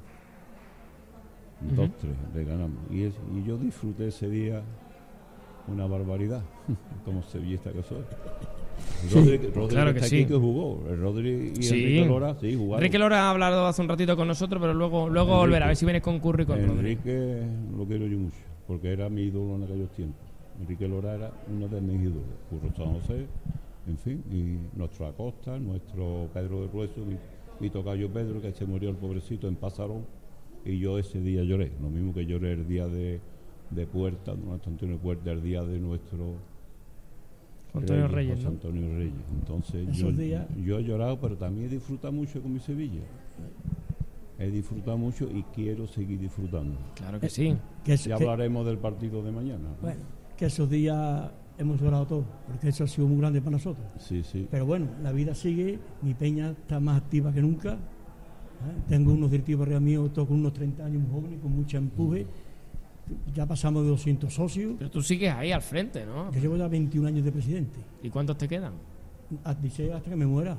Ujú. 1.72 1.82
2-3 1.82 1.88
le 2.34 2.44
ganamos. 2.44 2.78
Y, 2.90 3.04
es- 3.04 3.18
y 3.34 3.44
yo 3.44 3.56
disfruté 3.56 4.08
ese 4.08 4.28
día 4.28 4.62
una 5.68 5.86
barbaridad, 5.86 6.42
como 7.04 7.22
sevillista 7.22 7.72
que 7.72 7.82
soy. 7.84 8.02
Sí. 9.08 9.14
Rodri, 9.54 9.68
Claro 9.68 9.94
que 9.94 10.00
sí. 10.02 10.24
que 10.24 10.34
jugó. 10.34 10.84
El 10.88 11.00
Rodri 11.00 11.52
y 11.58 11.62
Sí. 11.62 11.74
Enrique 11.82 12.04
Lora, 12.06 12.34
sí, 12.40 12.54
jugaron. 12.56 12.82
Enrique 12.82 12.98
Lora 12.98 13.22
ha 13.26 13.30
hablado 13.30 13.66
hace 13.66 13.82
un 13.82 13.88
ratito 13.88 14.16
con 14.16 14.26
nosotros, 14.28 14.60
pero 14.60 14.74
luego, 14.74 15.08
luego 15.08 15.28
Enrique. 15.30 15.40
volverá, 15.46 15.64
a 15.66 15.68
ver 15.68 15.76
si 15.76 15.84
vienes 15.84 16.02
con 16.02 16.18
Curry 16.20 16.44
con 16.46 16.58
Rodri. 16.58 16.92
Enrique 16.92 17.42
lo 17.76 17.84
quiero 17.86 18.06
yo 18.06 18.18
mucho, 18.18 18.36
porque 18.66 18.92
era 18.92 19.08
mi 19.08 19.22
ídolo 19.22 19.56
en 19.56 19.62
aquellos 19.64 19.90
tiempos. 19.92 20.20
Enrique 20.60 20.88
Lora 20.88 21.14
era 21.14 21.30
uno 21.54 21.68
de 21.68 21.80
mis 21.80 22.00
ídolos. 22.02 22.24
Curro 22.50 22.72
San 22.76 22.94
José, 22.94 23.26
en 23.86 23.98
fin, 23.98 24.22
y 24.32 24.76
nuestro 24.78 25.06
Acosta, 25.06 25.58
nuestro 25.58 26.28
Pedro 26.32 26.62
de 26.62 26.68
Rueso, 26.68 27.00
mi, 27.04 27.16
mi 27.60 27.70
tocayo 27.70 28.08
Pedro, 28.10 28.40
que 28.40 28.52
se 28.52 28.64
murió 28.66 28.90
el 28.90 28.96
pobrecito 28.96 29.46
en 29.48 29.54
Pasarón, 29.56 30.04
y 30.64 30.78
yo 30.78 30.98
ese 30.98 31.20
día 31.20 31.42
lloré. 31.44 31.70
Lo 31.80 31.90
mismo 31.90 32.12
que 32.12 32.26
lloré 32.26 32.52
el 32.54 32.66
día 32.66 32.88
de, 32.88 33.20
de 33.70 33.86
Puerta, 33.86 34.34
de 34.34 34.42
nuestro 34.44 34.72
Antonio 34.72 34.96
Puerta, 34.98 35.30
el 35.30 35.42
día 35.42 35.62
de 35.62 35.78
nuestro 35.78 36.34
Antonio 37.80 38.08
Reyes, 38.08 38.34
José 38.36 38.44
¿no? 38.44 38.50
Antonio 38.50 38.94
Reyes. 38.96 39.14
Entonces 39.32 39.88
Esos 39.88 39.98
yo, 39.98 40.12
días- 40.12 40.46
yo 40.64 40.78
he 40.78 40.84
llorado, 40.84 41.20
pero 41.20 41.36
también 41.36 41.66
he 41.66 41.70
disfrutado 41.70 42.12
mucho 42.12 42.40
con 42.42 42.52
mi 42.52 42.60
Sevilla. 42.60 43.00
He 44.38 44.50
disfrutado 44.50 44.98
mucho 44.98 45.28
y 45.32 45.42
quiero 45.54 45.86
seguir 45.86 46.20
disfrutando. 46.20 46.76
Claro 46.94 47.18
que 47.18 47.28
sí. 47.30 47.56
Que 47.84 47.96
ya 47.96 48.16
que- 48.18 48.24
hablaremos 48.24 48.66
del 48.66 48.78
partido 48.78 49.22
de 49.22 49.32
mañana. 49.32 49.68
Bueno, 49.80 50.00
que 50.36 50.46
esos 50.46 50.68
días 50.68 51.30
hemos 51.56 51.80
llorado 51.80 52.06
todos, 52.06 52.24
porque 52.46 52.68
eso 52.68 52.84
ha 52.84 52.86
sido 52.86 53.08
muy 53.08 53.16
grande 53.18 53.40
para 53.40 53.52
nosotros. 53.52 53.86
Sí, 53.98 54.22
sí. 54.22 54.46
Pero 54.50 54.66
bueno, 54.66 54.88
la 55.02 55.10
vida 55.12 55.34
sigue, 55.34 55.78
mi 56.02 56.12
peña 56.12 56.50
está 56.50 56.80
más 56.80 56.98
activa 57.00 57.32
que 57.32 57.40
nunca. 57.40 57.74
¿eh? 57.74 58.82
Tengo 58.88 59.12
unos 59.14 59.30
directivos 59.30 59.62
arriba 59.66 59.80
mío, 59.80 60.10
todos 60.12 60.28
con 60.28 60.38
unos 60.38 60.52
30 60.52 60.84
años, 60.84 61.00
muy 61.02 61.10
jóvenes, 61.12 61.40
con 61.40 61.52
mucho 61.52 61.78
empuje. 61.78 62.26
Ya 63.34 63.46
pasamos 63.46 63.84
de 63.84 63.90
200 63.90 64.32
socios. 64.34 64.74
Pero 64.78 64.90
tú 64.90 65.00
sigues 65.02 65.32
ahí 65.32 65.52
al 65.52 65.62
frente, 65.62 66.04
¿no? 66.04 66.32
Yo 66.32 66.40
llevo 66.40 66.56
ya 66.56 66.66
21 66.68 67.06
años 67.08 67.24
de 67.24 67.32
presidente. 67.32 67.78
¿Y 68.02 68.10
cuántos 68.10 68.36
te 68.38 68.48
quedan? 68.48 68.72
Ah, 69.44 69.54
Dice 69.54 69.92
hasta 69.92 70.10
que 70.10 70.16
me 70.16 70.26
muera. 70.26 70.56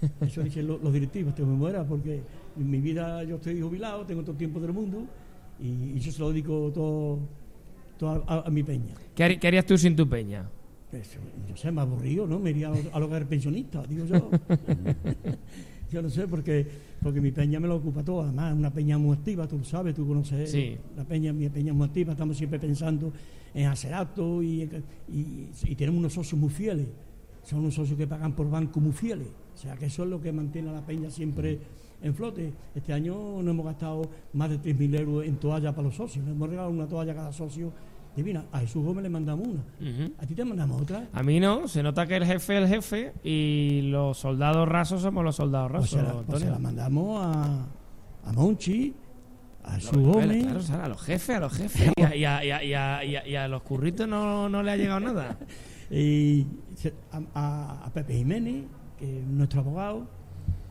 Eso 0.20 0.42
dicen 0.42 0.66
lo- 0.66 0.78
los 0.78 0.92
directivos, 0.92 1.30
hasta 1.30 1.42
que 1.42 1.48
me 1.48 1.56
muera, 1.56 1.84
porque 1.84 2.22
en 2.58 2.70
mi 2.70 2.78
vida 2.80 3.22
yo 3.24 3.36
estoy 3.36 3.60
jubilado, 3.60 4.04
tengo 4.06 4.22
todo 4.22 4.32
el 4.32 4.38
tiempo 4.38 4.60
del 4.60 4.72
mundo 4.72 5.04
y, 5.60 5.66
y 5.96 5.98
yo 6.00 6.10
se 6.12 6.20
lo 6.20 6.30
dedico 6.30 6.70
todo, 6.74 7.18
todo 7.98 8.24
a, 8.26 8.46
a 8.46 8.50
mi 8.50 8.62
peña. 8.62 8.94
¿Qué, 9.14 9.24
harías 9.46 9.66
tú 9.66 9.76
sin 9.76 9.94
tu 9.96 10.08
peña? 10.08 10.48
Eso, 10.92 11.18
yo 11.48 11.56
sé, 11.56 11.70
me 11.72 11.80
aburrido, 11.80 12.26
¿no? 12.26 12.38
Me 12.38 12.50
iría 12.50 12.70
a 12.92 12.98
lo 13.00 13.08
que 13.08 13.16
era 13.16 13.26
pensionista, 13.26 13.82
digo 13.86 14.06
yo. 14.06 14.30
yo 15.94 16.02
no 16.02 16.10
sé, 16.10 16.26
porque, 16.28 16.66
porque 17.00 17.20
mi 17.20 17.30
peña 17.30 17.58
me 17.60 17.68
lo 17.68 17.76
ocupa 17.76 18.02
todo. 18.02 18.22
Además, 18.22 18.52
es 18.52 18.58
una 18.58 18.70
peña 18.72 18.98
muy 18.98 19.16
activa, 19.16 19.46
tú 19.48 19.56
lo 19.58 19.64
sabes, 19.64 19.94
tú 19.94 20.06
conoces 20.06 20.50
Sí. 20.50 20.76
la 20.96 21.04
peña, 21.04 21.32
mi 21.32 21.48
peña 21.48 21.70
es 21.70 21.76
muy 21.76 21.86
activa, 21.86 22.12
estamos 22.12 22.36
siempre 22.36 22.58
pensando 22.58 23.12
en 23.54 23.66
hacer 23.66 23.94
actos 23.94 24.42
y, 24.44 24.62
y, 25.08 25.48
y 25.64 25.74
tenemos 25.76 26.00
unos 26.00 26.12
socios 26.12 26.38
muy 26.40 26.50
fieles. 26.50 26.86
Son 27.44 27.60
unos 27.60 27.74
socios 27.74 27.96
que 27.96 28.06
pagan 28.06 28.32
por 28.34 28.50
banco 28.50 28.80
muy 28.80 28.92
fieles. 28.92 29.28
O 29.54 29.56
sea, 29.58 29.76
que 29.76 29.86
eso 29.86 30.02
es 30.04 30.10
lo 30.10 30.20
que 30.20 30.32
mantiene 30.32 30.70
a 30.70 30.72
la 30.72 30.80
peña 30.84 31.10
siempre 31.10 31.58
en 32.02 32.14
flote. 32.14 32.52
Este 32.74 32.92
año 32.92 33.40
no 33.42 33.50
hemos 33.50 33.64
gastado 33.66 34.02
más 34.32 34.50
de 34.50 34.58
3.000 34.58 34.98
euros 35.00 35.24
en 35.26 35.36
toallas 35.36 35.72
para 35.74 35.86
los 35.86 35.94
socios. 35.94 36.24
Nos 36.24 36.34
hemos 36.34 36.48
regalado 36.48 36.72
una 36.72 36.86
toalla 36.86 37.12
a 37.12 37.14
cada 37.14 37.32
socio 37.32 37.70
divina. 38.16 38.44
A 38.52 38.60
Jesús 38.60 38.84
Gómez 38.84 39.02
le 39.02 39.10
mandamos 39.10 39.46
una. 39.48 39.64
¿A 40.18 40.26
ti 40.26 40.34
te 40.34 40.44
mandamos 40.44 40.82
otra? 40.82 41.08
A 41.12 41.22
mí 41.22 41.40
no, 41.40 41.66
se 41.68 41.82
nota 41.82 42.06
que 42.06 42.16
el 42.16 42.24
jefe 42.24 42.56
es 42.56 42.62
el 42.62 42.68
jefe 42.68 43.12
y 43.22 43.82
los 43.90 44.18
soldados 44.18 44.68
rasos 44.68 45.02
somos 45.02 45.24
los 45.24 45.36
soldados 45.36 45.70
Pues 45.70 45.82
rasos, 45.92 46.00
se, 46.00 46.06
la, 46.06 46.12
pues 46.12 46.20
Antonio. 46.26 46.46
se 46.46 46.50
la 46.50 46.58
mandamos 46.58 47.20
a, 47.22 47.66
a 48.24 48.32
Monchi, 48.32 48.94
a 49.64 49.76
rebeldes, 49.78 49.96
Gómez. 49.96 50.42
claro, 50.44 50.58
o 50.58 50.62
sea, 50.62 50.84
a 50.84 50.88
los 50.88 51.02
jefes, 51.02 51.36
a 51.36 51.40
los 51.40 51.52
jefes. 51.52 51.92
Y 51.96 52.24
a, 52.24 52.44
y 52.44 52.72
y 53.14 53.34
y 53.36 53.48
los 53.48 53.62
curritos 53.62 54.06
no, 54.08 54.48
no 54.48 54.62
le 54.62 54.70
ha 54.72 54.76
llegado 54.76 55.00
nada. 55.00 55.38
y 55.90 56.46
a, 57.34 57.90
Pepe 57.92 58.14
Jiménez, 58.14 58.64
que 58.98 59.20
es 59.20 59.26
nuestro 59.26 59.60
abogado, 59.60 60.06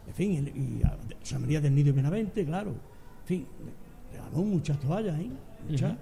en 0.07 0.13
fin, 0.13 0.79
y 0.79 0.83
a 0.85 0.95
José 1.19 1.39
María 1.39 1.59
del 1.61 1.73
Nido 1.75 1.89
y 1.89 1.93
Benavente, 1.93 2.45
claro. 2.45 2.69
En 2.71 3.25
fin, 3.25 3.47
le 4.11 4.17
regalamos 4.17 4.45
muchas 4.45 4.79
toallas, 4.79 5.19
¿eh? 5.19 5.29
Muchas. 5.69 5.91
Se, 5.91 5.97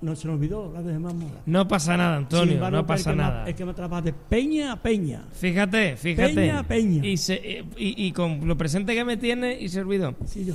no 0.00 0.16
se 0.16 0.26
nos 0.28 0.34
olvidó 0.36 0.72
las 0.72 0.84
de 0.84 0.98
más 0.98 1.14
moda. 1.14 1.40
No 1.46 1.68
pasa 1.68 1.96
nada, 1.96 2.16
Antonio, 2.16 2.54
embargo, 2.54 2.78
no 2.78 2.86
pasa 2.86 3.10
el 3.10 3.16
nada. 3.18 3.44
Me, 3.44 3.50
el 3.50 3.56
que 3.56 3.64
me 3.64 3.74
trabaja 3.74 4.02
de 4.02 4.12
peña 4.12 4.72
a 4.72 4.82
peña. 4.82 5.24
Fíjate, 5.32 5.96
fíjate. 5.96 6.34
Peña, 6.34 6.62
peña. 6.62 7.06
Y, 7.06 7.16
se- 7.16 7.58
eh, 7.58 7.64
y, 7.76 8.06
y 8.06 8.12
con 8.12 8.46
lo 8.48 8.56
presente 8.56 8.94
que 8.94 9.04
me 9.04 9.16
tiene 9.16 9.60
y 9.60 9.68
se 9.68 9.80
olvidó. 9.80 10.14
Sí, 10.24 10.44
yo. 10.44 10.54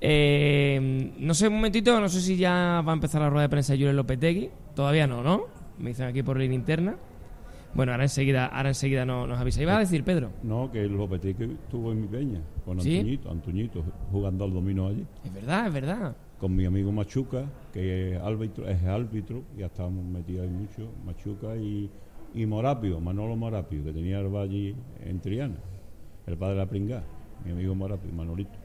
Eh, 0.00 1.12
no 1.18 1.34
sé, 1.34 1.48
un 1.48 1.54
momentito, 1.54 2.00
no 2.00 2.08
sé 2.08 2.20
si 2.20 2.36
ya 2.36 2.82
va 2.86 2.92
a 2.92 2.94
empezar 2.94 3.20
la 3.20 3.30
rueda 3.30 3.42
de 3.42 3.48
prensa 3.48 3.72
de 3.72 3.78
Julio 3.78 3.92
Lopetegui. 3.92 4.50
Todavía 4.74 5.06
no, 5.06 5.22
¿no? 5.22 5.42
Me 5.78 5.90
dicen 5.90 6.06
aquí 6.06 6.22
por 6.22 6.38
línea 6.38 6.54
interna. 6.56 6.96
Bueno, 7.74 7.92
ahora 7.92 8.04
enseguida, 8.04 8.46
ahora 8.46 8.70
enseguida 8.70 9.04
no- 9.04 9.26
nos 9.26 9.38
avisa. 9.38 9.60
Iba 9.62 9.76
a 9.76 9.80
decir, 9.80 10.04
Pedro. 10.04 10.30
No, 10.42 10.70
que 10.70 10.82
el 10.82 10.92
Lopetegui 10.92 11.52
estuvo 11.64 11.92
en 11.92 12.00
mi 12.02 12.06
peña, 12.06 12.40
con 12.64 12.80
¿Sí? 12.80 12.96
Antoñito, 12.98 13.30
Antoñito, 13.30 13.84
jugando 14.10 14.44
al 14.44 14.52
dominó 14.52 14.86
allí. 14.88 15.04
Es 15.24 15.32
verdad, 15.34 15.66
es 15.66 15.72
verdad. 15.72 16.16
Con 16.38 16.54
mi 16.54 16.64
amigo 16.64 16.92
Machuca, 16.92 17.46
que 17.72 18.12
es 18.14 18.20
árbitro, 18.20 18.68
es 18.68 18.82
árbitro, 18.84 19.42
ya 19.56 19.66
estábamos 19.66 20.04
metidos 20.04 20.44
ahí 20.44 20.50
mucho, 20.50 20.88
Machuca 21.04 21.56
y, 21.56 21.90
y 22.32 22.46
Morapio, 22.46 23.00
Manolo 23.00 23.34
Morapio, 23.36 23.82
que 23.84 23.92
tenía 23.92 24.20
el 24.20 24.34
allí 24.36 24.76
en 25.00 25.20
Triana, 25.20 25.60
el 26.26 26.36
padre 26.36 26.54
de 26.54 26.60
la 26.60 26.66
pringá, 26.68 27.02
mi 27.44 27.50
amigo 27.50 27.74
Morapio, 27.74 28.12
Manolito, 28.12 28.56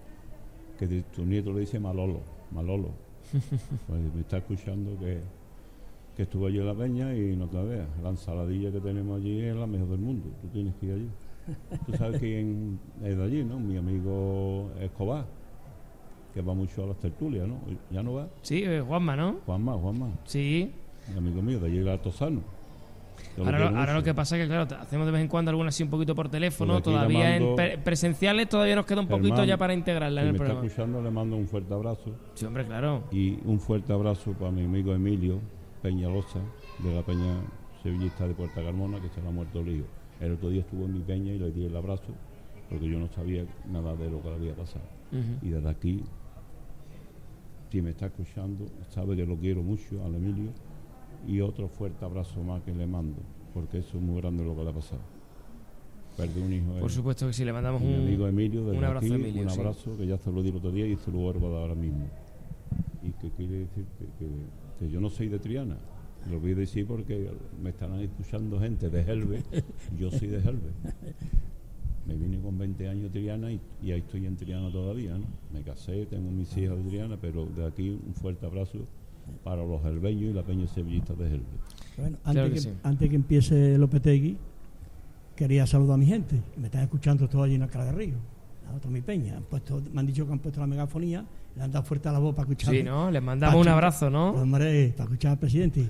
que 0.77 0.87
de- 0.87 1.03
tu 1.03 1.25
nieto 1.25 1.51
le 1.51 1.61
dice 1.61 1.79
Malolo, 1.79 2.21
Malolo. 2.51 2.91
Pues 3.87 4.13
me 4.13 4.21
está 4.21 4.37
escuchando 4.37 4.97
que, 4.99 5.21
que 6.15 6.23
estuvo 6.23 6.45
allí 6.47 6.59
en 6.59 6.65
la 6.67 6.75
peña 6.75 7.15
y 7.15 7.35
no 7.35 7.47
te 7.47 7.57
veas. 7.63 7.87
La 8.03 8.09
ensaladilla 8.09 8.71
que 8.71 8.79
tenemos 8.81 9.17
allí 9.19 9.39
es 9.41 9.55
la 9.55 9.65
mejor 9.67 9.89
del 9.89 9.99
mundo. 9.99 10.29
Tú 10.41 10.47
tienes 10.49 10.75
que 10.75 10.85
ir 10.87 10.93
allí. 10.93 11.09
Tú 11.85 11.93
sabes 11.93 12.19
quién 12.19 12.79
es 13.03 13.17
de 13.17 13.23
allí, 13.23 13.43
¿no? 13.43 13.59
Mi 13.59 13.77
amigo 13.77 14.71
Escobar, 14.79 15.25
que 16.33 16.41
va 16.41 16.53
mucho 16.53 16.83
a 16.83 16.87
las 16.87 16.97
tertulias, 16.97 17.47
¿no? 17.47 17.59
¿Ya 17.91 18.01
no 18.03 18.13
va? 18.13 18.27
Sí, 18.41 18.63
eh, 18.63 18.81
Juanma, 18.81 19.15
¿no? 19.15 19.37
Juanma, 19.45 19.73
Juanma. 19.73 20.07
Sí. 20.25 20.71
Mi 21.11 21.17
amigo 21.17 21.41
mío, 21.41 21.59
de 21.59 21.67
allí 21.67 21.77
el 21.77 21.87
Altozano. 21.87 22.41
Yo 23.37 23.43
lo 23.43 23.45
Ahora, 23.45 23.71
lo, 23.71 23.77
ahora 23.79 23.93
lo 23.93 24.03
que 24.03 24.13
pasa 24.13 24.35
es 24.37 24.43
que, 24.43 24.47
claro, 24.47 24.67
hacemos 24.79 25.05
de 25.05 25.11
vez 25.11 25.21
en 25.21 25.27
cuando 25.27 25.49
algunas 25.49 25.73
así 25.75 25.83
un 25.83 25.89
poquito 25.89 26.13
por 26.15 26.29
teléfono. 26.29 26.81
Todavía 26.81 27.35
en 27.37 27.55
pre- 27.55 27.77
presenciales 27.77 28.49
todavía 28.49 28.75
nos 28.75 28.85
queda 28.85 29.01
un 29.01 29.07
poquito 29.07 29.35
Germán, 29.35 29.47
ya 29.47 29.57
para 29.57 29.73
integrarla 29.73 30.21
si 30.21 30.27
en 30.27 30.27
el 30.27 30.31
me 30.33 30.37
está 30.37 30.45
programa. 30.45 30.67
escuchando, 30.67 31.01
le 31.01 31.11
mando 31.11 31.37
un 31.37 31.47
fuerte 31.47 31.73
abrazo. 31.73 32.15
Sí, 32.33 32.45
hombre, 32.45 32.65
claro. 32.65 33.03
Y 33.11 33.37
un 33.45 33.59
fuerte 33.59 33.93
abrazo 33.93 34.33
para 34.33 34.51
mi 34.51 34.63
amigo 34.65 34.93
Emilio 34.93 35.39
Peñalosa, 35.81 36.39
de 36.79 36.93
la 36.95 37.01
Peña 37.03 37.35
Sevillista 37.81 38.27
de 38.27 38.33
Puerta 38.33 38.63
Carmona, 38.63 38.99
que 39.01 39.09
se 39.09 39.21
le 39.21 39.27
ha 39.27 39.31
muerto 39.31 39.59
el 39.61 39.77
hijo. 39.77 39.85
El 40.19 40.33
otro 40.33 40.49
día 40.49 40.61
estuvo 40.61 40.85
en 40.85 40.93
mi 40.93 40.99
peña 41.01 41.33
y 41.33 41.39
le 41.39 41.51
di 41.51 41.65
el 41.65 41.75
abrazo, 41.75 42.13
porque 42.69 42.87
yo 42.89 42.97
no 42.99 43.07
sabía 43.09 43.45
nada 43.69 43.95
de 43.95 44.09
lo 44.09 44.21
que 44.21 44.29
le 44.29 44.35
había 44.35 44.55
pasado. 44.55 44.85
Y 45.43 45.49
desde 45.49 45.69
aquí, 45.69 46.03
si 47.73 47.81
me 47.81 47.89
está 47.89 48.05
escuchando, 48.05 48.67
sabe 48.89 49.15
que 49.15 49.25
lo 49.25 49.35
quiero 49.35 49.63
mucho 49.63 50.05
al 50.05 50.13
Emilio. 50.13 50.51
Y 51.25 51.41
otro 51.41 51.67
fuerte 51.67 52.05
abrazo 52.05 52.43
más 52.43 52.61
que 52.61 52.71
le 52.71 52.85
mando, 52.85 53.17
porque 53.51 53.79
eso 53.79 53.97
es 53.97 54.03
muy 54.03 54.21
grande 54.21 54.43
lo 54.45 54.55
que 54.55 54.63
le 54.63 54.69
ha 54.69 54.73
pasado. 54.73 55.01
Perdió 56.15 56.43
un 56.45 56.53
hijo. 56.53 56.71
Por 56.73 56.83
él. 56.83 56.89
supuesto 56.91 57.25
que 57.25 57.33
sí, 57.33 57.43
le 57.43 57.51
mandamos 57.51 57.81
Mi 57.81 57.95
un- 57.95 58.01
amigo 58.01 58.27
Emilio, 58.27 58.61
un 58.61 58.83
abrazo 58.83 59.07
aquí, 59.07 59.15
Emilio, 59.15 59.41
un 59.41 59.49
sí. 59.49 59.59
abrazo 59.59 59.97
que 59.97 60.05
ya 60.05 60.19
se 60.19 60.31
lo 60.31 60.43
di 60.43 60.49
el 60.49 60.57
otro 60.57 60.71
día 60.71 60.85
y 60.85 60.95
se 60.97 61.11
lo 61.11 61.17
vuelvo 61.17 61.47
a 61.47 61.51
dar 61.51 61.61
ahora 61.61 61.73
mismo. 61.75 62.07
Y 63.01 63.09
que 63.13 63.31
quiere 63.31 63.57
decir 63.61 63.85
que, 64.79 64.89
yo 64.91 65.01
no 65.01 65.09
soy 65.09 65.29
de 65.29 65.39
Triana. 65.39 65.77
Lo 66.29 66.39
voy 66.39 66.51
a 66.51 66.55
decir 66.55 66.85
porque 66.85 67.31
me 67.59 67.71
están 67.71 67.99
escuchando 68.01 68.59
gente 68.59 68.91
de 68.91 69.01
Helve. 69.01 69.41
Yo 69.97 70.11
soy 70.11 70.27
de 70.27 70.37
Helve. 70.37 70.69
Me 72.05 72.15
vine 72.15 72.39
con 72.39 72.57
20 72.57 72.87
años 72.89 73.11
Triana 73.11 73.51
y, 73.51 73.59
y 73.81 73.91
ahí 73.91 73.99
estoy 73.99 74.25
en 74.25 74.35
Triana 74.35 74.71
todavía. 74.71 75.17
¿no? 75.17 75.25
Me 75.53 75.61
casé, 75.63 76.05
tengo 76.05 76.29
mis 76.31 76.55
hijas 76.57 76.77
de 76.77 76.83
Triana, 76.89 77.17
pero 77.19 77.45
de 77.45 77.65
aquí 77.65 77.89
un 77.89 78.13
fuerte 78.13 78.45
abrazo 78.45 78.79
para 79.43 79.63
los 79.65 79.83
helveños 79.85 80.31
y 80.31 80.33
la 80.33 80.43
peña 80.43 80.67
sevillista 80.67 81.13
de 81.13 81.27
Helve. 81.27 81.43
Bueno, 81.97 82.17
Claro 82.23 82.41
antes, 82.41 82.63
que 82.63 82.69
que, 82.69 82.73
sí. 82.75 82.79
antes 82.83 83.09
que 83.09 83.15
empiece 83.15 83.77
Lopetegui, 83.77 84.37
quería 85.35 85.65
saludar 85.65 85.95
a 85.95 85.97
mi 85.97 86.05
gente. 86.05 86.41
que 86.53 86.59
Me 86.59 86.67
están 86.67 86.83
escuchando 86.83 87.27
todos 87.29 87.45
allí 87.45 87.55
en 87.55 87.61
Alcalá 87.63 87.85
de 87.85 87.91
Río. 87.93 88.15
la 88.67 88.75
otra 88.75 88.89
mi 88.91 89.01
peña. 89.01 89.37
Han 89.37 89.43
puesto, 89.43 89.81
me 89.93 89.99
han 90.01 90.07
dicho 90.07 90.25
que 90.27 90.33
han 90.33 90.39
puesto 90.39 90.59
la 90.59 90.67
megafonía, 90.67 91.25
le 91.55 91.63
han 91.63 91.71
dado 91.71 91.85
fuerte 91.85 92.09
a 92.09 92.11
la 92.11 92.19
voz 92.19 92.33
para 92.33 92.43
escuchar. 92.49 92.73
Sí, 92.73 92.83
¿no? 92.83 93.11
Les 93.11 93.21
mandamos 93.21 93.59
un 93.61 93.67
abrazo, 93.67 94.09
¿no? 94.09 94.31
Hombre, 94.31 94.93
para 94.97 95.03
escuchar 95.05 95.31
al 95.33 95.39
presidente. 95.39 95.89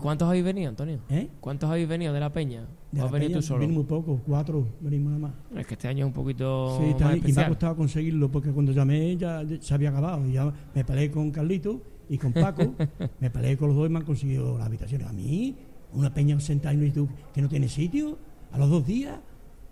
¿Cuántos, 0.00 0.28
habéis 0.28 0.44
venido, 0.44 0.68
Antonio? 0.68 1.00
¿Eh? 1.08 1.28
¿Cuántos 1.40 1.68
habéis 1.70 1.88
venido 1.88 2.12
de 2.12 2.20
la 2.20 2.32
peña? 2.32 2.68
de 2.92 3.00
¿O 3.00 3.02
la 3.02 3.04
has 3.06 3.10
venido 3.10 3.30
peña 3.30 3.40
tú 3.40 3.46
solo? 3.46 3.60
Venimos 3.60 3.86
pocos, 3.86 4.20
cuatro, 4.24 4.66
venimos 4.80 5.12
nada 5.12 5.28
más. 5.28 5.32
Es 5.60 5.66
que 5.66 5.74
este 5.74 5.88
año 5.88 6.04
es 6.04 6.08
un 6.08 6.12
poquito 6.12 6.78
Sí, 6.78 6.90
está- 6.90 7.06
más 7.06 7.16
y 7.16 7.32
me 7.32 7.42
ha 7.42 7.48
costado 7.48 7.76
conseguirlo 7.76 8.30
porque 8.30 8.50
cuando 8.50 8.70
llamé 8.72 9.16
ya 9.16 9.42
se 9.60 9.74
había 9.74 9.90
acabado. 9.90 10.26
Y 10.28 10.32
ya 10.32 10.52
me 10.74 10.84
peleé 10.84 11.10
con 11.10 11.30
Carlito 11.30 11.82
y 12.08 12.18
con 12.18 12.32
Paco. 12.32 12.74
me 13.20 13.30
peleé 13.30 13.56
con 13.56 13.68
los 13.68 13.76
dos 13.76 13.88
y 13.88 13.92
me 13.92 13.98
han 13.98 14.04
conseguido 14.04 14.56
las 14.58 14.66
habitaciones. 14.66 15.08
A 15.08 15.12
mí, 15.12 15.56
una 15.94 16.14
peña 16.14 16.38
sentada 16.38 16.74
en 16.74 16.86
YouTube 16.86 17.10
que 17.34 17.42
no 17.42 17.48
tiene 17.48 17.68
sitio, 17.68 18.18
a 18.52 18.58
los 18.58 18.70
dos 18.70 18.86
días. 18.86 19.18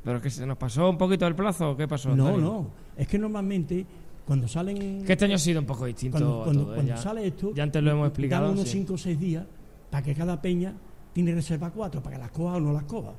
¿Pero 0.03 0.21
que 0.21 0.31
se 0.31 0.47
nos 0.47 0.57
pasó 0.57 0.89
un 0.89 0.97
poquito 0.97 1.27
el 1.27 1.35
plazo 1.35 1.73
o 1.73 1.77
qué 1.77 1.87
pasó? 1.87 2.17
No, 2.17 2.27
Antonio? 2.29 2.51
no. 2.51 2.71
Es 2.97 3.07
que 3.07 3.19
normalmente 3.19 3.87
cuando 4.31 4.47
salen. 4.47 5.05
Que 5.05 5.15
este 5.15 5.25
año 5.25 5.35
ha 5.35 5.39
sido 5.39 5.59
un 5.59 5.67
poco 5.67 5.87
distinto. 5.87 6.17
Cuando, 6.17 6.45
cuando- 6.45 6.63
todo, 6.63 6.73
¿eh? 6.73 6.75
cuando 6.77 6.95
Ya- 6.95 7.03
sale 7.03 7.27
esto. 7.27 7.53
Ya 7.53 7.65
antes 7.65 7.83
lo 7.83 7.91
hemos 7.91 8.07
explicado. 8.07 8.45
Dan 8.45 8.53
unos 8.53 8.69
sí. 8.69 8.79
5 8.79 8.95
o 8.95 8.97
6 8.97 9.19
días 9.19 9.45
para 9.91 10.05
que 10.05 10.15
cada 10.15 10.41
peña 10.41 10.73
tiene 11.13 11.35
reserva 11.35 11.69
cuatro, 11.73 12.01
para 12.01 12.15
que 12.15 12.23
las 12.23 12.31
coja 12.31 12.55
o 12.55 12.61
no 12.61 12.73
las 12.73 12.85
coja. 12.85 13.11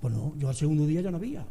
Pues 0.00 0.14
no, 0.14 0.32
yo 0.38 0.48
al 0.48 0.54
segundo 0.54 0.86
día 0.86 1.02
ya 1.02 1.10
no 1.10 1.18
había. 1.18 1.44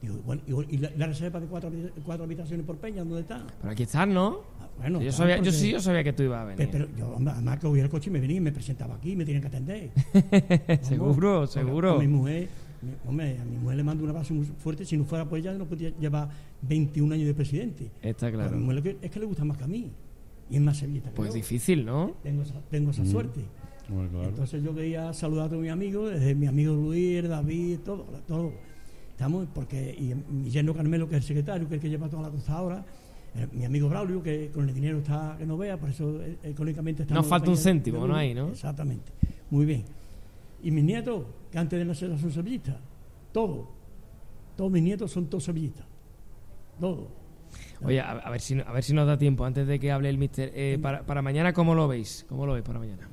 Digo, 0.00 0.14
bueno, 0.24 0.40
y, 0.70 0.78
la, 0.78 0.90
la 0.96 1.08
reserva 1.08 1.40
de 1.40 1.46
cuatro, 1.46 1.70
cuatro 2.06 2.24
habitaciones 2.24 2.64
por 2.64 2.78
peña, 2.78 3.04
¿dónde 3.04 3.20
está? 3.20 3.44
Pero 3.60 3.70
aquí 3.70 3.82
estás, 3.82 4.08
¿no? 4.08 4.38
Bueno, 4.78 4.92
yo, 5.02 5.10
claro, 5.10 5.12
sabía, 5.12 5.36
yo 5.42 5.52
sí, 5.52 5.70
yo 5.70 5.78
sabía 5.78 6.02
que 6.02 6.14
tú 6.14 6.22
ibas 6.22 6.40
a 6.40 6.44
venir. 6.46 6.70
Pero, 6.72 6.88
yo, 6.96 7.18
además 7.28 7.58
que 7.58 7.66
hubiera 7.66 7.84
el 7.84 7.90
coche 7.90 8.08
y 8.08 8.14
me 8.14 8.20
venía 8.20 8.38
y 8.38 8.40
me 8.40 8.50
presentaba 8.52 8.94
aquí, 8.94 9.14
me 9.14 9.26
tienen 9.26 9.42
que 9.42 9.48
atender. 9.48 9.90
Seguro, 10.80 11.32
Vamos, 11.34 11.50
seguro. 11.52 11.96
A 11.96 11.98
mi 11.98 12.08
mujer, 12.08 12.48
hombre, 13.06 13.38
a 13.38 13.44
mi 13.44 13.56
mujer 13.56 13.76
le 13.76 13.82
mando 13.84 14.04
un 14.04 14.10
abrazo 14.10 14.34
muy 14.34 14.46
fuerte. 14.46 14.84
Si 14.84 14.96
no 14.96 15.04
fuera 15.04 15.28
por 15.28 15.38
ella, 15.38 15.52
no 15.54 15.66
podía 15.66 15.90
llevar 15.98 16.28
21 16.62 17.14
años 17.14 17.26
de 17.26 17.34
presidente. 17.34 17.90
Está 18.02 18.30
claro. 18.30 18.48
Pero 18.48 18.56
a 18.56 18.58
mi 18.58 18.64
mujer 18.64 18.76
lo 18.76 18.82
que- 18.82 19.06
es 19.06 19.10
que 19.10 19.20
le 19.20 19.26
gusta 19.26 19.44
más 19.44 19.56
que 19.58 19.64
a 19.64 19.68
mí. 19.68 19.90
Y 20.50 20.56
es 20.56 20.60
más 20.62 20.76
sevillista 20.78 21.10
que 21.10 21.16
Pues 21.16 21.28
yo. 21.30 21.34
difícil, 21.36 21.84
¿no? 21.84 22.14
Tengo 22.22 22.42
esa, 22.42 22.54
tengo 22.70 22.90
esa 22.90 23.02
Mm. 23.02 23.06
suerte. 23.10 23.40
Bueno, 23.88 24.08
claro. 24.10 24.28
Entonces 24.28 24.62
yo 24.62 24.74
quería 24.74 25.12
saludar 25.12 25.46
a 25.46 25.48
todos 25.48 25.62
mis 25.62 25.70
amigos, 25.70 26.10
desde 26.12 26.34
mi 26.34 26.46
amigo 26.46 26.74
Luis, 26.74 27.28
David, 27.28 27.78
todo, 27.84 28.04
todo. 28.26 28.52
Estamos, 29.10 29.46
porque, 29.54 29.94
y 29.98 30.14
mi 30.32 30.48
yerno 30.50 30.72
Carmelo, 30.74 31.08
que 31.08 31.16
es 31.16 31.22
el 31.22 31.26
secretario, 31.26 31.68
que 31.68 31.74
es 31.74 31.78
el 31.78 31.82
que 31.82 31.90
lleva 31.90 32.08
toda 32.08 32.22
la 32.22 32.30
cosa 32.30 32.54
ahora, 32.54 32.84
eh, 33.36 33.46
mi 33.52 33.64
amigo 33.64 33.88
Braulio, 33.88 34.22
que 34.22 34.50
con 34.52 34.68
el 34.68 34.74
dinero 34.74 34.98
está 34.98 35.36
que 35.38 35.44
no 35.46 35.56
vea, 35.58 35.76
por 35.76 35.90
eso 35.90 36.20
eh, 36.22 36.36
económicamente 36.44 37.02
está 37.02 37.14
Nos 37.14 37.26
falta 37.26 37.50
un 37.50 37.56
céntimo, 37.56 38.06
¿no 38.06 38.14
hay, 38.16 38.32
no? 38.34 38.48
Exactamente. 38.48 39.12
Muy 39.50 39.66
bien. 39.66 39.84
Y 40.62 40.70
mis 40.70 40.84
nietos, 40.84 41.26
que 41.50 41.58
antes 41.58 41.78
de 41.78 41.84
nacer 41.84 42.16
son 42.18 42.30
sevillistas, 42.30 42.76
todos. 43.32 43.68
Todos 44.56 44.70
mis 44.70 44.82
nietos 44.82 45.10
son 45.10 45.26
todos 45.26 45.44
sevillistas. 45.44 45.86
Todos. 46.78 47.08
Oye, 47.82 48.00
a, 48.00 48.12
a 48.12 48.30
ver 48.30 48.40
si, 48.40 48.60
a 48.60 48.72
ver 48.72 48.84
si 48.84 48.92
nos 48.92 49.06
da 49.06 49.16
tiempo 49.16 49.44
antes 49.44 49.66
de 49.66 49.78
que 49.78 49.90
hable 49.90 50.08
el 50.08 50.18
mister. 50.18 50.52
Eh, 50.54 50.78
para, 50.80 51.04
para 51.04 51.22
mañana, 51.22 51.52
¿cómo 51.52 51.74
lo 51.74 51.88
veis? 51.88 52.26
¿Cómo 52.28 52.46
lo 52.46 52.52
veis 52.52 52.64
para 52.64 52.78
mañana? 52.78 53.08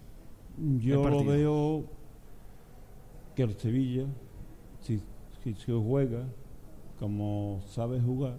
Yo 0.80 1.08
lo 1.08 1.24
veo 1.24 1.86
que 3.36 3.44
el 3.44 3.54
Sevilla, 3.56 4.06
si, 4.82 5.00
si 5.44 5.54
se 5.54 5.72
juega 5.72 6.26
como 7.00 7.62
sabe 7.68 8.02
jugar, 8.02 8.38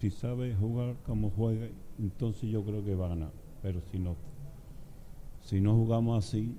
si 0.00 0.10
sabe 0.10 0.54
jugar 0.54 0.96
como 1.06 1.30
juega, 1.30 1.68
entonces 1.98 2.50
yo 2.50 2.62
creo 2.64 2.84
que 2.84 2.94
va 2.94 3.06
a 3.06 3.08
ganar. 3.10 3.32
Pero 3.62 3.80
si 3.90 3.98
no, 3.98 4.16
si 5.40 5.60
no 5.60 5.74
jugamos 5.74 6.24
así, 6.24 6.54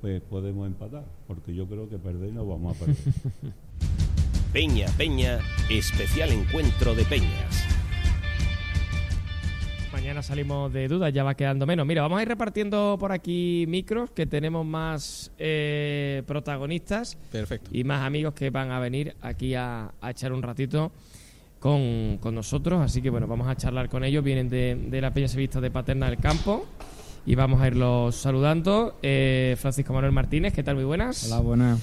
pues 0.00 0.22
podemos 0.22 0.66
empatar, 0.66 1.04
porque 1.26 1.54
yo 1.54 1.66
creo 1.66 1.88
que 1.88 1.98
perder 1.98 2.32
no 2.32 2.46
vamos 2.46 2.76
a 2.76 2.78
perder. 2.78 2.96
Peña 4.52 4.86
Peña, 4.96 5.40
especial 5.68 6.30
encuentro 6.30 6.94
de 6.94 7.04
peñas. 7.04 7.64
Mañana 9.92 10.22
salimos 10.22 10.72
de 10.72 10.86
dudas, 10.88 11.12
ya 11.12 11.24
va 11.24 11.34
quedando 11.34 11.66
menos. 11.66 11.84
Mira, 11.86 12.02
vamos 12.02 12.18
a 12.18 12.22
ir 12.22 12.28
repartiendo 12.28 12.96
por 12.98 13.12
aquí 13.12 13.64
micros, 13.68 14.10
que 14.10 14.26
tenemos 14.26 14.64
más 14.64 15.32
eh, 15.38 16.22
protagonistas 16.26 17.16
Perfecto. 17.32 17.70
y 17.72 17.84
más 17.84 18.06
amigos 18.06 18.32
que 18.34 18.50
van 18.50 18.70
a 18.70 18.78
venir 18.78 19.16
aquí 19.20 19.54
a, 19.54 19.92
a 20.00 20.10
echar 20.10 20.32
un 20.32 20.42
ratito 20.42 20.92
con, 21.58 22.18
con 22.18 22.34
nosotros. 22.34 22.80
Así 22.80 23.02
que 23.02 23.10
bueno, 23.10 23.26
vamos 23.26 23.48
a 23.48 23.56
charlar 23.56 23.88
con 23.88 24.04
ellos. 24.04 24.22
Vienen 24.22 24.48
de, 24.48 24.76
de 24.88 25.00
la 25.00 25.12
Peña 25.12 25.28
Sevista 25.28 25.60
de 25.60 25.70
Paterna 25.70 26.08
del 26.08 26.18
Campo 26.18 26.66
y 27.26 27.34
vamos 27.34 27.60
a 27.60 27.66
irlos 27.68 28.16
saludando. 28.16 28.96
Eh, 29.02 29.56
Francisco 29.58 29.92
Manuel 29.92 30.12
Martínez, 30.12 30.52
¿qué 30.52 30.62
tal? 30.62 30.76
Muy 30.76 30.84
buenas. 30.84 31.30
Hola, 31.30 31.40
buenas. 31.40 31.80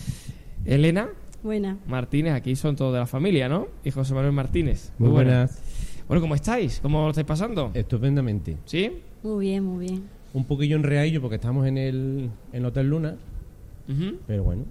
Elena 0.65 1.09
Buena. 1.45 1.77
Martínez, 1.85 2.33
aquí 2.33 2.55
son 2.55 2.75
todos 2.75 2.91
de 2.91 2.97
la 2.99 3.05
familia, 3.05 3.47
¿no? 3.47 3.67
Y 3.83 3.91
José 3.91 4.15
Manuel 4.15 4.33
Martínez. 4.33 4.91
Muy 4.97 5.09
buenas. 5.09 5.61
Bueno, 6.07 6.19
¿cómo 6.21 6.33
estáis? 6.33 6.79
¿Cómo 6.81 7.03
lo 7.03 7.09
estáis 7.09 7.27
pasando? 7.27 7.69
Estupendamente. 7.75 8.57
¿Sí? 8.65 8.91
Muy 9.21 9.45
bien, 9.45 9.63
muy 9.63 9.85
bien. 9.85 10.03
Un 10.33 10.45
poquillo 10.45 10.75
enreadillo 10.75 11.21
porque 11.21 11.35
estamos 11.35 11.67
en 11.67 11.77
el, 11.77 12.31
en 12.51 12.59
el 12.59 12.65
Hotel 12.65 12.89
Luna, 12.89 13.15
pero 14.25 14.43
bueno, 14.43 14.63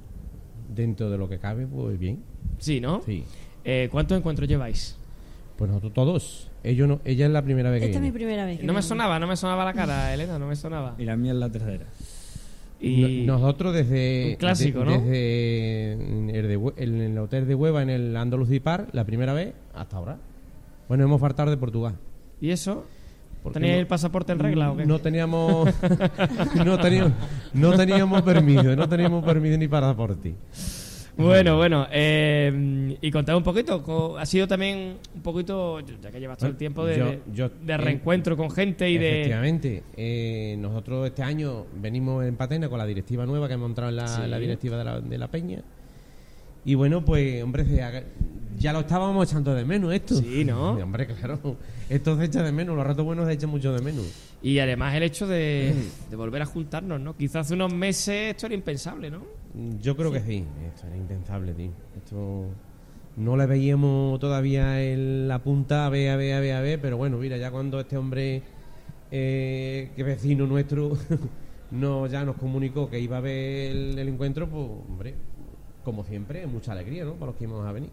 dentro 0.74 1.10
de 1.10 1.16
lo 1.16 1.28
que 1.28 1.38
cabe, 1.38 1.64
pues 1.64 1.96
bien. 1.96 2.24
Sí, 2.58 2.80
¿no? 2.80 3.02
Sí. 3.06 3.22
Eh, 3.64 3.88
¿Cuántos 3.92 4.18
encuentros 4.18 4.48
lleváis? 4.48 4.96
Pues 5.56 5.68
nosotros 5.70 5.94
todos. 5.94 6.50
Ellos 6.64 6.88
no, 6.88 7.00
ella 7.04 7.26
es 7.26 7.32
la 7.32 7.42
primera 7.42 7.70
vez 7.70 7.80
que 7.80 7.86
Esta 7.86 7.98
es 7.98 8.00
mi 8.02 8.06
viene. 8.10 8.14
primera 8.18 8.44
vez. 8.46 8.58
que 8.58 8.64
No 8.66 8.72
me 8.72 8.78
vengo. 8.78 8.88
sonaba, 8.88 9.18
no 9.18 9.26
me 9.26 9.36
sonaba 9.36 9.64
la 9.64 9.72
cara, 9.74 10.12
Elena, 10.14 10.38
no 10.38 10.46
me 10.48 10.56
sonaba. 10.56 10.94
Y 10.98 11.04
la 11.04 11.14
mía 11.16 11.32
es 11.32 11.38
la 11.38 11.50
tercera. 11.50 11.84
Y 12.80 13.24
nosotros 13.26 13.72
desde 13.74 14.30
Un 14.30 14.36
clásico, 14.36 14.80
de- 14.80 14.84
¿no? 14.84 14.90
desde 14.92 15.92
el, 16.38 16.48
de 16.48 16.58
Hue- 16.58 16.74
el- 16.76 17.00
el 17.00 17.18
hotel 17.18 17.46
de 17.46 17.54
Hueva 17.54 17.82
en 17.82 17.90
el 17.90 18.16
Andalucía 18.16 18.60
Par 18.62 18.88
la 18.92 19.04
primera 19.04 19.32
vez 19.32 19.54
hasta 19.74 19.96
ahora. 19.96 20.16
Bueno, 20.88 21.04
hemos 21.04 21.20
faltado 21.20 21.50
de 21.50 21.56
Portugal. 21.56 21.94
¿Y 22.40 22.50
eso? 22.50 22.84
Porque 23.42 23.54
¿Tenéis 23.60 23.74
no- 23.74 23.80
el 23.80 23.86
pasaporte 23.86 24.32
en 24.32 24.38
regla 24.38 24.72
o 24.72 24.76
qué? 24.76 24.86
No 24.86 24.98
teníamos 24.98 25.68
no 26.64 26.78
teníamos 26.78 27.12
no 27.52 27.72
teníamos 27.76 28.22
permiso, 28.22 28.74
no 28.76 28.88
teníamos 28.88 29.24
permiso 29.24 29.56
ni 29.58 29.68
pasaporte. 29.68 30.34
Bueno, 31.16 31.56
bueno, 31.56 31.86
eh, 31.92 32.96
y 33.00 33.10
contad 33.12 33.36
un 33.36 33.44
poquito, 33.44 34.18
ha 34.18 34.26
sido 34.26 34.48
también 34.48 34.96
un 35.14 35.22
poquito, 35.22 35.78
ya 35.80 36.10
que 36.10 36.18
llevas 36.18 36.38
todo 36.38 36.50
el 36.50 36.56
tiempo 36.56 36.84
de, 36.84 36.98
Yo- 36.98 37.14
yo- 37.32 37.50
de 37.62 37.76
reencuentro 37.76 38.36
con 38.36 38.50
gente 38.50 38.90
y 38.90 38.98
de... 38.98 39.20
Efectivamente. 39.20 39.82
Eh, 39.96 40.56
nosotros 40.58 41.06
este 41.06 41.22
año 41.22 41.66
venimos 41.80 42.24
en 42.24 42.34
Patena 42.36 42.68
con 42.68 42.78
la 42.78 42.86
directiva 42.86 43.26
nueva 43.26 43.46
que 43.46 43.54
hemos 43.54 43.68
entrado 43.68 43.90
en 43.90 43.96
la, 43.96 44.08
Sí. 44.08 44.22
la 44.26 44.38
directiva 44.40 44.76
de 44.76 44.84
la, 44.84 45.00
de 45.00 45.18
la 45.18 45.28
Peña. 45.28 45.62
Y 46.64 46.74
bueno, 46.74 47.04
pues, 47.04 47.42
hombre, 47.44 47.64
ya 48.58 48.72
lo 48.72 48.80
estábamos 48.80 49.30
echando 49.30 49.54
de 49.54 49.64
menos 49.64 49.92
esto. 49.94 50.16
Sí, 50.16 50.44
¿no? 50.44 50.70
hombre, 50.82 51.06
claro. 51.06 51.56
Esto 51.88 52.16
se 52.18 52.24
echa 52.24 52.42
de 52.42 52.50
menos, 52.50 52.74
los 52.74 52.84
ratos 52.84 53.04
buenos 53.04 53.26
se 53.26 53.34
echan 53.34 53.50
mucho 53.50 53.72
de 53.72 53.82
menos. 53.82 54.04
Y 54.42 54.58
además 54.58 54.94
el 54.94 55.04
hecho 55.04 55.26
de, 55.28 55.74
de 56.10 56.16
volver 56.16 56.42
a 56.42 56.46
juntarnos, 56.46 56.98
¿no? 57.00 57.16
Quizás 57.16 57.46
hace 57.46 57.54
unos 57.54 57.72
meses 57.72 58.30
esto 58.34 58.46
era 58.46 58.54
impensable, 58.56 59.10
¿no? 59.10 59.43
Yo 59.80 59.96
creo 59.96 60.10
que 60.10 60.20
sí, 60.20 60.44
esto 60.66 60.86
era 60.86 60.96
impensable, 60.96 61.52
tío. 61.54 61.70
Esto 61.96 62.46
no 63.16 63.36
le 63.36 63.46
veíamos 63.46 64.18
todavía 64.18 64.82
en 64.82 65.28
la 65.28 65.38
punta, 65.42 65.86
a 65.86 65.88
ver, 65.88 66.10
a 66.10 66.16
ver, 66.16 66.34
a 66.34 66.40
ver, 66.40 66.52
a 66.54 66.60
ver, 66.60 66.80
pero 66.80 66.96
bueno, 66.96 67.18
mira, 67.18 67.36
ya 67.36 67.50
cuando 67.52 67.78
este 67.78 67.96
hombre, 67.96 68.42
eh, 69.12 69.92
que 69.94 70.02
vecino 70.02 70.46
nuestro, 70.46 70.96
no, 71.70 72.06
ya 72.08 72.24
nos 72.24 72.36
comunicó 72.36 72.90
que 72.90 72.98
iba 72.98 73.18
a 73.18 73.20
ver 73.20 73.70
el, 73.70 73.98
el 73.98 74.08
encuentro, 74.08 74.48
pues, 74.48 74.68
hombre, 74.88 75.14
como 75.84 76.04
siempre, 76.04 76.46
mucha 76.48 76.72
alegría, 76.72 77.04
¿no? 77.04 77.14
Para 77.14 77.26
los 77.26 77.36
que 77.36 77.44
íbamos 77.44 77.64
a 77.66 77.72
venir. 77.72 77.90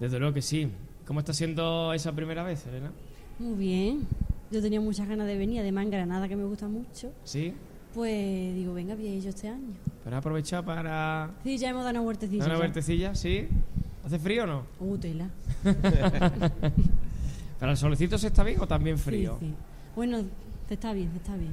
Desde 0.00 0.18
luego 0.18 0.32
que 0.32 0.42
sí. 0.42 0.70
¿Cómo 1.04 1.20
está 1.20 1.32
siendo 1.32 1.92
esa 1.92 2.12
primera 2.12 2.42
vez, 2.42 2.66
Elena? 2.66 2.92
Muy 3.38 3.54
bien. 3.54 4.06
Yo 4.50 4.62
tenía 4.62 4.80
muchas 4.80 5.08
ganas 5.08 5.26
de 5.26 5.36
venir, 5.36 5.60
además 5.60 5.84
en 5.84 5.90
Granada, 5.90 6.28
que 6.28 6.36
me 6.36 6.44
gusta 6.44 6.68
mucho. 6.68 7.12
Sí, 7.24 7.52
Pues 7.98 8.54
digo, 8.54 8.74
venga, 8.74 8.94
voy 8.94 9.08
a 9.08 9.14
ir 9.16 9.22
yo 9.24 9.30
este 9.30 9.48
año. 9.48 9.74
pero 10.04 10.14
has 10.14 10.20
aprovechado 10.20 10.64
para 10.64 11.32
Sí, 11.42 11.58
ya 11.58 11.70
hemos 11.70 11.82
dado 11.82 11.90
una 11.98 12.02
huertecilla. 12.02 12.44
una 12.44 12.54
ya. 12.54 12.58
vueltecilla, 12.58 13.14
¿sí? 13.16 13.48
¿Hace 14.06 14.20
frío 14.20 14.44
o 14.44 14.46
no? 14.46 14.62
Uh, 14.78 14.96
tela. 14.98 15.28
¿Para 17.58 17.72
el 17.72 17.76
solecito 17.76 18.16
se 18.16 18.28
está 18.28 18.44
bien 18.44 18.60
o 18.60 18.68
también 18.68 18.98
frío? 18.98 19.38
Sí, 19.40 19.46
sí. 19.46 19.54
Bueno, 19.96 20.18
se 20.68 20.74
está 20.74 20.92
bien, 20.92 21.10
se 21.10 21.16
está 21.16 21.34
bien. 21.36 21.50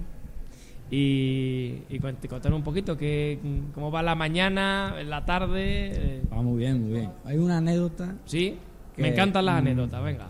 Y, 0.92 1.80
y 1.90 2.00
cont- 2.00 2.28
contanos 2.30 2.58
un 2.60 2.64
poquito 2.64 2.96
que, 2.96 3.40
cómo 3.74 3.90
va 3.90 4.04
la 4.04 4.14
mañana, 4.14 5.02
la 5.04 5.26
tarde. 5.26 6.22
Va 6.32 6.44
muy 6.44 6.60
bien, 6.60 6.80
muy 6.84 6.92
bien. 7.00 7.10
Hay 7.26 7.38
una 7.40 7.58
anécdota. 7.58 8.14
Sí, 8.26 8.56
que, 8.96 9.02
me 9.02 9.08
encantan 9.08 9.46
las 9.46 9.56
mm, 9.56 9.58
anécdotas, 9.66 10.04
venga. 10.04 10.28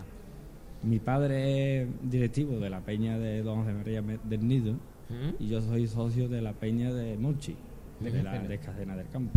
Mi 0.82 0.98
padre 0.98 1.82
es 1.82 1.88
directivo 2.10 2.58
de 2.58 2.70
la 2.70 2.80
peña 2.80 3.18
de 3.18 3.42
Don 3.42 3.58
José 3.64 3.74
María 3.74 4.02
del 4.24 4.48
Nido 4.48 4.76
¿Mm? 5.08 5.42
y 5.42 5.48
yo 5.48 5.60
soy 5.62 5.86
socio 5.86 6.28
de 6.28 6.42
la 6.42 6.52
peña 6.52 6.92
de 6.92 7.16
Molchi, 7.16 7.54
de 8.00 8.10
Ujú. 8.10 8.22
la 8.24 8.38
de 8.40 8.54
Escacena 8.54 8.96
del 8.96 9.08
Campo. 9.08 9.32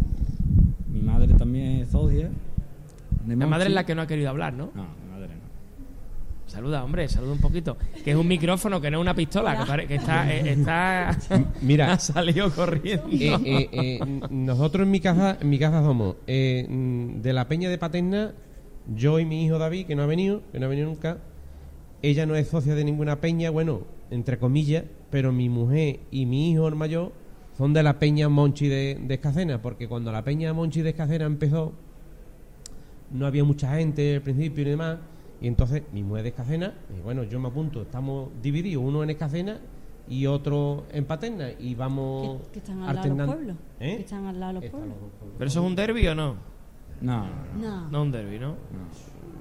Mi 0.92 1.02
madre 1.02 1.34
también 1.36 1.82
es 1.82 1.90
socia. 1.90 2.30
de 3.26 3.36
La 3.36 3.46
madre 3.48 3.68
es 3.68 3.74
la 3.74 3.86
que 3.86 3.94
no 3.96 4.02
ha 4.02 4.08
querido 4.08 4.30
hablar, 4.30 4.54
¿no? 4.54 4.72
No, 4.74 4.84
mi 4.84 5.12
madre 5.12 5.36
no. 5.36 5.50
Saluda, 6.48 6.84
hombre, 6.84 7.08
saluda 7.08 7.34
un 7.34 7.40
poquito. 7.42 7.78
Que 8.04 8.10
es 8.12 8.18
un 8.18 8.28
micrófono, 8.28 8.82
que 8.82 8.90
no 8.90 8.98
es 8.98 9.02
una 9.02 9.14
pistola, 9.14 9.56
que, 9.60 9.66
pare- 9.68 9.86
que 9.88 9.96
está, 9.96 10.34
eh, 10.34 10.52
está. 10.54 11.16
Mira. 11.62 11.94
ha 11.94 12.00
salido 12.00 12.50
corriendo. 12.52 13.06
Eh, 13.12 13.36
eh, 13.46 13.70
eh, 13.72 14.00
nosotros 14.32 14.86
en 14.86 14.92
mi 14.92 15.00
casa, 15.00 15.38
en 15.40 15.48
mi 15.48 15.60
casa 15.60 15.84
somos 15.84 16.16
de 16.26 17.32
la 17.32 17.48
Peña 17.48 17.70
de 17.70 17.78
Paterna 17.78 18.34
Yo 18.96 19.20
y 19.20 19.26
mi 19.26 19.46
hijo 19.46 19.60
David, 19.60 19.86
que 19.86 19.96
no 19.96 20.02
ha 20.02 20.08
venido, 20.08 20.42
que 20.52 20.60
no 20.60 20.66
ha 20.66 20.70
venido 20.70 20.88
nunca, 20.90 21.20
ella 22.02 22.26
no 22.26 22.34
es 22.36 22.48
socia 22.48 22.74
de 22.74 22.84
ninguna 22.84 23.18
peña, 23.22 23.52
bueno, 23.52 23.82
entre 24.10 24.40
comillas, 24.40 24.86
pero 25.12 25.32
mi 25.32 25.50
mujer 25.50 26.00
y 26.12 26.26
mi 26.26 26.52
hijo 26.52 26.68
el 26.68 26.76
mayor 26.76 27.12
son 27.58 27.74
de 27.74 27.84
la 27.84 28.00
peña 28.00 28.30
Monchi 28.30 28.68
de, 28.68 29.00
de 29.02 29.14
Escacena, 29.16 29.62
porque 29.62 29.88
cuando 29.88 30.12
la 30.12 30.24
peña 30.24 30.54
Monchi 30.54 30.82
de 30.82 30.92
Escacena 30.92 31.26
empezó, 31.26 31.74
no 33.12 33.26
había 33.26 33.44
mucha 33.44 33.76
gente 33.76 34.16
al 34.16 34.22
principio 34.22 34.62
y 34.64 34.70
demás, 34.70 34.98
y 35.42 35.48
entonces 35.48 35.84
mi 35.94 36.04
mujer 36.04 36.24
de 36.24 36.30
Escacena, 36.30 36.74
y 36.98 37.02
bueno, 37.02 37.24
yo 37.24 37.40
me 37.40 37.48
apunto, 37.50 37.82
estamos 37.82 38.30
divididos, 38.42 38.84
uno 38.84 39.04
en 39.04 39.10
Escacena 39.10 39.60
y 40.08 40.26
otro 40.26 40.86
en 40.92 41.06
Paterna, 41.06 41.50
y 41.60 41.76
vamos 41.76 42.42
Que, 42.48 42.52
que 42.54 42.60
están 42.60 42.82
al 42.84 42.96
lado 42.96 43.10
de 43.10 43.16
los 43.16 43.28
pueblos. 43.28 43.56
¿Eh? 43.80 43.96
Que 43.98 44.02
están 44.04 44.26
al 44.26 44.40
lado 44.40 44.54
de 44.54 44.60
los 44.62 44.70
pueblos. 44.72 44.96
¿Pero 45.38 45.48
eso 45.48 45.60
es 45.60 45.66
un 45.66 45.76
derby 45.76 46.08
o 46.08 46.16
no? 46.16 46.36
No, 47.02 47.26
No. 47.60 47.90
No 47.90 48.02
un 48.02 48.12
derby, 48.12 48.40
¿no? 48.40 48.56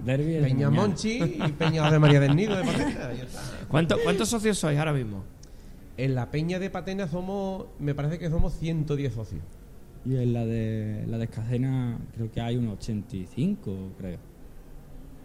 Derby 0.04 0.34
es 0.34 0.42
Peña. 0.44 0.70
Monchi 0.70 1.18
y 1.22 1.52
Peña 1.58 1.90
de 1.90 1.98
María 1.98 2.20
del 2.20 2.36
Nido 2.36 2.56
de 2.56 2.62
Paterna. 2.64 3.12
ya 3.14 3.24
está. 3.24 3.40
¿Cuánto- 3.68 3.96
¿Cuántos 4.04 4.28
socios 4.28 4.56
sois 4.58 4.78
ahora 4.78 4.92
mismo? 4.92 5.24
En 5.98 6.14
la 6.14 6.30
peña 6.30 6.58
de 6.58 6.70
Patena 6.70 7.08
somos, 7.08 7.66
me 7.80 7.94
parece 7.94 8.18
que 8.18 8.30
somos 8.30 8.54
110 8.54 9.12
socios. 9.12 9.42
Y 10.06 10.16
en 10.16 10.32
la 10.32 10.46
de 10.46 11.04
la 11.08 11.18
de 11.18 11.24
Escacena 11.24 11.98
creo 12.14 12.30
que 12.30 12.40
hay 12.40 12.56
unos 12.56 12.74
85, 12.78 13.76
creo. 13.98 14.18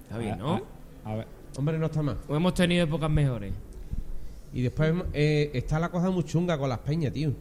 Está 0.02 0.18
bien, 0.18 0.34
A- 0.34 0.38
¿no? 0.38 0.62
a- 1.06 1.12
a 1.12 1.16
ver. 1.16 1.28
Hombre, 1.58 1.78
no 1.78 1.86
está 1.86 2.02
mal. 2.02 2.18
O 2.28 2.36
hemos 2.36 2.54
tenido 2.56 2.84
épocas 2.84 3.10
mejores. 3.10 3.54
Y 4.52 4.62
después 4.64 4.94
eh, 5.14 5.52
está 5.54 5.80
la 5.80 5.90
cosa 5.90 6.10
muy 6.10 6.24
chunga 6.24 6.58
con 6.58 6.68
las 6.70 6.80
peñas, 6.80 7.14
tío. 7.14 7.32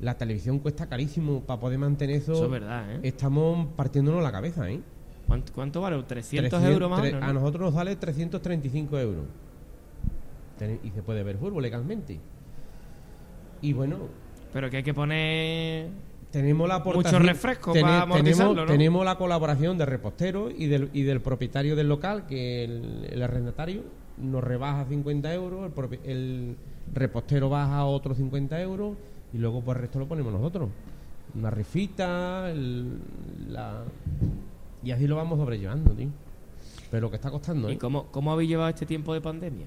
La 0.00 0.16
televisión 0.18 0.58
cuesta 0.58 0.86
carísimo 0.86 1.40
para 1.40 1.60
poder 1.60 1.78
mantener 1.78 2.16
eso. 2.16 2.32
Eso 2.34 2.44
es 2.44 2.50
verdad, 2.50 2.92
¿eh? 2.96 3.00
Estamos 3.04 3.68
partiéndonos 3.74 4.22
la 4.22 4.32
cabeza, 4.32 4.70
¿eh? 4.70 4.80
¿Cuánto, 5.26 5.52
cuánto 5.54 5.80
vale? 5.80 5.96
¿300 5.96 6.06
300 6.06 6.64
euros 6.64 6.90
más 6.90 7.00
o 7.00 7.02
menos, 7.04 7.22
A 7.22 7.26
no? 7.28 7.32
nosotros 7.34 7.62
nos 7.62 7.74
sale 7.74 7.96
335 7.96 8.98
euros. 8.98 9.24
Y 10.84 10.90
se 10.90 11.02
puede 11.02 11.22
ver 11.22 11.38
fútbol 11.38 11.62
legalmente. 11.62 12.20
Y 13.62 13.72
bueno, 13.72 13.96
Pero 14.52 14.68
que 14.70 14.78
hay 14.78 14.82
que 14.82 14.92
poner... 14.94 15.88
tenemos 16.30 16.68
la 16.68 16.80
Mucho 16.80 17.18
refresco 17.18 17.72
para 17.72 18.06
tenemos, 18.12 18.56
¿no? 18.56 18.64
tenemos 18.66 19.04
la 19.04 19.16
colaboración 19.16 19.78
de 19.78 19.86
reposteros 19.86 20.52
y 20.56 20.66
del, 20.66 20.90
y 20.92 21.02
del 21.02 21.20
propietario 21.20 21.76
del 21.76 21.88
local, 21.88 22.26
que 22.26 22.64
el, 22.64 23.08
el 23.10 23.22
arrendatario 23.22 23.82
nos 24.18 24.42
rebaja 24.44 24.84
50 24.86 25.32
euros, 25.32 25.64
el, 25.66 25.74
propi- 25.74 26.00
el 26.04 26.56
repostero 26.94 27.48
baja 27.48 27.84
otros 27.86 28.16
50 28.18 28.60
euros 28.60 28.96
y 29.32 29.38
luego 29.38 29.62
pues 29.62 29.76
el 29.76 29.82
resto 29.82 29.98
lo 30.00 30.06
ponemos 30.06 30.32
nosotros. 30.32 30.68
Una 31.34 31.50
rifita, 31.50 32.50
el- 32.50 32.98
la... 33.48 33.84
y 34.84 34.90
así 34.90 35.06
lo 35.06 35.16
vamos 35.16 35.38
sobrellevando, 35.38 35.92
tío. 35.92 36.08
Pero 36.90 37.08
que 37.08 37.16
está 37.16 37.30
costando, 37.30 37.70
¿eh? 37.70 37.74
¿Y 37.74 37.76
cómo, 37.78 38.06
cómo 38.10 38.32
habéis 38.32 38.50
llevado 38.50 38.68
este 38.68 38.84
tiempo 38.84 39.14
de 39.14 39.22
pandemia? 39.22 39.66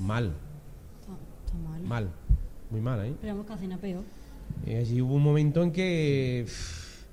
Mal, 0.00 0.32
Está, 1.00 1.12
está 1.46 1.58
mal. 1.58 1.82
mal, 1.82 2.08
muy 2.70 2.80
mal, 2.80 3.04
¿eh? 3.04 3.14
Pero 3.20 3.34
vamos, 3.34 3.46
casi 3.46 3.66
nada 3.66 3.80
peor. 3.80 4.02
Y 4.66 4.74
allí 4.74 5.00
hubo 5.00 5.14
un 5.14 5.22
momento 5.22 5.62
en 5.62 5.72
que 5.72 6.42
pff, 6.46 7.04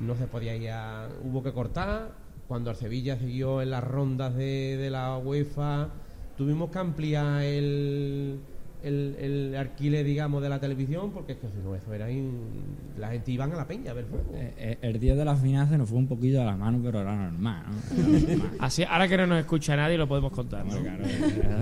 no 0.00 0.14
se 0.16 0.26
podía 0.26 0.54
ir 0.56 0.70
a- 0.70 1.08
hubo 1.24 1.42
que 1.42 1.52
cortar. 1.52 2.10
Cuando 2.46 2.70
el 2.70 2.76
Sevilla 2.76 3.18
siguió 3.18 3.60
en 3.60 3.70
las 3.70 3.84
rondas 3.84 4.34
de, 4.34 4.76
de 4.78 4.90
la 4.90 5.18
UEFA, 5.18 5.88
tuvimos 6.36 6.70
que 6.70 6.78
ampliar 6.78 7.42
el, 7.42 8.40
el, 8.82 9.16
el 9.20 9.54
alquiler, 9.54 10.04
digamos, 10.06 10.42
de 10.42 10.48
la 10.48 10.58
televisión, 10.58 11.10
porque 11.12 11.32
es 11.32 11.38
que 11.38 11.48
si 11.48 11.58
no, 11.62 11.74
eso 11.74 11.92
era. 11.92 12.10
in- 12.10 12.48
la 12.98 13.10
gente 13.10 13.32
iba 13.32 13.44
a 13.44 13.48
la 13.48 13.66
peña 13.66 13.90
a 13.90 13.94
ver 13.94 14.06
fútbol. 14.06 14.24
Eh, 14.34 14.54
eh, 14.56 14.78
el 14.80 14.98
día 14.98 15.14
de 15.14 15.24
las 15.26 15.40
finales 15.42 15.68
se 15.68 15.76
nos 15.76 15.88
fue 15.90 15.98
un 15.98 16.08
poquillo 16.08 16.38
de 16.40 16.46
las 16.46 16.56
manos, 16.58 16.80
pero 16.82 17.00
era 17.02 17.14
normal, 17.14 17.64
¿no? 17.70 18.02
Era 18.02 18.08
normal. 18.38 18.50
Así, 18.60 18.82
ahora 18.84 19.06
que 19.08 19.16
no 19.18 19.26
nos 19.26 19.40
escucha 19.40 19.76
nadie 19.76 19.98
lo 19.98 20.08
podemos 20.08 20.32
contar, 20.32 20.64
claro, 20.66 21.04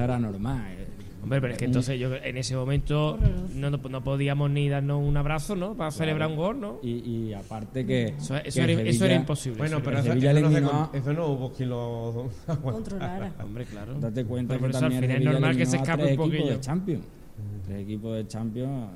era 0.05 0.19
normal. 0.21 0.87
Eh. 1.27 1.29
Hombre, 1.29 1.41
pero 1.41 1.53
es 1.53 1.59
que 1.59 1.65
entonces 1.65 1.99
yo 1.99 2.15
en 2.15 2.37
ese 2.37 2.55
momento 2.57 3.19
no, 3.55 3.71
no, 3.71 3.77
no 3.79 4.05
podíamos 4.05 4.51
ni 4.51 4.69
darnos 4.69 5.03
un 5.03 5.17
abrazo, 5.17 5.57
¿no? 5.57 5.75
Para 5.77 5.91
celebrar 5.91 6.29
un 6.29 6.37
gol, 6.37 6.61
¿no? 6.61 6.79
Y, 6.83 6.91
y 7.29 7.33
aparte 7.35 7.85
que. 7.85 8.05
Eso- 8.19 8.37
eso 8.37 8.61
que 8.65 8.73
era- 8.73 8.83
eso 8.83 9.05
era 9.05 9.15
imposible, 9.15 9.59
Bueno, 9.59 9.77
eso 9.79 9.85
pero 9.85 9.99
eso, 9.99 10.15
no 10.61 10.91
eso 10.93 11.13
no 11.13 11.27
hubo 11.27 11.53
quien 11.53 11.69
lo 11.71 12.29
Controlara. 12.63 13.33
Hombre, 13.45 13.65
claro. 13.65 13.95
Date 14.01 14.25
cuenta 14.25 14.55
Pero 14.55 14.65
que 14.67 14.71
eso 14.71 14.79
al 14.79 14.83
también 14.93 15.05
el 15.05 15.11
final 15.19 15.35
es 15.35 15.41
normal 15.41 15.57
que 15.57 15.67
se 15.67 15.77
escape 15.77 16.03
tres 16.05 16.19
un 16.19 16.25
equipos 16.25 16.37
poquillo. 16.39 16.55
de 16.55 16.61
Champions. 16.61 17.05
Tres 17.67 17.79
equipos 17.83 18.17
de 18.17 18.27
Champions 18.29 18.91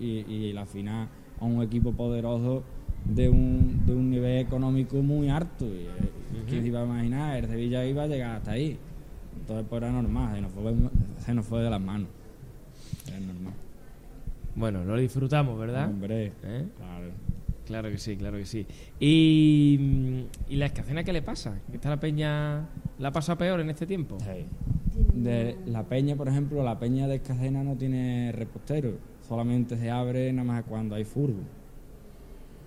y, 0.00 0.04
y 0.06 0.52
la 0.52 0.66
final 0.66 1.08
a 1.40 1.44
un 1.44 1.62
equipo 1.62 1.92
poderoso 1.92 2.62
de 3.04 3.28
un, 3.28 3.86
de 3.86 3.92
un 3.94 4.10
nivel 4.10 4.38
económico 4.38 4.96
muy 4.96 5.28
alto. 5.30 5.64
Y, 5.66 5.82
eh, 5.86 6.42
¿Quién 6.48 6.62
se 6.62 6.68
iba 6.68 6.82
a 6.82 6.84
imaginar? 6.84 7.36
El 7.38 7.46
Sevilla 7.48 7.84
iba 7.86 8.02
a 8.02 8.06
llegar 8.06 8.36
hasta 8.36 8.50
ahí. 8.52 8.76
Entonces, 9.48 9.66
pues 9.70 9.82
era 9.82 9.90
normal, 9.90 10.34
se 10.34 10.40
nos 10.42 10.52
fue, 10.52 10.74
se 11.24 11.34
nos 11.34 11.46
fue 11.46 11.62
de 11.62 11.70
las 11.70 11.80
manos. 11.80 12.08
Era 13.06 13.18
normal. 13.18 13.54
Bueno, 14.54 14.84
lo 14.84 14.94
disfrutamos, 14.98 15.58
¿verdad? 15.58 15.88
Hombre, 15.88 16.32
¿Eh? 16.42 16.66
claro. 16.76 17.06
Claro 17.64 17.90
que 17.90 17.96
sí, 17.96 18.16
claro 18.18 18.36
que 18.36 18.44
sí. 18.44 18.66
¿Y, 19.00 19.78
mm, 19.80 20.52
¿y 20.52 20.56
la 20.56 20.66
escacena 20.66 21.02
qué 21.02 21.14
le 21.14 21.22
pasa? 21.22 21.60
¿Que 21.70 21.76
está 21.76 21.88
la 21.88 21.98
peña 21.98 22.68
la 22.98 23.10
pasa 23.10 23.38
peor 23.38 23.60
en 23.60 23.70
este 23.70 23.86
tiempo? 23.86 24.18
De 25.14 25.56
la 25.64 25.82
peña, 25.84 26.14
por 26.14 26.28
ejemplo, 26.28 26.62
la 26.62 26.78
peña 26.78 27.08
de 27.08 27.16
Escacena 27.16 27.64
no 27.64 27.74
tiene 27.74 28.32
repostero, 28.32 28.98
solamente 29.26 29.78
se 29.78 29.90
abre 29.90 30.30
nada 30.30 30.44
más 30.46 30.64
cuando 30.64 30.94
hay 30.94 31.04
furbo. 31.04 31.40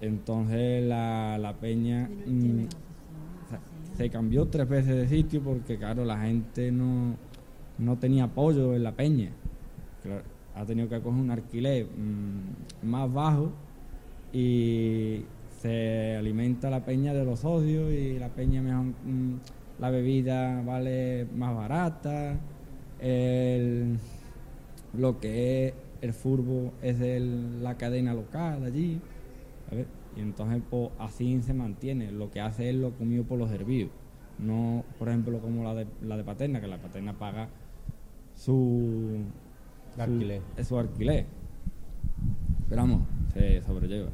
Entonces 0.01 0.83
la, 0.83 1.37
la 1.37 1.53
peña 1.53 2.09
se 3.97 4.09
cambió 4.09 4.45
tres 4.47 4.67
veces 4.67 4.95
de 4.95 5.07
sitio 5.07 5.41
porque, 5.41 5.77
claro, 5.77 6.05
la 6.05 6.19
gente 6.19 6.71
no, 6.71 7.15
no 7.77 7.97
tenía 7.97 8.25
apoyo 8.25 8.75
en 8.75 8.83
la 8.83 8.91
peña. 8.93 9.29
Ha 10.55 10.65
tenido 10.65 10.89
que 10.89 10.99
coger 10.99 11.19
un 11.21 11.31
alquiler 11.31 11.85
mm, 11.85 12.85
más 12.89 13.11
bajo 13.13 13.51
y 14.33 15.21
se 15.61 16.15
alimenta 16.15 16.69
la 16.69 16.83
peña 16.83 17.13
de 17.13 17.23
los 17.25 17.39
socios 17.41 17.91
y 17.91 18.17
la 18.17 18.29
peña 18.29 18.61
mejor 18.61 18.85
mm, 18.85 19.35
la 19.79 19.89
bebida 19.89 20.61
vale 20.63 21.27
más 21.35 21.55
barata 21.55 22.35
el- 22.99 23.97
lo 24.97 25.19
que 25.19 25.67
es 25.67 25.73
el 26.01 26.13
furbo 26.13 26.71
es 26.81 26.97
de 26.99 27.19
la 27.61 27.75
cadena 27.77 28.13
local 28.13 28.63
allí 28.63 28.99
¿sabes? 29.69 29.85
Y 30.15 30.21
entonces 30.21 30.61
pues, 30.69 30.89
así 30.99 31.41
se 31.41 31.53
mantiene 31.53 32.11
lo 32.11 32.29
que 32.31 32.41
hace 32.41 32.69
es 32.69 32.75
lo 32.75 32.91
comido 32.91 33.23
por 33.23 33.37
los 33.39 33.49
hervidos 33.51 33.91
no 34.39 34.83
por 34.99 35.09
ejemplo 35.09 35.39
como 35.39 35.63
la 35.63 35.73
de 35.75 35.87
la 36.01 36.17
de 36.17 36.23
Paterna 36.23 36.59
que 36.61 36.67
la 36.67 36.77
Paterna 36.77 37.13
paga 37.13 37.47
su 38.35 39.19
su 39.95 40.01
Alquiler. 40.01 40.41
su 40.67 40.77
alquiler 40.79 41.25
pero 42.69 42.81
vamos 42.81 43.01
se 43.33 43.61
sobrelleva 43.63 44.09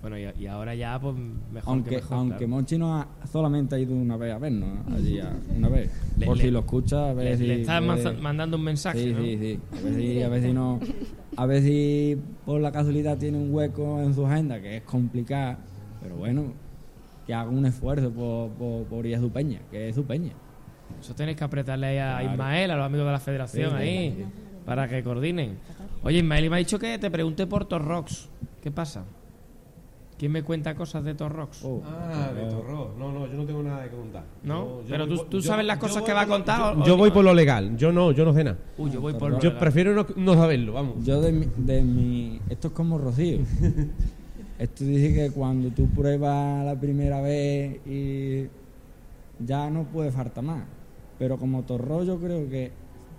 Bueno, 0.00 0.18
y, 0.18 0.24
y 0.38 0.46
ahora 0.46 0.74
ya, 0.74 0.98
pues 1.00 1.14
mejor 1.16 1.62
que 1.62 1.70
aunque 1.70 1.90
mejor, 1.96 2.18
aunque 2.18 2.36
claro. 2.38 2.48
Monchi 2.48 2.78
no 2.78 2.96
ha, 2.98 3.06
solamente 3.30 3.74
ha 3.74 3.78
ido 3.78 3.94
una 3.94 4.16
vez 4.16 4.32
a 4.34 4.38
vernos 4.38 4.86
¿no? 4.88 4.94
allí 4.96 5.18
a- 5.20 5.32
una 5.56 5.68
vez 5.68 5.90
Le- 6.18 6.26
por 6.26 6.36
le- 6.36 6.42
si 6.44 6.50
lo 6.50 6.58
escucha 6.60 7.10
a 7.10 7.14
ver 7.14 7.24
le- 7.30 7.36
si 7.38 7.46
le 7.46 7.60
estás 7.62 8.20
mandando 8.20 8.56
un 8.56 8.64
mensaje, 8.64 8.98
sí 9.02 9.12
¿no? 9.12 9.20
sí 9.22 9.38
sí 9.38 9.60
a 9.78 9.80
ver 9.82 9.94
si 9.94 10.22
a 10.22 10.28
ver 10.28 10.42
si 10.42 10.52
no 10.52 10.78
a 11.36 11.46
ver 11.46 11.62
si 11.62 12.18
por 12.44 12.60
la 12.60 12.70
casualidad 12.72 13.16
tiene 13.18 13.38
un 13.38 13.52
hueco 13.54 14.00
en 14.02 14.14
su 14.14 14.26
agenda 14.26 14.60
que 14.60 14.78
es 14.78 14.82
complicado 14.82 15.56
pero 16.02 16.16
bueno 16.16 16.52
que 17.26 17.32
haga 17.34 17.48
un 17.50 17.64
esfuerzo 17.66 18.10
por, 18.10 18.50
por, 18.50 18.84
por 18.84 19.06
ir 19.06 19.16
a 19.16 19.20
su 19.20 19.30
peña 19.30 19.60
que 19.70 19.88
es 19.88 19.94
su 19.94 20.04
peña 20.04 20.32
Eso 21.00 21.14
tenéis 21.14 21.38
que 21.38 21.44
apretarle 21.44 21.86
ahí 21.86 21.98
a 21.98 22.18
Claro. 22.18 22.32
Ismael, 22.32 22.70
a 22.70 22.76
los 22.76 22.86
amigos 22.86 23.06
de 23.06 23.12
la 23.12 23.20
federación 23.20 23.70
Sí, 23.70 23.76
ahí, 23.76 24.14
sí. 24.16 24.24
para 24.66 24.88
que 24.88 25.02
coordinen. 25.02 25.58
Oye, 26.02 26.18
Ismael 26.18 26.50
me 26.50 26.56
ha 26.56 26.58
dicho 26.58 26.78
que 26.78 26.98
te 26.98 27.10
pregunte 27.10 27.46
por 27.46 27.64
Torrox. 27.64 28.28
¿Qué 28.62 28.70
pasa? 28.70 29.04
¿Quién 30.22 30.30
me 30.30 30.44
cuenta 30.44 30.76
cosas 30.76 31.02
de 31.02 31.16
Torrox? 31.16 31.64
Ah, 31.84 32.30
de 32.32 32.42
Torro. 32.48 32.94
No, 32.96 33.10
no, 33.10 33.26
yo 33.26 33.32
no 33.32 33.44
tengo 33.44 33.60
nada 33.60 33.82
que 33.82 33.90
contar. 33.90 34.22
¿No? 34.44 34.64
Yo- 34.66 34.82
yo 34.82 34.88
Pero 34.90 35.08
tú- 35.08 35.24
tú 35.28 35.40
yo- 35.40 35.42
sabes 35.42 35.66
las 35.66 35.78
yo 35.78 35.80
cosas 35.80 36.02
que 36.04 36.12
va 36.12 36.20
a 36.20 36.26
contar, 36.28 36.76
Yo, 36.76 36.80
o- 36.80 36.86
yo 36.86 36.94
o- 36.94 36.96
voy 36.96 37.10
por 37.10 37.24
lo 37.24 37.34
legal. 37.34 37.76
Yo 37.76 37.90
no, 37.90 38.12
yo 38.12 38.24
no 38.24 38.32
sé 38.32 38.44
nada. 38.44 38.56
Uy, 38.78 38.92
yo 38.92 39.00
voy 39.00 39.14
por 39.14 39.32
lo 39.32 39.38
Yo 39.40 39.48
legal. 39.48 39.58
prefiero 39.58 39.94
no, 39.96 40.06
no 40.14 40.34
saberlo, 40.34 40.74
vamos. 40.74 41.04
yo 41.04 41.20
de 41.20 41.32
mi, 41.32 41.46
de 41.56 41.82
mi 41.82 42.40
esto 42.48 42.68
es 42.68 42.72
como 42.74 42.98
Rocío 42.98 43.38
esto 44.60 44.84
dice 44.84 45.12
que 45.12 45.30
cuando 45.32 45.70
tú 45.70 45.88
pruebas 45.88 46.64
la 46.66 46.78
primera 46.78 47.20
vez 47.20 47.84
y 47.84 48.46
ya 49.44 49.70
no 49.70 49.82
puede 49.86 50.12
faltar 50.12 50.44
más 50.44 50.62
pero 51.18 51.36
como 51.36 51.62
Torro 51.64 52.04
yo 52.04 52.20
creo 52.20 52.48
que 52.48 52.70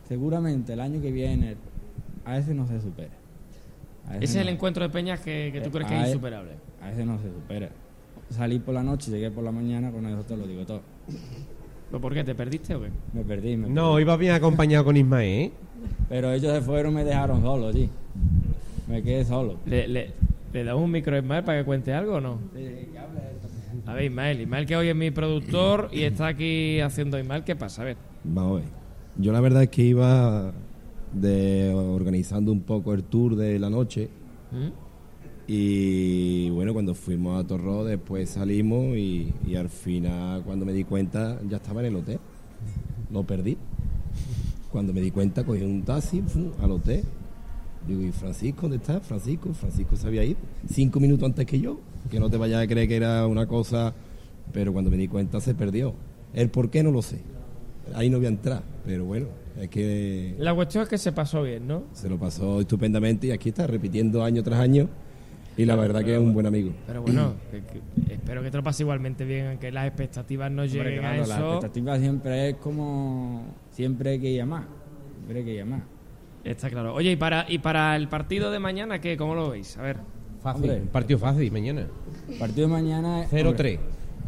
seguramente 0.07 0.71
el 0.71 0.79
año 0.79 1.01
que 1.01 1.11
viene 1.11 1.57
a 2.23 2.37
ese 2.37 2.53
no 2.53 2.65
se 2.65 2.79
supera 2.79 3.11
Ese 4.15 4.23
es 4.23 4.35
no. 4.35 4.41
el 4.41 4.49
encuentro 4.49 4.83
de 4.83 4.89
peñas 4.89 5.19
que, 5.19 5.49
que 5.51 5.59
tú 5.61 5.67
Eh, 5.67 5.71
crees 5.71 5.87
que 5.89 5.97
es 5.97 6.03
e- 6.03 6.07
insuperable. 6.11 6.51
A 6.83 6.91
ese 6.91 7.05
no 7.05 7.17
se 7.19 7.29
supera. 7.31 7.69
Salí 8.29 8.59
por 8.59 8.73
la 8.73 8.83
noche, 8.83 9.09
llegué 9.11 9.31
por 9.31 9.43
la 9.43 9.51
mañana, 9.51 9.91
con 9.91 10.05
eso 10.05 10.23
te 10.23 10.35
lo 10.35 10.45
digo 10.45 10.65
todo. 10.65 10.81
¿Pero 11.89 12.01
por 12.01 12.13
qué? 12.13 12.23
¿Te 12.23 12.35
perdiste 12.35 12.75
o 12.75 12.81
qué? 12.81 12.89
Me 13.13 13.23
perdí, 13.23 13.55
me 13.55 13.69
No, 13.69 13.91
perdí. 13.91 14.01
iba 14.01 14.17
bien 14.17 14.33
acompañado 14.33 14.83
con 14.85 14.97
Ismael, 14.97 15.29
¿eh? 15.29 15.51
Pero 16.09 16.31
ellos 16.31 16.51
se 16.53 16.61
fueron 16.61 16.93
y 16.93 16.95
me 16.95 17.03
dejaron 17.03 17.41
solo 17.41 17.67
allí. 17.67 17.89
Me 18.87 19.01
quedé 19.03 19.23
solo. 19.25 19.57
¿Le, 19.65 19.87
le, 19.87 20.11
le 20.51 20.63
damos 20.63 20.83
un 20.83 20.91
micro 20.91 21.15
a 21.15 21.19
Ismael 21.19 21.43
para 21.43 21.59
que 21.59 21.65
cuente 21.65 21.93
algo 21.93 22.15
o 22.15 22.21
no? 22.21 22.39
A 23.85 23.93
ver, 23.93 24.05
Ismael. 24.05 24.41
Ismael 24.41 24.65
que 24.65 24.75
hoy 24.75 24.87
es 24.87 24.95
mi 24.95 25.11
productor 25.11 25.89
y 25.91 26.03
está 26.03 26.27
aquí 26.27 26.79
haciendo 26.79 27.19
Ismael. 27.19 27.43
¿Qué 27.43 27.55
pasa? 27.55 27.81
A 27.83 27.85
ver. 27.85 27.97
Vamos 28.23 28.51
a 28.59 28.63
ver. 28.63 28.69
Yo 29.17 29.31
la 29.31 29.41
verdad 29.41 29.63
es 29.63 29.69
que 29.69 29.83
iba 29.83 30.51
de 31.13 31.71
organizando 31.75 32.51
un 32.51 32.61
poco 32.61 32.93
el 32.93 33.03
tour 33.03 33.35
de 33.35 33.59
la 33.59 33.69
noche 33.69 34.09
y 35.47 36.49
bueno, 36.51 36.73
cuando 36.73 36.95
fuimos 36.95 37.43
a 37.43 37.45
Torró 37.45 37.83
después 37.83 38.29
salimos 38.29 38.95
y, 38.95 39.33
y 39.45 39.55
al 39.55 39.69
final 39.69 40.41
cuando 40.43 40.65
me 40.65 40.71
di 40.71 40.83
cuenta 40.83 41.39
ya 41.49 41.57
estaba 41.57 41.81
en 41.81 41.87
el 41.87 41.95
hotel. 41.97 42.19
Lo 43.11 43.23
perdí. 43.23 43.57
Cuando 44.71 44.93
me 44.93 45.01
di 45.01 45.11
cuenta 45.11 45.43
cogí 45.43 45.61
un 45.63 45.83
taxi 45.83 46.21
fum, 46.21 46.51
al 46.61 46.71
hotel. 46.71 47.03
Digo, 47.87 48.01
¿y 48.01 48.11
Francisco 48.11 48.61
dónde 48.63 48.77
está? 48.77 49.01
Francisco, 49.01 49.53
Francisco 49.53 49.97
se 49.97 50.07
había 50.07 50.23
ido 50.23 50.39
cinco 50.69 50.99
minutos 50.99 51.25
antes 51.25 51.45
que 51.45 51.59
yo. 51.59 51.79
Que 52.09 52.19
no 52.19 52.29
te 52.29 52.37
vayas 52.37 52.63
a 52.63 52.67
creer 52.67 52.87
que 52.87 52.95
era 52.95 53.27
una 53.27 53.45
cosa, 53.45 53.93
pero 54.53 54.71
cuando 54.71 54.89
me 54.89 54.97
di 54.97 55.07
cuenta 55.07 55.41
se 55.41 55.53
perdió. 55.53 55.93
El 56.33 56.49
por 56.49 56.69
qué 56.69 56.81
no 56.83 56.91
lo 56.91 57.01
sé. 57.01 57.19
Ahí 57.93 58.09
no 58.09 58.17
voy 58.17 58.27
a 58.27 58.29
entrar, 58.29 58.63
pero 58.85 59.03
bueno, 59.03 59.27
es 59.59 59.69
que 59.69 60.35
La 60.39 60.55
cuestión 60.55 60.83
es 60.83 60.89
que 60.89 60.97
se 60.97 61.11
pasó 61.11 61.43
bien, 61.43 61.67
¿no? 61.67 61.83
se 61.91 62.09
lo 62.09 62.17
pasó 62.17 62.61
estupendamente 62.61 63.27
y 63.27 63.31
aquí 63.31 63.49
está 63.49 63.67
repitiendo 63.67 64.23
año 64.23 64.41
tras 64.41 64.61
año 64.61 64.87
y 65.57 65.65
la 65.65 65.75
verdad 65.75 66.03
que 66.03 66.13
es 66.13 66.19
un 66.19 66.33
buen 66.33 66.45
amigo. 66.45 66.71
Pero 66.87 67.01
bueno, 67.01 67.33
que- 67.51 67.61
que- 67.61 68.13
espero 68.13 68.41
que 68.43 68.51
te 68.51 68.57
lo 68.57 68.63
pase 68.63 68.83
igualmente 68.83 69.25
bien, 69.25 69.57
que 69.59 69.71
las 69.71 69.87
expectativas 69.87 70.51
no 70.51 70.63
Hombre, 70.63 70.77
lleguen 70.83 70.99
claro, 70.99 71.21
a 71.21 71.23
eso. 71.23 71.53
expectativa 71.53 71.97
siempre 71.99 72.49
es 72.49 72.55
como. 72.57 73.45
Siempre 73.71 74.11
hay 74.11 74.19
que 74.19 74.33
llamar. 74.35 74.63
Siempre 75.15 75.39
hay 75.39 75.45
que 75.45 75.55
llamar. 75.55 75.81
Está 76.43 76.69
claro. 76.69 76.93
Oye, 76.93 77.11
¿y 77.11 77.15
para, 77.15 77.45
y 77.47 77.59
para 77.59 77.95
el 77.95 78.09
partido 78.09 78.51
de 78.51 78.59
mañana 78.59 78.99
qué? 78.99 79.15
¿Cómo 79.15 79.33
lo 79.35 79.51
veis? 79.51 79.77
A 79.77 79.81
ver. 79.83 79.97
Fácil, 80.41 80.63
Hombre. 80.63 80.81
un 80.81 80.87
partido 80.89 81.17
fácil 81.19 81.51
mañana. 81.51 81.87
Partido 82.37 82.67
de 82.67 82.73
mañana 82.73 83.23
es. 83.23 83.31
0-3. 83.31 83.47
hombre, 83.47 83.79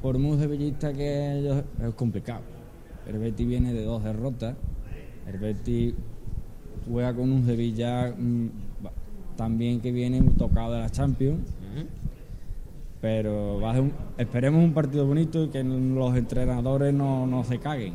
Por 0.02 0.18
muy 0.18 0.38
sevillista 0.38 0.94
que 0.94 1.40
ellos 1.40 1.64
es 1.86 1.94
complicado. 1.96 2.42
El 3.08 3.20
Betis 3.20 3.46
viene 3.48 3.74
de 3.74 3.84
dos 3.84 4.02
derrotas. 4.04 4.56
El 5.28 5.40
Betis 5.40 5.94
juega 6.90 7.14
con 7.14 7.32
un 7.32 7.46
Sevilla 7.46 8.14
mm, 8.18 8.48
también 9.36 9.82
que 9.82 9.92
viene 9.92 10.22
tocado 10.38 10.74
de 10.74 10.80
la 10.80 10.90
Champions. 10.90 11.40
Pero 13.02 13.60
va 13.60 13.72
a 13.72 13.74
ser 13.74 13.84
un- 13.84 13.94
esperemos 14.18 14.64
un 14.64 14.74
partido 14.74 15.06
bonito 15.06 15.44
y 15.44 15.50
que 15.50 15.64
los 15.64 16.16
entrenadores 16.16 16.94
no, 16.94 17.28
no 17.28 17.44
se 17.44 17.60
caguen, 17.60 17.94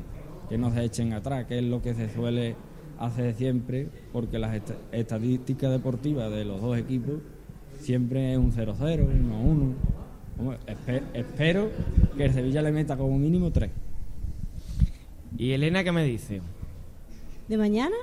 que 0.49 0.57
no 0.59 0.73
se 0.73 0.85
echen 0.85 1.13
atrás, 1.13 1.47
que 1.47 1.59
es 1.59 1.65
lo 1.65 1.83
que 1.83 1.95
se 1.95 2.13
suele 2.13 2.55
hacer 2.99 3.35
siempre, 3.35 3.89
porque 4.13 4.39
las 4.39 4.55
est- 4.55 4.73
estadísticas 4.93 5.71
deportivas 5.73 6.31
de 6.31 6.45
los 6.45 6.61
dos 6.61 6.79
equipos 6.79 7.15
siempre 7.81 8.33
es 8.33 8.39
un 8.39 8.53
0-0, 8.53 9.05
un 9.05 9.31
1-1. 9.33 9.75
Hombre, 10.39 10.59
espe- 10.67 11.03
espero 11.15 11.71
que 12.17 12.27
el 12.27 12.33
Sevilla 12.33 12.63
le 12.63 12.71
meta 12.73 12.97
como 12.97 13.19
mínimo 13.19 13.51
3. 13.51 13.71
¿Y 15.39 15.53
Elena 15.53 15.83
qué 15.83 15.93
me 15.93 16.05
dice? 16.05 16.41
¿De 17.49 17.57
mañana? 17.59 17.97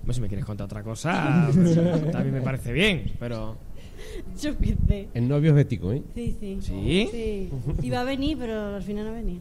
Hombre, 0.00 0.14
si 0.14 0.20
me 0.20 0.28
quieres 0.28 0.46
contar 0.46 0.64
otra 0.64 0.82
cosa, 0.82 1.50
pues, 1.52 1.74
también 2.10 2.34
me 2.34 2.40
parece 2.40 2.72
bien, 2.72 3.12
pero... 3.18 3.56
Yo 4.40 4.56
qué 4.58 4.76
sé. 4.88 5.08
El 5.12 5.28
novio 5.28 5.50
es 5.50 5.56
bético, 5.56 5.92
¿eh? 5.92 6.02
Sí, 6.14 6.36
sí. 6.40 6.58
¿Sí? 6.62 7.08
Sí. 7.10 7.50
Iba 7.82 8.00
a 8.00 8.04
venir, 8.04 8.38
pero 8.38 8.76
al 8.76 8.82
final 8.82 9.04
no 9.04 9.10
ha 9.10 9.14
venido. 9.14 9.40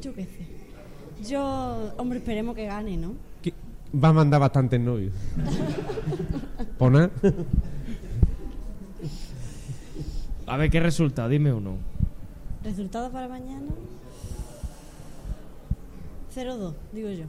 Yo 0.00 0.14
qué 0.14 0.24
sé. 0.24 1.28
Yo, 1.28 1.92
hombre, 1.96 2.18
esperemos 2.18 2.54
que 2.54 2.66
gane, 2.66 2.96
¿no? 2.96 3.14
Va 4.02 4.08
a 4.08 4.12
mandar 4.12 4.40
bastantes 4.40 4.80
novios. 4.80 5.12
Pona. 6.78 7.10
A 10.46 10.56
ver 10.56 10.70
qué 10.70 10.80
resultado, 10.80 11.28
dime 11.28 11.52
uno. 11.52 11.76
¿Resultado 12.64 13.10
para 13.10 13.28
mañana? 13.28 13.68
0-2, 16.34 16.74
digo 16.92 17.10
yo. 17.10 17.26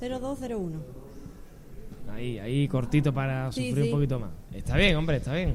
0-2-0-1. 0.00 0.72
Ahí, 2.12 2.38
ahí 2.38 2.68
cortito 2.68 3.12
para 3.12 3.52
Sí, 3.52 3.68
sufrir 3.68 3.84
sí. 3.86 3.90
un 3.90 3.96
poquito 3.96 4.18
más. 4.20 4.30
Está 4.54 4.76
bien, 4.76 4.96
hombre, 4.96 5.16
está 5.18 5.34
bien. 5.34 5.54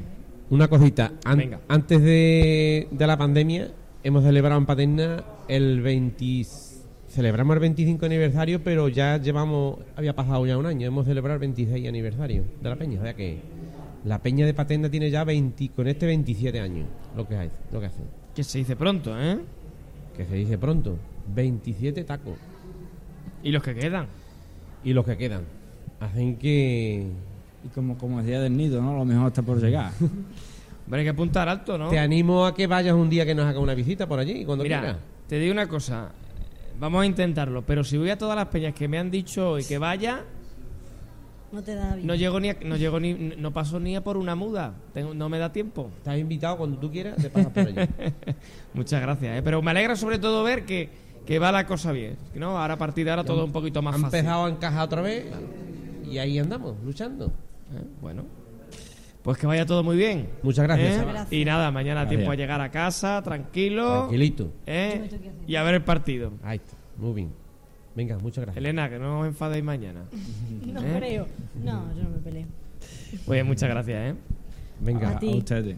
Una 0.50 0.68
cosita. 0.68 1.12
An- 1.26 1.38
Venga. 1.38 1.60
Antes 1.68 2.02
de, 2.02 2.88
de 2.92 3.08
la 3.08 3.18
pandemia, 3.18 3.72
hemos 4.04 4.24
celebrado 4.24 4.60
en 4.60 4.66
Paterna 4.66 5.24
el 5.48 5.82
20. 5.82 6.44
Celebramos 7.10 7.54
el 7.56 7.60
25 7.60 8.06
aniversario, 8.06 8.64
pero 8.64 8.88
ya 8.90 9.18
llevamos. 9.18 9.80
Había 9.96 10.16
pasado 10.16 10.46
ya 10.46 10.58
un 10.58 10.66
año. 10.66 10.88
Hemos 10.88 11.06
celebrado 11.06 11.36
el 11.36 11.40
26 11.42 11.88
aniversario 11.88 12.44
de 12.62 12.70
la 12.70 12.76
Peña. 12.76 13.00
O 13.00 13.04
sea 13.04 13.14
que 13.14 13.40
la 14.06 14.20
Peña 14.22 14.46
de 14.46 14.54
Paterna 14.54 14.90
tiene 14.90 15.10
ya 15.10 15.24
20, 15.24 15.70
con 15.70 15.88
este 15.88 16.06
27 16.06 16.60
años. 16.60 16.88
Lo 17.16 17.28
que, 17.28 17.36
hay, 17.36 17.50
lo 17.72 17.80
que 17.80 17.86
hace. 17.88 18.02
Que 18.36 18.44
se 18.44 18.60
dice 18.60 18.76
pronto, 18.76 19.20
¿eh? 19.20 19.40
Que 20.16 20.26
se 20.26 20.36
dice 20.36 20.58
pronto. 20.58 20.98
27 21.34 22.04
tacos. 22.04 22.36
¿Y 23.44 23.52
los 23.52 23.62
que 23.64 23.74
quedan? 23.76 24.08
Y 24.84 24.94
los 24.94 25.06
que 25.06 25.18
quedan. 25.18 25.44
Hacen 26.00 26.38
que. 26.38 27.08
Y 27.64 27.68
como, 27.70 27.98
como 27.98 28.22
decía 28.22 28.42
del 28.42 28.56
nido, 28.58 28.82
¿no? 28.82 28.98
Lo 28.98 29.06
mejor 29.06 29.28
está 29.28 29.42
por 29.42 29.62
llegar. 29.62 29.92
Hombre, 30.86 31.00
hay 31.00 31.06
que 31.06 31.10
apuntar 31.12 31.48
alto, 31.48 31.78
¿no? 31.78 31.90
Te 31.90 31.98
animo 32.00 32.46
a 32.46 32.54
que 32.54 32.68
vayas 32.68 32.94
un 32.94 33.10
día 33.10 33.26
que 33.26 33.34
nos 33.34 33.46
haga 33.46 33.60
una 33.60 33.74
visita 33.74 34.06
por 34.08 34.20
allí, 34.20 34.44
cuando 34.44 34.64
Mira, 34.66 34.80
quieras. 34.82 34.98
te 35.28 35.40
digo 35.40 35.54
una 35.54 35.68
cosa. 35.68 36.10
Vamos 36.80 37.04
a 37.04 37.06
intentarlo, 37.06 37.62
pero 37.62 37.84
si 37.86 37.98
voy 37.98 38.10
a 38.10 38.18
todas 38.18 38.36
las 38.36 38.48
peñas 38.48 38.74
que 38.74 38.88
me 38.90 38.98
han 39.00 39.10
dicho 39.10 39.52
hoy 39.52 39.64
que 39.64 39.78
vaya, 39.78 40.24
No 41.54 41.62
te 41.62 41.76
da 41.76 41.96
bien. 41.96 42.08
no 42.08 42.16
llego 42.16 42.40
ni 42.40 42.50
a- 42.50 42.58
no 42.66 42.76
llego 42.76 43.00
ni 43.00 43.14
no 43.14 43.52
paso 43.54 43.80
ni 43.80 43.96
a 43.96 44.04
por 44.04 44.18
una 44.18 44.36
muda. 44.36 44.74
Tengo- 44.94 45.14
no 45.14 45.30
me 45.30 45.38
da 45.38 45.54
tiempo. 45.54 45.90
Estás 46.00 46.18
invitado 46.18 46.58
cuando 46.58 46.78
tú 46.80 46.92
quieras, 46.92 47.16
te 47.16 47.30
pasas 47.30 47.52
por 47.54 47.68
allí. 47.68 47.76
Muchas 48.74 49.02
gracias, 49.02 49.38
¿eh? 49.40 49.42
pero 49.42 49.62
me 49.62 49.72
alegra 49.72 49.96
sobre 49.96 50.18
todo 50.20 50.44
ver 50.44 50.66
que, 50.66 50.90
que 51.26 51.40
va 51.40 51.52
la 51.52 51.66
cosa 51.66 51.92
bien, 51.92 52.18
¿no? 52.36 52.58
Ahora 52.58 52.74
a 52.76 52.78
partir 52.78 53.06
de 53.06 53.12
ahora 53.12 53.24
todo 53.24 53.46
un 53.46 53.52
poquito 53.52 53.82
más 53.82 53.96
Ha 53.96 54.00
fácil. 54.00 54.20
empezado 54.20 54.46
a 54.46 54.50
encajar 54.50 54.84
otra 54.86 55.02
vez 55.02 55.26
y 56.10 56.18
ahí 56.18 56.38
andamos, 56.40 56.76
luchando. 56.84 57.28
¿Eh? 57.28 57.84
Bueno, 58.02 58.24
pues 59.24 59.38
que 59.38 59.48
vaya 59.48 59.66
todo 59.66 59.84
muy 59.84 59.96
bien. 59.96 60.28
Muchas 60.44 60.64
gracias, 60.64 60.98
¿Eh? 61.02 61.06
Gracias. 61.06 61.32
Y 61.34 61.46
nada, 61.46 61.72
mañana 61.72 62.02
Gracias. 62.02 62.18
tiempo 62.18 62.32
a 62.32 62.36
llegar 62.36 62.60
a 62.62 62.70
casa, 62.72 63.22
tranquilo. 63.24 64.00
Tranquilito. 64.00 64.52
¿eh? 64.66 65.10
Y 65.48 65.56
a 65.56 65.64
ver 65.64 65.76
el 65.76 65.84
partido. 65.84 66.34
Ahí 66.44 66.58
está, 66.58 66.76
muy 66.98 67.14
bien. 67.14 67.32
Venga, 67.96 68.18
muchas 68.18 68.44
gracias. 68.44 68.58
Elena, 68.58 68.90
que 68.90 69.00
no 69.00 69.22
os 69.22 69.28
enfadéis 69.28 69.64
mañana. 69.64 70.02
No 70.66 70.82
¿Eh? 70.82 70.94
creo. 70.98 71.28
No, 71.64 71.94
yo 71.96 72.04
no 72.04 72.10
me 72.10 72.18
peleo. 72.18 72.48
Pues 73.26 73.46
muchas 73.46 73.70
gracias, 73.70 74.12
¿eh? 74.12 74.16
Venga, 74.82 75.18
A 75.22 75.26
ustedes. 75.26 75.78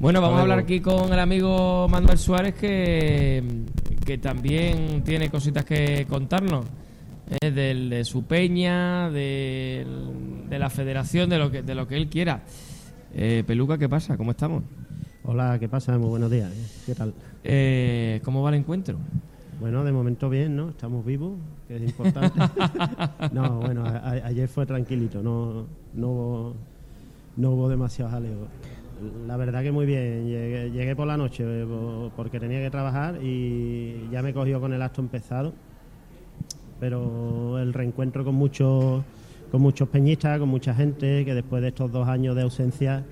Bueno, 0.00 0.20
vamos 0.20 0.38
a 0.38 0.42
hablar 0.42 0.58
aquí 0.58 0.80
con 0.80 1.10
el 1.12 1.18
amigo 1.18 1.88
Manuel 1.88 2.18
Suárez 2.18 2.54
que, 2.54 3.42
que 4.06 4.18
también 4.18 5.02
tiene 5.04 5.28
cositas 5.28 5.64
que 5.64 6.06
contarnos. 6.08 6.64
¿eh? 7.40 7.50
Del- 7.50 7.90
de 7.90 8.04
su 8.04 8.22
peña, 8.22 9.10
del- 9.10 10.48
de 10.48 10.58
la 10.60 10.70
federación, 10.70 11.28
de 11.28 11.38
lo 11.38 11.50
que, 11.50 11.62
de 11.62 11.74
lo 11.74 11.88
que 11.88 11.96
él 11.96 12.08
quiera. 12.08 12.42
Eh, 13.14 13.42
Peluca, 13.46 13.76
¿qué 13.78 13.88
pasa? 13.88 14.16
¿Cómo 14.16 14.30
estamos? 14.30 14.62
Hola, 15.24 15.58
¿qué 15.58 15.68
pasa? 15.68 15.98
Muy 15.98 16.08
buenos 16.08 16.30
días. 16.30 16.52
¿eh? 16.52 16.66
¿Qué 16.86 16.94
tal? 16.94 17.12
Eh, 17.42 18.20
¿Cómo 18.24 18.42
va 18.42 18.50
el 18.50 18.56
encuentro? 18.56 18.96
Bueno, 19.60 19.82
de 19.84 19.90
momento 19.90 20.30
bien, 20.30 20.54
¿no? 20.54 20.68
Estamos 20.68 21.04
vivos, 21.04 21.32
que 21.66 21.76
es 21.76 21.82
importante. 21.82 22.38
no, 23.32 23.58
bueno, 23.60 23.84
a- 23.84 24.10
ayer 24.24 24.46
fue 24.48 24.64
tranquilito, 24.66 25.20
no, 25.22 25.66
no, 25.94 26.08
hubo, 26.08 26.54
no 27.36 27.50
hubo 27.50 27.68
demasiados 27.68 28.14
aleos. 28.14 28.46
La 28.98 29.36
verdad 29.36 29.62
que 29.62 29.72
muy 29.72 29.84
bien, 29.86 30.26
llegué, 30.26 30.96
por 30.96 31.06
la 31.06 31.16
noche 31.18 31.44
eh, 31.44 31.66
po- 31.66 32.12
porque 32.16 32.40
tenía 32.40 32.60
que 32.62 32.70
trabajar 32.70 33.18
y 33.22 34.08
ya 34.08 34.22
me 34.22 34.32
cogió 34.32 34.60
con 34.60 34.72
el 34.72 34.80
acto 34.82 35.00
empezado. 35.02 35.58
Pero 36.78 37.58
el 37.58 37.72
reencuentro 37.72 38.24
con 38.24 38.34
muchos, 38.34 39.06
con 39.48 39.62
muchos 39.62 39.88
peñistas, 39.88 40.38
con 40.38 40.48
mucha 40.48 40.74
gente, 40.74 41.24
que 41.24 41.34
después 41.34 41.62
de 41.62 41.68
estos 41.68 41.90
dos 41.90 42.06
años 42.08 42.36
de 42.36 42.42
ausencia, 42.42 43.08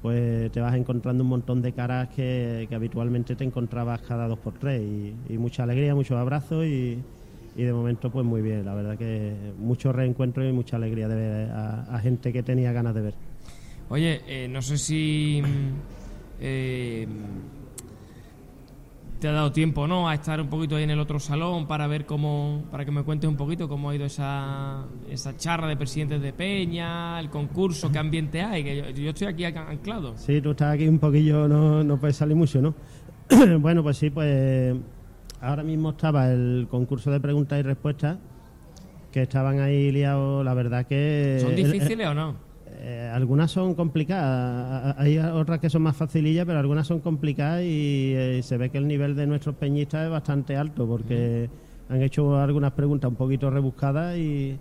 pues 0.00 0.50
te 0.52 0.60
vas 0.60 0.74
encontrando 0.76 1.22
un 1.24 1.30
montón 1.30 1.62
de 1.62 1.74
caras 1.74 2.08
que, 2.08 2.68
habitualmente 2.74 3.36
te 3.36 3.44
encontrabas 3.44 4.02
cada 4.02 4.28
dos 4.28 4.38
por 4.40 4.54
tres 4.58 4.82
y, 4.82 5.38
mucha 5.38 5.64
alegría, 5.64 5.94
muchos 5.94 6.16
abrazos 6.18 6.64
y, 6.66 7.06
y 7.54 7.62
de 7.64 7.72
momento 7.72 8.10
pues 8.10 8.24
muy 8.26 8.42
bien, 8.42 8.64
la 8.64 8.74
verdad 8.74 8.96
que 8.98 9.52
mucho 9.56 9.92
reencuentro 9.92 10.46
y 10.48 10.52
mucha 10.52 10.76
alegría 10.76 11.08
de 11.08 11.14
ver 11.16 11.50
a, 11.50 11.82
a 11.96 12.00
gente 12.00 12.32
que 12.32 12.42
tenía 12.42 12.72
ganas 12.72 12.94
de 12.94 13.02
ver. 13.02 13.31
Oye, 13.92 14.22
eh, 14.26 14.48
no 14.48 14.62
sé 14.62 14.78
si 14.78 15.42
mm, 15.44 15.70
eh, 16.40 17.06
te 19.20 19.28
ha 19.28 19.32
dado 19.32 19.52
tiempo, 19.52 19.86
¿no? 19.86 20.08
A 20.08 20.14
estar 20.14 20.40
un 20.40 20.48
poquito 20.48 20.76
ahí 20.76 20.84
en 20.84 20.90
el 20.92 20.98
otro 20.98 21.20
salón 21.20 21.66
para 21.66 21.86
ver 21.86 22.06
cómo, 22.06 22.64
para 22.70 22.86
que 22.86 22.90
me 22.90 23.02
cuentes 23.02 23.28
un 23.28 23.36
poquito 23.36 23.68
cómo 23.68 23.90
ha 23.90 23.94
ido 23.94 24.06
esa, 24.06 24.86
esa 25.10 25.36
charla 25.36 25.68
de 25.68 25.76
presidentes 25.76 26.22
de 26.22 26.32
Peña, 26.32 27.20
el 27.20 27.28
concurso, 27.28 27.92
qué 27.92 27.98
ambiente 27.98 28.40
hay, 28.40 28.64
que 28.64 28.76
yo, 28.78 28.88
yo 28.88 29.10
estoy 29.10 29.26
aquí 29.28 29.44
an- 29.44 29.58
anclado. 29.58 30.14
Sí, 30.16 30.40
tú 30.40 30.52
estás 30.52 30.72
aquí 30.74 30.88
un 30.88 30.98
poquillo, 30.98 31.46
no, 31.46 31.84
no 31.84 31.98
puedes 31.98 32.16
salir 32.16 32.34
mucho, 32.34 32.62
¿no? 32.62 32.74
bueno, 33.60 33.82
pues 33.82 33.98
sí, 33.98 34.08
pues 34.08 34.74
ahora 35.42 35.62
mismo 35.62 35.90
estaba 35.90 36.30
el 36.32 36.66
concurso 36.70 37.10
de 37.10 37.20
preguntas 37.20 37.60
y 37.60 37.62
respuestas, 37.62 38.16
que 39.12 39.20
estaban 39.20 39.60
ahí 39.60 39.92
liados, 39.92 40.42
la 40.42 40.54
verdad 40.54 40.86
que... 40.86 41.40
¿Son 41.42 41.52
el- 41.52 41.58
el- 41.60 41.70
difíciles 41.72 42.06
o 42.08 42.14
no? 42.14 42.51
Eh, 42.84 43.08
algunas 43.14 43.48
son 43.48 43.76
complicadas, 43.76 44.96
hay 44.98 45.16
otras 45.16 45.60
que 45.60 45.70
son 45.70 45.82
más 45.82 45.96
facilillas, 45.96 46.44
pero 46.44 46.58
algunas 46.58 46.84
son 46.84 46.98
complicadas 46.98 47.62
y 47.62 48.12
eh, 48.12 48.40
se 48.42 48.56
ve 48.56 48.70
que 48.70 48.78
el 48.78 48.88
nivel 48.88 49.14
de 49.14 49.24
nuestros 49.24 49.54
peñistas 49.54 50.06
es 50.06 50.10
bastante 50.10 50.56
alto 50.56 50.84
porque 50.84 51.48
han 51.88 52.02
hecho 52.02 52.36
algunas 52.36 52.72
preguntas 52.72 53.08
un 53.08 53.14
poquito 53.14 53.50
rebuscadas 53.50 54.18
y, 54.18 54.56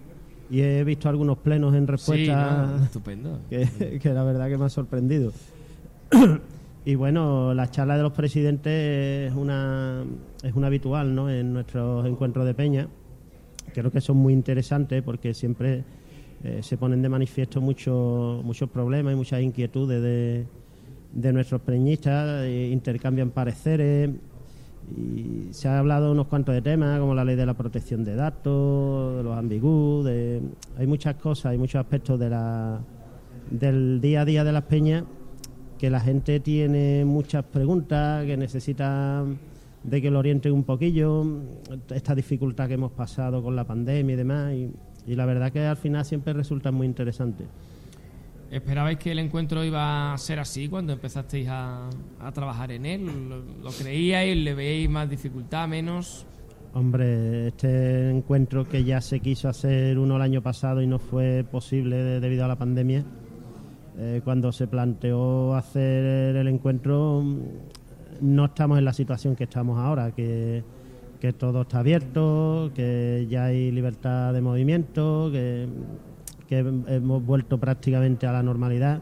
y 0.51 0.61
he 0.61 0.83
visto 0.83 1.09
algunos 1.09 1.39
plenos 1.39 1.73
en 1.73 1.87
respuesta 1.87 2.77
no, 3.17 3.39
que, 3.49 3.99
que 3.99 4.13
la 4.13 4.23
verdad 4.23 4.49
que 4.49 4.57
me 4.59 4.65
ha 4.65 4.69
sorprendido. 4.69 5.33
y 6.85 6.93
bueno, 6.93 7.55
la 7.55 7.71
charla 7.71 7.97
de 7.97 8.03
los 8.03 8.13
presidentes 8.13 9.31
es 9.31 9.35
una, 9.35 10.03
es 10.43 10.53
una 10.53 10.67
habitual 10.67 11.15
¿no? 11.15 11.27
en 11.27 11.53
nuestros 11.53 12.05
encuentros 12.05 12.45
de 12.45 12.53
peña. 12.53 12.87
Creo 13.73 13.89
que 13.89 13.99
son 13.99 14.17
muy 14.17 14.33
interesantes 14.33 15.01
porque 15.01 15.33
siempre 15.33 15.83
eh, 16.43 16.59
se 16.61 16.77
ponen 16.77 17.01
de 17.01 17.09
manifiesto 17.09 17.61
muchos 17.61 18.43
muchos 18.43 18.69
problemas 18.69 19.13
y 19.13 19.15
muchas 19.15 19.41
inquietudes 19.41 20.01
de, 20.01 20.45
de 21.13 21.33
nuestros 21.33 21.61
peñistas, 21.61 22.43
eh, 22.43 22.69
intercambian 22.71 23.29
pareceres 23.31 24.09
y 24.97 25.53
se 25.53 25.67
ha 25.67 25.79
hablado 25.79 26.11
unos 26.11 26.27
cuantos 26.27 26.55
de 26.55 26.61
temas 26.61 26.99
como 26.99 27.13
la 27.13 27.23
ley 27.23 27.35
de 27.35 27.45
la 27.45 27.53
protección 27.53 28.03
de 28.03 28.15
datos, 28.15 29.17
de 29.17 29.23
los 29.23 29.37
ambigus, 29.37 30.05
de, 30.05 30.41
hay 30.77 30.87
muchas 30.87 31.15
cosas, 31.15 31.51
hay 31.51 31.57
muchos 31.57 31.79
aspectos 31.79 32.19
de 32.19 32.29
la, 32.29 32.79
del 33.49 34.01
día 34.01 34.21
a 34.21 34.25
día 34.25 34.43
de 34.43 34.51
las 34.51 34.63
peñas 34.63 35.03
que 35.77 35.89
la 35.89 35.99
gente 35.99 36.39
tiene 36.39 37.05
muchas 37.05 37.43
preguntas, 37.43 38.25
que 38.25 38.37
necesita 38.37 39.25
de 39.83 40.01
que 40.01 40.11
lo 40.11 40.19
orienten 40.19 40.51
un 40.51 40.63
poquillo, 40.63 41.25
esta 41.89 42.13
dificultad 42.13 42.67
que 42.67 42.75
hemos 42.75 42.91
pasado 42.91 43.41
con 43.41 43.55
la 43.55 43.65
pandemia 43.65 44.13
y 44.13 44.17
demás, 44.17 44.53
y, 44.53 44.71
y 45.07 45.15
la 45.15 45.25
verdad 45.25 45.51
que 45.51 45.65
al 45.65 45.77
final 45.77 46.05
siempre 46.05 46.33
resulta 46.33 46.71
muy 46.71 46.85
interesante. 46.87 47.45
¿Esperabais 48.51 48.97
que 48.97 49.11
el 49.13 49.19
encuentro 49.19 49.63
iba 49.63 50.13
a 50.13 50.17
ser 50.17 50.39
así 50.39 50.67
cuando 50.67 50.91
empezasteis 50.93 51.47
a, 51.49 51.89
a 52.19 52.31
trabajar 52.33 52.71
en 52.71 52.85
él? 52.85 53.05
¿Lo, 53.29 53.37
lo 53.39 53.69
creíais? 53.71 54.35
¿Le 54.37 54.53
veíais 54.53 54.89
más 54.89 55.09
dificultad, 55.09 55.67
menos? 55.69 56.25
Hombre, 56.73 57.47
este 57.47 58.09
encuentro 58.09 58.67
que 58.67 58.83
ya 58.83 58.99
se 59.01 59.19
quiso 59.21 59.47
hacer 59.47 59.97
uno 59.97 60.17
el 60.17 60.21
año 60.21 60.41
pasado 60.41 60.81
y 60.81 60.87
no 60.87 60.99
fue 60.99 61.45
posible 61.49 61.95
de- 61.97 62.19
debido 62.19 62.43
a 62.43 62.47
la 62.49 62.57
pandemia, 62.57 63.03
eh, 63.97 64.21
cuando 64.23 64.51
se 64.51 64.67
planteó 64.67 65.55
hacer 65.55 66.35
el 66.35 66.47
encuentro, 66.49 67.21
mm, 67.21 67.39
no 68.21 68.45
estamos 68.45 68.77
en 68.77 68.85
la 68.85 68.93
situación 68.93 69.35
que 69.35 69.45
estamos 69.45 69.79
ahora, 69.79 70.11
que, 70.11 70.63
que 71.21 71.31
todo 71.33 71.61
está 71.61 71.79
abierto, 71.79 72.71
que 72.75 73.27
ya 73.29 73.45
hay 73.45 73.71
libertad 73.71 74.33
de 74.33 74.41
movimiento, 74.41 75.29
que, 75.31 75.69
hemos 76.49 77.25
vuelto 77.25 77.59
prácticamente 77.59 78.27
a 78.27 78.33
la 78.33 78.43
normalidad. 78.43 78.99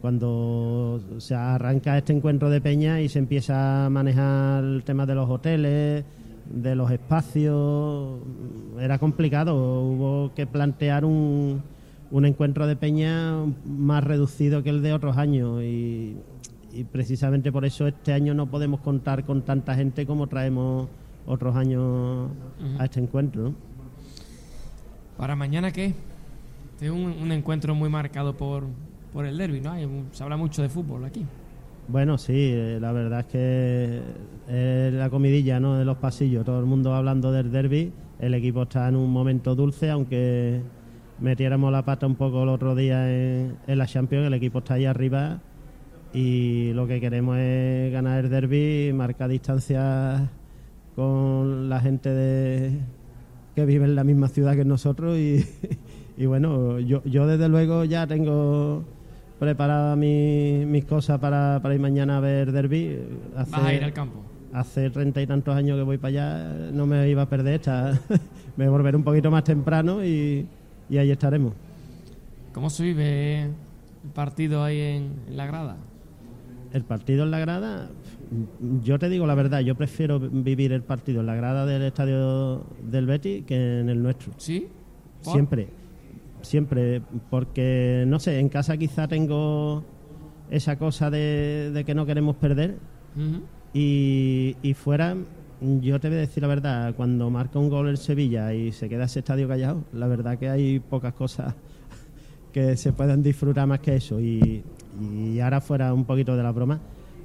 Cuando 0.00 1.00
se 1.18 1.34
arranca 1.34 1.98
este 1.98 2.12
encuentro 2.12 2.48
de 2.48 2.60
peña 2.60 3.00
y 3.00 3.08
se 3.08 3.18
empieza 3.18 3.86
a 3.86 3.90
manejar 3.90 4.62
el 4.62 4.84
tema 4.84 5.04
de 5.04 5.14
los 5.16 5.28
hoteles, 5.28 6.04
de 6.48 6.76
los 6.76 6.90
espacios, 6.92 8.20
era 8.78 8.98
complicado. 8.98 9.56
Hubo 9.56 10.32
que 10.34 10.46
plantear 10.46 11.04
un, 11.04 11.60
un 12.12 12.24
encuentro 12.24 12.68
de 12.68 12.76
peña 12.76 13.34
más 13.64 14.04
reducido 14.04 14.62
que 14.62 14.70
el 14.70 14.82
de 14.82 14.92
otros 14.92 15.16
años 15.16 15.60
y 15.64 16.14
precisamente 16.92 17.50
por 17.50 17.64
eso 17.64 17.86
este 17.86 18.12
año 18.12 18.34
no 18.34 18.46
podemos 18.48 18.80
contar 18.80 19.24
con 19.24 19.42
tanta 19.42 19.74
gente 19.74 20.06
como 20.06 20.26
traemos 20.26 20.88
otros 21.26 21.56
años 21.56 22.30
a 22.78 22.84
este 22.84 23.00
encuentro. 23.00 23.54
¿Para 25.16 25.34
mañana 25.36 25.72
qué? 25.72 25.94
Es 26.80 26.90
un, 26.90 27.14
un 27.22 27.32
encuentro 27.32 27.74
muy 27.74 27.88
marcado 27.88 28.36
por, 28.36 28.64
por 29.12 29.24
el 29.26 29.38
derby, 29.38 29.60
¿no? 29.60 29.72
Hay 29.72 29.88
se 30.12 30.22
habla 30.22 30.36
mucho 30.36 30.62
de 30.62 30.68
fútbol 30.68 31.04
aquí. 31.04 31.24
Bueno, 31.88 32.18
sí, 32.18 32.50
eh, 32.52 32.78
la 32.80 32.90
verdad 32.90 33.20
es 33.20 33.26
que 33.26 34.02
es 34.48 34.92
la 34.92 35.08
comidilla 35.08 35.60
¿no? 35.60 35.76
de 35.76 35.84
los 35.84 35.96
pasillos, 35.98 36.44
todo 36.44 36.58
el 36.58 36.66
mundo 36.66 36.92
hablando 36.92 37.30
del 37.30 37.52
derby, 37.52 37.92
el 38.18 38.34
equipo 38.34 38.64
está 38.64 38.88
en 38.88 38.96
un 38.96 39.12
momento 39.12 39.54
dulce, 39.54 39.88
aunque 39.90 40.62
metiéramos 41.20 41.70
la 41.70 41.84
pata 41.84 42.06
un 42.06 42.16
poco 42.16 42.42
el 42.42 42.48
otro 42.48 42.74
día 42.74 43.08
en, 43.08 43.56
en 43.68 43.78
la 43.78 43.86
Champions, 43.86 44.26
el 44.26 44.34
equipo 44.34 44.58
está 44.58 44.74
ahí 44.74 44.84
arriba 44.84 45.40
y 46.12 46.72
lo 46.72 46.88
que 46.88 47.00
queremos 47.00 47.38
es 47.38 47.92
ganar 47.92 48.24
el 48.24 48.30
derby, 48.30 48.92
marcar 48.92 49.30
distancias 49.30 50.22
con 50.96 51.68
la 51.68 51.80
gente 51.80 52.08
de, 52.08 52.78
que 53.54 53.64
vive 53.66 53.84
en 53.84 53.94
la 53.94 54.02
misma 54.02 54.28
ciudad 54.28 54.56
que 54.56 54.64
nosotros 54.64 55.16
y, 55.18 55.44
y 56.16 56.26
bueno, 56.26 56.80
yo, 56.80 57.02
yo 57.04 57.26
desde 57.26 57.48
luego 57.48 57.84
ya 57.84 58.06
tengo 58.06 58.82
preparadas 59.38 59.96
mi- 59.98 60.64
mis 60.66 60.84
cosas 60.86 61.18
para, 61.20 61.60
para 61.62 61.74
ir 61.74 61.80
mañana 61.80 62.16
a 62.16 62.20
ver 62.20 62.50
derby. 62.50 62.98
Hace, 63.36 63.50
Vas 63.52 63.60
a 63.60 63.74
ir 63.74 63.84
al 63.84 63.92
campo. 63.92 64.20
Hace 64.52 64.88
treinta 64.90 65.20
y 65.20 65.26
tantos 65.26 65.54
años 65.54 65.76
que 65.76 65.82
voy 65.82 65.98
para 65.98 66.08
allá, 66.08 66.70
no 66.72 66.86
me 66.86 67.08
iba 67.10 67.22
a 67.22 67.28
perder 67.28 67.54
esta. 67.54 68.00
me 68.56 68.68
volveré 68.68 68.96
un 68.96 69.04
poquito 69.04 69.30
más 69.30 69.44
temprano 69.44 70.02
y, 70.04 70.46
y 70.88 70.96
ahí 70.98 71.10
estaremos. 71.10 71.52
¿Cómo 72.54 72.70
se 72.70 72.84
vive 72.84 73.42
el 73.42 73.50
partido 74.14 74.64
ahí 74.64 74.80
en, 74.80 75.12
en 75.28 75.36
la 75.36 75.44
grada? 75.46 75.76
El 76.72 76.84
partido 76.84 77.24
en 77.24 77.30
la 77.30 77.38
grada, 77.38 77.88
yo 78.82 78.98
te 78.98 79.08
digo 79.08 79.26
la 79.26 79.34
verdad, 79.34 79.60
yo 79.60 79.74
prefiero 79.74 80.18
vivir 80.18 80.72
el 80.72 80.82
partido 80.82 81.20
en 81.20 81.26
la 81.26 81.34
grada 81.34 81.64
del 81.64 81.82
estadio 81.82 82.64
del 82.82 83.06
Betis 83.06 83.44
que 83.44 83.80
en 83.80 83.88
el 83.88 84.02
nuestro. 84.02 84.32
¿Sí? 84.36 84.68
¿Por? 85.22 85.32
Siempre, 85.32 85.68
siempre, 86.42 87.02
porque 87.30 88.04
no 88.06 88.18
sé, 88.18 88.38
en 88.38 88.48
casa 88.48 88.76
quizá 88.76 89.08
tengo 89.08 89.84
esa 90.50 90.76
cosa 90.76 91.10
de, 91.10 91.70
de 91.72 91.84
que 91.84 91.94
no 91.94 92.06
queremos 92.06 92.36
perder 92.36 92.76
y, 93.72 94.56
y 94.62 94.74
fuera, 94.74 95.16
yo 95.60 96.00
te 96.00 96.08
voy 96.08 96.18
a 96.18 96.20
decir 96.20 96.42
la 96.42 96.48
verdad, 96.48 96.94
cuando 96.94 97.30
marca 97.30 97.58
un 97.58 97.70
gol 97.70 97.88
el 97.88 97.96
Sevilla 97.96 98.52
y 98.52 98.72
se 98.72 98.88
queda 98.88 99.04
ese 99.04 99.20
estadio 99.20 99.48
callado, 99.48 99.84
la 99.92 100.06
verdad 100.06 100.38
que 100.38 100.48
hay 100.48 100.80
pocas 100.80 101.14
cosas 101.14 101.54
que 102.56 102.74
se 102.78 102.94
puedan 102.94 103.22
disfrutar 103.22 103.66
más 103.66 103.80
que 103.80 103.96
eso. 103.96 104.18
Y, 104.18 104.64
ahora 105.42 105.60
fuera 105.60 105.92
un 105.92 106.06
poquito 106.06 106.34
de 106.38 106.42
la 106.42 106.52
broma, 106.52 106.80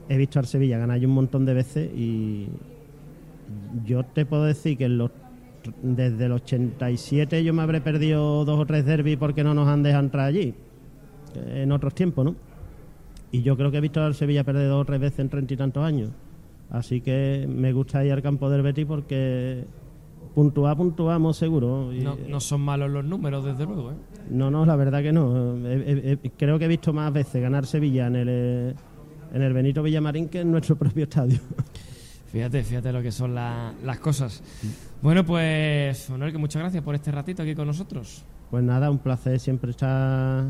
he 0.09 0.17
visto 0.17 0.39
al 0.39 0.45
Sevilla 0.45 0.77
ganar 0.77 0.99
un 0.99 1.11
montón 1.11 1.45
de 1.45 1.53
veces 1.53 1.89
y 1.95 2.49
yo 3.85 4.03
te 4.03 4.25
puedo 4.25 4.43
decir 4.43 4.77
que 4.77 4.83
en 4.85 4.97
los, 4.97 5.11
desde 5.81 6.25
el 6.25 6.33
87 6.33 7.45
yo 7.45 7.53
me 7.53 7.61
habré 7.61 7.79
perdido 7.79 8.43
dos 8.43 8.59
o 8.59 8.65
tres 8.65 8.83
derbis 8.83 9.15
porque 9.15 9.41
no 9.41 9.53
nos 9.53 9.69
han 9.69 9.83
dejado 9.83 10.03
entrar 10.03 10.25
allí, 10.25 10.53
eh, 11.35 11.61
en 11.63 11.71
otros 11.71 11.95
tiempos, 11.95 12.25
¿no? 12.25 12.35
Y 13.31 13.41
yo 13.41 13.55
creo 13.55 13.71
que 13.71 13.77
he 13.77 13.81
visto 13.81 14.03
al 14.03 14.15
Sevilla 14.15 14.43
perder 14.43 14.67
dos 14.67 14.81
o 14.81 14.85
tres 14.85 14.99
veces 14.99 15.19
en 15.19 15.29
treinta 15.29 15.53
y 15.53 15.57
tantos 15.57 15.85
años. 15.85 16.09
Así 16.69 16.99
que 16.99 17.47
me 17.47 17.71
gusta 17.71 18.03
ir 18.03 18.11
al 18.11 18.21
campo 18.21 18.49
del 18.49 18.63
Betis 18.63 18.85
porque 18.85 19.63
puntuar, 20.35 20.75
puntuamos 20.75 21.37
seguro. 21.37 21.89
No, 21.93 22.17
no 22.27 22.39
son 22.41 22.59
malos 22.59 22.91
los 22.91 23.05
números, 23.05 23.45
desde 23.45 23.65
luego, 23.65 23.91
¿eh? 23.91 23.95
No, 24.29 24.51
no, 24.51 24.65
la 24.65 24.75
verdad 24.75 25.01
que 25.01 25.11
no. 25.11 25.55
Eh, 25.67 25.83
eh, 25.85 26.17
eh, 26.23 26.31
creo 26.37 26.57
que 26.59 26.65
he 26.65 26.67
visto 26.67 26.93
más 26.93 27.11
veces 27.11 27.41
ganar 27.41 27.65
Sevilla 27.65 28.07
en 28.07 28.15
el, 28.15 28.27
eh, 28.29 28.73
en 29.33 29.41
el 29.41 29.53
Benito 29.53 29.81
Villamarín 29.83 30.29
que 30.29 30.41
en 30.41 30.51
nuestro 30.51 30.75
propio 30.77 31.03
estadio. 31.03 31.39
Fíjate, 32.31 32.63
fíjate 32.63 32.93
lo 32.93 33.01
que 33.01 33.11
son 33.11 33.35
la- 33.35 33.73
las 33.83 33.99
cosas. 33.99 34.41
Bueno, 35.01 35.25
pues, 35.25 36.09
Honor, 36.09 36.31
que 36.31 36.37
muchas 36.37 36.61
gracias 36.61 36.83
por 36.83 36.95
este 36.95 37.11
ratito 37.11 37.43
aquí 37.43 37.55
con 37.55 37.67
nosotros. 37.67 38.23
Pues 38.49 38.63
nada, 38.63 38.89
un 38.91 38.99
placer 38.99 39.39
siempre 39.39 39.71
estar 39.71 40.45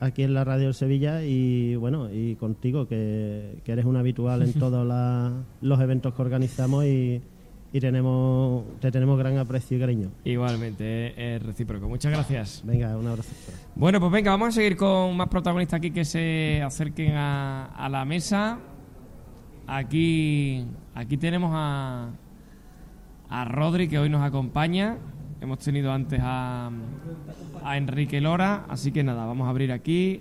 aquí 0.00 0.22
en 0.22 0.34
la 0.34 0.44
radio 0.44 0.72
Sevilla 0.72 1.22
y 1.24 1.74
bueno, 1.76 2.10
y 2.12 2.36
contigo, 2.36 2.86
que, 2.86 3.60
que 3.64 3.72
eres 3.72 3.84
un 3.84 3.96
habitual 3.96 4.42
en 4.42 4.52
todos 4.58 4.86
los 5.60 5.80
eventos 5.80 6.14
que 6.14 6.22
organizamos 6.22 6.84
y, 6.84 7.20
y 7.72 7.80
tenemos, 7.80 8.64
te 8.80 8.90
tenemos 8.90 9.18
gran 9.18 9.36
aprecio 9.38 9.76
y 9.76 9.80
cariño. 9.80 10.08
Igualmente, 10.24 11.34
es 11.36 11.42
recíproco. 11.42 11.88
Muchas 11.88 12.12
gracias. 12.12 12.62
Venga, 12.64 12.96
un 12.96 13.06
abrazo. 13.06 13.30
Bueno, 13.74 14.00
pues 14.00 14.12
venga, 14.12 14.30
vamos 14.30 14.48
a 14.48 14.52
seguir 14.52 14.76
con 14.76 15.16
más 15.16 15.28
protagonistas 15.28 15.78
aquí 15.78 15.90
que 15.90 16.04
se 16.04 16.62
acerquen 16.62 17.14
a, 17.14 17.66
a 17.66 17.88
la 17.88 18.04
mesa. 18.04 18.58
Aquí, 19.66 20.64
aquí 20.94 21.16
tenemos 21.16 21.50
a, 21.54 22.10
a 23.28 23.44
Rodri, 23.46 23.88
que 23.88 23.98
hoy 23.98 24.08
nos 24.08 24.22
acompaña. 24.22 24.96
Hemos 25.40 25.58
tenido 25.58 25.92
antes 25.92 26.20
a, 26.22 26.70
a 27.64 27.76
Enrique 27.76 28.20
Lora, 28.20 28.64
así 28.68 28.90
que 28.92 29.02
nada, 29.04 29.26
vamos 29.26 29.46
a 29.46 29.50
abrir 29.50 29.72
aquí 29.72 30.20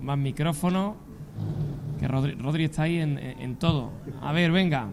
más 0.00 0.18
micrófono. 0.18 0.96
Que 2.00 2.08
Rodri, 2.08 2.32
Rodri 2.32 2.64
está 2.64 2.84
ahí 2.84 2.98
en, 2.98 3.18
en- 3.18 3.40
en 3.40 3.56
todo. 3.56 3.90
A 4.22 4.32
ver, 4.32 4.50
venga. 4.50 4.88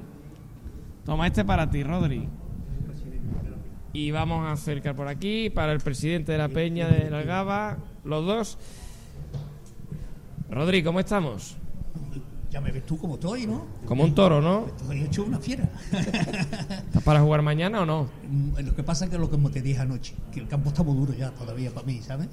Toma 1.07 1.25
este 1.25 1.45
para 1.45 1.69
ti, 1.69 1.83
Rodri. 1.83 2.27
Y 3.93 4.11
vamos 4.11 4.45
a 4.45 4.51
acercar 4.51 4.93
por 4.93 5.07
aquí 5.07 5.49
para 5.49 5.71
el 5.71 5.79
presidente 5.79 6.33
de 6.33 6.37
la 6.37 6.49
Peña 6.49 6.89
de 6.89 7.09
la 7.09 7.23
Gaba, 7.23 7.77
los 8.03 8.25
dos. 8.25 8.57
Rodri, 10.49 10.83
¿cómo 10.83 10.99
estamos? 10.99 11.55
Ya 12.49 12.61
me 12.61 12.71
ves 12.71 12.85
tú 12.85 12.97
como 12.97 13.15
estoy, 13.15 13.45
¿no? 13.45 13.65
Como 13.85 14.03
un 14.05 14.15
toro, 14.15 14.41
¿no? 14.41 14.67
Estoy 14.67 15.01
hecho 15.03 15.23
una 15.25 15.37
fiera. 15.37 15.69
¿Estás 15.91 17.03
para 17.03 17.19
jugar 17.19 17.41
mañana 17.41 17.81
o 17.81 17.85
no? 17.85 18.07
Mm, 18.29 18.59
Lo 18.65 18.73
que 18.75 18.83
pasa 18.83 19.05
es 19.05 19.11
que 19.11 19.17
lo 19.17 19.29
que 19.29 19.37
te 19.49 19.61
dije 19.61 19.79
anoche, 19.81 20.13
que 20.31 20.39
el 20.39 20.47
campo 20.47 20.69
está 20.69 20.81
muy 20.81 20.95
duro 20.95 21.13
ya 21.13 21.31
todavía 21.31 21.71
para 21.71 21.85
mí, 21.85 22.01
¿sabes? 22.01 22.29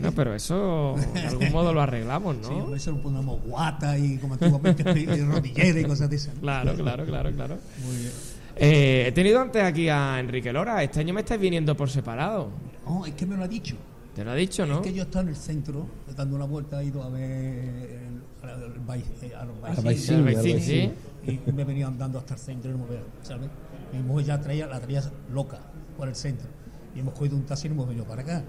No, 0.00 0.10
pero 0.12 0.34
eso 0.34 0.96
de 1.14 1.20
algún 1.20 1.52
modo 1.52 1.72
lo 1.72 1.80
arreglamos, 1.80 2.36
Sí, 2.42 2.50
¿no? 2.52 2.64
a 2.66 2.70
veces 2.70 2.88
lo 2.88 3.00
ponemos 3.00 3.40
guata 3.44 3.96
y 3.96 4.18
como 4.18 4.34
antiguamente 4.34 4.82
rodillera 4.82 5.80
y 5.80 5.84
cosas 5.84 6.10
de 6.10 6.16
esas. 6.16 6.34
¿no? 6.34 6.40
Claro, 6.40 6.74
claro, 6.74 7.04
claro, 7.06 7.30
claro. 7.32 7.58
Muy 7.84 7.96
bien. 7.96 8.10
Eh, 8.56 9.04
he 9.08 9.12
tenido 9.12 9.40
antes 9.40 9.62
aquí 9.62 9.88
a 9.88 10.18
Enrique 10.18 10.52
Lora. 10.52 10.82
Este 10.82 11.00
año 11.00 11.14
me 11.14 11.20
estáis 11.20 11.40
viniendo 11.40 11.76
por 11.76 11.88
separado. 11.90 12.50
No, 12.86 13.06
es 13.06 13.14
que 13.14 13.24
me 13.26 13.36
lo 13.36 13.44
ha 13.44 13.48
dicho. 13.48 13.76
Te 14.14 14.24
lo 14.24 14.30
ha 14.30 14.34
dicho, 14.34 14.64
¿no? 14.64 14.76
Es 14.76 14.80
que 14.82 14.92
yo 14.92 15.02
estaba 15.02 15.22
en 15.24 15.30
el 15.30 15.36
centro, 15.36 15.86
dando 16.16 16.36
una 16.36 16.44
vuelta, 16.44 16.80
he 16.80 16.86
ido 16.86 17.02
a 17.02 17.08
ver 17.08 17.22
eh, 17.22 18.08
a 18.42 19.44
los 19.44 19.60
Baicín, 19.82 20.92
Y 21.26 21.52
me 21.52 21.64
venía 21.64 21.86
andando 21.86 22.18
hasta 22.18 22.34
el 22.34 22.40
centro 22.40 22.70
y 22.70 22.74
no 22.74 22.84
me 22.84 22.90
veo, 22.90 23.02
¿sabes? 23.22 23.48
Mi 23.92 24.00
mujer 24.00 24.26
ya 24.26 24.40
traía, 24.40 24.66
la 24.66 24.80
traía 24.80 25.02
loca 25.32 25.58
por 25.96 26.08
el 26.08 26.14
centro. 26.14 26.46
Y 26.94 27.00
hemos 27.00 27.14
cogido 27.14 27.36
un 27.36 27.44
taxi 27.44 27.68
y 27.68 27.70
hemos 27.72 27.88
venido 27.88 28.04
para 28.06 28.22
acá. 28.22 28.42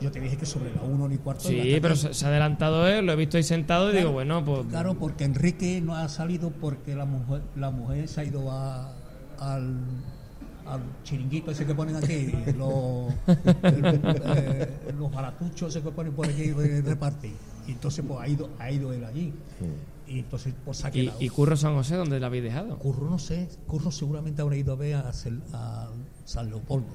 Yo 0.00 0.10
te 0.10 0.20
dije 0.20 0.36
que 0.36 0.46
sobre 0.46 0.74
la 0.74 0.82
1 0.82 1.08
ni 1.08 1.18
cuarto. 1.18 1.48
Sí, 1.48 1.74
la 1.74 1.80
pero 1.80 1.94
se, 1.94 2.12
se 2.14 2.24
ha 2.24 2.28
adelantado 2.28 2.88
él, 2.88 3.06
lo 3.06 3.12
he 3.12 3.16
visto 3.16 3.36
ahí 3.36 3.42
sentado 3.42 3.92
y 3.92 3.96
digo, 3.96 4.12
bueno, 4.12 4.44
pues. 4.44 4.66
Claro, 4.68 4.94
porque 4.98 5.24
Enrique 5.24 5.80
no 5.80 5.94
ha 5.94 6.08
salido 6.08 6.50
porque 6.50 6.94
la 6.96 7.04
mujer, 7.04 7.42
la 7.56 7.70
mujer 7.70 8.08
se 8.08 8.20
ha 8.20 8.24
ido 8.24 8.50
a- 8.50 8.92
al, 9.38 9.76
al 10.72 10.80
chiringuito 11.04 11.50
ese 11.50 11.66
que 11.66 11.74
ponen 11.74 11.96
aquí, 11.96 12.32
los, 12.56 13.12
eh, 13.26 14.68
los 14.98 15.12
baratuchos 15.12 15.74
ese 15.74 15.84
que 15.84 15.90
ponen 15.90 16.12
por 16.12 16.26
aquí 16.26 16.48
de 16.48 16.82
repartir. 16.82 17.34
Y 17.66 17.72
entonces 17.72 18.04
pues 18.06 18.20
ha 18.20 18.28
ido, 18.28 18.48
ha 18.58 18.70
ido 18.70 18.92
él 18.92 19.04
allí. 19.04 19.32
Y 20.08 20.20
entonces 20.20 20.54
pues 20.64 20.84
ha 20.84 20.88
¿Y, 20.88 20.92
quedado. 20.92 21.18
y 21.20 21.28
Curro 21.28 21.56
San 21.56 21.74
José 21.74 21.96
dónde 21.96 22.18
lo 22.18 22.26
habéis 22.26 22.44
dejado? 22.44 22.78
Curro 22.78 23.08
no 23.08 23.18
sé, 23.18 23.48
Curro 23.66 23.90
seguramente 23.90 24.42
habrá 24.42 24.56
ido 24.56 24.72
a 24.72 24.76
ver 24.76 24.96
a, 24.96 25.12
San 26.24 26.48
Leopoldo. 26.48 26.88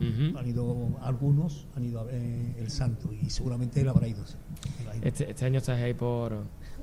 Han 0.00 0.46
ido 0.46 0.90
algunos, 1.02 1.66
han 1.76 1.84
ido 1.84 1.98
a 1.98 2.04
ver 2.04 2.14
el 2.56 2.70
santo 2.70 3.12
y 3.12 3.30
seguramente 3.30 3.80
él 3.80 3.88
habrá 3.88 4.06
ido. 4.06 4.22
Él 4.80 4.88
ha 4.88 4.96
ido. 4.96 5.06
Este, 5.06 5.30
este 5.30 5.44
año 5.44 5.58
estás 5.58 5.80
ahí 5.80 5.92
por, 5.94 6.36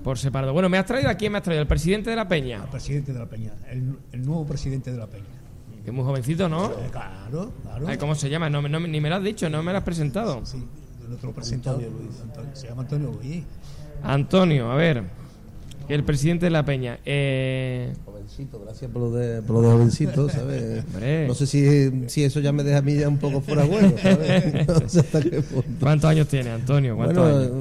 por 0.04 0.18
separado. 0.18 0.52
Bueno, 0.54 0.68
¿me 0.70 0.78
has 0.78 0.86
traído 0.86 1.10
a 1.10 1.16
quién 1.16 1.32
me 1.32 1.38
has 1.38 1.44
traído? 1.44 1.62
¿El 1.62 1.68
presidente 1.68 2.10
de 2.10 2.16
la 2.18 2.28
Peña? 2.28 2.64
El 2.64 2.70
presidente 2.70 3.14
de 3.14 3.20
la 3.20 3.30
Peña, 3.30 3.54
el, 3.70 3.98
el 4.12 4.26
nuevo 4.26 4.46
presidente 4.46 4.92
de 4.92 4.98
la 4.98 5.08
Peña. 5.08 5.45
Que 5.86 5.92
es 5.92 5.96
muy 5.96 6.04
jovencito, 6.04 6.50
¿no? 6.50 6.66
Eh, 6.66 6.90
Claro, 6.92 7.52
claro. 7.64 7.88
Ay, 7.88 7.98
¿Cómo 7.98 8.16
se 8.16 8.30
llama? 8.30 8.50
No, 8.50 8.62
me- 8.62 8.70
no 8.70 8.80
ni 8.80 9.00
me 9.00 9.08
lo 9.10 9.16
has 9.16 9.24
dicho, 9.24 9.50
no 9.50 9.62
me 9.64 9.72
lo 9.72 9.78
has 9.78 9.84
presentado. 9.84 10.42
Sí, 10.44 10.64
te 11.22 11.26
lo 11.28 11.32
presentado. 11.32 11.78
Antonio- 11.78 12.56
se 12.56 12.68
llama 12.68 12.82
Antonio 12.82 13.12
Luis. 13.22 13.44
Antonio, 14.04 14.72
a 14.72 14.76
ver. 14.76 15.04
El 15.88 16.04
presidente 16.04 16.48
de 16.48 16.50
la 16.50 16.66
Peña. 16.66 16.98
Eh, 17.06 17.94
Jovencito, 18.06 18.60
gracias 18.60 18.90
por 18.90 19.04
lo 19.04 19.12
de, 19.12 19.44
por 19.44 19.58
lo 19.58 19.62
de 19.62 19.68
jovencito, 19.74 20.28
¿sabes? 20.30 20.84
Hombre. 20.84 21.28
No 21.28 21.36
sé 21.36 21.46
si, 21.46 22.10
si 22.10 22.24
eso 22.24 22.40
ya 22.40 22.52
me 22.52 22.64
deja 22.64 22.80
a 22.80 22.82
mí 22.82 22.96
ya 22.96 23.08
un 23.08 23.20
poco 23.20 23.40
fuera 23.40 23.62
de 23.64 23.68
juego, 23.70 23.96
¿sabes? 24.02 24.68
No 24.82 24.90
sé 24.90 25.00
hasta 25.02 25.22
qué 25.22 25.42
punto. 25.44 25.68
¿Cuántos 25.80 26.10
años 26.10 26.28
tiene, 26.28 26.50
Antonio? 26.50 26.96
¿Cuántos 26.96 27.18
Bueno, 27.24 27.38
años? 27.38 27.52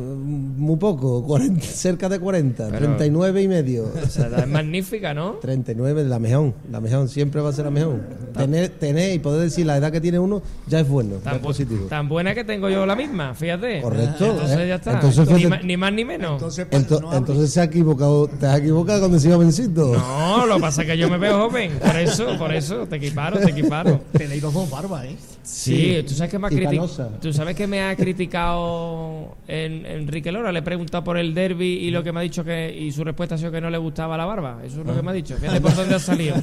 Muy 0.65 0.77
poco, 0.77 1.23
40, 1.25 1.61
cerca 1.65 2.09
de 2.09 2.19
40, 2.19 2.65
Pero- 2.69 2.79
39 2.79 3.43
y 3.43 3.49
medio. 3.49 3.85
O 4.05 4.09
sea, 4.09 4.29
la 4.29 4.39
es 4.41 4.49
magnífica, 4.49 5.15
¿no? 5.15 5.33
39, 5.35 6.05
la 6.05 6.19
mejor, 6.19 6.55
la 6.71 6.81
mejor, 6.81 7.09
siempre 7.09 7.41
va 7.41 7.51
a 7.51 7.53
ser 7.53 7.67
la 7.67 7.71
mejor. 7.71 8.01
Tener, 8.37 8.69
tener 8.71 9.15
y 9.15 9.19
poder 9.19 9.43
decir 9.43 9.67
la 9.67 9.77
edad 9.77 9.93
que 9.93 10.01
tiene 10.01 10.19
uno 10.19 10.43
ya 10.67 10.81
es 10.81 10.89
bueno, 10.89 11.17
ya 11.19 11.23
Tan, 11.23 11.35
es 11.37 11.41
positivo. 11.41 11.87
tan 11.87 12.09
buena 12.09 12.35
que 12.35 12.45
tengo 12.45 12.69
yo 12.69 12.85
la 12.87 12.97
misma, 12.97 13.35
fíjate. 13.35 13.81
Correcto, 13.83 14.25
Entonces 14.27 14.59
¿eh? 14.59 14.69
ya 14.69 14.75
está. 14.77 14.93
Entonces, 14.95 15.29
ni, 15.31 15.35
fíjate- 15.45 15.65
ni 15.65 15.77
más 15.77 15.93
ni 15.93 16.05
menos. 16.05 16.43
Ento- 16.43 17.17
entonces 17.17 17.53
se 17.53 17.61
ha 17.61 17.65
equivocado, 17.65 18.27
te 18.29 18.47
has 18.47 18.59
equivocado 18.59 19.01
cuando 19.01 19.17
decía 19.19 19.35
jovencito. 19.35 19.93
No, 19.97 20.47
lo 20.47 20.57
que 20.57 20.61
pasa 20.63 20.83
es 20.83 20.89
que 20.89 20.99
yo 20.99 21.09
me 21.11 21.19
veo 21.19 21.39
joven. 21.49 21.73
Por 21.79 21.97
eso, 21.97 22.27
por 22.39 22.53
eso, 22.55 22.87
te 22.87 22.97
equiparo, 22.97 23.39
te 23.39 23.51
equiparo. 23.51 24.01
Tenéis 24.13 24.43
dos 24.43 24.71
barbas, 24.71 25.05
¿eh? 25.05 25.17
Sí, 25.45 26.03
tú 26.09 26.15
sabes 26.15 26.31
que 26.31 26.39
me 26.39 26.47
ha 26.47 26.51
criticado. 26.51 27.11
Tú 27.21 27.33
sabes 27.33 27.55
que 27.55 27.67
me 27.67 27.83
ha 27.83 27.95
criticado 27.95 29.37
en, 29.47 29.85
Enrique 29.85 30.33
Lora. 30.33 30.51
Le 30.51 30.61
he 30.61 30.63
preguntado 30.63 31.05
por 31.05 31.19
el 31.19 31.35
derby 31.35 31.67
y 31.67 31.91
lo 31.91 32.03
que 32.03 32.13
me 32.13 32.21
ha 32.21 32.23
dicho 32.23 32.43
que. 32.43 32.75
Y 32.75 32.91
su 32.93 33.05
respuesta 33.05 33.35
ha 33.35 33.39
sido 33.39 33.53
que 33.53 33.61
no 33.61 33.69
le 33.69 33.77
gustaba 33.77 34.17
la 34.17 34.25
barba. 34.25 34.61
Eso 34.65 34.81
es 34.81 34.87
lo 34.87 34.97
que 34.97 35.03
me 35.03 35.11
ha 35.11 35.15
dicho. 35.15 35.37
Fíjate 35.37 35.61
por 35.61 35.77
dónde 35.77 35.95
ha 35.97 35.99
salido. 35.99 36.37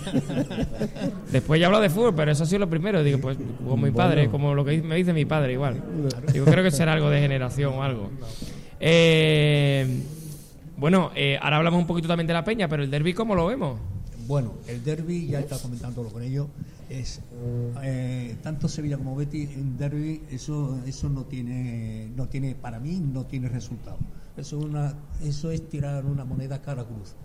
Después 1.31 1.59
ya 1.59 1.65
hablado 1.65 1.81
de 1.81 1.89
fútbol, 1.89 2.13
pero 2.15 2.31
eso 2.31 2.43
ha 2.43 2.45
sido 2.45 2.59
lo 2.59 2.69
primero. 2.69 3.03
Digo, 3.03 3.17
pues 3.17 3.37
como 3.63 3.77
mi 3.77 3.91
padre, 3.91 4.27
Bueno. 4.27 4.31
como 4.31 4.53
lo 4.53 4.63
que 4.63 4.81
me 4.83 4.95
dice 4.95 5.13
mi 5.13 5.25
padre, 5.25 5.53
igual. 5.53 5.81
Digo, 6.31 6.45
creo 6.45 6.63
que 6.63 6.71
será 6.71 6.93
algo 6.93 7.09
de 7.09 7.19
generación 7.19 7.73
o 7.73 7.83
algo. 7.83 8.11
Eh, 8.79 10.03
bueno, 10.77 11.11
eh, 11.15 11.37
ahora 11.41 11.57
hablamos 11.57 11.79
un 11.79 11.87
poquito 11.87 12.07
también 12.07 12.27
de 12.27 12.33
la 12.33 12.43
peña, 12.43 12.67
pero 12.67 12.83
el 12.83 12.91
derby, 12.91 13.13
¿cómo 13.13 13.35
lo 13.35 13.47
vemos? 13.47 13.79
Bueno, 14.27 14.53
el 14.67 14.83
derby, 14.83 15.27
ya 15.27 15.39
está 15.39 15.57
comentándolo 15.57 16.09
con 16.09 16.23
ellos, 16.23 16.47
es 16.99 17.21
eh, 17.83 18.35
tanto 18.41 18.67
Sevilla 18.67 18.97
como 18.97 19.15
Betis 19.15 19.49
en 19.51 19.77
derby, 19.77 20.23
eso, 20.29 20.77
eso 20.85 21.09
no 21.09 21.23
tiene, 21.23 22.11
no 22.15 22.27
tiene, 22.27 22.53
para 22.53 22.79
mí 22.79 22.99
no 22.99 23.25
tiene 23.25 23.47
resultado. 23.47 23.97
Eso 24.35 24.59
es 24.59 24.65
una, 24.65 24.93
eso 25.23 25.51
es 25.51 25.67
tirar 25.69 26.05
una 26.05 26.25
moneda 26.25 26.61
cara 26.61 26.81
a 26.81 26.85
cruz. 26.85 27.15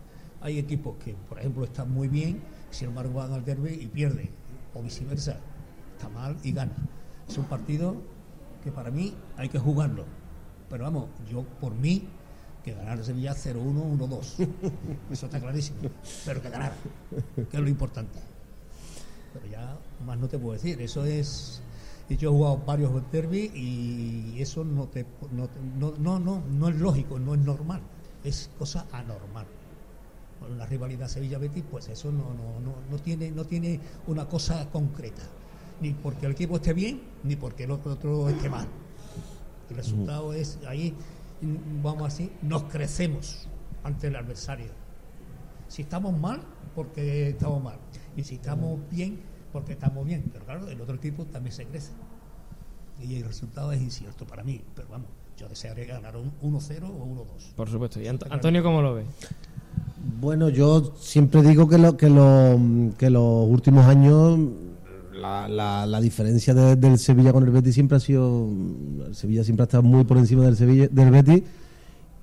Hay 0.41 0.59
equipos 0.59 0.97
que, 1.03 1.15
por 1.29 1.39
ejemplo, 1.41 1.65
están 1.65 1.91
muy 1.91 2.07
bien, 2.09 2.41
sin 2.71 2.89
embargo 2.89 3.15
van 3.15 3.33
al 3.33 3.45
derby 3.45 3.79
y 3.81 3.87
pierden, 3.89 4.31
o 4.75 4.83
viceversa, 4.83 5.37
está 5.97 6.09
mal 6.09 6.37
y 6.45 6.53
gana. 6.53 6.77
Es 7.29 7.37
un 7.37 7.47
partido 7.47 7.97
que 8.63 8.71
para 8.71 8.91
mí 8.91 9.15
hay 9.37 9.49
que 9.49 9.59
jugarlo. 9.59 10.05
Pero 10.71 10.85
vamos, 10.85 11.09
yo 11.29 11.43
por 11.61 11.75
mí 11.75 12.09
que 12.65 12.73
ganar 12.73 13.03
Sevilla 13.05 13.35
0-1, 13.35 13.99
1-2. 13.99 14.49
Eso 15.11 15.27
está 15.27 15.41
clarísimo. 15.41 15.79
Pero 16.25 16.43
que 16.43 16.51
ganar, 16.51 16.73
que 17.35 17.57
es 17.57 17.63
lo 17.63 17.69
importante. 17.69 18.36
Pero 19.37 19.53
ya 19.53 19.77
más 20.05 20.19
no 20.19 20.29
te 20.29 20.39
puedo 20.39 20.55
decir. 20.55 20.81
Eso 20.81 21.05
es. 21.05 21.63
y 22.09 22.17
Yo 22.17 22.31
he 22.31 22.33
jugado 22.33 22.59
varios 22.67 22.91
derbis 23.13 23.55
y 23.55 24.41
eso 24.41 24.65
no, 24.65 24.87
te, 24.87 25.05
no, 25.33 25.49
no, 25.79 25.95
no, 25.99 26.19
no, 26.19 26.43
no 26.49 26.69
es 26.69 26.77
lógico, 26.77 27.19
no 27.19 27.35
es 27.35 27.41
normal. 27.41 27.83
Es 28.25 28.51
cosa 28.59 28.87
anormal. 28.93 29.47
La 30.57 30.67
rivalidad 30.67 31.09
Sevilla-Betis, 31.09 31.65
pues 31.71 31.89
eso 31.89 32.13
no, 32.13 32.35
no, 32.35 32.61
no, 32.61 32.75
no, 32.91 32.99
tiene, 32.99 33.31
no 33.31 33.45
tiene 33.45 33.81
una 34.07 34.27
cosa 34.27 34.71
concreta. 34.71 35.23
Ni 35.81 35.93
porque 35.93 36.27
el 36.27 36.33
equipo 36.33 36.57
esté 36.57 36.73
bien, 36.73 37.03
ni 37.25 37.37
porque 37.37 37.65
el 37.65 37.71
otro, 37.71 37.93
otro 37.93 38.29
esté 38.29 38.49
mal. 38.49 38.67
El 39.69 39.77
resultado 39.77 40.33
es 40.33 40.59
ahí, 40.67 40.95
vamos 41.83 42.07
así, 42.07 42.31
nos 42.43 42.65
crecemos 42.65 43.49
ante 43.83 44.07
el 44.07 44.17
adversario. 44.17 44.71
Si 45.69 45.83
estamos 45.83 46.17
mal, 46.17 46.41
porque 46.75 47.31
estamos 47.31 47.63
mal. 47.63 47.79
Y 48.17 48.23
si 48.25 48.37
estamos 48.37 48.79
bien, 48.91 49.19
porque 49.53 49.73
estamos 49.73 50.07
bien. 50.07 50.25
Pero 50.33 50.45
claro, 50.45 50.69
el 50.69 50.81
otro 50.81 50.97
equipo 50.97 51.25
también 51.27 51.55
se 51.55 51.65
crece. 51.67 51.93
Y 53.03 53.17
el 53.17 53.25
resultado 53.25 53.73
es 53.73 53.81
incierto 53.83 54.27
para 54.27 54.43
mí. 54.43 54.63
Pero 54.75 54.89
vamos, 54.89 55.09
yo 55.39 55.49
desearía 55.49 55.85
ganar 55.87 56.17
un 56.17 56.31
1-0 56.43 56.83
o 56.85 57.07
1-2. 57.07 57.25
Por 57.57 57.69
supuesto. 57.69 58.01
¿Y 58.01 58.05
Ant- 58.07 58.27
Antonio 58.31 58.63
cómo 58.63 58.81
lo 58.83 58.95
ve? 58.95 59.05
Bueno, 60.21 60.49
yo 60.49 60.95
siempre 60.99 61.43
digo 61.43 61.69
que, 61.69 61.79
lo, 61.79 61.97
que, 61.97 62.09
lo, 62.09 62.59
que 62.97 63.11
los 63.11 63.47
últimos 63.49 63.85
años 63.87 64.39
la, 65.13 65.49
la, 65.49 65.85
la 65.87 66.01
diferencia 66.01 66.55
de- 66.55 66.77
del 66.77 66.99
Sevilla 66.99 67.33
con 67.33 67.43
el 67.45 67.51
Betis 67.51 67.75
siempre 67.75 67.97
ha 67.97 68.01
sido 68.01 68.49
el 69.07 69.15
Sevilla 69.15 69.43
siempre 69.45 69.63
ha 69.63 69.67
estado 69.67 69.83
muy 69.83 70.05
por 70.05 70.17
encima 70.19 70.45
del 70.45 70.57
Sevilla 70.57 70.89
del 70.89 71.11
Betis 71.11 71.43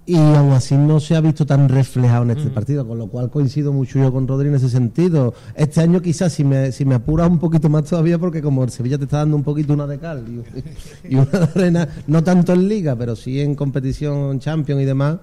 y 0.05 0.17
aún 0.17 0.51
así 0.51 0.75
no 0.75 0.99
se 0.99 1.15
ha 1.15 1.21
visto 1.21 1.45
tan 1.45 1.69
reflejado 1.69 2.23
en 2.23 2.31
este 2.31 2.49
partido, 2.49 2.85
con 2.87 2.97
lo 2.97 3.07
cual 3.07 3.29
coincido 3.29 3.71
mucho 3.71 3.99
yo 3.99 4.11
con 4.11 4.27
Rodri 4.27 4.49
en 4.49 4.55
ese 4.55 4.67
sentido. 4.69 5.33
Este 5.55 5.79
año 5.79 6.01
quizás 6.01 6.33
si 6.33 6.43
me, 6.43 6.71
si 6.73 6.83
me 6.83 6.95
apuras 6.95 7.29
un 7.29 7.39
poquito 7.39 7.69
más 7.69 7.85
todavía, 7.85 8.19
porque 8.19 8.41
como 8.41 8.63
el 8.65 8.69
Sevilla 8.69 8.97
te 8.97 9.05
está 9.05 9.17
dando 9.19 9.37
un 9.37 9.43
poquito 9.43 9.73
una 9.73 9.87
de 9.87 9.99
cal 9.99 10.25
y, 10.27 11.09
y 11.13 11.15
una 11.15 11.25
de 11.25 11.43
arena, 11.55 11.87
no 12.07 12.21
tanto 12.23 12.51
en 12.53 12.67
liga, 12.67 12.95
pero 12.97 13.15
sí 13.15 13.39
en 13.39 13.55
competición 13.55 14.39
Champions 14.39 14.81
y 14.81 14.85
demás, 14.85 15.17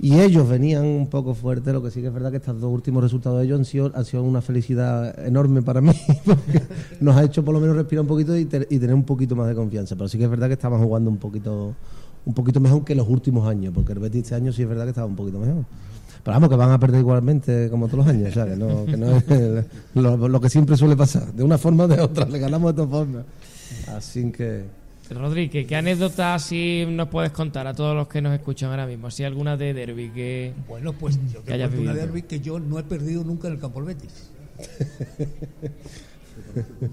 y 0.00 0.20
ellos 0.20 0.48
venían 0.48 0.84
un 0.86 1.08
poco 1.08 1.34
fuertes, 1.34 1.74
lo 1.74 1.82
que 1.82 1.90
sí 1.90 2.00
que 2.00 2.06
es 2.06 2.12
verdad 2.14 2.30
que 2.30 2.36
estos 2.36 2.60
dos 2.60 2.72
últimos 2.72 3.02
resultados 3.02 3.40
de 3.40 3.46
ellos 3.46 3.58
han 3.58 3.64
sido, 3.64 3.92
han 3.94 4.04
sido 4.04 4.22
una 4.22 4.40
felicidad 4.40 5.18
enorme 5.26 5.60
para 5.60 5.80
mí, 5.80 5.92
porque 6.24 6.62
nos 7.00 7.16
ha 7.16 7.24
hecho 7.24 7.44
por 7.44 7.52
lo 7.52 7.60
menos 7.60 7.76
respirar 7.76 8.02
un 8.02 8.08
poquito 8.08 8.34
y, 8.38 8.44
te- 8.46 8.66
y 8.70 8.78
tener 8.78 8.94
un 8.94 9.02
poquito 9.04 9.34
más 9.36 9.48
de 9.48 9.54
confianza. 9.56 9.96
Pero 9.96 10.08
sí 10.08 10.16
que 10.16 10.24
es 10.24 10.30
verdad 10.30 10.46
que 10.46 10.52
estaban 10.54 10.80
jugando 10.82 11.10
un 11.10 11.16
poquito 11.18 11.74
un 12.24 12.34
poquito 12.34 12.60
mejor 12.60 12.84
que 12.84 12.94
los 12.94 13.08
últimos 13.08 13.48
años, 13.48 13.72
porque 13.74 13.92
el 13.92 13.98
Betis 13.98 14.22
este 14.22 14.34
año 14.34 14.52
sí 14.52 14.62
es 14.62 14.68
verdad 14.68 14.84
que 14.84 14.90
estaba 14.90 15.06
un 15.06 15.16
poquito 15.16 15.38
mejor. 15.38 15.64
Pero 16.22 16.34
vamos, 16.34 16.48
que 16.50 16.56
van 16.56 16.70
a 16.70 16.78
perder 16.80 17.00
igualmente 17.00 17.68
como 17.70 17.86
todos 17.86 18.06
los 18.06 18.14
años, 18.14 18.30
o 18.30 18.32
sea, 18.32 18.44
que 18.46 18.56
no, 18.56 18.84
que 18.84 18.96
no 18.96 19.16
es 19.16 19.28
el- 19.30 19.64
lo, 19.94 20.28
lo 20.28 20.40
que 20.40 20.50
siempre 20.50 20.76
suele 20.76 20.96
pasar, 20.96 21.32
de 21.32 21.42
una 21.42 21.58
forma 21.58 21.84
o 21.84 21.88
de 21.88 22.00
otra, 22.00 22.26
le 22.26 22.38
ganamos 22.38 22.72
de 22.72 22.76
todas 22.76 22.90
formas. 22.90 23.24
Así 23.88 24.30
que... 24.32 24.64
Rodri, 25.10 25.48
¿qué, 25.48 25.74
anécdota 25.74 26.34
así 26.34 26.84
nos 26.86 27.08
puedes 27.08 27.32
contar 27.32 27.66
a 27.66 27.72
todos 27.72 27.96
los 27.96 28.08
que 28.08 28.20
nos 28.20 28.34
escuchan 28.34 28.70
ahora 28.70 28.86
mismo? 28.86 29.06
Así 29.06 29.24
alguna 29.24 29.56
de 29.56 29.72
derby 29.72 30.10
que. 30.10 30.52
Bueno, 30.68 30.92
pues 30.92 31.18
yo 31.32 31.42
que 31.42 31.52
te 31.52 31.58
cuento 31.58 31.80
una 31.80 31.94
derby 31.94 32.22
que 32.22 32.40
yo 32.40 32.60
no 32.60 32.78
he 32.78 32.82
perdido 32.82 33.24
nunca 33.24 33.48
en 33.48 33.54
el 33.54 33.60
campo 33.60 33.82
del 33.82 33.94
Betis. 33.94 34.28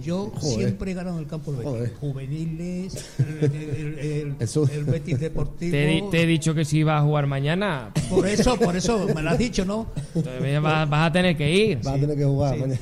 Yo 0.02 0.32
Joder. 0.36 0.58
siempre 0.60 0.92
he 0.92 0.94
ganado 0.94 1.18
en 1.18 1.24
el 1.24 1.30
campo 1.30 1.52
del 1.52 1.60
Betis. 1.62 1.72
Joder. 1.74 1.94
Juveniles, 1.96 3.06
el, 3.20 3.44
el- 3.56 4.00
el- 4.00 4.36
Eso. 4.40 4.68
el 4.72 4.84
Betis 4.86 5.20
Deportivo. 5.20 5.72
Te, 5.72 6.04
te 6.12 6.24
he 6.24 6.26
dicho 6.26 6.54
que 6.54 6.66
si 6.66 6.80
ibas 6.80 7.02
a 7.02 7.04
jugar 7.04 7.28
mañana, 7.28 7.92
Por 8.10 8.28
eso, 8.28 8.58
por 8.58 8.76
eso 8.76 9.08
me 9.14 9.22
lo 9.22 9.30
has 9.30 9.38
dicho, 9.38 9.66
¿no? 9.66 9.88
entonces 10.14 10.62
vas, 10.62 10.90
vas 10.90 11.10
a 11.10 11.12
tener 11.14 11.36
que 11.38 11.54
ir. 11.54 11.86
Va 11.86 11.94
a 11.94 12.00
tener 12.00 12.18
que 12.18 12.26
jugar 12.26 12.56
Sí. 12.56 12.62
mañana. 12.62 12.80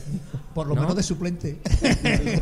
Por 0.53 0.67
lo 0.67 0.75
¿No? 0.75 0.81
menos 0.81 0.95
de 0.95 1.01
suplente. 1.01 1.57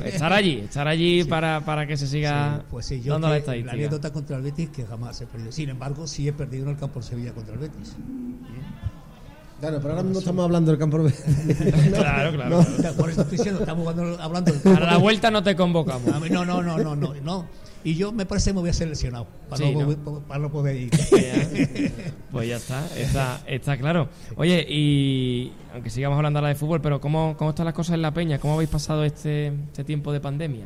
Estar 0.06 0.34
allí, 0.34 0.60
estar 0.60 0.85
allí 0.85 1.23
para, 1.23 1.61
para 1.64 1.88
que 1.88 1.95
se 1.95 2.07
siga 2.07 2.57
Sí, 2.60 2.65
pues 2.69 2.85
sí, 2.85 3.02
yo 3.02 3.14
dando 3.14 3.30
la 3.30 3.38
estadística. 3.38 3.72
anécdota 3.72 4.11
contra 4.11 4.35
el 4.35 4.43
Betis 4.43 4.69
que 4.69 4.85
jamás 4.85 5.22
he 5.22 5.27
perdido. 5.27 5.52
Sin 5.53 5.69
embargo, 5.69 6.06
sí 6.07 6.27
he 6.27 6.34
perdido 6.34 6.65
en 6.65 6.72
el 6.72 6.77
campo 6.77 6.99
de 6.99 7.06
Sevilla 7.06 7.31
contra 7.31 7.53
el 7.53 7.60
Betis. 7.61 7.95
Claro, 9.61 9.77
pero 9.81 9.93
ahora 9.93 10.03
no 10.03 10.19
estamos 10.19 10.43
hablando 10.43 10.71
del 10.71 10.79
campo 10.79 10.97
de 11.03 11.13
Claro, 11.93 12.31
claro, 12.33 12.49
No. 12.59 12.65
claro. 12.65 12.95
Por 12.97 13.09
eso 13.11 13.21
estoy 13.21 13.38
diciendo, 13.38 13.61
estamos 13.61 13.88
hablando, 13.88 14.21
hablando 14.21 14.51
del 14.51 14.61
Para 14.61 14.85
la 14.88 14.97
vuelta 14.97 15.31
no 15.31 15.41
te 15.43 15.55
convocamos. 15.55 16.07
A 16.13 16.19
No, 16.19 16.43
no, 16.45 16.61
no, 16.63 16.77
no, 16.77 16.95
no, 16.95 17.13
no. 17.23 17.45
Y 17.83 17.95
yo 17.95 18.11
me 18.11 18.25
parece 18.27 18.49
que 18.51 18.53
me 18.55 18.59
voy 18.61 18.69
a 18.69 18.73
ser 18.73 18.88
lesionado 18.89 19.25
para, 19.49 19.57
Sí, 19.65 19.73
no, 19.73 19.81
¿no? 19.88 19.95
poder- 19.97 20.23
para 20.27 20.39
no 20.39 20.51
poder 20.51 20.75
ir. 20.75 20.91
Pues 22.31 22.47
ya 22.47 22.55
está, 22.57 22.88
está, 22.97 23.41
está 23.45 23.77
claro. 23.77 24.07
Oye, 24.38 24.65
y 24.69 25.51
aunque 25.73 25.89
sigamos 25.89 26.15
hablando 26.15 26.39
ahora 26.39 26.47
de 26.49 26.55
fútbol, 26.55 26.79
pero 26.81 27.01
¿cómo, 27.01 27.35
cómo 27.38 27.49
están 27.49 27.65
las 27.65 27.73
cosas 27.75 27.95
en 27.95 28.01
la 28.01 28.13
peña? 28.13 28.39
¿Cómo 28.39 28.53
habéis 28.53 28.69
pasado 28.69 29.03
este, 29.03 29.47
este 29.47 29.83
tiempo 29.83 30.13
de 30.13 30.21
pandemia? 30.21 30.65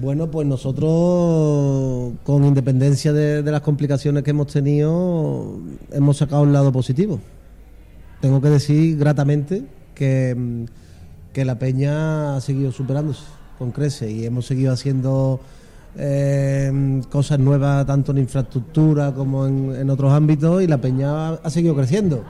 Bueno, 0.00 0.30
pues 0.30 0.46
nosotros, 0.46 2.14
con 2.24 2.44
independencia 2.44 3.12
de, 3.12 3.42
de 3.42 3.50
las 3.52 3.60
complicaciones 3.60 4.22
que 4.22 4.30
hemos 4.30 4.46
tenido, 4.48 5.58
hemos 5.92 6.16
sacado 6.16 6.42
un 6.42 6.52
lado 6.52 6.72
positivo. 6.72 7.20
Tengo 8.20 8.40
que 8.40 8.48
decir 8.48 8.96
gratamente 8.98 9.64
que, 9.94 10.64
que 11.32 11.44
la 11.44 11.58
Peña 11.58 12.36
ha 12.36 12.40
seguido 12.40 12.72
superándose 12.72 13.22
con 13.58 13.70
crece 13.70 14.10
y 14.10 14.24
hemos 14.24 14.46
seguido 14.46 14.72
haciendo 14.72 15.38
eh, 15.96 17.00
cosas 17.10 17.38
nuevas 17.38 17.86
tanto 17.86 18.12
en 18.12 18.18
infraestructura 18.18 19.12
como 19.12 19.46
en, 19.46 19.74
en 19.76 19.90
otros 19.90 20.12
ámbitos 20.12 20.62
y 20.62 20.66
la 20.66 20.78
Peña 20.78 21.28
ha, 21.28 21.34
ha 21.34 21.50
seguido 21.50 21.74
creciendo 21.76 22.24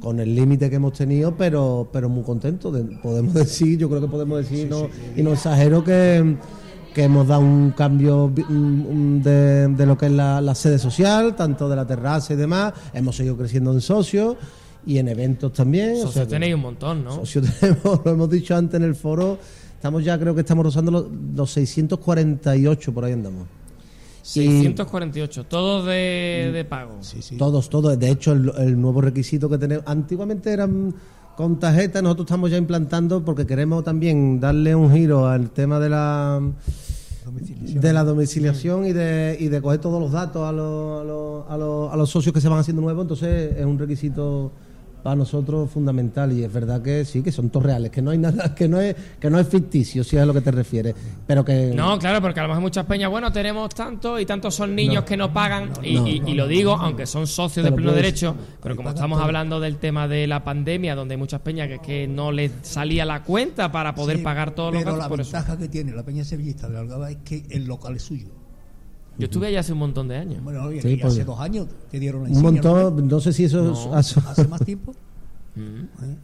con 0.00 0.18
el 0.18 0.34
límite 0.34 0.68
que 0.68 0.76
hemos 0.76 0.94
tenido, 0.94 1.36
pero 1.36 1.88
pero 1.92 2.08
muy 2.08 2.24
contentos. 2.24 2.74
de- 2.74 2.96
podemos 2.98 3.32
decir, 3.34 3.78
yo 3.78 3.88
creo 3.88 4.00
que 4.00 4.08
podemos 4.08 4.38
decir, 4.38 4.68
no, 4.68 4.88
y 5.16 5.22
no 5.22 5.32
exagero, 5.32 5.84
que, 5.84 6.36
que 6.94 7.04
hemos 7.04 7.28
dado 7.28 7.40
un 7.42 7.70
cambio 7.70 8.32
de, 8.34 9.68
de 9.68 9.86
lo 9.86 9.96
que 9.96 10.06
es 10.06 10.12
la, 10.12 10.40
la 10.40 10.54
sede 10.54 10.78
social, 10.78 11.34
tanto 11.36 11.68
de 11.68 11.76
la 11.76 11.86
terraza 11.86 12.32
y 12.32 12.36
demás. 12.36 12.72
Hemos 12.92 13.16
seguido 13.16 13.36
creciendo 13.36 13.72
en 13.72 13.80
socios 13.80 14.36
y 14.86 14.98
en 14.98 15.08
eventos 15.08 15.52
también. 15.52 15.90
o 15.92 15.96
Socios 15.96 16.14
sea 16.14 16.26
tenéis 16.26 16.54
un 16.54 16.60
montón, 16.62 17.04
¿no? 17.04 17.12
Socios 17.12 17.46
tenemos, 17.60 18.00
lo 18.04 18.10
hemos 18.12 18.30
dicho 18.30 18.56
antes 18.56 18.80
en 18.80 18.84
el 18.86 18.94
foro, 18.94 19.38
estamos 19.74 20.04
ya, 20.04 20.18
creo 20.18 20.34
que 20.34 20.40
estamos 20.40 20.64
rozando 20.64 20.90
los, 20.90 21.06
los 21.34 21.50
648, 21.52 22.92
por 22.94 23.04
ahí 23.04 23.12
andamos. 23.12 23.46
Y- 24.22 24.46
648, 24.62 25.44
todos 25.44 25.86
de, 25.86 26.50
de 26.52 26.64
pago. 26.64 26.98
todos, 27.38 27.70
todos. 27.70 27.98
De 27.98 28.10
hecho, 28.10 28.32
el, 28.32 28.52
el 28.58 28.80
nuevo 28.80 29.00
requisito 29.00 29.48
que 29.48 29.58
tenemos. 29.58 29.84
Antiguamente 29.86 30.52
eran 30.52 30.94
con 31.40 31.58
tarjeta, 31.58 32.02
nosotros 32.02 32.26
estamos 32.26 32.50
ya 32.50 32.58
implantando 32.58 33.24
porque 33.24 33.46
queremos 33.46 33.82
también 33.82 34.40
darle 34.40 34.74
un 34.74 34.92
giro 34.92 35.26
al 35.26 35.48
tema 35.48 35.80
de 35.80 35.88
la 35.88 36.38
de 37.66 37.92
la 37.94 38.04
domiciliación 38.04 38.84
y 38.84 38.92
de, 38.92 39.38
y 39.40 39.48
de 39.48 39.62
coger 39.62 39.80
todos 39.80 40.02
los 40.02 40.12
datos 40.12 40.46
a 40.46 40.52
los, 40.52 41.00
a, 41.00 41.04
los, 41.04 41.50
a, 41.50 41.56
los, 41.56 41.92
a 41.94 41.96
los 41.96 42.10
socios 42.10 42.34
que 42.34 42.42
se 42.42 42.48
van 42.50 42.58
haciendo 42.58 42.82
nuevos. 42.82 43.04
Entonces, 43.04 43.56
es 43.56 43.64
un 43.64 43.78
requisito 43.78 44.52
para 45.02 45.16
nosotros 45.16 45.70
fundamental 45.70 46.32
y 46.32 46.44
es 46.44 46.52
verdad 46.52 46.82
que 46.82 47.04
sí 47.04 47.22
que 47.22 47.32
son 47.32 47.50
todos 47.50 47.66
reales 47.66 47.90
que 47.90 48.02
no 48.02 48.10
hay 48.10 48.18
nada 48.18 48.54
que 48.54 48.68
no 48.68 48.80
es 48.80 48.94
que 49.20 49.30
no 49.30 49.38
es 49.38 49.48
ficticio 49.48 50.04
si 50.04 50.16
es 50.16 50.22
a 50.22 50.26
lo 50.26 50.32
que 50.34 50.40
te 50.40 50.50
refieres 50.50 50.94
pero 51.26 51.44
que 51.44 51.72
No, 51.74 51.98
claro, 51.98 52.20
porque 52.20 52.40
a 52.40 52.42
lo 52.44 52.48
mejor 52.50 52.62
muchas 52.62 52.86
peñas, 52.86 53.10
bueno, 53.10 53.30
tenemos 53.32 53.74
tanto 53.74 54.18
y 54.18 54.26
tantos 54.26 54.54
son 54.54 54.74
niños 54.74 54.96
No. 54.96 55.04
que 55.04 55.16
no 55.16 55.32
pagan, 55.32 55.70
y, 55.82 55.94
no, 55.94 56.06
y- 56.06 56.20
no, 56.20 56.28
y 56.28 56.34
lo 56.34 56.46
digo, 56.46 56.72
aunque 56.76 57.06
son 57.06 57.26
socios 57.26 57.64
de 57.64 57.72
pleno 57.72 57.92
derecho, 57.92 58.34
pero 58.62 58.76
como 58.76 58.88
estamos 58.90 59.16
todo. 59.18 59.26
hablando 59.26 59.60
del 59.60 59.76
tema 59.78 60.08
de 60.08 60.26
la 60.26 60.42
pandemia, 60.44 60.94
donde 60.94 61.14
hay 61.14 61.18
muchas 61.18 61.40
peñas 61.40 61.68
que, 61.68 61.78
que 61.78 62.08
no 62.08 62.32
les 62.32 62.50
salía 62.62 63.04
la 63.04 63.22
cuenta 63.22 63.70
para 63.72 63.94
poder 63.94 64.18
Sí, 64.18 64.22
pagar 64.24 64.54
todos 64.54 64.72
los 64.74 64.82
Pero 64.82 64.96
gastos, 64.96 65.04
la 65.04 65.08
por 65.08 65.20
eso. 65.20 65.32
ventaja 65.32 65.58
que 65.58 65.68
tiene 65.68 65.92
la 65.92 66.02
Peña 66.02 66.24
Sevillista 66.24 66.68
de 66.68 66.78
Algaba 66.78 67.10
es 67.10 67.18
que 67.24 67.44
el 67.50 67.64
local 67.66 67.96
es 67.96 68.02
suyo. 68.02 68.26
Yo 69.20 69.24
estuve 69.26 69.46
allá 69.48 69.60
hace 69.60 69.72
un 69.72 69.78
montón 69.78 70.08
de 70.08 70.16
años. 70.16 70.42
Bueno, 70.42 70.72
y 70.72 70.80
Sí, 70.80 70.88
y 70.88 70.92
hace 70.94 71.02
pues, 71.02 71.26
dos 71.26 71.40
años 71.40 71.66
te 71.90 71.98
dieron 72.00 72.24
la 72.24 72.30
un 72.30 72.42
montón 72.42 73.08
no 73.08 73.20
sé 73.20 73.32
si 73.32 73.44
eso 73.44 73.62
No. 73.62 73.94
¿Hace 73.94 74.48
más 74.48 74.64
tiempo? 74.64 74.92
Mm. 75.54 75.60
¿Eh? 75.60 76.16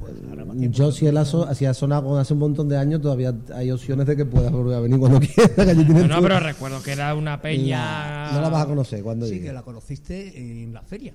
Pues 0.00 0.12
ahora 0.30 0.44
más 0.44 0.56
tiempo. 0.56 0.78
Yo, 0.78 0.92
si 0.92 1.06
él 1.06 1.16
ha, 1.18 1.24
so- 1.24 1.52
si 1.54 1.64
ha 1.66 1.74
sonado 1.74 2.16
hace 2.18 2.32
un 2.32 2.38
montón 2.38 2.68
de 2.68 2.76
años, 2.76 3.00
todavía 3.02 3.34
hay 3.54 3.70
opciones 3.72 4.06
de 4.06 4.16
que 4.16 4.24
puedas 4.24 4.52
volver 4.52 4.76
a 4.76 4.80
venir 4.80 4.98
cuando 4.98 5.18
quieras. 5.34 5.76
No, 5.76 6.06
no, 6.06 6.22
pero 6.22 6.38
recuerdo 6.40 6.80
que 6.82 6.92
era 6.92 7.14
una 7.14 7.40
peña. 7.40 8.32
No 8.32 8.40
la 8.40 8.48
vas 8.48 8.62
a 8.64 8.66
conocer 8.66 9.02
cuando 9.02 9.26
Sí, 9.26 9.40
que 9.40 9.52
la 9.52 9.62
conociste 9.62 10.38
en 10.62 10.72
la 10.72 10.82
feria. 10.82 11.14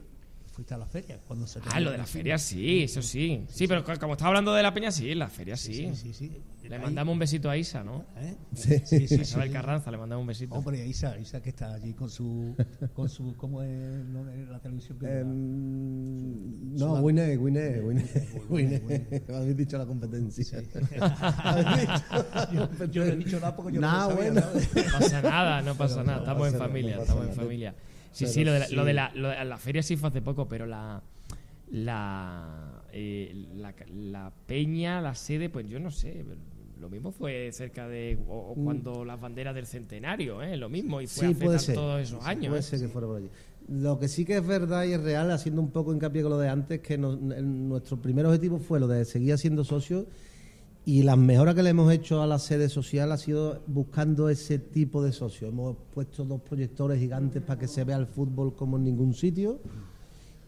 Fuiste 0.51 0.73
a 0.73 0.77
la 0.77 0.85
feria 0.85 1.17
cuando 1.27 1.47
se 1.47 1.59
Ah, 1.71 1.79
lo 1.79 1.89
de 1.91 1.97
la 1.97 2.05
feria 2.05 2.37
sí, 2.37 2.83
eso 2.83 3.01
sí. 3.01 3.43
Sí, 3.49 3.67
pero 3.67 3.83
co- 3.83 3.97
como 3.99 4.13
estaba 4.13 4.27
hablando 4.29 4.53
de 4.53 4.61
la 4.61 4.71
peña, 4.73 4.91
sí, 4.91 5.15
la 5.15 5.27
feria 5.27 5.57
sí. 5.57 5.73
Sí, 5.73 5.95
sí, 5.95 6.13
sí. 6.13 6.31
Le 6.69 6.75
Ahí- 6.77 6.81
mandamos 6.81 7.11
un 7.13 7.19
besito 7.19 7.49
a 7.49 7.57
Isa, 7.57 7.83
¿no? 7.83 8.05
¿Eh? 8.17 8.35
Sí. 8.53 8.79
Sí, 8.85 9.07
sí, 9.07 9.25
sí. 9.25 9.49
Carranza 9.51 9.91
le 9.91 9.97
mandamos 9.97 10.21
un 10.23 10.27
besito. 10.27 10.55
Hombre, 10.55 10.87
Isa, 10.87 11.17
Isa 11.19 11.41
que 11.41 11.49
está 11.49 11.73
allí 11.73 11.93
con 11.93 12.09
su, 12.09 12.55
con 12.93 13.09
su, 13.09 13.35
¿cómo 13.35 13.61
es 13.61 14.05
no, 14.05 14.29
es 14.29 14.47
la 14.47 14.59
televisión 14.59 14.97
que 14.97 15.05
Em, 15.19 16.75
no, 16.77 16.93
Winner, 17.01 17.37
Winner. 17.37 17.83
Winner. 18.49 19.23
Habéis 19.29 19.57
dicho 19.57 19.77
la 19.77 19.85
competencia. 19.85 20.61
Dicho- 20.61 20.79
yo, 22.53 22.85
yo 22.91 23.05
no 23.05 23.11
he 23.11 23.15
dicho 23.17 23.39
nada 23.39 23.55
porque 23.55 23.73
yo 23.73 23.81
Nah, 23.81 23.91
no 23.91 24.15
sabía, 24.15 24.31
bueno. 24.31 24.41
No 24.41 24.91
pasa 24.99 25.21
nada, 25.21 25.61
no 25.61 25.75
pasa 25.75 25.95
Pero 25.95 26.05
nada. 26.07 26.17
no 26.17 26.23
Estamos 26.23 26.47
en 26.53 26.59
familia, 26.59 26.95
no 26.95 27.01
estamos 27.01 27.27
en 27.27 27.33
familia. 27.33 27.75
Sí, 28.11 28.25
Pero 28.25 28.31
sí, 28.33 28.43
lo 28.45 28.53
de, 28.53 28.59
la, 28.59 28.65
sí. 28.67 28.75
lo 28.75 28.85
de 28.85 28.93
la, 28.93 29.11
lo 29.15 29.27
de 29.29 29.45
la 29.45 29.57
feria 29.57 29.83
sí 29.83 29.97
fue 29.97 30.09
hace 30.09 30.21
poco, 30.21 30.47
pero 30.47 30.65
la 30.65 31.01
la, 31.71 32.83
eh, 32.91 33.47
la 33.55 33.73
la 33.95 34.31
peña, 34.45 35.01
la 35.01 35.15
sede, 35.15 35.49
pues 35.49 35.67
yo 35.67 35.79
no 35.79 35.89
sé. 35.91 36.23
Lo 36.79 36.89
mismo 36.89 37.11
fue 37.11 37.49
cerca 37.53 37.87
de 37.87 38.17
o, 38.27 38.51
o 38.51 38.55
cuando 38.55 39.05
las 39.05 39.19
banderas 39.21 39.55
del 39.55 39.65
centenario, 39.65 40.41
¿eh? 40.41 40.57
Lo 40.57 40.69
mismo 40.69 40.99
y 41.01 41.07
fue 41.07 41.27
Mm. 41.27 41.29
Sí, 41.29 41.33
hace 41.35 41.45
puede 41.45 41.57
tan- 41.57 41.65
ser. 41.65 41.75
todos 41.75 42.01
esos 42.01 42.23
Sí, 42.23 42.29
años. 42.29 42.47
Puede 42.49 42.59
¿eh? 42.59 42.63
ser 42.63 42.79
que 42.81 42.87
fuera 42.87 43.07
por 43.07 43.17
allí. 43.17 43.29
Lo 43.69 43.97
que 43.99 44.07
sí 44.09 44.25
que 44.25 44.35
es 44.37 44.45
verdad 44.45 44.83
y 44.83 44.91
es 44.91 45.01
real, 45.01 45.31
haciendo 45.31 45.61
un 45.61 45.69
poco 45.71 45.93
hincapié 45.93 46.21
con 46.21 46.31
lo 46.31 46.37
de 46.39 46.49
antes, 46.49 46.81
que 46.81 46.95
en- 46.95 47.69
nuestro 47.69 47.97
primer 47.97 48.25
objetivo 48.25 48.59
fue 48.59 48.79
lo 48.79 48.87
de 48.87 49.05
seguir 49.05 49.37
siendo 49.37 49.63
socios 49.63 50.05
y 50.85 51.03
las 51.03 51.17
mejoras 51.17 51.55
que 51.55 51.63
le 51.63 51.69
hemos 51.69 51.89
hecho 51.93 52.21
a 52.21 52.27
la 52.27 52.39
sede 52.39 52.67
social 52.67 53.09
ha 53.13 53.17
sido 53.17 53.61
buscando 53.67 54.27
ese 54.27 54.59
tipo 54.59 55.01
de 55.01 55.13
socios. 55.13 55.49
Hemos 55.49 55.77
puesto 55.93 56.25
dos 56.25 56.41
proyectores 56.41 56.99
gigantes 56.99 57.41
para 57.41 57.57
que 57.57 57.69
se 57.69 57.85
vea 57.85 57.95
el 57.95 58.07
fútbol 58.07 58.53
como 58.53 58.75
en 58.77 58.83
ningún 58.83 59.13
sitio 59.13 59.59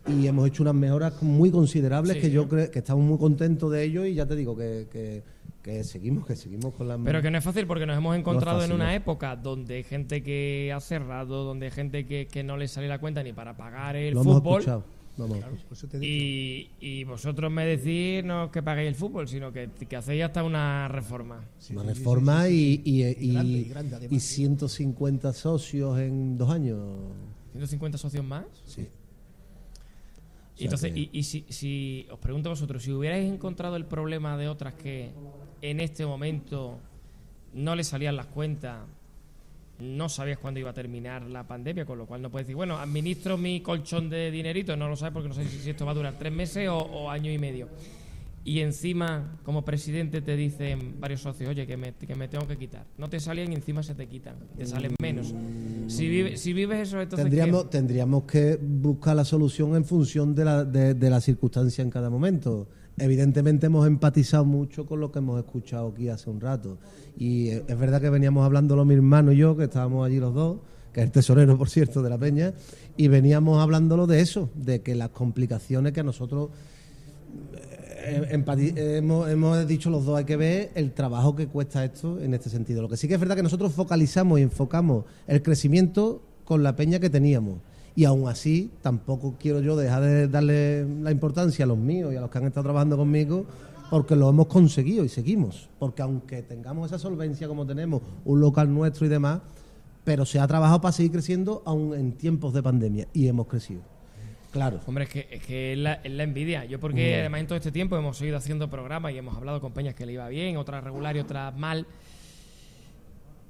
y 0.07 0.27
hemos 0.27 0.47
hecho 0.47 0.64
unas 0.64 0.76
mejoras 0.76 1.23
muy 1.23 1.49
considerables 1.52 2.15
Sí, 2.18 2.22
que 2.23 2.31
yo 2.31 2.49
creo 2.49 2.69
que 2.69 2.80
estamos 2.80 3.06
muy 3.06 3.18
contentos 3.18 3.72
de 3.72 3.84
ello 3.84 4.06
y 4.06 4.14
ya 4.14 4.26
te 4.27 4.35
digo 4.35 4.57
que, 4.57 4.88
que, 4.91 5.23
que 5.65 5.83
seguimos, 5.83 6.27
que 6.27 6.35
seguimos 6.35 6.75
con 6.75 6.87
las 6.87 6.99
Pero 7.03 7.23
que 7.23 7.31
no 7.31 7.39
es 7.39 7.43
fácil 7.43 7.65
porque 7.65 7.87
nos 7.87 7.97
hemos 7.97 8.15
encontrado 8.15 8.63
en 8.63 8.71
una 8.71 8.85
no. 8.85 8.91
época 8.91 9.35
donde 9.35 9.77
hay 9.77 9.83
gente 9.83 10.21
que 10.21 10.71
ha 10.71 10.79
cerrado, 10.79 11.43
donde 11.43 11.65
hay 11.65 11.71
gente 11.71 12.05
que, 12.05 12.27
que 12.27 12.43
no 12.43 12.55
le 12.55 12.67
sale 12.67 12.87
la 12.87 12.99
cuenta 12.99 13.23
ni 13.23 13.33
para 13.33 13.57
pagar 13.57 13.95
el 13.95 14.13
Lo 14.13 14.23
fútbol. 14.23 14.61
hemos 14.63 14.83
Claro, 15.15 15.27
digo. 15.97 16.03
Y, 16.03 16.69
y 16.79 17.03
vosotros 17.05 17.51
me 17.51 17.65
decís 17.65 18.23
no 18.23 18.51
que 18.51 18.61
paguéis 18.61 18.89
el 18.89 18.95
fútbol, 18.95 19.27
sino 19.27 19.51
que, 19.51 19.69
que 19.89 19.95
hacéis 19.95 20.23
hasta 20.23 20.43
una 20.43 20.87
reforma. 20.87 21.43
una 21.71 21.81
reforma 21.83 22.47
y, 22.47 22.81
y, 22.85 23.03
y- 23.03 23.33
grande, 23.33 23.51
y 23.57 23.63
grande, 23.63 23.95
además, 23.95 24.13
y 24.13 24.19
sí. 24.19 24.35
150 24.35 25.33
socios 25.33 25.97
en 25.99 26.37
dos 26.37 26.51
años. 26.51 26.77
150 27.53 27.97
socios 27.97 28.23
más. 28.23 28.45
Sí. 28.65 28.87
Y 30.57 30.65
entonces, 30.65 30.95
y, 30.95 31.09
y 31.11 31.23
si, 31.23 31.43
si 31.49 32.05
os 32.11 32.19
pregunto 32.19 32.49
a 32.49 32.51
vosotros, 32.53 32.83
si 32.83 32.91
hubierais 32.91 33.25
encontrado 33.29 33.75
el 33.77 33.85
problema 33.85 34.37
de 34.37 34.47
otras 34.47 34.73
que 34.75 35.09
en 35.61 35.80
este 35.80 36.06
momento 36.06 36.80
no 37.53 37.76
les 37.76 37.88
salían 37.88 38.15
las 38.15 38.26
cuentas, 38.27 38.80
no 39.80 40.07
sabías 40.10 40.38
cuándo 40.40 40.60
iba 40.60 40.69
a 40.69 40.73
terminar 40.73 41.23
la 41.23 41.45
pandemia, 41.48 41.86
con 41.86 41.98
lo 41.98 42.06
cual 42.06 42.22
no 42.22 42.30
puedes 42.30 42.48
decir, 42.48 42.56
bueno, 42.56 42.77
administro 42.77 43.38
mi 43.38 43.60
colchón 43.61 44.10
de 44.10 44.32
dinerito, 44.32 44.76
no 44.77 44.88
lo 44.88 44.95
sabes 44.95 45.14
porque 45.14 45.27
no 45.30 45.36
sé 45.36 45.45
si, 45.48 45.69
esto 45.69 45.86
va 45.86 45.91
a 45.91 45.95
durar 45.95 46.15
tres 46.18 46.32
meses 46.32 46.69
o, 46.69 46.77
o 46.77 47.10
año 47.10 47.32
y 47.32 47.38
medio. 47.38 47.68
Y 48.48 48.60
encima, 48.60 49.40
como 49.44 49.65
presidente, 49.65 50.22
te 50.22 50.36
dicen 50.36 50.99
varios 50.99 51.22
socios, 51.22 51.49
oye, 51.49 51.65
que 51.65 51.77
me, 51.77 51.94
que 51.94 52.14
me 52.14 52.27
tengo 52.27 52.48
que 52.48 52.57
quitar. 52.57 52.86
No 52.98 53.10
te 53.10 53.19
salían 53.19 53.52
y 53.52 53.56
encima 53.56 53.82
se 53.82 53.95
te 53.95 54.06
quitan, 54.06 54.36
te 54.56 54.68
salen 54.68 54.94
menos. 55.02 55.34
Si, 55.88 56.07
vive- 56.07 56.38
si 56.38 56.53
vives 56.53 56.88
eso, 56.88 57.02
entonces... 57.02 57.26
¿qué? 57.26 57.32
Tendríamos, 57.36 57.69
tendríamos 57.72 58.23
que 58.26 58.60
buscar 58.61 59.15
la 59.15 59.26
solución 59.26 59.76
en 59.76 59.84
función 59.84 60.36
de 60.36 60.45
la, 60.45 60.64
de, 60.64 60.94
de 60.94 61.10
la 61.10 61.22
circunstancia 61.22 61.82
en 61.82 61.90
cada 61.90 62.11
momento. 62.11 62.68
Evidentemente 62.97 63.65
hemos 63.65 63.85
empatizado 63.88 64.45
mucho 64.45 64.85
con 64.85 65.01
lo 65.01 65.11
que 65.11 65.19
hemos 65.19 65.38
escuchado 65.38 65.89
aquí 65.89 66.07
hace 66.07 66.30
un 66.30 66.39
rato. 66.39 66.77
Y 67.17 67.49
eh, 67.49 67.63
es 67.67 67.77
verdad 67.77 67.99
que 67.99 68.09
veníamos 68.09 68.45
hablando 68.45 68.84
mi 68.85 68.93
hermano 68.93 69.31
y 69.31 69.38
yo, 69.38 69.57
que 69.57 69.65
estábamos 69.65 70.05
allí 70.05 70.19
los 70.19 70.34
dos, 70.34 70.59
que 70.93 71.01
es 71.01 71.05
el 71.07 71.11
tesorero, 71.11 71.57
por 71.57 71.69
cierto, 71.69 72.01
de 72.01 72.09
la 72.09 72.17
Peña, 72.17 72.53
y 72.95 73.09
veníamos 73.09 73.61
hablándolo 73.61 74.07
de 74.07 74.22
eso, 74.22 74.49
de 74.55 74.81
que 74.81 74.95
las 74.95 75.09
complicaciones 75.09 75.91
que 75.91 75.99
a 75.99 76.03
nosotros 76.03 76.51
eh, 78.07 78.30
empati- 78.31 78.77
hemos, 78.77 79.30
hemos 79.30 79.67
dicho 79.67 79.89
los 79.89 80.05
dos, 80.05 80.17
hay 80.17 80.23
que 80.23 80.38
ver 80.38 80.72
el 80.76 80.93
trabajo 80.93 81.35
que 81.35 81.47
cuesta 81.47 81.84
esto 81.84 82.22
en 82.22 82.34
este 82.34 82.49
sentido. 82.49 82.81
Lo 82.81 82.88
que 82.88 82.95
sí 82.95 83.09
que 83.09 83.15
es 83.15 83.19
verdad 83.19 83.35
que 83.35 83.43
nosotros 83.43 83.73
focalizamos 83.73 84.39
y 84.39 84.43
enfocamos 84.43 85.03
el 85.27 85.41
crecimiento 85.41 86.22
con 86.45 86.63
la 86.63 86.77
peña 86.77 86.99
que 86.99 87.09
teníamos. 87.09 87.59
Y 87.95 88.03
aún 88.05 88.27
así, 88.27 88.72
tampoco 88.81 89.35
quiero 89.39 89.61
yo 89.61 89.77
dejar 89.77 90.03
de 90.03 90.27
darle 90.27 90.85
la 91.01 91.11
importancia 91.11 91.63
a 91.63 91.67
los 91.67 91.77
míos 91.77 92.13
y 92.13 92.17
a 92.17 92.22
los 92.22 92.30
que 92.30 92.38
han 92.38 92.45
estado 92.45 92.65
trabajando 92.65 92.97
conmigo, 92.97 93.45
porque 93.89 94.15
lo 94.15 94.30
hemos 94.30 94.47
conseguido 94.47 95.05
y 95.05 95.09
seguimos. 95.09 95.69
Porque 95.80 96.01
aunque 96.01 96.41
tengamos 96.41 96.88
esa 96.88 96.99
solvencia 96.99 97.47
como 97.47 97.65
tenemos, 97.65 98.01
un 98.26 98.41
local 98.41 98.73
nuestro 98.73 99.05
y 99.05 99.09
demás, 99.09 99.41
pero 100.03 100.26
se 100.26 100.39
ha 100.39 100.47
trabajado 100.47 100.81
para 100.81 100.91
seguir 100.91 101.13
creciendo 101.13 101.63
aún 101.65 101.95
en 101.95 102.11
tiempos 102.13 102.53
de 102.53 102.61
pandemia 102.61 103.07
y 103.13 103.27
hemos 103.27 103.47
crecido. 103.47 103.81
Claro. 104.51 104.80
Hombre, 104.85 105.03
es 105.03 105.09
que 105.09 105.27
es, 105.30 105.43
que 105.43 105.73
es, 105.73 105.77
la, 105.77 105.95
es 105.95 106.11
la 106.11 106.23
envidia. 106.23 106.63
Yo 106.63 106.80
porque 106.80 107.19
además 107.19 107.41
en 107.41 107.47
todo 107.47 107.57
este 107.57 107.73
tiempo 107.73 107.97
hemos 107.97 108.17
seguido 108.17 108.38
haciendo 108.38 108.69
programas 108.69 109.11
y 109.11 109.17
hemos 109.17 109.35
hablado 109.35 109.59
con 109.59 109.73
peñas 109.73 109.95
que 109.95 110.05
le 110.05 110.13
iba 110.13 110.30
bien, 110.30 110.55
otras 110.55 110.84
regular 110.84 111.15
y 111.17 111.19
otras 111.19 111.53
mal. 111.57 111.85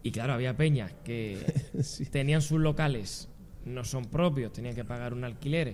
Y 0.01 0.11
claro, 0.11 0.33
había 0.33 0.57
peñas 0.57 0.93
que 1.03 1.39
tenían 2.11 2.41
sus 2.41 2.59
locales, 2.59 3.29
no 3.65 3.83
son 3.83 4.05
propios, 4.05 4.51
tenían 4.53 4.75
que 4.75 4.85
pagar 4.85 5.13
un 5.13 5.23
alquiler. 5.23 5.73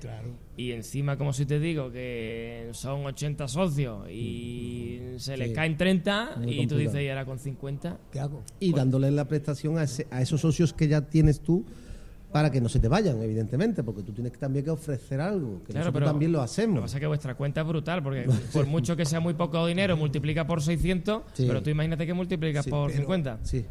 Y 0.57 0.71
encima, 0.71 1.17
como 1.17 1.33
si 1.33 1.45
te 1.45 1.59
digo, 1.59 1.91
que 1.91 2.69
son 2.71 3.05
80 3.05 3.47
socios 3.47 4.09
y 4.09 4.99
se 5.17 5.35
les 5.37 5.49
Sí. 5.49 5.53
caen 5.53 5.75
30 5.77 6.37
Muy 6.37 6.45
y 6.45 6.53
tú 6.67 6.75
complicado. 6.75 6.77
dices, 6.79 7.01
¿y 7.05 7.09
ahora 7.09 7.25
con 7.25 7.37
50? 7.39 7.97
¿Qué 8.11 8.19
hago? 8.19 8.43
y 8.59 8.71
dándole 8.73 9.11
la 9.11 9.25
prestación 9.27 9.77
a, 9.77 9.83
ese- 9.83 10.07
a 10.11 10.21
esos 10.21 10.39
socios 10.41 10.73
que 10.73 10.87
ya 10.87 11.01
tienes 11.01 11.41
tú 11.41 11.65
para 12.31 12.49
que 12.49 12.61
no 12.61 12.69
se 12.69 12.79
te 12.79 12.87
vayan, 12.87 13.21
evidentemente, 13.21 13.83
porque 13.83 14.03
tú 14.03 14.13
tienes 14.13 14.31
que 14.31 14.37
también 14.37 14.63
que 14.63 14.71
ofrecer 14.71 15.19
algo, 15.19 15.59
que 15.65 15.73
Claro, 15.73 15.79
nosotros 15.87 15.93
pero 15.95 16.05
también 16.05 16.31
lo 16.31 16.37
Lo 16.37 16.43
que 16.43 16.45
hacemos. 16.45 16.79
pasa 16.79 16.95
es 16.95 17.01
que 17.01 17.07
vuestra 17.07 17.35
cuenta 17.35 17.59
es 17.59 17.67
brutal, 17.67 18.01
porque 18.01 18.25
por 18.53 18.67
mucho 18.67 18.95
que 18.95 19.03
sea 19.03 19.19
muy 19.19 19.33
poco 19.33 19.67
dinero, 19.67 19.97
multiplica 19.97 20.47
por 20.47 20.61
600, 20.61 21.23
Sí. 21.33 21.43
pero 21.45 21.61
tú 21.61 21.69
imagínate 21.71 22.05
que 22.07 22.13
multiplicas 22.13 22.63
Sí, 22.63 22.71
por 22.71 22.87
pero- 22.87 22.99
50. 23.01 23.39
Sí. 23.43 23.65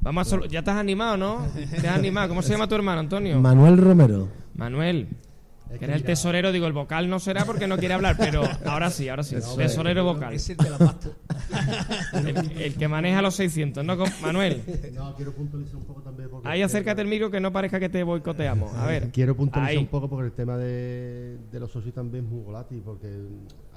Vamos 0.00 0.26
a 0.26 0.30
solo- 0.30 0.46
ya 0.46 0.62
te 0.62 0.70
has 0.70 0.76
animado, 0.76 1.16
¿no? 1.16 1.46
Te 1.80 1.88
has 1.88 1.96
animado. 1.98 2.28
¿Cómo 2.28 2.42
se 2.42 2.50
llama 2.52 2.68
tu 2.68 2.74
hermano, 2.74 3.00
Antonio? 3.00 3.40
Manuel 3.40 3.76
Romero. 3.78 4.28
Manuel. 4.54 5.08
Que 5.78 5.84
era 5.84 5.94
el 5.96 6.02
tesorero, 6.02 6.50
digo, 6.50 6.66
el 6.66 6.72
vocal 6.72 7.10
no 7.10 7.18
será 7.20 7.44
porque 7.44 7.66
no 7.66 7.76
quiere 7.76 7.92
hablar, 7.92 8.16
pero 8.18 8.42
ahora 8.64 8.88
sí, 8.90 9.06
ahora 9.10 9.22
sí. 9.22 9.34
Eso 9.36 9.50
es. 9.60 9.66
tesorero 9.68 10.02
vocal. 10.02 10.32
Es 10.32 10.48
el 10.48 10.56
de 10.56 10.70
la 10.70 10.78
pasta. 10.78 11.08
El, 12.14 12.36
el 12.62 12.74
que 12.74 12.88
maneja 12.88 13.20
los 13.20 13.34
600, 13.34 13.84
¿no? 13.84 13.94
Manuel. 14.22 14.62
No, 14.94 15.14
quiero 15.14 15.34
puntualizar 15.34 15.76
un 15.76 15.84
poco 15.84 16.00
también. 16.00 16.30
porque 16.30 16.48
Ahí 16.48 16.62
acércate 16.62 17.02
el 17.02 17.08
micro 17.08 17.30
que 17.30 17.38
no 17.40 17.52
parezca 17.52 17.78
que 17.78 17.90
te 17.90 18.02
boicoteamos. 18.02 18.72
A 18.76 18.86
ver. 18.86 19.10
Quiero 19.12 19.36
puntualizar 19.36 19.72
Ahí. 19.72 19.76
un 19.76 19.88
poco 19.88 20.08
porque 20.08 20.28
el 20.28 20.32
tema 20.32 20.56
de, 20.56 21.36
de 21.52 21.60
los 21.60 21.70
socios 21.70 21.94
también 21.94 22.24
es 22.24 22.30
muy 22.30 22.40
volátil, 22.44 22.80
porque 22.82 23.08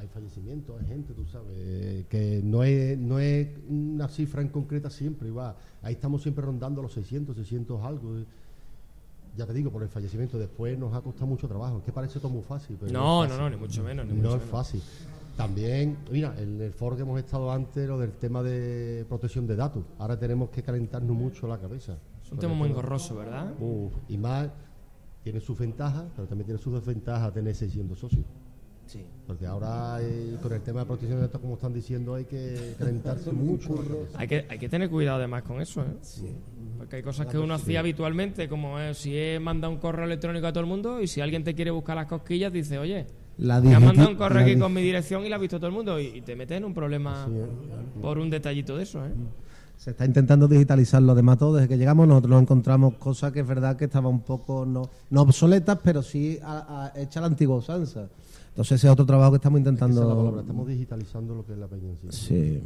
hay 0.02 0.08
fallecimientos, 0.08 0.82
hay 0.82 0.88
gente, 0.88 1.14
tú 1.14 1.24
sabes, 1.26 1.54
eh, 1.56 2.06
que 2.10 2.42
no 2.44 2.64
es, 2.64 2.98
no 2.98 3.20
es 3.20 3.48
una 3.70 4.08
cifra 4.08 4.42
en 4.42 4.50
concreta 4.50 4.90
siempre, 4.90 5.30
va. 5.30 5.56
Ahí 5.84 5.94
estamos 5.94 6.24
siempre 6.24 6.44
rondando 6.44 6.82
los 6.82 6.92
600, 6.94 7.36
600 7.36 7.84
algo. 7.84 8.16
Ya 9.38 9.46
te 9.46 9.54
digo, 9.54 9.72
por 9.72 9.84
el 9.84 9.90
fallecimiento 9.90 10.38
después 10.40 10.78
nos 10.78 10.94
ha 10.94 11.02
costado 11.02 11.28
mucho 11.28 11.48
trabajo. 11.48 11.78
Es 11.78 11.84
que 11.84 11.92
parece 11.92 12.20
todo 12.20 12.32
muy 12.32 12.42
fácil. 12.42 12.78
Pero 12.80 12.92
No, 12.92 13.24
no, 13.24 13.30
fácil. 13.30 13.38
no, 13.44 13.50
ni 13.52 13.56
mucho 13.58 13.84
menos, 13.84 14.06
ni 14.08 14.12
no 14.14 14.18
mucho 14.18 14.30
es 14.36 14.42
menos. 14.42 14.50
fácil. 14.52 14.82
También, 15.38 15.98
mira, 16.12 16.36
en 16.38 16.60
el 16.62 16.74
foro 16.74 16.96
que 16.96 17.04
hemos 17.04 17.18
estado 17.20 17.52
antes, 17.52 17.88
lo 17.88 17.98
del 18.00 18.12
tema 18.14 18.42
de 18.44 19.06
protección 19.08 19.46
de 19.48 19.56
datos. 19.56 19.84
Ahora 20.00 20.18
tenemos 20.20 20.50
que 20.50 20.62
calentarnos 20.64 21.16
mucho 21.16 21.48
la 21.48 21.58
cabeza. 21.60 21.96
Es 22.26 22.32
un 22.32 22.40
tema 22.40 22.54
muy 22.56 22.70
engorroso, 22.70 23.16
¿verdad? 23.16 23.54
Y 24.10 24.18
más, 24.18 24.50
tiene 25.24 25.40
sus 25.40 25.58
ventajas, 25.60 26.06
pero 26.16 26.28
también 26.28 26.46
tiene 26.48 26.60
sus 26.60 26.74
desventajas 26.74 27.32
tener 27.34 27.56
600 27.56 27.98
socios. 27.98 28.26
Sí. 28.88 29.06
Porque 29.26 29.46
ahora 29.46 30.00
eh, 30.02 30.36
con 30.42 30.52
el 30.52 30.62
tema 30.62 30.82
de 30.82 30.86
protección 30.86 31.18
de 31.20 31.28
datos, 31.28 31.40
como 31.40 31.54
están 31.54 31.74
diciendo, 31.74 32.16
hay 32.16 32.26
que 32.26 32.76
calentarse 32.78 33.32
mucho. 33.32 33.76
Hay 34.16 34.28
que, 34.28 34.46
hay 34.50 34.60
que 34.60 34.68
tener 34.68 34.90
cuidado 34.90 35.18
además 35.20 35.44
con 35.44 35.62
eso, 35.62 35.82
¿eh? 35.82 35.86
Porque 36.78 36.98
hay 36.98 37.04
cosas 37.04 37.28
que 37.28 37.38
uno 37.38 37.54
hacía 37.54 37.80
habitualmente, 37.80 38.50
como 38.50 38.80
es, 38.80 38.98
si 38.98 39.16
he 39.18 39.40
mandado 39.40 39.72
un 39.72 39.80
correo 39.80 40.06
electrónico 40.06 40.48
a 40.48 40.52
todo 40.52 40.62
el 40.62 40.70
mundo 40.70 41.00
y 41.02 41.08
si 41.08 41.22
alguien 41.22 41.44
te 41.44 41.54
quiere 41.54 41.72
buscar 41.72 41.96
las 41.96 42.08
cosquillas, 42.08 42.52
dice, 42.52 42.80
oye, 42.80 43.06
La 43.38 43.62
me 43.62 43.74
han 43.76 43.82
digiti- 43.82 43.86
mandado 43.86 44.10
un 44.10 44.16
correo 44.16 44.42
aquí 44.44 44.58
con 44.58 44.74
mi 44.74 44.82
dirección 44.82 45.26
y 45.26 45.30
la 45.30 45.36
ha 45.38 45.40
visto 45.40 45.58
todo 45.58 45.68
el 45.68 45.74
mundo 45.74 46.00
y, 46.00 46.08
y 46.08 46.22
te 46.22 46.36
metes 46.36 46.58
en 46.58 46.66
un 46.66 46.74
problema 46.74 47.30
por 48.02 48.18
un 48.18 48.30
detallito 48.30 48.76
de 48.76 48.84
eso, 48.84 49.06
¿eh? 49.06 49.12
Se 49.78 49.92
está 49.92 50.06
intentando 50.06 50.48
digitalizar 50.48 51.02
lo 51.02 51.16
demás 51.16 51.40
todo. 51.40 51.56
Desde 51.56 51.68
que 51.68 51.76
llegamos 51.78 52.08
nosotros 52.08 52.30
nos 52.30 52.42
encontramos 52.44 52.96
cosas 52.96 53.32
que 53.32 53.40
es 53.40 53.48
verdad 53.48 53.78
que 53.78 53.86
estaban 53.86 54.12
un 54.12 54.22
poco, 54.22 54.64
no, 54.64 54.90
no 55.10 55.22
obsoletas, 55.24 55.80
pero 55.84 56.04
sí 56.04 56.38
a, 56.44 56.92
a, 56.96 57.00
hecha 57.02 57.20
a 57.20 57.22
la 57.22 57.28
antigua 57.28 57.56
usanza. 57.56 58.08
Entonces 58.52 58.76
ese 58.80 58.88
es 58.88 58.92
otro 58.94 59.06
trabajo 59.06 59.32
que 59.32 59.38
estamos 59.38 59.60
Esa 59.62 59.70
es 59.70 59.80
la 59.80 59.86
intentando... 59.86 60.16
palabra, 60.18 60.42
estamos 60.42 60.68
digitalizando 60.68 61.36
lo 61.36 61.46
que 61.46 61.54
es 61.54 61.60
la 61.60 61.68
peña 61.68 61.90
en 61.90 61.98
sí. 61.98 62.08
Sí. 62.12 62.64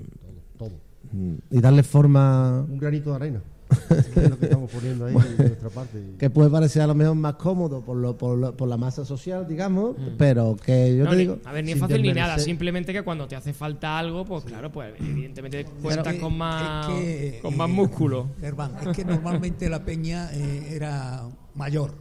Todo. 0.58 0.70
todo. 0.70 0.80
Mm, 1.12 1.36
Y 1.52 1.62
darle 1.62 1.84
forma... 1.84 2.66
Un 2.68 2.78
granito 2.78 3.12
de 3.12 3.16
arena. 3.16 3.42
es 3.90 4.30
lo 4.30 4.38
que 4.38 4.46
estamos 4.46 4.70
poniendo 4.72 5.06
ahí 5.08 5.14
de 5.16 5.44
nuestra 5.50 5.70
parte. 5.70 6.04
Que 6.20 6.30
puede 6.30 6.50
parecer 6.52 6.84
a 6.84 6.88
lo 6.88 6.94
mejor 6.96 7.16
más 7.16 7.34
cómodo 7.36 7.82
por, 7.82 7.98
lo, 7.98 8.16
por, 8.16 8.38
lo- 8.38 8.56
por 8.56 8.68
la 8.70 8.78
masa 8.78 9.04
social, 9.06 9.48
digamos, 9.48 9.96
pero 10.20 10.56
que 10.56 10.96
yo 10.98 11.04
Mm. 11.04 11.06
No, 11.06 11.10
te 11.12 11.16
ni- 11.16 11.22
digo... 11.24 11.38
a 11.46 11.52
ver, 11.52 11.66
ni 11.66 11.72
es 11.72 11.80
fácil 11.80 12.02
ni 12.02 12.14
nada, 12.14 12.38
simplemente 12.40 12.94
que 12.94 13.04
cuando 13.04 13.28
te 13.28 13.36
hace 13.36 13.54
falta 13.54 13.98
algo, 13.98 14.24
pues 14.26 14.44
claro, 14.46 14.72
pues 14.72 14.94
evidentemente 15.00 15.66
cuentas 15.82 16.14
que- 16.14 16.20
con 16.20 16.38
más, 16.38 16.90
es 16.90 16.96
que, 17.34 17.40
con 17.42 17.58
más 17.58 17.70
eh, 17.70 17.74
músculo. 17.74 18.28
Germán, 18.40 18.72
es 18.88 18.96
que 18.96 19.04
normalmente 19.06 19.68
la 19.70 19.84
peña 19.84 20.30
eh, 20.34 20.76
era 20.76 21.24
mayor. 21.56 21.92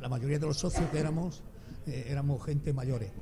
La 0.00 0.08
mayoría 0.08 0.38
de 0.38 0.46
los 0.46 0.56
socios 0.58 0.84
que 0.90 0.98
éramos, 0.98 1.42
eh, 1.86 2.06
éramos 2.08 2.44
gente 2.44 2.72
mayores. 2.72 3.12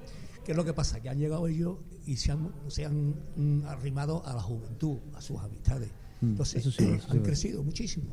¿Qué 0.44 0.52
es 0.52 0.56
lo 0.56 0.64
que 0.64 0.72
pasa? 0.72 1.01
Que 1.01 1.09
han 1.10 1.18
llegado 1.18 1.47
ellos 1.47 1.76
y 2.06 2.16
se 2.16 2.32
han, 2.32 2.51
se 2.68 2.86
han 2.86 3.14
mm, 3.36 3.64
arrimado 3.66 4.24
a 4.26 4.35
la 4.35 4.40
juventud, 4.43 4.98
a 5.14 5.20
sus 5.20 5.39
amistades. 5.40 5.90
Mm, 6.22 6.30
Entonces, 6.30 6.60
eso 6.66 6.70
sí, 6.70 6.85
eso 6.85 7.06
sí, 7.06 7.16
han 7.16 7.22
crecido 7.22 7.62
muchísimo. 7.62 8.06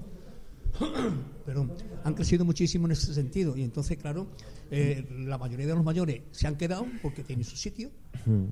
Perdón, 1.46 1.72
han 2.04 2.14
crecido 2.14 2.44
muchísimo 2.46 2.86
en 2.88 2.92
ese 2.92 3.14
sentido. 3.14 3.56
Y 3.56 3.64
entonces, 3.64 3.98
claro, 3.98 4.28
eh, 4.72 5.06
la 5.26 5.38
mayoría 5.38 5.68
de 5.68 5.76
los 5.76 5.84
mayores 5.84 6.22
se 6.32 6.48
han 6.48 6.58
quedado 6.58 6.86
porque 7.02 7.24
tienen 7.24 7.46
su 7.46 7.56
sitio, 7.56 7.92
Mm, 8.26 8.46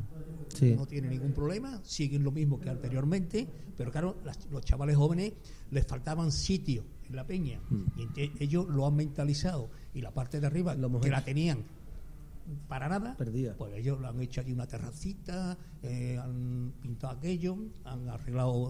no 0.76 0.86
tiene 0.86 1.08
ningún 1.10 1.34
problema, 1.34 1.82
siguen 1.84 2.24
lo 2.24 2.32
mismo 2.32 2.60
que 2.60 2.70
anteriormente, 2.70 3.48
pero 3.76 3.92
claro, 3.92 4.18
las- 4.24 4.46
los 4.52 4.64
chavales 4.64 4.96
jóvenes 4.96 5.34
les 5.72 5.88
faltaban 5.88 6.32
sitio 6.32 6.84
en 7.10 7.16
la 7.16 7.26
peña 7.26 7.60
y 7.98 8.44
ellos 8.44 8.68
lo 8.70 8.86
han 8.86 8.96
mentalizado 8.96 9.70
y 9.96 10.02
la 10.02 10.12
parte 10.12 10.40
de 10.40 10.46
arriba 10.48 10.76
que 11.02 11.10
la 11.10 11.24
tenían 11.26 11.64
para 12.68 12.90
nada, 12.90 13.16
Perdida. 13.18 13.56
pues 13.58 13.74
ellos 13.76 14.00
lo 14.00 14.08
han 14.08 14.20
hecho 14.22 14.42
allí 14.42 14.52
una 14.52 14.68
terracita, 14.68 15.58
eh, 15.82 16.18
han 16.22 16.74
pintado 16.82 17.18
aquello, 17.18 17.58
han 17.86 18.10
arreglado 18.10 18.70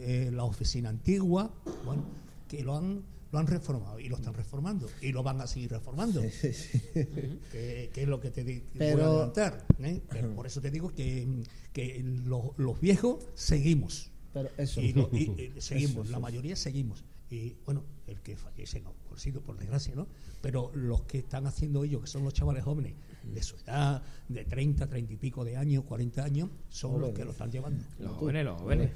eh, 0.00 0.30
la 0.32 0.44
oficina 0.44 0.88
antigua, 0.88 1.54
bueno, 1.84 2.04
que 2.48 2.62
lo 2.62 2.76
han 2.76 3.02
lo 3.32 3.38
han 3.38 3.46
reformado 3.46 3.98
y 3.98 4.10
lo 4.10 4.16
están 4.16 4.34
reformando 4.34 4.86
y 5.00 5.10
lo 5.10 5.22
van 5.22 5.40
a 5.40 5.46
seguir 5.46 5.70
reformando. 5.70 6.20
que, 6.92 7.90
que 7.92 8.02
es 8.02 8.06
lo 8.08 8.20
que 8.20 8.30
te 8.30 8.44
di- 8.44 8.60
voy 8.74 8.88
a 8.88 8.94
Pero- 8.94 9.06
adelantar. 9.10 9.66
¿eh? 9.78 10.02
Pero 10.10 10.34
por 10.34 10.46
eso 10.46 10.60
te 10.60 10.70
digo 10.70 10.92
que, 10.94 11.26
que 11.72 12.02
los, 12.26 12.56
los 12.58 12.78
viejos 12.80 13.24
seguimos. 13.34 14.10
Pero 14.34 14.50
eso. 14.58 14.80
Y, 14.82 14.92
lo- 14.92 15.08
y- 15.12 15.52
y 15.56 15.60
seguimos, 15.62 16.04
Eso, 16.06 16.12
la 16.12 16.18
mayoría 16.18 16.56
seguimos. 16.56 17.04
Y 17.30 17.56
bueno, 17.64 17.84
el 18.06 18.20
que 18.20 18.36
fallece 18.36 18.80
no, 18.82 18.92
por 19.08 19.18
sido 19.18 19.40
por 19.40 19.56
desgracia, 19.56 19.94
¿no? 19.94 20.06
Pero 20.42 20.70
los 20.74 21.02
que 21.04 21.18
están 21.18 21.46
haciendo 21.46 21.84
ello, 21.84 22.00
que 22.02 22.06
son 22.08 22.24
los 22.24 22.34
chavales 22.34 22.62
jóvenes, 22.64 22.92
de 23.24 23.42
su 23.42 23.56
edad, 23.56 24.02
de 24.28 24.44
30, 24.44 24.86
30 24.86 25.12
y 25.12 25.16
pico 25.16 25.44
de 25.44 25.56
años, 25.56 25.84
40 25.84 26.24
años, 26.24 26.48
son 26.68 27.00
los 27.00 27.10
que 27.10 27.24
lo 27.24 27.32
están 27.32 27.50
llevando. 27.50 27.84
Los 27.98 28.12
jóvenes, 28.12 28.44
los 28.44 28.60
jóvenes. 28.60 28.90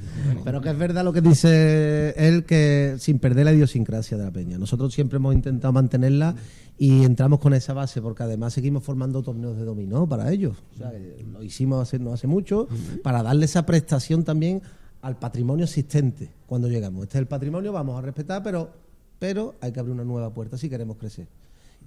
Pero 0.44 0.60
que 0.60 0.70
es 0.70 0.78
verdad 0.78 1.04
lo 1.04 1.12
que 1.12 1.20
dice 1.20 2.14
él, 2.16 2.44
que 2.44 2.96
sin 2.98 3.18
perder 3.18 3.44
la 3.44 3.52
idiosincrasia 3.52 4.16
de 4.16 4.24
la 4.24 4.30
peña. 4.30 4.58
Nosotros 4.58 4.92
siempre 4.92 5.16
hemos 5.16 5.34
intentado 5.34 5.72
mantenerla 5.72 6.34
y 6.78 7.04
entramos 7.04 7.38
con 7.40 7.54
esa 7.54 7.72
base, 7.72 8.02
porque 8.02 8.22
además 8.22 8.52
seguimos 8.52 8.82
formando 8.82 9.22
torneos 9.22 9.56
de 9.56 9.64
dominó 9.64 10.08
para 10.08 10.30
ellos. 10.30 10.56
O 10.74 10.76
sea, 10.76 10.90
que 10.90 11.24
lo 11.30 11.42
hicimos 11.42 11.82
hace, 11.82 11.98
no 11.98 12.12
hace 12.12 12.26
mucho, 12.26 12.68
para 13.02 13.22
darle 13.22 13.46
esa 13.46 13.64
prestación 13.64 14.24
también 14.24 14.62
al 15.02 15.18
patrimonio 15.18 15.64
existente 15.64 16.30
cuando 16.46 16.68
llegamos. 16.68 17.04
Este 17.04 17.18
es 17.18 17.22
el 17.22 17.28
patrimonio, 17.28 17.72
vamos 17.72 17.98
a 17.98 18.02
respetar, 18.02 18.42
pero, 18.42 18.70
pero 19.18 19.54
hay 19.60 19.72
que 19.72 19.80
abrir 19.80 19.94
una 19.94 20.04
nueva 20.04 20.32
puerta 20.32 20.58
si 20.58 20.68
queremos 20.68 20.96
crecer. 20.96 21.28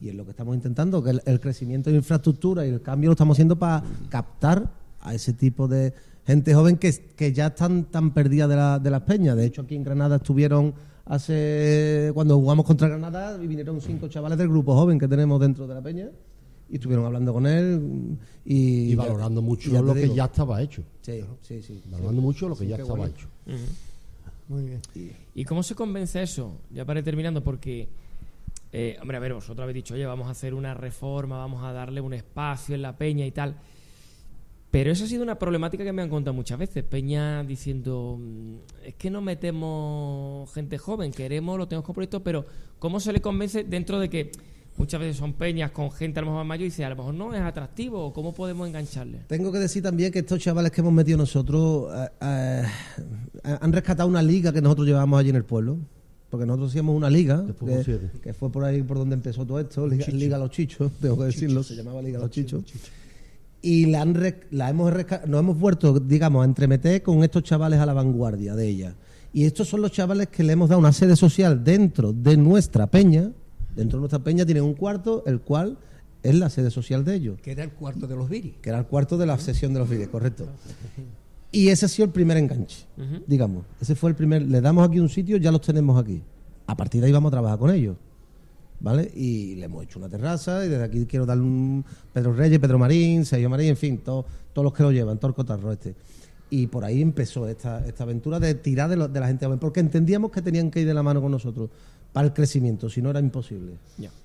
Y 0.01 0.09
es 0.09 0.15
lo 0.15 0.23
que 0.26 0.31
estamos 0.31 0.55
intentando, 0.55 1.03
que 1.03 1.09
el, 1.11 1.21
el 1.26 1.39
crecimiento 1.39 1.89
de 1.89 1.97
infraestructura 1.97 2.65
y 2.65 2.69
el 2.69 2.81
cambio 2.81 3.09
lo 3.09 3.13
estamos 3.13 3.35
haciendo 3.35 3.57
para 3.57 3.84
captar 4.09 4.71
a 5.01 5.13
ese 5.13 5.34
tipo 5.34 5.67
de 5.67 5.93
gente 6.26 6.53
joven 6.53 6.77
que, 6.77 6.93
que 7.15 7.34
ya 7.34 7.47
están 7.47 7.85
tan 7.85 8.13
perdida 8.13 8.47
de, 8.47 8.55
la- 8.55 8.80
de 8.80 8.89
las 8.91 9.01
peñas. 9.01 9.35
De 9.35 9.45
hecho, 9.45 9.61
aquí 9.63 9.76
en 9.76 9.84
Granada 9.84 10.17
estuvieron 10.17 10.73
hace 11.05 12.11
cuando 12.13 12.38
jugamos 12.38 12.65
contra 12.65 12.88
Granada 12.88 13.38
y 13.43 13.47
vinieron 13.47 13.81
cinco 13.81 14.07
chavales 14.07 14.38
del 14.38 14.47
grupo 14.47 14.73
joven 14.76 14.99
que 14.99 15.07
tenemos 15.07 15.39
dentro 15.41 15.67
de 15.67 15.73
la 15.73 15.81
peña 15.81 16.09
y 16.69 16.76
estuvieron 16.76 17.05
hablando 17.05 17.34
con 17.34 17.45
él 17.47 18.17
y, 18.45 18.91
Y 18.91 18.95
valorando 18.95 19.41
mucho 19.41 19.71
lo 19.81 19.93
que 19.93 20.01
digo. 20.01 20.15
ya 20.15 20.26
estaba 20.26 20.61
hecho. 20.61 20.84
Sí, 21.01 21.21
sí, 21.41 21.61
sí. 21.63 21.81
Valorando 21.91 22.21
mucho 22.21 22.47
lo 22.47 22.55
que 22.55 22.63
Sí, 22.65 22.69
ya 22.69 22.76
estaba 22.77 22.99
bueno. 22.99 23.13
hecho. 23.15 23.27
Muy 24.47 24.63
bien. 24.65 24.81
¿Y 25.35 25.45
cómo 25.45 25.61
se 25.63 25.76
convence 25.76 26.21
eso? 26.21 26.53
Ya 26.71 26.85
para 26.85 26.99
ir 26.99 27.05
terminando, 27.05 27.43
porque, 27.43 27.88
eh, 28.71 28.97
hombre, 29.01 29.17
a 29.17 29.19
ver, 29.19 29.33
vosotros 29.33 29.63
habéis 29.63 29.75
dicho, 29.75 29.93
oye, 29.95 30.05
vamos 30.05 30.27
a 30.27 30.31
hacer 30.31 30.53
una 30.53 30.73
reforma, 30.73 31.37
vamos 31.37 31.63
a 31.63 31.73
darle 31.73 32.01
un 32.01 32.13
espacio 32.13 32.75
en 32.75 32.81
la 32.81 32.97
peña 32.97 33.25
y 33.25 33.31
tal. 33.31 33.55
Pero 34.71 34.91
esa 34.91 35.05
ha 35.05 35.07
sido 35.07 35.23
una 35.23 35.39
problemática 35.39 35.83
que 35.83 35.91
me 35.91 36.03
han 36.03 36.09
contado 36.09 36.35
muchas 36.35 36.59
veces. 36.59 36.83
Peña 36.83 37.43
diciendo, 37.43 38.17
mm, 38.19 38.55
es 38.85 38.95
que 38.95 39.09
no 39.09 39.21
metemos 39.21 40.51
gente 40.53 40.77
joven, 40.77 41.11
queremos, 41.11 41.57
lo 41.57 41.67
tenemos 41.67 41.85
como 41.85 41.95
proyecto, 41.95 42.23
pero 42.23 42.45
¿cómo 42.77 42.99
se 42.99 43.11
le 43.11 43.21
convence 43.21 43.63
dentro 43.63 43.99
de 43.99 44.09
que 44.09 44.31
muchas 44.77 44.99
veces 44.99 45.17
son 45.17 45.33
peñas 45.33 45.71
con 45.71 45.91
gente 45.91 46.19
a 46.19 46.21
lo 46.23 46.29
mejor 46.29 46.45
mayor 46.45 46.61
y 46.61 46.65
dice, 46.65 46.85
a 46.85 46.89
lo 46.89 46.95
mejor 46.95 47.15
no 47.15 47.33
es 47.33 47.41
atractivo, 47.41 48.13
¿cómo 48.13 48.33
podemos 48.33 48.67
engancharle? 48.67 49.25
Tengo 49.27 49.51
que 49.51 49.57
decir 49.57 49.81
también 49.81 50.11
que 50.11 50.19
estos 50.19 50.39
chavales 50.39 50.71
que 50.71 50.81
hemos 50.81 50.93
metido 50.93 51.17
nosotros 51.17 51.91
eh, 51.93 52.07
eh, 52.21 52.63
han 53.59 53.73
rescatado 53.73 54.07
una 54.07 54.21
liga 54.21 54.53
que 54.53 54.61
nosotros 54.61 54.87
llevábamos 54.87 55.19
allí 55.19 55.31
en 55.31 55.35
el 55.35 55.45
pueblo. 55.45 55.79
Porque 56.30 56.45
nosotros 56.45 56.69
hacíamos 56.69 56.95
una 56.95 57.10
liga, 57.10 57.43
que, 58.23 58.34
fue 58.34 58.51
por 58.51 58.64
ahí 58.64 58.84
por 58.84 58.97
donde 58.97 59.15
empezó 59.15 59.45
todo 59.45 59.60
esto, 59.60 59.88
Liga, 59.88 60.06
Chicho. 60.06 60.18
Liga 60.18 60.38
Los 60.38 60.51
Chichos, 60.51 60.91
tengo 61.01 61.18
que 61.18 61.26
decirlo, 61.26 61.64
se 61.64 61.76
llamaba 61.76 62.01
Liga 62.01 62.19
Los 62.19 62.30
Chichos. 62.30 62.64
Y 63.61 63.88
la, 63.88 64.01
han 64.01 64.14
la 64.51 64.69
hemos 64.69 64.93
nos 65.27 65.39
hemos 65.39 65.60
vuelto, 65.60 65.99
digamos, 65.99 66.43
a 66.43 66.45
entremeter 66.45 67.01
con 67.01 67.23
estos 67.23 67.43
chavales 67.43 67.80
a 67.80 67.85
la 67.85 67.93
vanguardia 67.93 68.56
de 68.56 68.68
ella. 68.68 68.95
Y 69.34 69.45
estos 69.45 69.68
son 69.68 69.81
los 69.81 69.91
chavales 69.91 70.27
que 70.27 70.43
le 70.43 70.53
hemos 70.53 70.69
dado 70.69 70.80
una 70.80 70.93
sede 70.93 71.15
social 71.15 71.64
dentro 71.64 72.14
de 72.14 72.38
nuestra 72.38 72.88
peña. 72.88 73.31
Dentro 73.76 73.97
de 73.97 74.01
nuestra 74.01 74.19
peña 74.19 74.45
tienen 74.45 74.64
un 74.64 74.73
cuarto, 74.76 75.23
el 75.26 75.41
cual 75.41 75.77
es 76.23 76.35
la 76.35 76.49
sede 76.49 76.72
social 76.72 77.03
de 77.06 77.15
ellos. 77.15 77.41
Que 77.41 77.51
era 77.51 77.64
el 77.64 77.72
cuarto 77.72 78.07
de 78.07 78.15
los 78.15 78.30
viris. 78.30 78.53
Que 78.61 78.69
era 78.69 78.80
el 78.80 78.85
cuarto 78.85 79.18
de 79.18 79.26
la 79.26 79.38
sesión 79.39 79.73
de 79.73 79.80
los 79.80 79.89
vídeos, 79.89 80.10
correcto. 80.10 80.47
Y 81.51 81.69
ese 81.69 81.85
ha 81.85 81.89
sido 81.89 82.05
el 82.05 82.11
primer 82.11 82.38
enganche, 82.38 82.85
digamos. 83.27 83.65
Ese 83.81 83.95
fue 83.95 84.09
el 84.11 84.15
primer. 84.15 84.43
Le 84.43 84.61
damos 84.61 84.88
aquí 84.88 84.99
un 84.99 85.09
sitio, 85.09 85.38
ya 85.38 85.51
los 85.51 85.61
tenemos 85.61 85.99
aquí. 85.99 86.21
A 86.67 86.77
partir 86.77 87.01
de 87.01 87.07
ahí 87.07 87.13
vamos 87.13 87.30
a 87.30 87.31
trabajar 87.31 87.57
con 87.57 87.71
ellos. 87.71 87.95
¿Vale? 88.81 89.11
Y 89.13 89.55
le 89.55 89.65
hemos 89.65 89.84
hecho 89.84 89.99
una 89.99 90.07
terraza 90.07 90.65
y 90.65 90.69
desde 90.69 90.84
aquí 90.85 91.05
quiero 91.05 91.26
darle 91.26 91.43
un 91.43 91.84
Pedro 92.13 92.31
Reyes, 92.34 92.59
Pedro 92.59 92.80
Marín, 92.80 93.26
Sergio 93.26 93.49
Marín, 93.49 93.69
en 93.69 93.77
fin, 93.77 93.97
todo- 93.97 94.26
todos 94.53 94.63
los 94.63 94.73
que 94.73 94.84
lo 94.84 94.91
llevan, 94.93 95.17
todo 95.17 95.30
el 95.30 95.35
cotarro 95.35 95.69
este. 95.73 95.95
Y 96.49 96.67
por 96.67 96.85
ahí 96.85 97.01
empezó 97.01 97.45
esta, 97.49 97.85
esta 97.85 98.03
aventura 98.03 98.39
de 98.39 98.53
tirar 98.55 98.89
de, 98.89 98.95
lo- 98.95 99.09
de 99.09 99.19
la 99.19 99.27
gente 99.27 99.45
joven, 99.45 99.59
porque 99.59 99.81
entendíamos 99.81 100.31
que 100.31 100.41
tenían 100.41 100.71
que 100.71 100.80
ir 100.81 100.88
de 100.88 100.93
la 100.93 101.03
mano 101.03 101.21
con 101.21 101.30
nosotros 101.31 101.69
para 102.13 102.27
el 102.27 102.34
crecimiento, 102.34 102.89
si 102.89 103.01
no 103.01 103.09
era 103.09 103.19
imposible. 103.19 103.73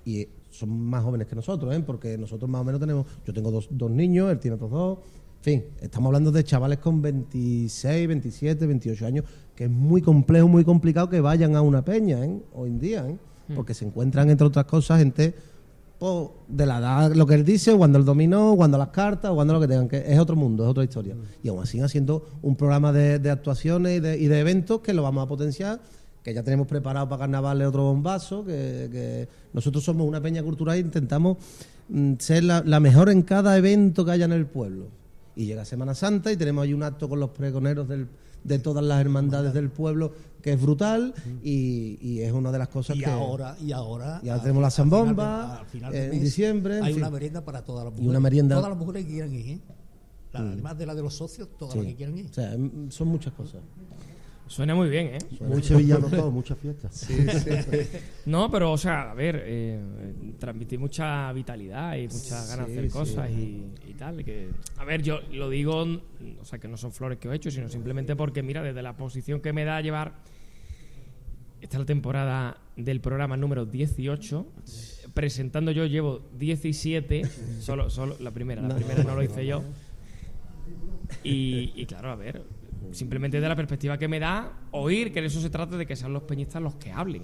Y 0.05 0.21
eh, 0.21 0.29
son 0.51 0.69
más 0.69 1.03
jóvenes 1.03 1.27
que 1.27 1.35
nosotros, 1.35 1.75
¿eh? 1.75 1.83
porque 1.85 2.17
nosotros 2.17 2.49
más 2.49 2.61
o 2.61 2.63
menos 2.63 2.79
tenemos, 2.79 3.05
yo 3.27 3.33
tengo 3.33 3.51
dos, 3.51 3.67
dos 3.69 3.91
niños, 3.91 4.31
él 4.31 4.39
tiene 4.39 4.55
otros 4.55 4.71
dos, 4.71 4.99
fin, 5.45 5.63
estamos 5.79 6.07
hablando 6.07 6.31
de 6.31 6.43
chavales 6.43 6.79
con 6.79 7.03
26, 7.03 8.07
27, 8.07 8.65
28 8.65 9.05
años, 9.05 9.25
que 9.55 9.65
es 9.65 9.69
muy 9.69 10.01
complejo, 10.01 10.47
muy 10.47 10.63
complicado 10.65 11.07
que 11.07 11.21
vayan 11.21 11.55
a 11.55 11.61
una 11.61 11.85
peña 11.85 12.25
¿eh? 12.25 12.39
hoy 12.55 12.71
en 12.71 12.79
día, 12.79 13.07
¿eh? 13.07 13.15
porque 13.55 13.75
se 13.75 13.85
encuentran, 13.85 14.31
entre 14.31 14.47
otras 14.47 14.65
cosas, 14.65 14.97
gente 14.97 15.35
pues, 15.99 16.29
de 16.47 16.65
la 16.65 16.79
edad, 16.79 17.13
lo 17.13 17.27
que 17.27 17.35
él 17.35 17.45
dice, 17.45 17.71
jugando 17.71 17.99
el 17.99 18.05
dominó, 18.05 18.53
jugando 18.53 18.79
las 18.79 18.87
cartas, 18.87 19.29
jugando 19.29 19.53
lo 19.53 19.59
que 19.59 19.67
tengan, 19.67 19.87
que 19.87 19.97
es 20.11 20.17
otro 20.17 20.35
mundo, 20.35 20.63
es 20.63 20.69
otra 20.71 20.83
historia. 20.83 21.15
Y 21.43 21.49
aún 21.49 21.61
así 21.61 21.79
haciendo 21.79 22.25
un 22.41 22.55
programa 22.55 22.91
de, 22.91 23.19
de 23.19 23.29
actuaciones 23.29 23.97
y 23.97 23.99
de, 23.99 24.17
y 24.17 24.25
de 24.25 24.39
eventos 24.39 24.81
que 24.81 24.95
lo 24.95 25.03
vamos 25.03 25.23
a 25.23 25.27
potenciar, 25.27 25.79
que 26.23 26.33
ya 26.33 26.41
tenemos 26.41 26.65
preparado 26.65 27.07
para 27.07 27.19
carnavales 27.19 27.67
otro 27.67 27.83
bombazo, 27.83 28.43
que, 28.43 28.89
que 28.91 29.27
nosotros 29.53 29.83
somos 29.83 30.07
una 30.07 30.19
peña 30.19 30.41
cultural 30.41 30.77
e 30.77 30.79
intentamos 30.79 31.37
mm, 31.89 32.13
ser 32.17 32.45
la, 32.45 32.63
la 32.65 32.79
mejor 32.79 33.11
en 33.11 33.21
cada 33.21 33.55
evento 33.55 34.03
que 34.03 34.09
haya 34.09 34.25
en 34.25 34.31
el 34.31 34.47
pueblo. 34.47 35.04
Y 35.35 35.45
llega 35.45 35.65
Semana 35.65 35.93
Santa 35.93 36.31
y 36.31 36.37
tenemos 36.37 36.63
ahí 36.63 36.73
un 36.73 36.83
acto 36.83 37.09
con 37.09 37.19
los 37.19 37.29
pregoneros 37.31 37.87
del- 37.87 38.07
de 38.43 38.59
todas 38.59 38.83
las 38.85 39.01
hermandades 39.01 39.53
del 39.53 39.69
pueblo 39.71 40.13
que 40.41 40.53
es 40.53 40.61
brutal 40.61 41.13
y, 41.43 41.97
y 41.99 42.19
es 42.21 42.31
una 42.31 42.51
de 42.51 42.59
las 42.59 42.67
cosas 42.67 42.95
Y 42.95 42.99
que... 42.99 43.05
ahora, 43.07 43.57
y 43.59 43.71
ahora. 43.71 44.21
Ya 44.23 44.39
tenemos 44.39 44.61
la 44.61 44.67
al 44.67 44.71
final 44.73 44.89
de- 44.89 44.97
zambomba 44.99 45.59
al 45.61 45.65
final 45.65 45.91
de 45.91 46.05
en 46.05 46.21
diciembre. 46.21 46.77
en 46.77 46.83
Hay 46.83 46.93
fin. 46.93 47.01
una 47.01 47.09
merienda 47.11 47.43
para 47.43 47.63
todas 47.63 47.85
las 47.85 47.93
Y 47.93 47.95
mujeres. 47.97 48.09
una 48.11 48.19
merienda- 48.19 48.55
Todas 48.55 48.69
las 48.69 48.77
mujeres 48.77 49.05
que 49.05 49.11
quieran 49.11 49.33
ir, 49.33 49.47
¿eh? 49.49 49.59
La- 50.31 50.41
Mm. 50.41 50.47
Además 50.51 50.77
de 50.77 50.85
la 50.85 50.93
de 50.95 51.01
los 51.01 51.13
socios, 51.15 51.47
todas 51.57 51.73
Sí. 51.73 51.79
las 51.79 51.87
que 51.87 51.95
quieran 51.95 52.17
ir. 52.17 52.25
O 52.29 52.33
sea, 52.33 52.55
son 52.89 53.07
muchas 53.07 53.33
cosas. 53.33 53.61
Suena 54.47 54.75
muy 54.75 54.89
bien, 54.89 55.07
¿eh? 55.07 55.17
Muy 55.41 55.63
sevillano 55.63 56.07
todo, 56.07 56.29
muchas 56.29 56.57
fiestas. 56.59 56.95
Sí, 56.95 57.15
sí. 57.27 57.79
No, 58.27 58.49
pero, 58.51 58.71
o 58.71 58.77
sea, 58.77 59.09
a 59.11 59.13
ver, 59.15 59.41
eh, 59.43 59.79
transmití 60.37 60.77
mucha 60.77 61.31
vitalidad 61.33 61.95
y 61.97 62.03
muchas 62.03 62.49
ganas 62.49 62.67
de 62.67 62.73
hacer 62.73 62.83
sí. 62.85 62.89
cosas 62.91 63.29
y, 63.31 63.65
y 63.87 63.93
tal. 63.97 64.23
Que, 64.23 64.49
a 64.77 64.85
ver, 64.85 65.01
yo 65.01 65.19
lo 65.31 65.49
digo, 65.49 65.83
o 66.39 66.45
sea, 66.45 66.59
que 66.59 66.67
no 66.67 66.77
son 66.77 66.91
flores 66.91 67.17
que 67.17 67.27
he 67.27 67.35
hecho, 67.35 67.49
sino 67.49 67.67
simplemente 67.69 68.15
porque, 68.15 68.43
mira, 68.43 68.61
desde 68.61 68.83
la 68.83 68.95
posición 68.95 69.41
que 69.41 69.51
me 69.51 69.65
da 69.65 69.81
llevar. 69.81 70.13
Esta 71.61 71.77
es 71.77 71.79
la 71.79 71.85
temporada 71.87 72.57
del 72.75 73.01
programa 73.01 73.37
número 73.37 73.65
18. 73.65 74.45
Presentando 75.15 75.71
yo 75.71 75.85
llevo 75.87 76.21
17. 76.37 77.23
Solo, 77.61 77.89
solo 77.89 78.15
la 78.19 78.29
primera, 78.29 78.61
la 78.61 78.67
No. 78.67 78.75
primera 78.75 79.03
no 79.03 79.15
lo 79.15 79.23
hice 79.23 79.43
yo. 79.47 79.63
Y, 81.23 81.71
y 81.75 81.85
claro, 81.87 82.11
a 82.11 82.15
ver, 82.15 82.43
simplemente 82.91 83.39
de 83.41 83.47
la 83.49 83.55
perspectiva 83.55 83.97
que 83.97 84.07
me 84.07 84.19
da 84.19 84.67
oír 84.71 85.11
que 85.11 85.21
de 85.21 85.27
eso 85.27 85.41
se 85.41 85.49
trata 85.49 85.77
de 85.77 85.85
que 85.85 85.95
sean 85.95 86.13
los 86.13 86.23
peñistas 86.23 86.61
los 86.61 86.75
que 86.75 86.91
hablen. 86.91 87.21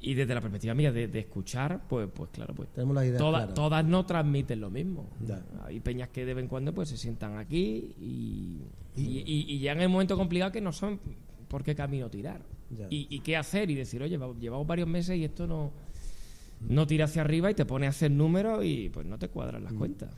Y 0.00 0.12
desde 0.12 0.34
la 0.34 0.40
perspectiva 0.42 0.74
mía 0.74 0.92
de, 0.92 1.08
de 1.08 1.18
escuchar, 1.20 1.84
pues, 1.88 2.08
pues 2.14 2.28
claro, 2.30 2.54
pues 2.54 2.68
Tenemos 2.72 2.94
las 2.94 3.04
ideas 3.06 3.18
todas, 3.18 3.38
claras. 3.40 3.54
todas 3.54 3.84
no 3.86 4.04
transmiten 4.04 4.60
lo 4.60 4.68
mismo. 4.70 5.08
Ya. 5.26 5.42
Hay 5.64 5.80
peñas 5.80 6.10
que 6.10 6.26
de 6.26 6.34
vez 6.34 6.42
en 6.42 6.48
cuando 6.48 6.74
pues 6.74 6.90
se 6.90 6.98
sientan 6.98 7.38
aquí 7.38 7.94
y, 7.98 8.60
y, 8.96 9.02
y- 9.20 9.44
y 9.48 9.58
llegan 9.60 9.80
en 9.80 9.86
un 9.86 9.92
momento 9.92 10.16
complicado 10.18 10.52
que 10.52 10.60
no 10.60 10.72
saben 10.72 11.00
por 11.48 11.62
qué 11.64 11.74
camino 11.74 12.10
tirar. 12.10 12.42
Y, 12.90 13.20
qué 13.20 13.36
hacer 13.36 13.70
y 13.70 13.74
decir, 13.76 14.02
oye, 14.02 14.18
va- 14.18 14.34
llevamos 14.38 14.66
varios 14.66 14.88
meses 14.88 15.16
y 15.16 15.24
esto 15.24 15.46
no, 15.46 15.72
no 16.68 16.86
tira 16.86 17.06
hacia 17.06 17.22
arriba 17.22 17.50
y 17.50 17.54
te 17.54 17.64
pone 17.64 17.86
a 17.86 17.90
hacer 17.90 18.10
números 18.10 18.62
y 18.64 18.90
pues 18.90 19.06
no 19.06 19.18
te 19.18 19.28
cuadran 19.28 19.62
Mm. 19.62 19.64
las 19.64 19.72
cuentas. 19.74 20.10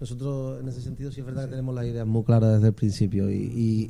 Nosotros, 0.00 0.60
en 0.60 0.68
ese 0.68 0.80
sentido, 0.80 1.10
sí 1.12 1.20
es 1.20 1.26
verdad 1.26 1.44
que 1.44 1.50
tenemos 1.50 1.74
las 1.74 1.84
ideas 1.86 2.06
muy 2.06 2.22
claras 2.24 2.54
desde 2.54 2.68
el 2.68 2.74
principio 2.74 3.30
y, 3.30 3.34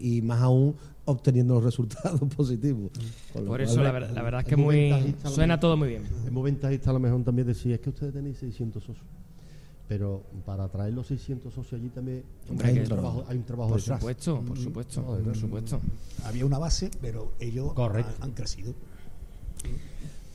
y- 0.01 0.17
y 0.17 0.23
más 0.23 0.41
aún 0.41 0.75
obteniendo 1.05 1.55
los 1.55 1.65
resultados 1.65 2.21
positivos. 2.37 2.91
Por 3.33 3.45
cual, 3.47 3.61
eso, 3.63 3.83
la, 3.83 3.93
ver- 3.93 4.11
la 4.13 4.23
verdad 4.23 4.41
es 4.43 4.47
que 4.47 4.57
muy 4.57 4.93
muy, 4.93 5.15
suena 5.33 5.59
todo 5.59 5.77
muy 5.77 5.89
bien. 5.89 6.03
Es 6.25 6.31
muy 6.33 6.43
ventajista 6.45 6.91
a 6.91 6.93
lo 6.93 7.01
mejor 7.01 7.23
también 7.25 7.47
decir, 7.49 7.73
es 7.73 7.81
que 7.81 7.91
ustedes 7.91 8.13
tenéis 8.13 8.39
600 8.39 8.83
socios. 8.83 9.07
Pero 9.89 10.23
para 10.47 10.69
traer 10.69 10.95
los 10.95 11.07
600 11.09 11.53
socios 11.53 11.79
allí 11.81 11.91
también 11.91 12.23
Hombre, 12.49 12.69
hay, 12.69 12.79
un 12.79 12.85
trabajo, 12.85 13.25
hay 13.29 13.37
un 13.37 13.45
trabajo 13.45 13.71
por 13.71 13.81
detrás. 13.81 13.99
supuesto, 14.01 14.41
por 14.41 14.59
Mm. 14.59 14.63
supuesto, 14.63 15.03
por 15.03 15.37
supuesto. 15.37 15.81
Había 16.25 16.47
una 16.47 16.59
base, 16.59 16.91
pero 17.01 17.33
ellos 17.41 17.75
Correcto. 17.75 18.13
han, 18.21 18.31
han 18.31 18.35
crecido. 18.35 18.73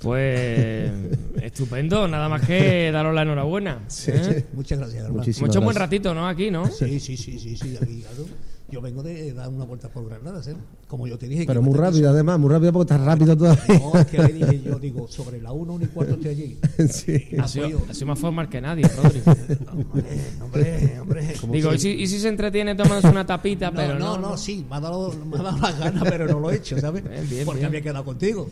Pues 0.01 0.91
estupendo, 1.41 2.07
nada 2.07 2.29
más 2.29 2.45
que 2.45 2.91
daros 2.91 3.15
la 3.15 3.23
enhorabuena. 3.23 3.81
¿eh? 4.07 4.45
Muchas 4.53 4.77
gracias, 4.77 5.03
hermano. 5.03 5.19
Muchísimas 5.19 5.39
Hemos 5.39 5.49
hecho 5.55 5.59
un 5.59 5.65
buen 5.65 5.77
ratito, 5.77 6.13
¿no? 6.13 6.27
Aquí, 6.27 6.51
¿no? 6.51 6.67
Sí, 6.67 6.99
sí, 6.99 7.17
sí, 7.17 7.39
sí, 7.39 7.57
sí, 7.57 7.77
aquí, 7.81 8.01
claro. 8.01 8.25
Yo 8.69 8.81
vengo 8.81 9.01
de 9.01 9.33
dar 9.33 9.47
una 9.47 9.63
vuelta 9.63 9.87
por 9.87 10.09
Granada, 10.09 10.41
¿eh? 10.45 10.53
Como 10.89 11.07
yo 11.07 11.17
te 11.17 11.25
dije. 11.29 11.45
Pero 11.47 11.61
muy 11.61 11.73
rápido, 11.73 12.09
además, 12.09 12.37
muy 12.37 12.49
rápido 12.49 12.73
porque 12.73 12.93
estás 12.93 13.05
rápido 13.05 13.37
todavía. 13.37 13.79
No, 13.79 13.97
es 13.97 14.05
que 14.07 14.17
le 14.17 14.33
dije 14.33 14.61
yo, 14.61 14.77
digo, 14.77 15.07
sobre 15.07 15.41
la 15.41 15.53
1, 15.53 15.73
1 15.73 15.85
y 15.85 15.87
cuarto 15.87 16.15
estoy 16.15 16.31
allí. 16.31 16.59
Sí. 16.89 17.29
Ha 17.39 17.47
sido, 17.47 17.81
ha 17.89 17.93
sido 17.93 18.07
más 18.07 18.19
formal 18.19 18.49
que 18.49 18.59
nadie, 18.59 18.83
Rodri. 18.89 19.21
Hombre, 19.71 20.03
hombre, 20.41 20.99
hombre. 20.99 21.33
Digo, 21.49 21.73
¿y 21.73 21.79
si, 21.79 21.91
y 21.91 22.07
si 22.07 22.19
se 22.19 22.27
entretiene 22.27 22.75
tomándose 22.75 23.07
una 23.07 23.25
tapita? 23.25 23.71
No, 23.71 23.75
pero 23.77 23.97
no, 23.97 24.17
no, 24.17 24.29
no, 24.31 24.37
sí, 24.37 24.65
me 24.69 24.75
ha 24.75 24.79
dado, 24.81 25.13
me 25.13 25.37
ha 25.37 25.43
dado 25.43 25.59
las 25.59 25.79
ganas, 25.79 26.03
pero 26.03 26.27
no 26.27 26.39
lo 26.41 26.51
he 26.51 26.57
hecho, 26.57 26.77
¿sabes? 26.77 27.07
Bien, 27.07 27.29
bien, 27.29 27.45
Porque 27.45 27.59
bien. 27.59 27.67
había 27.69 27.81
quedado 27.81 28.03
contigo. 28.03 28.49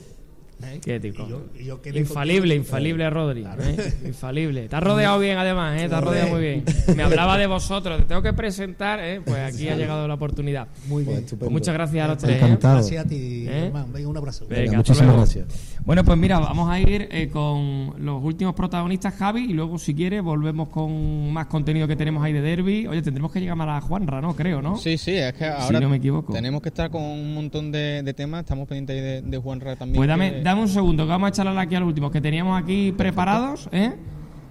¿Eh? 0.63 0.79
Qué 0.83 0.99
tico. 0.99 1.23
Y 1.25 1.29
yo- 1.29 1.45
y 1.59 1.63
yo 1.65 1.81
quedé 1.81 1.99
Infalible, 1.99 2.55
contigo. 2.55 2.63
infalible 2.63 3.09
Rodri. 3.09 3.41
Claro. 3.41 3.63
¿eh? 3.63 3.93
Infalible. 4.05 4.67
Te 4.67 4.75
has 4.75 4.83
rodeado 4.83 5.19
bien, 5.19 5.37
además, 5.37 5.81
¿eh? 5.81 5.89
Te 5.89 5.95
has 5.95 6.03
rodeado 6.03 6.29
muy 6.29 6.41
bien. 6.41 6.63
Me 6.95 7.03
hablaba 7.03 7.37
de 7.37 7.47
vosotros, 7.47 7.97
te 7.99 8.03
tengo 8.05 8.21
que 8.21 8.33
presentar, 8.33 8.99
¿eh? 9.01 9.21
Pues 9.23 9.37
aquí 9.53 9.67
ha 9.69 9.75
llegado 9.75 10.07
la 10.07 10.13
oportunidad. 10.15 10.67
Muy 10.87 11.03
Pues 11.03 11.17
bien. 11.25 11.39
Pues 11.39 11.51
muchas 11.51 11.73
gracias 11.73 12.05
a 12.05 12.07
los 12.07 12.17
tres. 12.17 12.33
¿eh? 12.35 12.45
Encantado. 12.45 12.75
Gracias 12.75 13.05
a 13.05 13.07
ti, 13.07 13.45
¿Eh? 13.47 13.65
hermano. 13.67 13.87
Venga, 13.91 14.09
un 14.09 14.17
abrazo. 14.17 14.45
Venga, 14.47 14.77
muchísimas 14.77 15.15
gracias. 15.15 15.45
Bueno, 15.85 16.03
pues 16.03 16.17
mira, 16.17 16.39
vamos 16.39 16.69
a 16.69 16.79
ir 16.79 17.07
eh, 17.11 17.29
con 17.29 17.93
los 18.03 18.23
últimos 18.23 18.55
protagonistas, 18.55 19.13
Javi, 19.15 19.45
y 19.51 19.53
luego, 19.53 19.77
si 19.77 19.93
quieres, 19.93 20.23
volvemos 20.23 20.69
con 20.69 21.31
más 21.31 21.45
contenido 21.47 21.87
que 21.87 21.95
tenemos 21.95 22.23
ahí 22.23 22.33
de 22.33 22.41
Derby. 22.41 22.87
Oye, 22.87 23.01
tendremos 23.03 23.31
que 23.31 23.39
llegar 23.39 23.55
a 23.69 23.81
Juanra, 23.81 24.19
¿no? 24.21 24.35
Creo, 24.35 24.61
¿no? 24.61 24.77
Sí, 24.77 24.97
sí, 24.97 25.11
es 25.11 25.33
que 25.33 25.45
ahora 25.45 25.79
no 25.79 25.89
me 25.89 25.97
equivoco. 25.97 26.33
tenemos 26.33 26.61
que 26.61 26.69
estar 26.69 26.89
con 26.89 27.03
un 27.03 27.33
montón 27.35 27.71
de, 27.71 28.01
de 28.03 28.13
temas. 28.13 28.41
Estamos 28.41 28.67
pendientes 28.67 28.95
ahí 28.95 29.01
de, 29.01 29.21
de 29.21 29.37
Juan 29.37 29.59
Ra 29.59 29.75
también. 29.75 29.97
Pues 29.97 30.07
dame, 30.09 30.31
que- 30.33 30.41
dame 30.45 30.61
un 30.61 30.69
segundo, 30.69 31.05
que 31.05 31.09
vamos 31.09 31.25
a 31.25 31.29
echarle 31.29 31.59
aquí 31.59 31.73
al 31.73 31.81
último, 31.81 32.11
que 32.11 32.21
teníamos 32.21 32.61
aquí 32.61 32.91
preparados, 32.91 33.67
¿eh? 33.71 33.95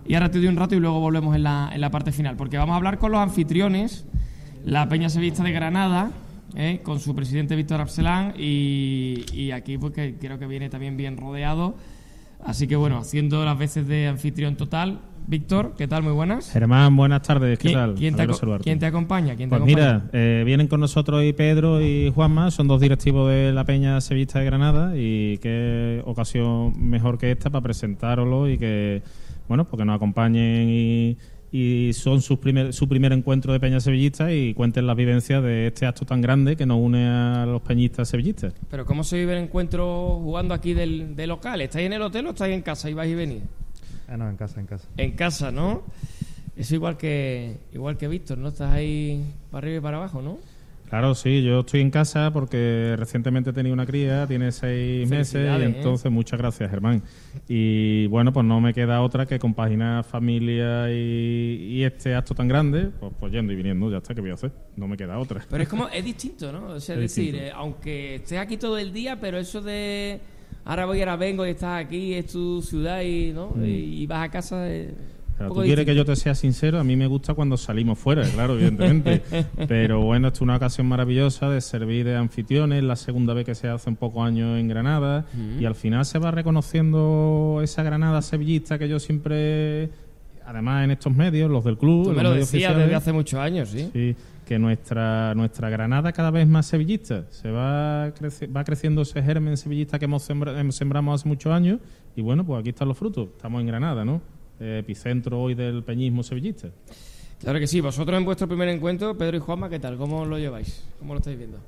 Y 0.05 0.15
ahora 0.15 0.29
te 0.29 0.39
doy 0.39 0.49
un 0.49 0.57
rato 0.57 0.75
y 0.75 0.81
luego 0.81 0.99
volvemos 0.99 1.37
en 1.37 1.45
la, 1.45 1.71
en 1.73 1.81
la 1.81 1.91
parte 1.93 2.11
final, 2.11 2.37
porque 2.37 2.59
vamos 2.59 2.73
a 2.73 2.77
hablar 2.79 2.99
con 2.99 3.13
los 3.13 3.21
anfitriones, 3.21 4.05
la 4.65 4.89
Peña 4.89 5.09
Sevillista 5.09 5.45
de 5.45 5.53
Granada, 5.53 6.11
¿eh? 6.57 6.81
con 6.83 6.99
su 6.99 7.15
presidente 7.15 7.55
Víctor 7.55 7.81
Arcelán, 7.81 8.35
y, 8.37 9.25
y 9.33 9.53
aquí 9.53 9.79
pues 9.79 9.93
que 9.93 10.17
creo 10.19 10.37
que 10.37 10.49
viene 10.49 10.69
también 10.69 10.97
bien 10.97 11.17
rodeado. 11.17 11.77
Así 12.45 12.67
que 12.67 12.77
bueno, 12.77 12.99
haciendo 12.99 13.45
las 13.45 13.59
veces 13.59 13.87
de 13.87 14.07
anfitrión 14.09 14.57
total. 14.57 14.99
Víctor, 15.27 15.73
¿qué 15.79 15.89
tal? 15.89 16.03
Muy 16.03 16.13
buenas. 16.13 16.51
Germán, 16.53 16.95
buenas 16.95 17.23
tardes, 17.23 17.59
¿qué 17.59 17.69
¿Quién, 17.69 17.79
tal? 17.79 17.95
quién 17.95 18.15
te, 18.15 18.27
quién 18.63 18.79
te 18.79 18.85
acompaña? 18.85 19.35
¿Quién 19.35 19.49
te 19.49 19.57
Pues 19.57 19.63
acompaña? 19.63 20.03
mira, 20.03 20.11
eh, 20.13 20.43
vienen 20.45 20.69
con 20.69 20.81
nosotros 20.81 21.25
y 21.25 21.33
Pedro 21.33 21.81
y 21.81 22.13
Juanma, 22.15 22.51
son 22.51 22.69
dos 22.69 22.79
directivos 22.79 23.31
de 23.31 23.51
la 23.55 23.65
Peña 23.65 23.99
Sevillista 24.03 24.41
de 24.41 24.45
Granada 24.45 24.93
y 24.99 25.39
qué 25.39 26.03
ocasión 26.05 26.75
mejor 26.79 27.17
que 27.17 27.31
esta 27.31 27.49
para 27.49 27.63
presentároslo 27.63 28.51
y 28.51 28.59
que, 28.59 29.03
bueno, 29.49 29.65
porque 29.65 29.87
nos 29.87 29.97
acompañen 29.97 30.69
y, 30.69 31.17
y 31.57 31.93
son 31.93 32.21
sus 32.21 32.41
primer, 32.41 32.73
su 32.73 32.89
primer 32.89 33.13
encuentro 33.13 33.53
de 33.53 33.61
peñas 33.61 33.85
sevillistas 33.85 34.33
y 34.33 34.55
cuenten 34.55 34.89
las 34.89 34.97
vivencias 34.97 35.41
de 35.41 35.69
este 35.69 35.87
acto 35.87 36.05
tan 36.05 36.21
grande 36.21 36.57
que 36.57 36.67
nos 36.67 36.81
une 36.81 37.07
a 37.07 37.47
los 37.47 37.63
peñistas 37.63 38.09
sevillistas. 38.09 38.53
Pero 38.69 38.85
¿cómo 38.85 39.05
se 39.05 39.19
vive 39.19 39.37
el 39.37 39.45
encuentro 39.45 40.19
jugando 40.21 40.53
aquí 40.53 40.75
del, 40.75 41.15
del 41.15 41.29
local? 41.29 41.61
¿Estáis 41.61 41.87
en 41.87 41.93
el 41.93 42.03
hotel 42.03 42.27
o 42.27 42.31
estáis 42.31 42.57
en 42.57 42.63
casa 42.63 42.91
y 42.91 42.95
vais 42.95 43.13
y 43.13 43.15
venís? 43.15 43.43
Ah, 44.09 44.17
no, 44.17 44.29
en 44.29 44.37
casa, 44.37 44.59
en 44.59 44.67
casa. 44.67 44.89
En 44.97 45.13
casa, 45.13 45.53
¿no? 45.53 45.85
Eso 46.57 46.75
igual 46.75 46.97
que 46.97 47.59
igual 47.73 47.97
que 47.99 48.09
Víctor, 48.09 48.39
¿no? 48.39 48.49
Estás 48.49 48.73
ahí 48.73 49.25
para 49.53 49.65
arriba 49.65 49.79
y 49.79 49.81
para 49.81 49.99
abajo, 49.99 50.23
¿no? 50.23 50.39
Claro, 50.89 51.15
sí, 51.17 51.43
yo 51.43 51.61
estoy 51.61 51.81
en 51.81 51.91
casa 51.91 52.33
porque 52.33 52.95
recientemente 52.97 53.51
he 53.51 53.53
tenido 53.53 53.73
una 53.75 53.85
cría, 53.87 54.27
tiene 54.29 54.53
seis 54.53 55.09
meses, 55.09 55.35
y 55.59 55.63
¿eh? 55.63 55.65
entonces 55.65 56.13
muchas 56.13 56.39
gracias, 56.39 56.71
Germán. 56.71 57.03
Y 57.49 58.07
bueno, 58.07 58.33
pues 58.33 58.47
no 58.47 58.61
me 58.61 58.73
queda 58.73 59.01
otra 59.03 59.27
que 59.27 59.39
compaginar 59.41 60.05
familia 60.05 60.93
y, 60.93 61.79
y 61.79 61.83
este 61.85 62.15
acto 62.15 62.35
tan 62.35 62.47
grande, 62.47 62.91
pues, 63.01 63.13
pues 63.19 63.33
yendo 63.33 63.53
y 63.53 63.57
viniendo, 63.57 63.91
ya 63.91 63.97
está, 63.97 64.15
¿qué 64.15 64.21
voy 64.21 64.31
a 64.31 64.35
hacer? 64.35 64.53
No 64.77 64.87
me 64.87 64.97
queda 64.97 65.19
otra. 65.19 65.45
Pero 65.51 65.63
es 65.65 65.69
como, 65.69 65.89
es 65.89 66.05
distinto, 66.05 66.53
¿no? 66.53 66.67
O 66.75 66.81
sea, 66.81 66.95
es, 66.99 67.03
Es 67.03 67.15
decir, 67.17 67.35
eh, 67.37 67.51
aunque 67.53 68.17
estés 68.17 68.39
aquí 68.39 68.57
todo 68.57 68.79
el 68.79 68.93
día, 68.93 69.19
pero 69.21 69.39
eso 69.39 69.61
de 69.63 70.21
ahora 70.65 70.87
voy, 70.87 71.01
ahora 71.01 71.17
vengo 71.17 71.45
y 71.45 71.51
estás 71.51 71.85
aquí, 71.85 72.15
es 72.15 72.27
tu 72.27 72.63
ciudad 72.63 73.03
y, 73.03 73.33
¿no? 73.33 73.51
Mm. 73.57 73.65
y, 73.65 74.03
y 74.03 74.07
vas 74.07 74.29
a 74.29 74.31
casa. 74.31 74.71
eh, 74.71 74.95
Claro, 75.37 75.53
tú 75.53 75.63
quieres 75.63 75.85
que 75.85 75.95
yo 75.97 76.05
te 76.05 76.15
sea 76.15 76.35
sincero, 76.35 76.79
a 76.79 76.85
mí 76.85 76.95
me 76.97 77.07
gusta 77.09 77.35
cuando 77.35 77.57
salimos 77.57 77.99
fuera, 77.99 78.23
claro, 78.23 78.55
evidentemente. 78.55 79.23
Pero 79.69 80.01
bueno, 80.03 80.29
esto 80.29 80.39
es 80.39 80.41
una 80.43 80.57
ocasión 80.57 80.87
maravillosa 80.87 81.51
de 81.51 81.61
servir 81.61 82.05
de 82.05 82.17
anfitriones, 82.17 82.83
la 82.85 82.95
segunda 82.97 83.35
vez 83.35 83.45
que 83.45 83.55
se 83.57 83.69
hace 83.69 83.91
en 83.91 83.97
pocos 83.97 84.25
años 84.27 84.59
en 84.61 84.69
Granada, 84.69 85.27
y 85.59 85.65
al 85.65 85.75
final 85.75 86.05
se 86.05 86.19
va 86.21 86.31
reconociendo 86.31 87.61
esa 87.63 87.83
Granada 87.83 88.23
sevillista 88.23 88.79
que 88.79 88.89
yo 88.89 88.99
siempre, 89.01 89.91
además 90.47 90.85
en 90.85 90.93
estos 90.93 91.13
medios, 91.15 91.51
los 91.51 91.65
del 91.65 91.79
club, 91.79 92.05
Tú 92.05 92.11
en 92.11 92.17
me 92.17 92.23
los 92.23 92.31
lo 92.31 92.35
medios 92.37 92.51
decías 92.53 92.71
oficiales, 92.71 92.87
desde 92.87 92.95
hace 92.97 93.13
muchos 93.13 93.41
años, 93.41 93.69
¿sí? 93.69 93.91
Sí, 93.93 94.17
que 94.47 94.59
nuestra 94.59 95.35
nuestra 95.35 95.71
Granada 95.71 96.13
cada 96.13 96.31
vez 96.31 96.47
más 96.47 96.67
sevillista. 96.67 97.25
Se 97.31 97.51
va 97.51 98.09
creci- 98.15 98.55
va 98.55 98.63
creciendo 98.63 99.03
ese 99.03 99.23
germen 99.23 99.57
sevillista 99.57 99.99
que 99.99 100.05
hemos 100.05 100.23
sembra- 100.29 100.61
em- 100.61 100.71
sembramos 100.71 101.21
hace 101.21 101.29
muchos 101.29 101.51
años 101.53 101.81
y 102.15 102.21
bueno, 102.21 102.45
pues 102.45 102.61
aquí 102.61 102.69
están 102.69 102.89
los 102.89 102.99
frutos. 102.99 103.29
Estamos 103.37 103.61
en 103.63 103.67
Granada, 103.67 104.05
¿no? 104.05 104.21
Epicentro 104.61 105.41
hoy 105.41 105.55
del 105.55 105.83
peñismo 105.83 106.23
sevillista. 106.23 106.69
Claro 107.41 107.59
que 107.59 107.67
sí. 107.67 107.81
Vosotros 107.81 108.17
en 108.19 108.25
vuestro 108.25 108.47
primer 108.49 108.69
encuentro, 108.69 109.17
Pedro 109.19 109.37
y 109.37 109.41
Juanma, 109.41 109.69
¿qué 109.69 109.79
tal? 109.79 109.97
¿Cómo 109.97 110.25
lo 110.25 110.39
lleváis? 110.39 110.83
¿Cómo 110.99 111.15
lo 111.15 111.19
estáis 111.19 111.37
viendo? 111.39 111.59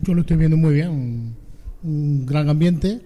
Yo 0.00 0.14
lo 0.14 0.22
estoy 0.22 0.36
viendo 0.36 0.56
muy 0.56 0.74
bien, 0.74 0.88
un, 0.90 1.36
un 1.82 2.26
gran 2.26 2.48
ambiente. 2.48 3.00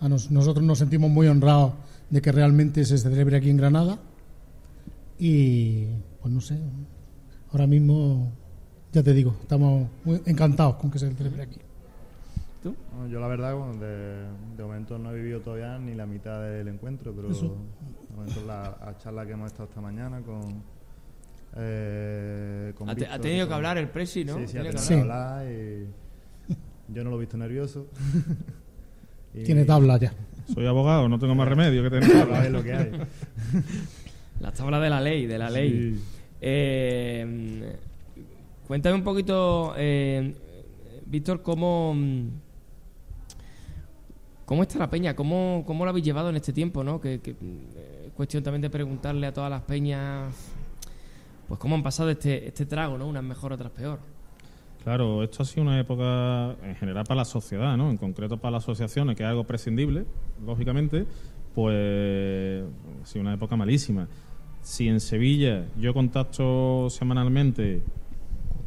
A 0.00 0.08
nos- 0.08 0.30
nosotros 0.30 0.64
nos 0.64 0.78
sentimos 0.78 1.10
muy 1.10 1.26
honrados 1.28 1.72
de 2.10 2.20
que 2.22 2.32
realmente 2.32 2.84
se 2.84 2.98
celebre 2.98 3.36
aquí 3.36 3.50
en 3.50 3.56
Granada. 3.56 3.98
Y, 5.18 5.84
pues 6.20 6.32
no 6.34 6.40
sé, 6.40 6.58
ahora 7.52 7.66
mismo, 7.66 8.32
ya 8.92 9.02
te 9.02 9.12
digo, 9.12 9.36
estamos 9.40 9.88
muy 10.04 10.20
encantados 10.26 10.76
con 10.76 10.90
que 10.90 10.98
se 10.98 11.12
celebre 11.14 11.42
aquí. 11.42 11.58
Bueno, 12.92 13.08
yo 13.08 13.20
la 13.20 13.26
verdad, 13.28 13.54
bueno, 13.56 13.74
de, 13.74 14.24
de 14.56 14.62
momento 14.62 14.98
no 14.98 15.10
he 15.12 15.14
vivido 15.16 15.40
todavía 15.40 15.78
ni 15.78 15.94
la 15.94 16.06
mitad 16.06 16.40
del 16.42 16.68
encuentro, 16.68 17.12
pero 17.14 17.30
Eso. 17.30 17.56
de 18.08 18.16
momento 18.16 18.44
la, 18.46 18.76
la 18.84 18.96
charla 18.98 19.26
que 19.26 19.32
hemos 19.32 19.46
estado 19.50 19.68
esta 19.68 19.80
mañana 19.80 20.20
con... 20.22 20.62
Eh, 21.56 22.72
con 22.76 22.88
Ha 22.90 22.94
te- 22.94 23.06
tenido 23.20 23.46
que 23.46 23.54
hablar 23.54 23.78
el 23.78 23.88
presi, 23.88 24.24
¿no? 24.24 24.38
Sí, 24.38 24.48
sí, 24.48 24.58
ha 24.58 24.62
tenido 24.62 24.86
que 24.88 24.94
hablar. 24.94 25.38
hablar 25.40 25.52
y 25.52 25.86
yo 26.92 27.04
no 27.04 27.10
lo 27.10 27.16
he 27.16 27.20
visto 27.20 27.36
nervioso. 27.36 27.86
Y- 29.34 29.42
Tiene 29.42 29.64
tabla 29.64 29.96
ya. 29.98 30.12
Soy 30.54 30.64
abogado, 30.66 31.08
no 31.08 31.18
tengo 31.18 31.34
más 31.34 31.48
remedio 31.48 31.82
que 31.82 31.90
tener 31.90 32.08
Tabla 32.12 32.44
es 32.46 32.52
lo 32.52 32.62
que 32.62 32.72
hay. 32.72 32.90
Las 34.40 34.54
tablas 34.54 34.80
de 34.80 34.90
la 34.90 35.00
ley, 35.00 35.26
de 35.26 35.38
la 35.38 35.50
ley. 35.50 35.94
Sí. 35.94 36.04
Eh, 36.40 37.76
cuéntame 38.68 38.94
un 38.94 39.02
poquito, 39.02 39.74
eh, 39.76 40.34
Víctor, 41.06 41.42
cómo, 41.42 41.94
mm, 41.94 42.28
cómo 44.44 44.62
está 44.62 44.78
la 44.78 44.90
peña, 44.90 45.14
cómo, 45.14 45.64
cómo 45.66 45.84
lo 45.84 45.90
habéis 45.90 46.04
llevado 46.04 46.30
en 46.30 46.36
este 46.36 46.52
tiempo, 46.52 46.84
¿no? 46.84 47.00
Que, 47.00 47.20
que, 47.20 47.30
es 47.30 48.12
cuestión 48.14 48.42
también 48.42 48.62
de 48.62 48.70
preguntarle 48.70 49.26
a 49.26 49.32
todas 49.32 49.50
las 49.50 49.62
peñas, 49.62 50.34
pues 51.48 51.58
cómo 51.58 51.74
han 51.74 51.82
pasado 51.82 52.10
este, 52.10 52.46
este 52.46 52.66
trago, 52.66 52.98
¿no? 52.98 53.06
Unas 53.06 53.24
mejor, 53.24 53.52
otras 53.52 53.72
peor. 53.72 53.98
Claro, 54.84 55.22
esto 55.22 55.42
ha 55.42 55.46
sido 55.46 55.62
una 55.62 55.80
época 55.80 56.56
en 56.62 56.76
general 56.76 57.04
para 57.04 57.18
la 57.18 57.24
sociedad, 57.24 57.76
¿no? 57.76 57.90
En 57.90 57.96
concreto 57.96 58.36
para 58.36 58.52
las 58.52 58.64
asociaciones, 58.64 59.16
que 59.16 59.22
es 59.22 59.28
algo 59.28 59.44
prescindible, 59.44 60.04
lógicamente, 60.44 61.06
pues 61.54 62.64
ha 63.02 63.06
sido 63.06 63.22
una 63.22 63.34
época 63.34 63.56
malísima. 63.56 64.08
Si 64.60 64.88
en 64.88 65.00
Sevilla 65.00 65.64
yo 65.78 65.94
contacto 65.94 66.88
semanalmente 66.90 67.82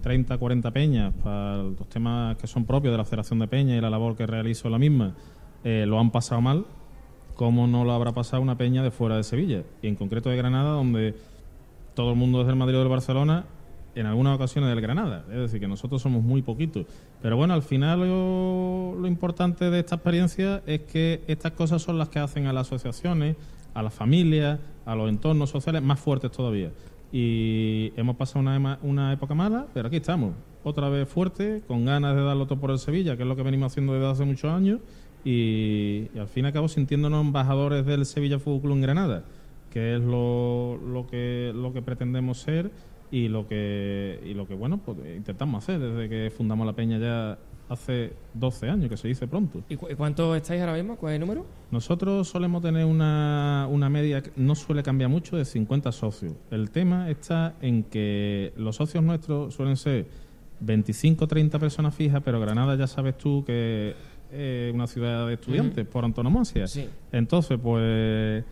30, 0.01 0.37
40 0.37 0.71
peñas 0.71 1.13
para 1.23 1.57
los 1.57 1.87
temas 1.89 2.37
que 2.37 2.47
son 2.47 2.65
propios 2.65 2.93
de 2.93 2.97
la 2.97 3.05
Federación 3.05 3.39
de 3.39 3.47
Peñas 3.47 3.77
y 3.77 3.81
la 3.81 3.89
labor 3.89 4.15
que 4.15 4.25
realizo 4.25 4.69
la 4.69 4.79
misma, 4.79 5.15
eh, 5.63 5.85
lo 5.87 5.99
han 5.99 6.11
pasado 6.11 6.41
mal, 6.41 6.65
¿cómo 7.35 7.67
no 7.67 7.83
lo 7.83 7.93
habrá 7.93 8.11
pasado 8.13 8.41
una 8.41 8.57
peña 8.57 8.83
de 8.83 8.91
fuera 8.91 9.17
de 9.17 9.23
Sevilla? 9.23 9.63
Y 9.81 9.87
en 9.87 9.95
concreto 9.95 10.29
de 10.29 10.37
Granada, 10.37 10.71
donde 10.71 11.15
todo 11.93 12.11
el 12.11 12.17
mundo 12.17 12.41
es 12.41 12.47
del 12.47 12.55
Madrid 12.55 12.77
o 12.77 12.79
del 12.79 12.89
Barcelona, 12.89 13.45
en 13.95 14.05
algunas 14.05 14.35
ocasiones 14.35 14.69
del 14.69 14.81
Granada. 14.81 15.25
Es 15.29 15.37
decir, 15.37 15.59
que 15.59 15.67
nosotros 15.67 16.01
somos 16.01 16.23
muy 16.23 16.41
poquitos. 16.41 16.85
Pero 17.21 17.35
bueno, 17.35 17.53
al 17.53 17.63
final 17.63 18.01
lo, 18.01 18.95
lo 18.99 19.07
importante 19.07 19.71
de 19.71 19.79
esta 19.79 19.95
experiencia 19.95 20.61
es 20.67 20.81
que 20.81 21.23
estas 21.27 21.53
cosas 21.53 21.81
son 21.81 21.97
las 21.97 22.09
que 22.09 22.19
hacen 22.19 22.45
a 22.45 22.53
las 22.53 22.67
asociaciones, 22.67 23.35
a 23.73 23.81
las 23.81 23.93
familias, 23.93 24.59
a 24.85 24.95
los 24.95 25.09
entornos 25.09 25.49
sociales 25.49 25.81
más 25.81 25.99
fuertes 25.99 26.31
todavía. 26.31 26.71
Y 27.11 27.93
hemos 27.95 28.15
pasado 28.17 28.41
una, 28.41 28.79
una 28.83 29.13
época 29.13 29.33
mala, 29.33 29.65
pero 29.73 29.87
aquí 29.87 29.97
estamos. 29.97 30.33
Otra 30.63 30.89
vez 30.89 31.07
fuerte, 31.07 31.63
con 31.67 31.85
ganas 31.85 32.15
de 32.15 32.21
darlo 32.21 32.45
todo 32.45 32.59
por 32.59 32.71
el 32.71 32.79
Sevilla, 32.79 33.15
que 33.15 33.23
es 33.23 33.27
lo 33.27 33.35
que 33.35 33.43
venimos 33.43 33.71
haciendo 33.71 33.93
desde 33.93 34.07
hace 34.07 34.25
muchos 34.25 34.51
años. 34.51 34.79
Y, 35.23 36.09
y 36.13 36.19
al 36.19 36.27
fin 36.27 36.45
y 36.45 36.47
al 36.47 36.53
cabo 36.53 36.67
sintiéndonos 36.67 37.25
embajadores 37.25 37.85
del 37.85 38.05
Sevilla 38.05 38.39
Fútbol 38.39 38.61
Club 38.61 38.73
en 38.73 38.81
Granada, 38.81 39.23
que 39.71 39.95
es 39.95 40.01
lo, 40.01 40.77
lo 40.77 41.05
que 41.07 41.51
lo 41.53 41.73
que 41.73 41.81
pretendemos 41.81 42.37
ser 42.39 42.71
y 43.11 43.27
lo 43.27 43.47
que 43.47 44.19
y 44.25 44.33
lo 44.33 44.47
que 44.47 44.53
bueno 44.53 44.79
pues 44.83 44.97
intentamos 45.15 45.63
hacer 45.63 45.79
desde 45.79 46.09
que 46.09 46.29
fundamos 46.29 46.65
la 46.67 46.73
peña 46.73 46.97
ya 46.99 47.37
hace 47.69 48.13
12 48.33 48.69
años 48.69 48.89
que 48.89 48.95
se 48.97 49.07
dice 49.09 49.27
pronto 49.27 49.61
¿Y 49.69 49.75
cu- 49.75 49.87
cuántos 49.97 50.35
estáis 50.37 50.61
ahora 50.61 50.73
mismo? 50.73 50.95
¿Cuál 50.97 51.13
es 51.13 51.15
el 51.15 51.21
número? 51.21 51.45
nosotros 51.71 52.27
solemos 52.27 52.61
tener 52.61 52.85
una, 52.85 53.67
una 53.69 53.89
media 53.89 54.21
que 54.23 54.31
no 54.37 54.55
suele 54.55 54.83
cambiar 54.83 55.09
mucho 55.09 55.35
de 55.37 55.43
50 55.45 55.91
socios 55.93 56.33
el 56.51 56.69
tema 56.69 57.09
está 57.09 57.55
en 57.61 57.83
que 57.83 58.53
los 58.57 58.75
socios 58.77 59.03
nuestros 59.03 59.53
suelen 59.53 59.75
ser 59.77 60.05
25 60.61 61.27
30 61.27 61.59
personas 61.59 61.93
fijas 61.95 62.21
pero 62.23 62.39
Granada 62.41 62.75
ya 62.75 62.87
sabes 62.87 63.17
tú 63.17 63.43
que 63.45 63.95
es 64.31 64.73
una 64.73 64.87
ciudad 64.87 65.27
de 65.27 65.33
estudiantes 65.35 65.85
por 65.87 66.03
antonomasia 66.05 66.67
Sí. 66.67 66.87
entonces 67.11 67.57
pues 67.61 68.43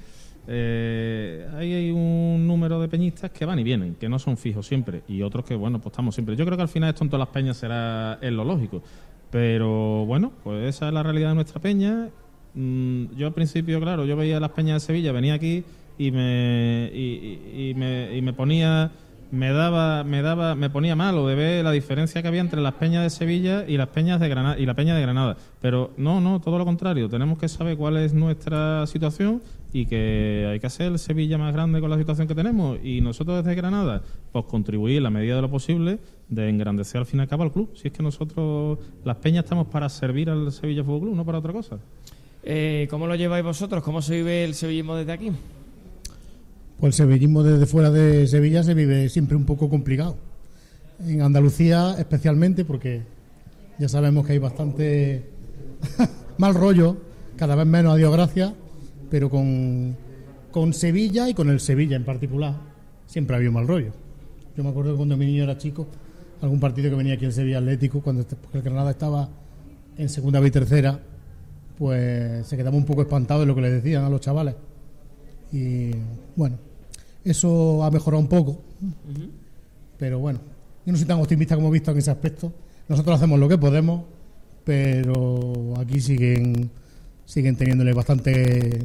eh, 0.47 1.47
ahí 1.55 1.73
hay 1.73 1.91
un 1.91 2.45
número 2.47 2.79
de 2.79 2.87
peñistas 2.87 3.31
que 3.31 3.45
van 3.45 3.57
y 3.59 3.63
vienen, 3.63 3.95
que 3.95 4.07
no 4.07 4.19
son 4.19 4.37
fijos 4.37 4.67
siempre, 4.67 5.01
y 5.07 5.21
otros 5.23 5.43
que, 5.43 5.55
bueno, 5.55 5.79
pues 5.81 5.91
estamos 5.93 6.13
siempre. 6.13 6.35
Yo 6.35 6.45
creo 6.45 6.55
que 6.55 6.61
al 6.61 6.69
final 6.69 6.89
esto 6.89 7.03
en 7.03 7.09
todas 7.09 7.27
las 7.27 7.33
peñas 7.33 7.57
será 7.57 8.19
es 8.21 8.31
lo 8.31 8.43
lógico. 8.43 8.83
Pero 9.31 10.05
bueno, 10.05 10.31
pues 10.43 10.65
esa 10.75 10.87
es 10.87 10.93
la 10.93 11.01
realidad 11.03 11.29
de 11.29 11.35
nuestra 11.35 11.59
peña. 11.59 12.09
Mm, 12.53 13.05
yo 13.17 13.27
al 13.27 13.33
principio, 13.33 13.79
claro, 13.81 14.05
yo 14.05 14.15
veía 14.15 14.39
las 14.39 14.51
peñas 14.51 14.81
de 14.83 14.85
Sevilla, 14.85 15.11
venía 15.11 15.33
aquí 15.33 15.63
y 15.97 16.11
me, 16.11 16.91
y, 16.93 16.99
y- 17.55 17.69
y 17.69 17.73
me, 17.73 18.15
y 18.15 18.21
me 18.21 18.31
ponía 18.33 18.91
me 19.31 19.51
daba 19.51 20.03
me 20.03 20.21
daba 20.21 20.55
me 20.55 20.69
ponía 20.69 20.95
malo 20.95 21.27
de 21.27 21.35
ver 21.35 21.63
la 21.63 21.71
diferencia 21.71 22.21
que 22.21 22.27
había 22.27 22.41
entre 22.41 22.61
las 22.61 22.73
peñas 22.75 23.03
de 23.03 23.09
Sevilla 23.09 23.65
y 23.67 23.77
las 23.77 23.89
peñas 23.89 24.19
de 24.19 24.29
Granada 24.29 24.57
y 24.57 24.65
la 24.65 24.73
peña 24.73 24.95
de 24.95 25.01
Granada. 25.01 25.37
Pero 25.61 25.91
no 25.97 26.21
no 26.21 26.39
todo 26.41 26.57
lo 26.57 26.65
contrario. 26.65 27.09
Tenemos 27.09 27.37
que 27.37 27.47
saber 27.47 27.77
cuál 27.77 27.97
es 27.97 28.13
nuestra 28.13 28.85
situación 28.87 29.41
y 29.73 29.85
que 29.85 30.47
hay 30.49 30.59
que 30.59 30.67
hacer 30.67 30.97
Sevilla 30.99 31.37
más 31.37 31.53
grande 31.53 31.81
con 31.81 31.89
la 31.89 31.97
situación 31.97 32.27
que 32.27 32.35
tenemos. 32.35 32.77
Y 32.83 33.01
nosotros 33.01 33.43
desde 33.43 33.55
Granada 33.55 34.01
pues 34.31 34.45
contribuir 34.45 34.97
en 34.97 35.03
la 35.03 35.09
medida 35.09 35.35
de 35.35 35.41
lo 35.41 35.49
posible 35.49 35.99
de 36.29 36.49
engrandecer 36.49 36.99
al 36.99 37.05
fin 37.05 37.19
y 37.19 37.23
al 37.23 37.27
cabo 37.27 37.43
al 37.43 37.51
club. 37.51 37.71
Si 37.75 37.87
es 37.87 37.93
que 37.93 38.01
nosotros 38.03 38.79
las 39.03 39.17
peñas 39.17 39.43
estamos 39.43 39.67
para 39.67 39.89
servir 39.89 40.29
al 40.29 40.51
Sevilla 40.51 40.83
Fútbol 40.83 41.01
Club 41.01 41.15
no 41.15 41.25
para 41.25 41.39
otra 41.39 41.53
cosa. 41.53 41.77
Eh, 42.43 42.87
¿Cómo 42.89 43.07
lo 43.07 43.15
lleváis 43.15 43.43
vosotros? 43.43 43.83
¿Cómo 43.83 44.01
se 44.01 44.17
vive 44.17 44.43
el 44.43 44.53
sevillismo 44.53 44.95
desde 44.95 45.11
aquí? 45.11 45.31
Pues 46.79 46.99
el 46.99 47.05
sevillismo 47.07 47.43
desde 47.43 47.65
fuera 47.65 47.89
de 47.89 48.27
Sevilla 48.27 48.63
se 48.63 48.73
vive 48.73 49.07
siempre 49.09 49.37
un 49.37 49.45
poco 49.45 49.69
complicado. 49.69 50.17
En 51.05 51.21
Andalucía 51.21 51.95
especialmente 51.97 52.65
porque 52.65 53.01
ya 53.79 53.89
sabemos 53.89 54.25
que 54.25 54.33
hay 54.33 54.39
bastante 54.39 55.25
mal 56.37 56.53
rollo, 56.53 56.97
cada 57.37 57.55
vez 57.55 57.65
menos, 57.65 57.93
a 57.93 57.97
Dios 57.97 58.11
gracias, 58.13 58.53
pero 59.09 59.29
con, 59.29 59.95
con 60.51 60.73
Sevilla 60.73 61.29
y 61.29 61.33
con 61.33 61.49
el 61.49 61.59
Sevilla 61.59 61.95
en 61.95 62.05
particular 62.05 62.55
siempre 63.07 63.35
ha 63.35 63.37
habido 63.37 63.51
mal 63.51 63.67
rollo. 63.67 63.91
Yo 64.55 64.63
me 64.63 64.69
acuerdo 64.69 64.91
que 64.91 64.97
cuando 64.97 65.17
mi 65.17 65.25
niño 65.25 65.43
era 65.43 65.57
chico, 65.57 65.87
algún 66.41 66.59
partido 66.59 66.89
que 66.89 66.95
venía 66.95 67.15
aquí 67.15 67.25
en 67.25 67.31
Sevilla 67.33 67.57
Atlético, 67.57 68.01
cuando 68.01 68.21
est- 68.21 68.33
porque 68.35 68.57
el 68.59 68.63
Granada 68.63 68.91
estaba 68.91 69.29
en 69.97 70.07
segunda 70.09 70.45
y 70.45 70.51
tercera, 70.51 70.99
pues 71.77 72.47
se 72.47 72.55
quedaba 72.55 72.75
un 72.77 72.85
poco 72.85 73.01
espantado 73.01 73.41
de 73.41 73.45
lo 73.47 73.55
que 73.55 73.61
le 73.61 73.71
decían 73.71 74.03
a 74.05 74.09
los 74.09 74.21
chavales. 74.21 74.55
Y 75.51 75.91
bueno, 76.35 76.57
eso 77.23 77.83
ha 77.83 77.91
mejorado 77.91 78.21
un 78.21 78.27
poco. 78.27 78.61
Pero 79.97 80.19
bueno, 80.19 80.39
yo 80.85 80.91
no 80.91 80.97
soy 80.97 81.07
tan 81.07 81.19
optimista 81.19 81.55
como 81.55 81.69
he 81.69 81.71
visto 81.71 81.91
en 81.91 81.97
ese 81.97 82.11
aspecto. 82.11 82.51
Nosotros 82.87 83.15
hacemos 83.15 83.39
lo 83.39 83.49
que 83.49 83.57
podemos, 83.57 84.03
pero 84.63 85.73
aquí 85.77 85.99
siguen 85.99 86.69
siguen 87.25 87.55
teniéndole 87.55 87.91
bastante 87.93 88.83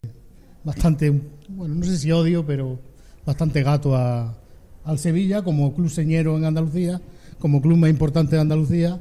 bastante 0.65 1.13
bueno, 1.49 1.75
no 1.75 1.85
sé 1.85 1.99
si 1.99 2.11
odio, 2.11 2.47
pero 2.47 2.79
bastante 3.27 3.63
gato 3.63 3.95
a, 3.95 4.35
al 4.85 4.99
Sevilla 4.99 5.43
como 5.43 5.75
club 5.75 5.91
señero 5.91 6.37
en 6.39 6.45
Andalucía, 6.45 7.01
como 7.39 7.61
club 7.61 7.77
más 7.77 7.91
importante 7.91 8.37
de 8.37 8.43
Andalucía 8.43 8.99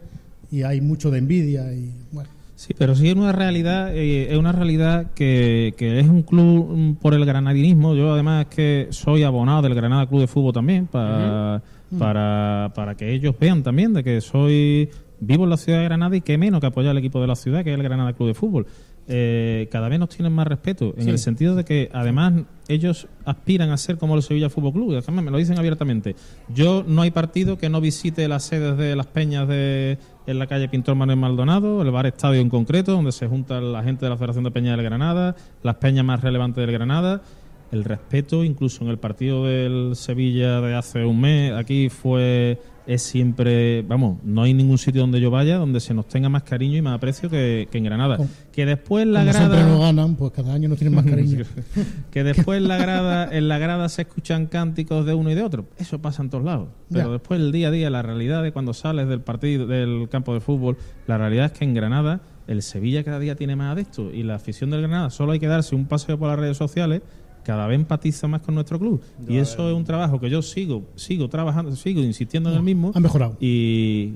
y 0.51 0.63
hay 0.63 0.81
mucho 0.81 1.11
de 1.11 1.19
envidia 1.19 1.71
y 1.73 1.93
bueno. 2.11 2.29
Sí, 2.59 2.73
pero 2.77 2.93
sí 2.93 3.07
es 3.07 3.15
una 3.15 3.31
realidad, 3.31 3.95
eh, 3.95 4.33
es 4.33 4.37
una 4.37 4.51
realidad 4.51 5.11
que, 5.15 5.73
que 5.77 5.97
es 6.01 6.09
un 6.09 6.23
club 6.23 6.69
mm, 6.75 6.95
por 6.95 7.13
el 7.13 7.25
granadinismo. 7.25 7.95
Yo 7.95 8.11
además 8.11 8.47
es 8.49 8.53
que 8.53 8.87
soy 8.89 9.23
abonado 9.23 9.61
del 9.61 9.75
Granada 9.75 10.07
Club 10.07 10.19
de 10.19 10.27
Fútbol 10.27 10.51
también 10.51 10.85
para, 10.85 11.61
Ujú. 11.89 11.97
para, 11.97 12.73
para 12.75 12.95
que 12.95 13.13
ellos 13.13 13.33
vean 13.39 13.63
también 13.63 13.93
de 13.93 14.03
que 14.03 14.19
soy 14.19 14.89
vivo 15.21 15.45
en 15.45 15.51
la 15.51 15.55
ciudad 15.55 15.79
de 15.79 15.85
Granada 15.85 16.17
y 16.17 16.19
que 16.19 16.37
menos 16.37 16.59
que 16.59 16.67
apoyar 16.67 16.91
al 16.91 16.97
equipo 16.97 17.21
de 17.21 17.27
la 17.27 17.37
ciudad 17.37 17.63
que 17.63 17.71
es 17.71 17.77
el 17.77 17.83
Granada 17.83 18.11
Club 18.11 18.27
de 18.27 18.33
Fútbol. 18.33 18.67
Eh, 19.11 19.67
cada 19.71 19.89
vez 19.89 19.97
nos 19.99 20.09
tienen 20.09 20.31
más 20.33 20.45
respeto 20.45 20.93
en 20.95 21.05
Sí. 21.05 21.09
el 21.09 21.17
sentido 21.17 21.55
de 21.55 21.65
que 21.65 21.89
además 21.93 22.43
ellos 22.67 23.07
aspiran 23.25 23.71
a 23.71 23.77
ser 23.77 23.97
como 23.97 24.15
el 24.15 24.21
Sevilla 24.21 24.51
Fútbol 24.51 24.71
Club. 24.73 24.91
y 24.93 24.95
además 24.97 25.25
me 25.25 25.31
lo 25.31 25.37
dicen 25.39 25.57
abiertamente. 25.57 26.15
Yo 26.53 26.83
no 26.87 27.01
hay 27.01 27.09
partido 27.09 27.57
que 27.57 27.69
no 27.69 27.81
visite 27.81 28.27
las 28.27 28.43
sedes 28.43 28.77
de 28.77 28.95
las 28.95 29.07
peñas 29.07 29.47
de 29.47 29.97
en 30.27 30.37
la 30.37 30.45
calle 30.45 30.69
Pintor 30.69 30.93
Manuel 30.93 31.17
Maldonado, 31.17 31.81
el 31.81 31.89
bar 31.89 32.05
estadio 32.05 32.39
en 32.39 32.49
concreto, 32.49 32.91
donde 32.91 33.11
se 33.11 33.25
junta 33.25 33.59
la 33.61 33.81
gente 33.81 34.05
de 34.05 34.11
la 34.11 34.17
Federación 34.17 34.43
de 34.43 34.51
Peñas 34.51 34.77
del 34.77 34.85
Granada, 34.85 35.35
las 35.63 35.75
peñas 35.77 36.05
más 36.05 36.21
relevantes 36.21 36.61
del 36.63 36.71
Granada. 36.71 37.23
El 37.71 37.83
respeto, 37.83 38.43
incluso 38.43 38.83
en 38.83 38.89
el 38.91 38.97
partido 38.99 39.45
del 39.45 39.95
Sevilla 39.95 40.61
de 40.61 40.75
hace 40.75 41.03
un 41.05 41.19
mes, 41.21 41.53
aquí 41.53 41.89
fue 41.89 42.59
es 42.89 43.03
siempre, 43.03 43.83
vamos, 43.83 44.17
no 44.23 44.41
hay 44.41 44.53
ningún 44.55 44.79
sitio 44.79 45.01
donde 45.01 45.21
yo 45.21 45.29
vaya 45.29 45.57
donde 45.57 45.79
se 45.79 45.93
nos 45.93 46.07
tenga 46.07 46.27
más 46.27 46.41
cariño 46.41 46.75
y 46.75 46.81
más 46.81 46.95
aprecio 46.95 47.29
que, 47.29 47.67
que 47.71 47.77
en 47.77 47.83
Granada. 47.83 48.17
Que 48.51 48.65
después 48.65 49.05
la 49.05 49.19
Como 49.19 49.33
siempre 49.33 49.57
grada 49.59 49.71
no 49.71 49.79
ganan, 49.79 50.15
pues 50.15 50.31
cada 50.31 50.53
año 50.55 50.69
nos 50.69 50.79
tienen 50.79 50.95
más 50.95 51.05
cariño. 51.05 51.45
que 52.11 52.23
después 52.23 52.61
la 52.63 52.77
grada 52.77 53.29
en 53.31 53.47
la 53.47 53.59
grada 53.59 53.89
se 53.89 54.01
escuchan 54.01 54.47
cánticos 54.47 55.05
de 55.05 55.13
uno 55.13 55.29
y 55.29 55.35
de 55.35 55.43
otro 55.43 55.67
eso 55.77 55.99
pasa 56.01 56.23
en 56.23 56.29
todos 56.31 56.43
lados 56.43 56.69
pero 56.91 57.05
Ya. 57.07 57.11
después 57.13 57.39
el 57.39 57.51
día 57.51 57.67
a 57.67 57.71
día 57.71 57.89
la 57.91 58.01
realidad 58.01 58.41
de 58.41 58.51
cuando 58.51 58.73
sales 58.73 59.07
del 59.07 59.21
partido 59.21 59.67
del 59.67 60.09
campo 60.09 60.33
de 60.33 60.39
fútbol 60.39 60.77
la 61.05 61.17
realidad 61.19 61.45
es 61.45 61.51
que 61.51 61.65
en 61.65 61.75
Granada 61.75 62.21
el 62.47 62.63
Sevilla 62.63 63.03
cada 63.03 63.19
día 63.19 63.35
tiene 63.35 63.55
más 63.55 63.71
adeptos 63.73 64.11
y 64.15 64.23
la 64.23 64.35
afición 64.35 64.71
del 64.71 64.81
Granada 64.81 65.11
solo 65.11 65.33
hay 65.33 65.39
que 65.39 65.47
darse 65.47 65.75
un 65.75 65.85
paseo 65.85 66.17
por 66.17 66.27
las 66.29 66.39
redes 66.39 66.57
sociales 66.57 67.01
cada 67.49 67.65
vez 67.65 67.77
empatiza 67.79 68.27
más 68.27 68.41
con 68.43 68.53
nuestro 68.53 68.77
club 68.77 69.01
y 69.27 69.37
eso 69.37 69.67
es 69.71 69.75
un 69.75 69.83
trabajo 69.83 70.19
que 70.19 70.29
yo 70.29 70.43
sigo 70.43 70.83
sigo 70.93 71.27
trabajando 71.29 71.75
sigo 71.75 71.99
insistiendo 71.99 72.51
en 72.51 72.57
el 72.57 72.61
mismo 72.61 72.91
Ha 72.93 72.99
mejorado. 72.99 73.37
y 73.39 74.13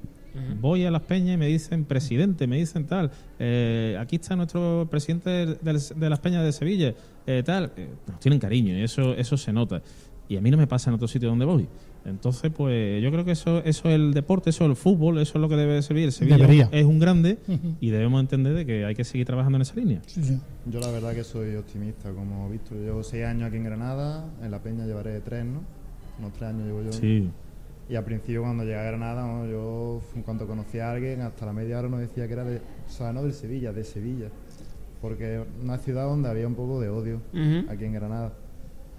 voy 0.61 0.85
a 0.85 0.91
las 0.91 1.01
peñas 1.01 1.34
y 1.34 1.38
me 1.38 1.47
dicen 1.47 1.84
presidente, 1.85 2.45
me 2.45 2.57
dicen 2.57 2.85
tal, 2.85 3.10
eh, 3.39 3.97
aquí 3.99 4.18
está 4.18 4.35
nuestro 4.35 4.88
presidente 4.89 5.57
de 5.60 6.10
las 6.10 6.19
peñas 6.19 6.43
de 6.43 6.51
Sevilla, 6.51 6.93
eh, 7.26 7.41
tal, 7.43 7.72
eh, 7.76 7.89
nos 8.07 8.19
tienen 8.19 8.39
cariño 8.39 8.77
y 8.77 8.84
eso, 8.84 9.15
eso 9.15 9.35
se 9.35 9.51
nota. 9.51 9.81
Y 10.30 10.38
a 10.38 10.41
mí 10.41 10.51
no 10.51 10.57
me 10.57 10.68
pasa 10.68 10.91
en 10.91 10.95
otro 10.95 11.07
sitio 11.07 11.30
donde 11.30 11.45
voy. 11.45 11.68
Entonces, 12.05 12.51
pues 12.51 13.01
yo 13.01 13.11
creo 13.11 13.23
que 13.23 13.31
eso, 13.31 13.59
eso 13.59 13.88
es 13.88 13.95
el 13.95 14.13
deporte, 14.13 14.49
eso 14.49 14.65
es 14.65 14.69
el 14.71 14.75
fútbol, 14.75 15.19
eso 15.19 15.38
es 15.38 15.41
lo 15.41 15.47
que 15.47 15.55
debe 15.55 15.81
servir. 15.81 16.05
El 16.05 16.11
Sevilla 16.11 16.38
Debería. 16.38 16.69
es 16.71 16.85
un 16.85 16.99
grande 16.99 17.38
y 17.80 17.89
debemos 17.91 18.19
entender 18.19 18.53
de 18.53 18.65
que 18.65 18.85
hay 18.85 18.93
que 18.93 19.03
seguir 19.03 19.25
trabajando 19.25 19.57
en 19.57 19.61
esa 19.61 19.75
línea. 19.75 20.01
Yo 20.65 20.80
la 20.80 20.91
verdad 20.91 21.13
que 21.13 21.23
soy 21.23 21.55
optimista, 21.55 22.11
como. 22.11 22.51
Yo 22.53 22.75
llevo 22.75 23.03
seis 23.03 23.25
años 23.25 23.47
aquí 23.47 23.57
en 23.57 23.63
Granada, 23.63 24.30
en 24.41 24.51
La 24.51 24.61
Peña 24.61 24.85
llevaré 24.85 25.21
tres, 25.21 25.45
¿no? 25.45 25.61
Unos 26.19 26.34
tres 26.34 26.49
años 26.49 26.65
llevo 26.65 26.84
yo. 26.84 26.91
Sí. 26.91 27.30
Y 27.89 27.95
al 27.95 28.05
principio 28.05 28.41
cuando 28.41 28.63
llegué 28.63 28.77
a 28.77 28.84
Granada, 28.84 29.25
¿no? 29.25 29.45
yo 29.45 30.01
en 30.15 30.21
cuanto 30.23 30.47
conocí 30.47 30.80
a 30.80 30.91
alguien, 30.91 31.21
hasta 31.21 31.45
la 31.45 31.53
media 31.53 31.80
hora 31.80 31.89
nos 31.89 31.99
decía 31.99 32.27
que 32.27 32.34
era 32.34 32.43
de, 32.43 32.57
o 32.57 32.89
sea, 32.89 33.11
no 33.11 33.23
del 33.23 33.34
Sevilla, 33.34 33.73
de 33.73 33.84
Sevilla. 33.84 34.27
Porque 35.01 35.43
una 35.61 35.77
ciudad 35.77 36.05
donde 36.05 36.30
había 36.30 36.47
un 36.47 36.55
poco 36.55 36.80
de 36.80 36.89
odio 36.89 37.21
aquí 37.69 37.85
en 37.85 37.93
Granada. 37.93 38.34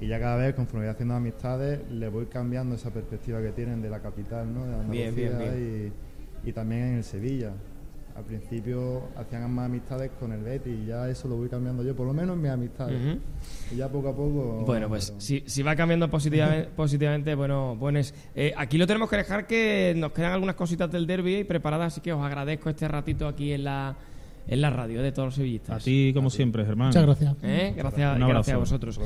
Y 0.01 0.09
ya 0.09 0.19
cada 0.19 0.37
vez, 0.37 0.55
conforme 0.55 0.87
voy 0.87 0.93
haciendo 0.93 1.15
amistades, 1.15 1.81
le 1.91 2.09
voy 2.09 2.27
cambiando 2.27 2.75
esa 2.75 2.91
perspectiva 2.91 3.41
que 3.41 3.53
tienen 3.53 3.81
de 3.81 3.91
la 3.91 4.01
capital, 4.01 4.53
¿no? 4.53 4.65
De 4.67 4.75
Andalucía 4.75 5.11
Bien, 5.11 5.39
bien, 5.39 5.93
Y, 6.45 6.49
y 6.49 6.53
también 6.53 6.83
en 6.83 6.95
el 6.97 7.05
Sevilla. 7.05 7.53
Al 8.17 8.23
principio 8.23 9.09
hacían 9.17 9.51
más 9.53 9.67
amistades 9.67 10.13
con 10.21 10.31
el 10.31 10.41
Betis 10.41 10.73
y 10.73 10.87
ya 10.87 11.09
eso 11.09 11.27
lo 11.27 11.37
voy 11.37 11.49
cambiando 11.49 11.83
yo, 11.83 11.97
por 11.97 12.07
lo 12.07 12.15
menos 12.15 12.37
en 12.37 12.43
mis 12.43 12.51
amistades. 12.51 13.01
Ujú. 13.01 13.19
Y 13.73 13.77
ya 13.77 13.89
poco 13.89 14.09
a 14.09 14.13
poco... 14.13 14.63
Bueno, 14.65 14.89
pues 14.89 15.13
si, 15.19 15.43
si 15.47 15.63
va 15.65 15.75
cambiando 15.75 16.09
positivamente, 16.09 16.71
positivamente 16.77 17.35
bueno, 17.35 17.75
bueno 17.75 17.99
es. 17.99 18.15
Eh, 18.37 18.53
aquí 18.57 18.79
lo 18.79 18.87
tenemos 18.87 19.11
que 19.11 19.17
dejar 19.17 19.49
que 19.49 19.95
nos 19.97 20.13
quedan 20.13 20.31
algunas 20.33 20.55
cositas 20.55 20.93
del 20.93 21.09
derby 21.09 21.39
y 21.39 21.45
preparadas, 21.45 21.93
así 21.93 22.01
que 22.01 22.13
os 22.13 22.25
agradezco 22.25 22.71
este 22.71 22.87
ratito 22.87 23.27
aquí 23.27 23.53
en 23.53 23.65
la, 23.65 23.97
en 24.47 24.61
la 24.61 24.71
radio 24.71 25.03
de 25.03 25.11
todos 25.11 25.27
los 25.27 25.35
sevillistas. 25.35 25.83
A 25.83 25.85
ti, 25.85 26.13
como 26.15 26.31
siempre, 26.31 26.65
Germán. 26.65 26.89
Muchas 26.89 27.07
gracias. 27.07 27.35
¿Eh? 27.43 27.75
Gracias, 27.77 28.17
gracias 28.17 28.55
a 28.55 28.59
vosotros. 28.59 29.01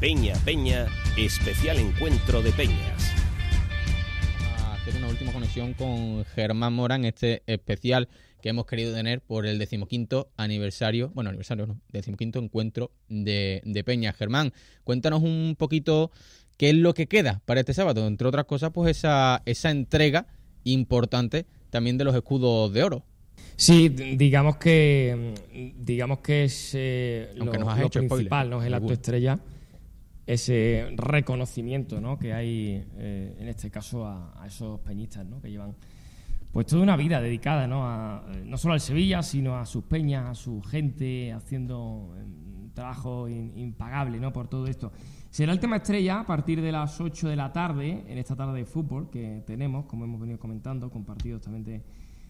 Peña 0.00 0.34
Peña, 0.44 0.88
especial 1.16 1.78
encuentro 1.78 2.42
de 2.42 2.52
peñas. 2.52 3.14
a 4.58 4.74
hacer 4.74 4.94
una 4.96 5.08
última 5.08 5.32
conexión 5.32 5.72
con 5.72 6.22
Germán 6.34 6.74
Morán, 6.74 7.06
este 7.06 7.42
especial 7.46 8.10
que 8.42 8.50
hemos 8.50 8.66
querido 8.66 8.94
tener 8.94 9.22
por 9.22 9.46
el 9.46 9.58
decimoquinto 9.58 10.28
aniversario, 10.36 11.10
bueno, 11.14 11.30
aniversario 11.30 11.66
no, 11.66 11.80
decimoquinto 11.88 12.38
encuentro 12.38 12.90
de, 13.08 13.62
de 13.64 13.84
Peña. 13.84 14.12
Germán, 14.12 14.52
cuéntanos 14.84 15.22
un 15.22 15.56
poquito 15.58 16.10
qué 16.58 16.68
es 16.68 16.76
lo 16.76 16.92
que 16.92 17.06
queda 17.06 17.40
para 17.46 17.60
este 17.60 17.72
sábado, 17.72 18.06
entre 18.06 18.28
otras 18.28 18.44
cosas, 18.44 18.72
pues 18.74 18.98
esa, 18.98 19.40
esa 19.46 19.70
entrega 19.70 20.26
importante 20.64 21.46
también 21.70 21.96
de 21.96 22.04
los 22.04 22.14
escudos 22.14 22.70
de 22.74 22.82
oro. 22.82 23.02
Sí, 23.56 23.88
digamos 23.88 24.58
que 24.58 25.32
digamos 25.78 26.18
que 26.18 26.44
es 26.44 26.72
eh, 26.74 27.30
Aunque 27.40 27.58
lo, 27.58 27.64
nos 27.64 27.72
has 27.72 27.80
lo 27.80 27.86
hecho 27.86 28.00
principal, 28.00 28.26
spoiler, 28.26 28.50
¿no? 28.50 28.60
Es 28.60 28.66
el 28.66 28.74
acto 28.74 28.92
estrella, 28.92 29.40
ese 30.26 30.88
reconocimiento, 30.96 32.00
¿no? 32.00 32.18
Que 32.18 32.32
hay 32.32 32.84
eh, 32.98 33.36
en 33.38 33.48
este 33.48 33.70
caso 33.70 34.06
a, 34.06 34.42
esos 34.46 34.80
peñistas, 34.80 35.24
¿no? 35.26 35.40
Que 35.40 35.50
llevan 35.50 35.74
pues 36.52 36.66
toda 36.66 36.82
una 36.82 36.96
vida 36.96 37.20
dedicada, 37.20 37.66
¿no? 37.66 37.86
A, 37.88 38.24
eh, 38.32 38.42
no 38.44 38.56
solo 38.56 38.74
al 38.74 38.80
Sevilla, 38.80 39.22
sino 39.22 39.56
a 39.58 39.66
sus 39.66 39.84
peñas, 39.84 40.26
a 40.30 40.34
su 40.34 40.62
gente, 40.62 41.32
haciendo 41.32 42.14
un 42.14 42.72
trabajo 42.74 43.28
in- 43.28 43.52
impagable, 43.56 44.18
¿no? 44.18 44.32
Por 44.32 44.48
todo 44.48 44.66
esto. 44.66 44.92
Será 45.30 45.52
el 45.52 45.60
tema 45.60 45.76
estrella 45.76 46.20
a 46.20 46.26
partir 46.26 46.62
de 46.62 46.72
las 46.72 46.98
8 47.00 47.28
de 47.28 47.36
la 47.36 47.52
tarde, 47.52 48.04
en 48.08 48.16
esta 48.18 48.34
tarde 48.34 48.58
de 48.60 48.64
fútbol 48.64 49.10
que 49.10 49.42
tenemos, 49.46 49.84
como 49.84 50.04
hemos 50.06 50.20
venido 50.20 50.38
comentando, 50.38 50.90
con 50.90 51.04
partidos 51.04 51.42
también 51.42 51.62
de, 51.64 51.82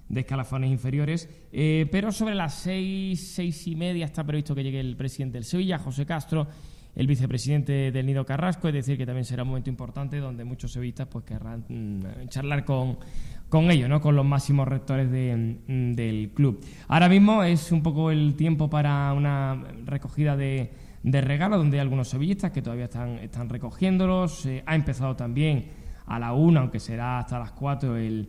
de 0.09 0.21
escalafones 0.21 0.71
inferiores. 0.71 1.29
Eh, 1.53 1.87
pero 1.93 2.11
sobre 2.11 2.35
las 2.35 2.55
seis, 2.55 3.33
seis 3.33 3.65
y 3.69 3.77
media 3.77 4.05
está 4.07 4.25
previsto 4.25 4.55
que 4.57 4.65
llegue 4.65 4.81
el 4.81 4.97
presidente 4.97 5.35
del 5.39 5.45
Sevilla, 5.45 5.79
José 5.79 6.05
Castro, 6.05 6.49
el 6.97 7.07
vicepresidente 7.07 7.93
del 7.93 8.07
Nido 8.07 8.25
Carrasco, 8.27 8.69
es 8.69 8.75
decir, 8.75 8.97
que 8.97 9.05
también 9.07 9.25
será 9.25 9.43
un 9.43 9.51
momento 9.51 9.71
importante 9.71 10.19
donde 10.19 10.45
muchos 10.45 10.73
sevillistas 10.73 11.07
pues 11.09 11.25
querrán 11.25 11.65
mm, 11.69 12.29
charlar 12.29 12.65
con, 12.65 12.99
con 13.49 13.71
ellos, 13.71 13.89
¿no? 13.89 14.01
con 14.01 14.17
los 14.17 14.25
máximos 14.25 14.67
rectores 14.67 15.11
de, 15.11 15.59
mm, 15.69 15.93
del 15.93 16.31
club. 16.35 16.65
Ahora 16.89 17.09
mismo 17.09 17.43
es 17.43 17.71
un 17.71 17.83
poco 17.83 18.11
el 18.11 18.35
tiempo 18.35 18.69
para 18.71 19.13
una 19.13 19.63
recogida 19.85 20.37
de, 20.37 20.71
de 21.03 21.21
regalos, 21.21 21.59
donde 21.59 21.77
hay 21.77 21.83
algunos 21.83 22.09
sevillistas 22.09 22.51
que 22.51 22.63
todavía 22.63 22.87
están, 22.87 23.19
están 23.19 23.49
recogiéndolos. 23.51 24.49
Ha 24.65 24.75
empezado 24.75 25.15
también 25.15 25.67
a 26.07 26.19
la 26.19 26.33
una, 26.33 26.61
aunque 26.61 26.81
será 26.81 27.19
hasta 27.19 27.39
las 27.39 27.53
cuatro, 27.53 27.97
el, 27.97 28.29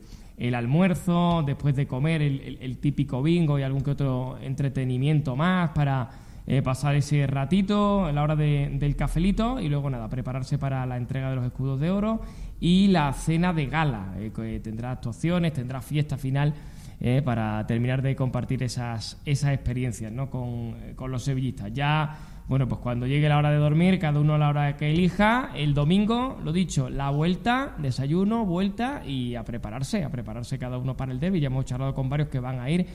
almuerzo, 0.54 1.42
después 1.46 1.76
de 1.76 1.88
comer 1.88 2.22
el- 2.22 2.58
el 2.62 2.78
típico 2.80 3.24
bingo 3.24 3.58
y 3.58 3.64
algún 3.64 3.82
que 3.82 3.92
otro 3.92 4.38
entretenimiento 4.42 5.36
más 5.36 5.70
para 5.72 6.10
eh, 6.48 6.62
pasar 6.62 6.96
ese 6.96 7.28
ratito 7.28 8.06
a 8.06 8.12
la 8.14 8.24
hora 8.24 8.36
de- 8.36 8.70
del 8.80 8.96
cafelito 8.96 9.60
y 9.60 9.68
luego 9.70 9.90
nada, 9.90 10.08
prepararse 10.10 10.58
para 10.58 10.86
la 10.86 10.96
entrega 10.98 11.30
de 11.30 11.36
los 11.36 11.46
escudos 11.46 11.80
de 11.80 11.92
oro 11.92 12.22
y 12.60 12.88
la 12.88 13.12
cena 13.14 13.52
de 13.54 13.66
gala, 13.68 14.14
eh, 14.18 14.32
que 14.34 14.60
tendrá 14.62 14.92
actuaciones, 14.92 15.54
tendrá 15.54 15.82
fiesta 15.82 16.18
final 16.18 16.54
eh, 17.00 17.22
para 17.24 17.68
terminar 17.68 18.02
de 18.02 18.16
compartir 18.16 18.64
esas, 18.64 19.22
esas 19.26 19.54
experiencias 19.54 20.12
¿no? 20.12 20.30
con, 20.30 20.74
con 20.96 21.12
los 21.12 21.22
sevillistas. 21.24 21.72
Ya, 21.74 22.18
bueno, 22.48 22.66
pues 22.68 22.80
cuando 22.82 23.06
llegue 23.06 23.28
la 23.30 23.38
hora 23.38 23.52
de 23.52 23.58
dormir, 23.58 24.00
cada 24.00 24.20
uno 24.20 24.36
a 24.36 24.38
la 24.38 24.50
hora 24.50 24.78
que 24.78 24.90
elija, 24.90 25.50
el 25.54 25.74
domingo, 25.74 26.40
lo 26.44 26.54
dicho, 26.54 26.90
la 26.90 27.10
vuelta, 27.10 27.76
desayuno, 27.78 28.46
vuelta 28.46 29.04
y 29.06 29.36
a 29.36 29.44
prepararse, 29.44 30.04
a 30.06 30.10
prepararse 30.10 30.58
cada 30.58 30.78
uno 30.78 30.96
para 30.96 31.12
el 31.12 31.20
derby. 31.20 31.42
Ya 31.42 31.48
hemos 31.48 31.66
charlado 31.66 31.94
con 31.94 32.10
varios 32.10 32.30
que 32.30 32.40
van 32.40 32.60
a 32.62 32.70
ir 32.70 32.88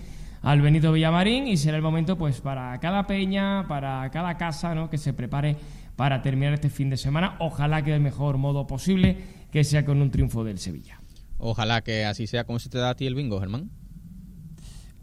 al 0.43 0.61
Benito 0.61 0.93
Villamarín 0.93 1.47
y 1.47 1.57
será 1.57 1.77
el 1.77 1.83
momento 1.83 2.19
pues 2.19 2.41
para 2.41 2.79
cada 2.81 3.07
peña, 3.07 3.67
para 3.69 4.11
cada 4.11 4.37
casa, 4.37 4.75
¿no? 4.75 4.91
que 4.91 4.99
se 4.99 5.13
prepare 5.13 5.57
para 5.97 6.21
terminar 6.21 6.55
este 6.55 6.69
fin 6.69 6.91
de 6.91 6.97
semana. 6.97 7.37
Ojalá 7.39 7.83
que 7.83 7.93
del 7.93 8.01
mejor 8.01 8.39
modo 8.39 8.67
posible, 8.67 9.19
que 9.51 9.63
sea 9.63 9.85
con 9.85 10.03
un 10.03 10.11
triunfo 10.11 10.43
del 10.43 10.59
Sevilla. 10.59 11.01
Ojalá 11.39 11.83
que 11.83 12.05
así 12.05 12.27
sea 12.27 12.45
como 12.45 12.59
se 12.59 12.69
te 12.69 12.79
da 12.79 12.91
a 12.91 12.97
ti 12.97 13.07
el 13.07 13.15
bingo, 13.15 13.39
Germán. 13.41 13.71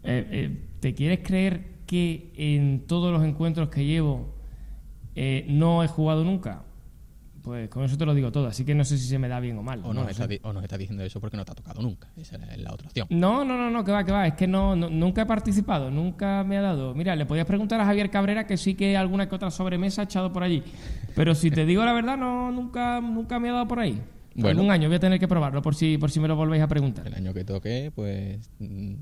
Eh, 0.02 0.26
eh, 0.30 0.68
¿Te 0.80 0.94
quieres 0.94 1.20
creer 1.22 1.80
que 1.86 2.32
en 2.36 2.86
todos 2.86 3.12
los 3.12 3.24
encuentros 3.24 3.68
que 3.68 3.84
llevo 3.84 4.34
eh, 5.14 5.46
no 5.48 5.82
he 5.82 5.88
jugado 5.88 6.24
nunca? 6.24 6.64
Pues 7.42 7.68
con 7.70 7.84
eso 7.84 7.96
te 7.96 8.04
lo 8.04 8.14
digo 8.14 8.30
todo, 8.30 8.46
así 8.46 8.64
que 8.64 8.74
no 8.74 8.84
sé 8.84 8.98
si 8.98 9.06
se 9.08 9.18
me 9.18 9.26
da 9.28 9.40
bien 9.40 9.56
o 9.56 9.62
mal. 9.62 9.80
O 9.84 9.94
no 9.94 10.02
nos, 10.04 10.10
está, 10.18 10.28
o 10.42 10.52
nos 10.52 10.62
está 10.62 10.76
diciendo 10.76 11.02
eso 11.02 11.20
porque 11.20 11.36
no 11.36 11.44
te 11.44 11.52
ha 11.52 11.54
tocado 11.54 11.80
nunca. 11.80 12.08
Esa 12.16 12.36
es 12.36 12.58
la 12.58 12.72
otra 12.72 12.88
opción. 12.88 13.06
No, 13.10 13.44
no, 13.44 13.56
no, 13.56 13.70
no, 13.70 13.82
que 13.84 13.92
va, 13.92 14.04
que 14.04 14.12
va. 14.12 14.26
Es 14.26 14.34
que 14.34 14.46
no, 14.46 14.76
no- 14.76 14.90
nunca 14.90 15.22
he 15.22 15.26
participado, 15.26 15.90
nunca 15.90 16.44
me 16.44 16.58
ha 16.58 16.60
dado. 16.60 16.94
Mira, 16.94 17.16
le 17.16 17.24
podías 17.26 17.46
preguntar 17.46 17.80
a 17.80 17.86
Javier 17.86 18.10
Cabrera 18.10 18.46
que 18.46 18.56
sí 18.56 18.74
que 18.74 18.96
alguna 18.96 19.28
que 19.28 19.34
otra 19.34 19.50
sobremesa 19.50 20.02
ha 20.02 20.04
echado 20.04 20.32
por 20.32 20.42
allí. 20.42 20.62
Pero 21.14 21.34
si 21.34 21.50
te 21.50 21.64
digo 21.64 21.84
la 21.84 21.92
verdad, 21.92 22.16
no, 22.16 22.52
nunca, 22.52 23.00
nunca 23.00 23.38
me 23.40 23.48
ha 23.48 23.52
dado 23.52 23.68
por 23.68 23.80
ahí. 23.80 24.00
Bueno. 24.34 24.60
Algún 24.60 24.70
año 24.70 24.88
voy 24.88 24.96
a 24.96 25.00
tener 25.00 25.18
que 25.18 25.26
probarlo 25.26 25.60
por 25.62 25.74
si, 25.74 25.98
por 25.98 26.10
si 26.10 26.20
me 26.20 26.28
lo 26.28 26.36
volvéis 26.36 26.62
a 26.62 26.68
preguntar. 26.68 27.06
El 27.06 27.14
año 27.14 27.34
que 27.34 27.44
toque, 27.44 27.90
pues 27.94 28.48
mm, 28.60 28.94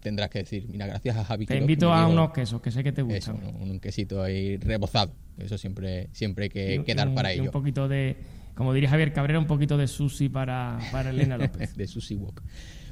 tendrás 0.00 0.30
que 0.30 0.40
decir, 0.40 0.66
mira, 0.68 0.86
gracias 0.86 1.16
a 1.16 1.24
Javi. 1.24 1.46
Te 1.46 1.56
invito 1.56 1.92
a 1.92 2.06
unos 2.06 2.32
quesos, 2.32 2.60
que 2.60 2.70
sé 2.70 2.82
que 2.84 2.92
te 2.92 3.02
Eso, 3.02 3.32
gustan. 3.32 3.56
un, 3.56 3.70
un 3.70 3.80
quesito 3.80 4.22
ahí 4.22 4.56
rebozado. 4.56 5.12
Eso 5.38 5.58
siempre, 5.58 6.08
siempre 6.12 6.44
hay 6.44 6.48
que, 6.50 6.74
Y 6.76 6.84
que 6.84 6.94
dar 6.94 7.08
un- 7.08 7.14
para 7.14 7.32
ello. 7.32 7.44
Un 7.44 7.50
poquito 7.50 7.88
de, 7.88 8.16
como 8.54 8.72
diría 8.72 8.88
Javier 8.90 9.12
Cabrera, 9.12 9.38
un 9.38 9.46
poquito 9.46 9.76
de 9.76 9.86
sushi 9.86 10.28
para, 10.28 10.78
para 10.92 11.10
Elena 11.10 11.36
López. 11.38 11.76
de 11.76 11.86
Sushi 11.86 12.14
Walk. 12.14 12.42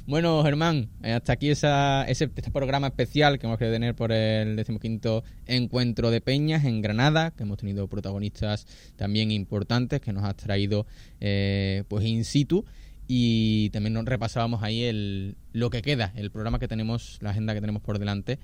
Bueno, 0.07 0.43
Germán, 0.43 0.89
eh, 1.01 1.13
hasta 1.13 1.33
aquí 1.33 1.49
esa, 1.49 2.03
ese, 2.07 2.25
este 2.35 2.51
programa 2.51 2.85
especial 2.85 3.39
que 3.39 3.47
hemos 3.47 3.57
querido 3.57 3.73
tener 3.73 3.95
por 3.95 4.11
el 4.11 4.55
decimoquinto 4.55 5.23
encuentro 5.47 6.11
de 6.11 6.21
Peñas 6.21 6.63
en 6.65 6.79
Granada, 6.83 7.31
que 7.31 7.41
hemos 7.41 7.57
tenido 7.57 7.87
protagonistas 7.87 8.67
también 8.97 9.31
importantes 9.31 10.01
que 10.01 10.13
nos 10.13 10.23
has 10.23 10.35
traído 10.35 10.85
eh, 11.21 11.85
pues 11.87 12.05
in 12.05 12.23
situ 12.23 12.65
y 13.07 13.69
también 13.71 14.05
repasábamos 14.05 14.63
ahí 14.63 14.83
el, 14.83 15.35
lo 15.53 15.69
que 15.69 15.81
queda, 15.81 16.11
el 16.15 16.31
programa 16.31 16.59
que 16.59 16.67
tenemos, 16.67 17.17
la 17.21 17.31
agenda 17.31 17.53
que 17.53 17.61
tenemos 17.61 17.81
por 17.81 17.99
delante 17.99 18.39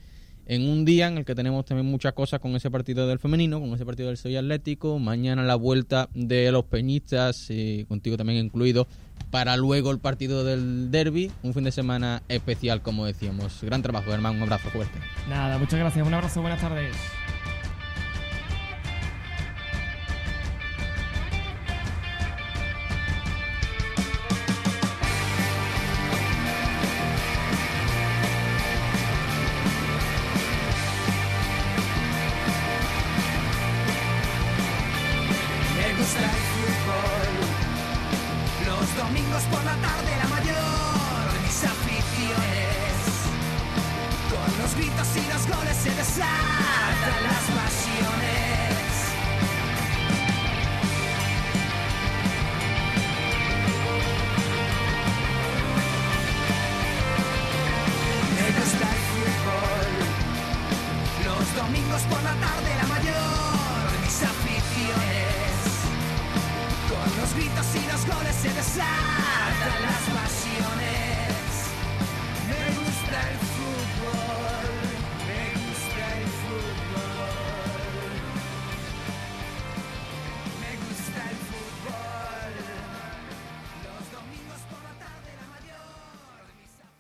en 0.45 0.67
un 0.67 0.85
día 0.85 1.07
en 1.07 1.17
el 1.17 1.25
que 1.25 1.35
tenemos 1.35 1.65
también 1.65 1.89
muchas 1.89 2.13
cosas 2.13 2.39
con 2.39 2.55
ese 2.55 2.69
partido 2.71 3.07
del 3.07 3.19
femenino, 3.19 3.59
con 3.59 3.73
ese 3.73 3.85
partido 3.85 4.09
del 4.09 4.17
Sevilla 4.17 4.39
Atlético, 4.39 4.99
mañana 4.99 5.43
la 5.43 5.55
vuelta 5.55 6.09
de 6.13 6.51
los 6.51 6.65
peñistas, 6.65 7.47
y 7.49 7.85
contigo 7.85 8.17
también 8.17 8.45
incluido, 8.45 8.87
para 9.29 9.55
luego 9.55 9.91
el 9.91 9.99
partido 9.99 10.43
del 10.43 10.91
derby, 10.91 11.31
un 11.43 11.53
fin 11.53 11.63
de 11.63 11.71
semana 11.71 12.23
especial 12.27 12.81
como 12.81 13.05
decíamos. 13.05 13.61
Gran 13.61 13.81
trabajo, 13.81 14.11
hermano, 14.11 14.37
un 14.37 14.43
abrazo 14.43 14.69
fuerte. 14.69 14.99
Nada, 15.29 15.57
muchas 15.57 15.79
gracias. 15.79 16.05
Un 16.05 16.13
abrazo, 16.13 16.41
buenas 16.41 16.59
tardes. 16.59 16.95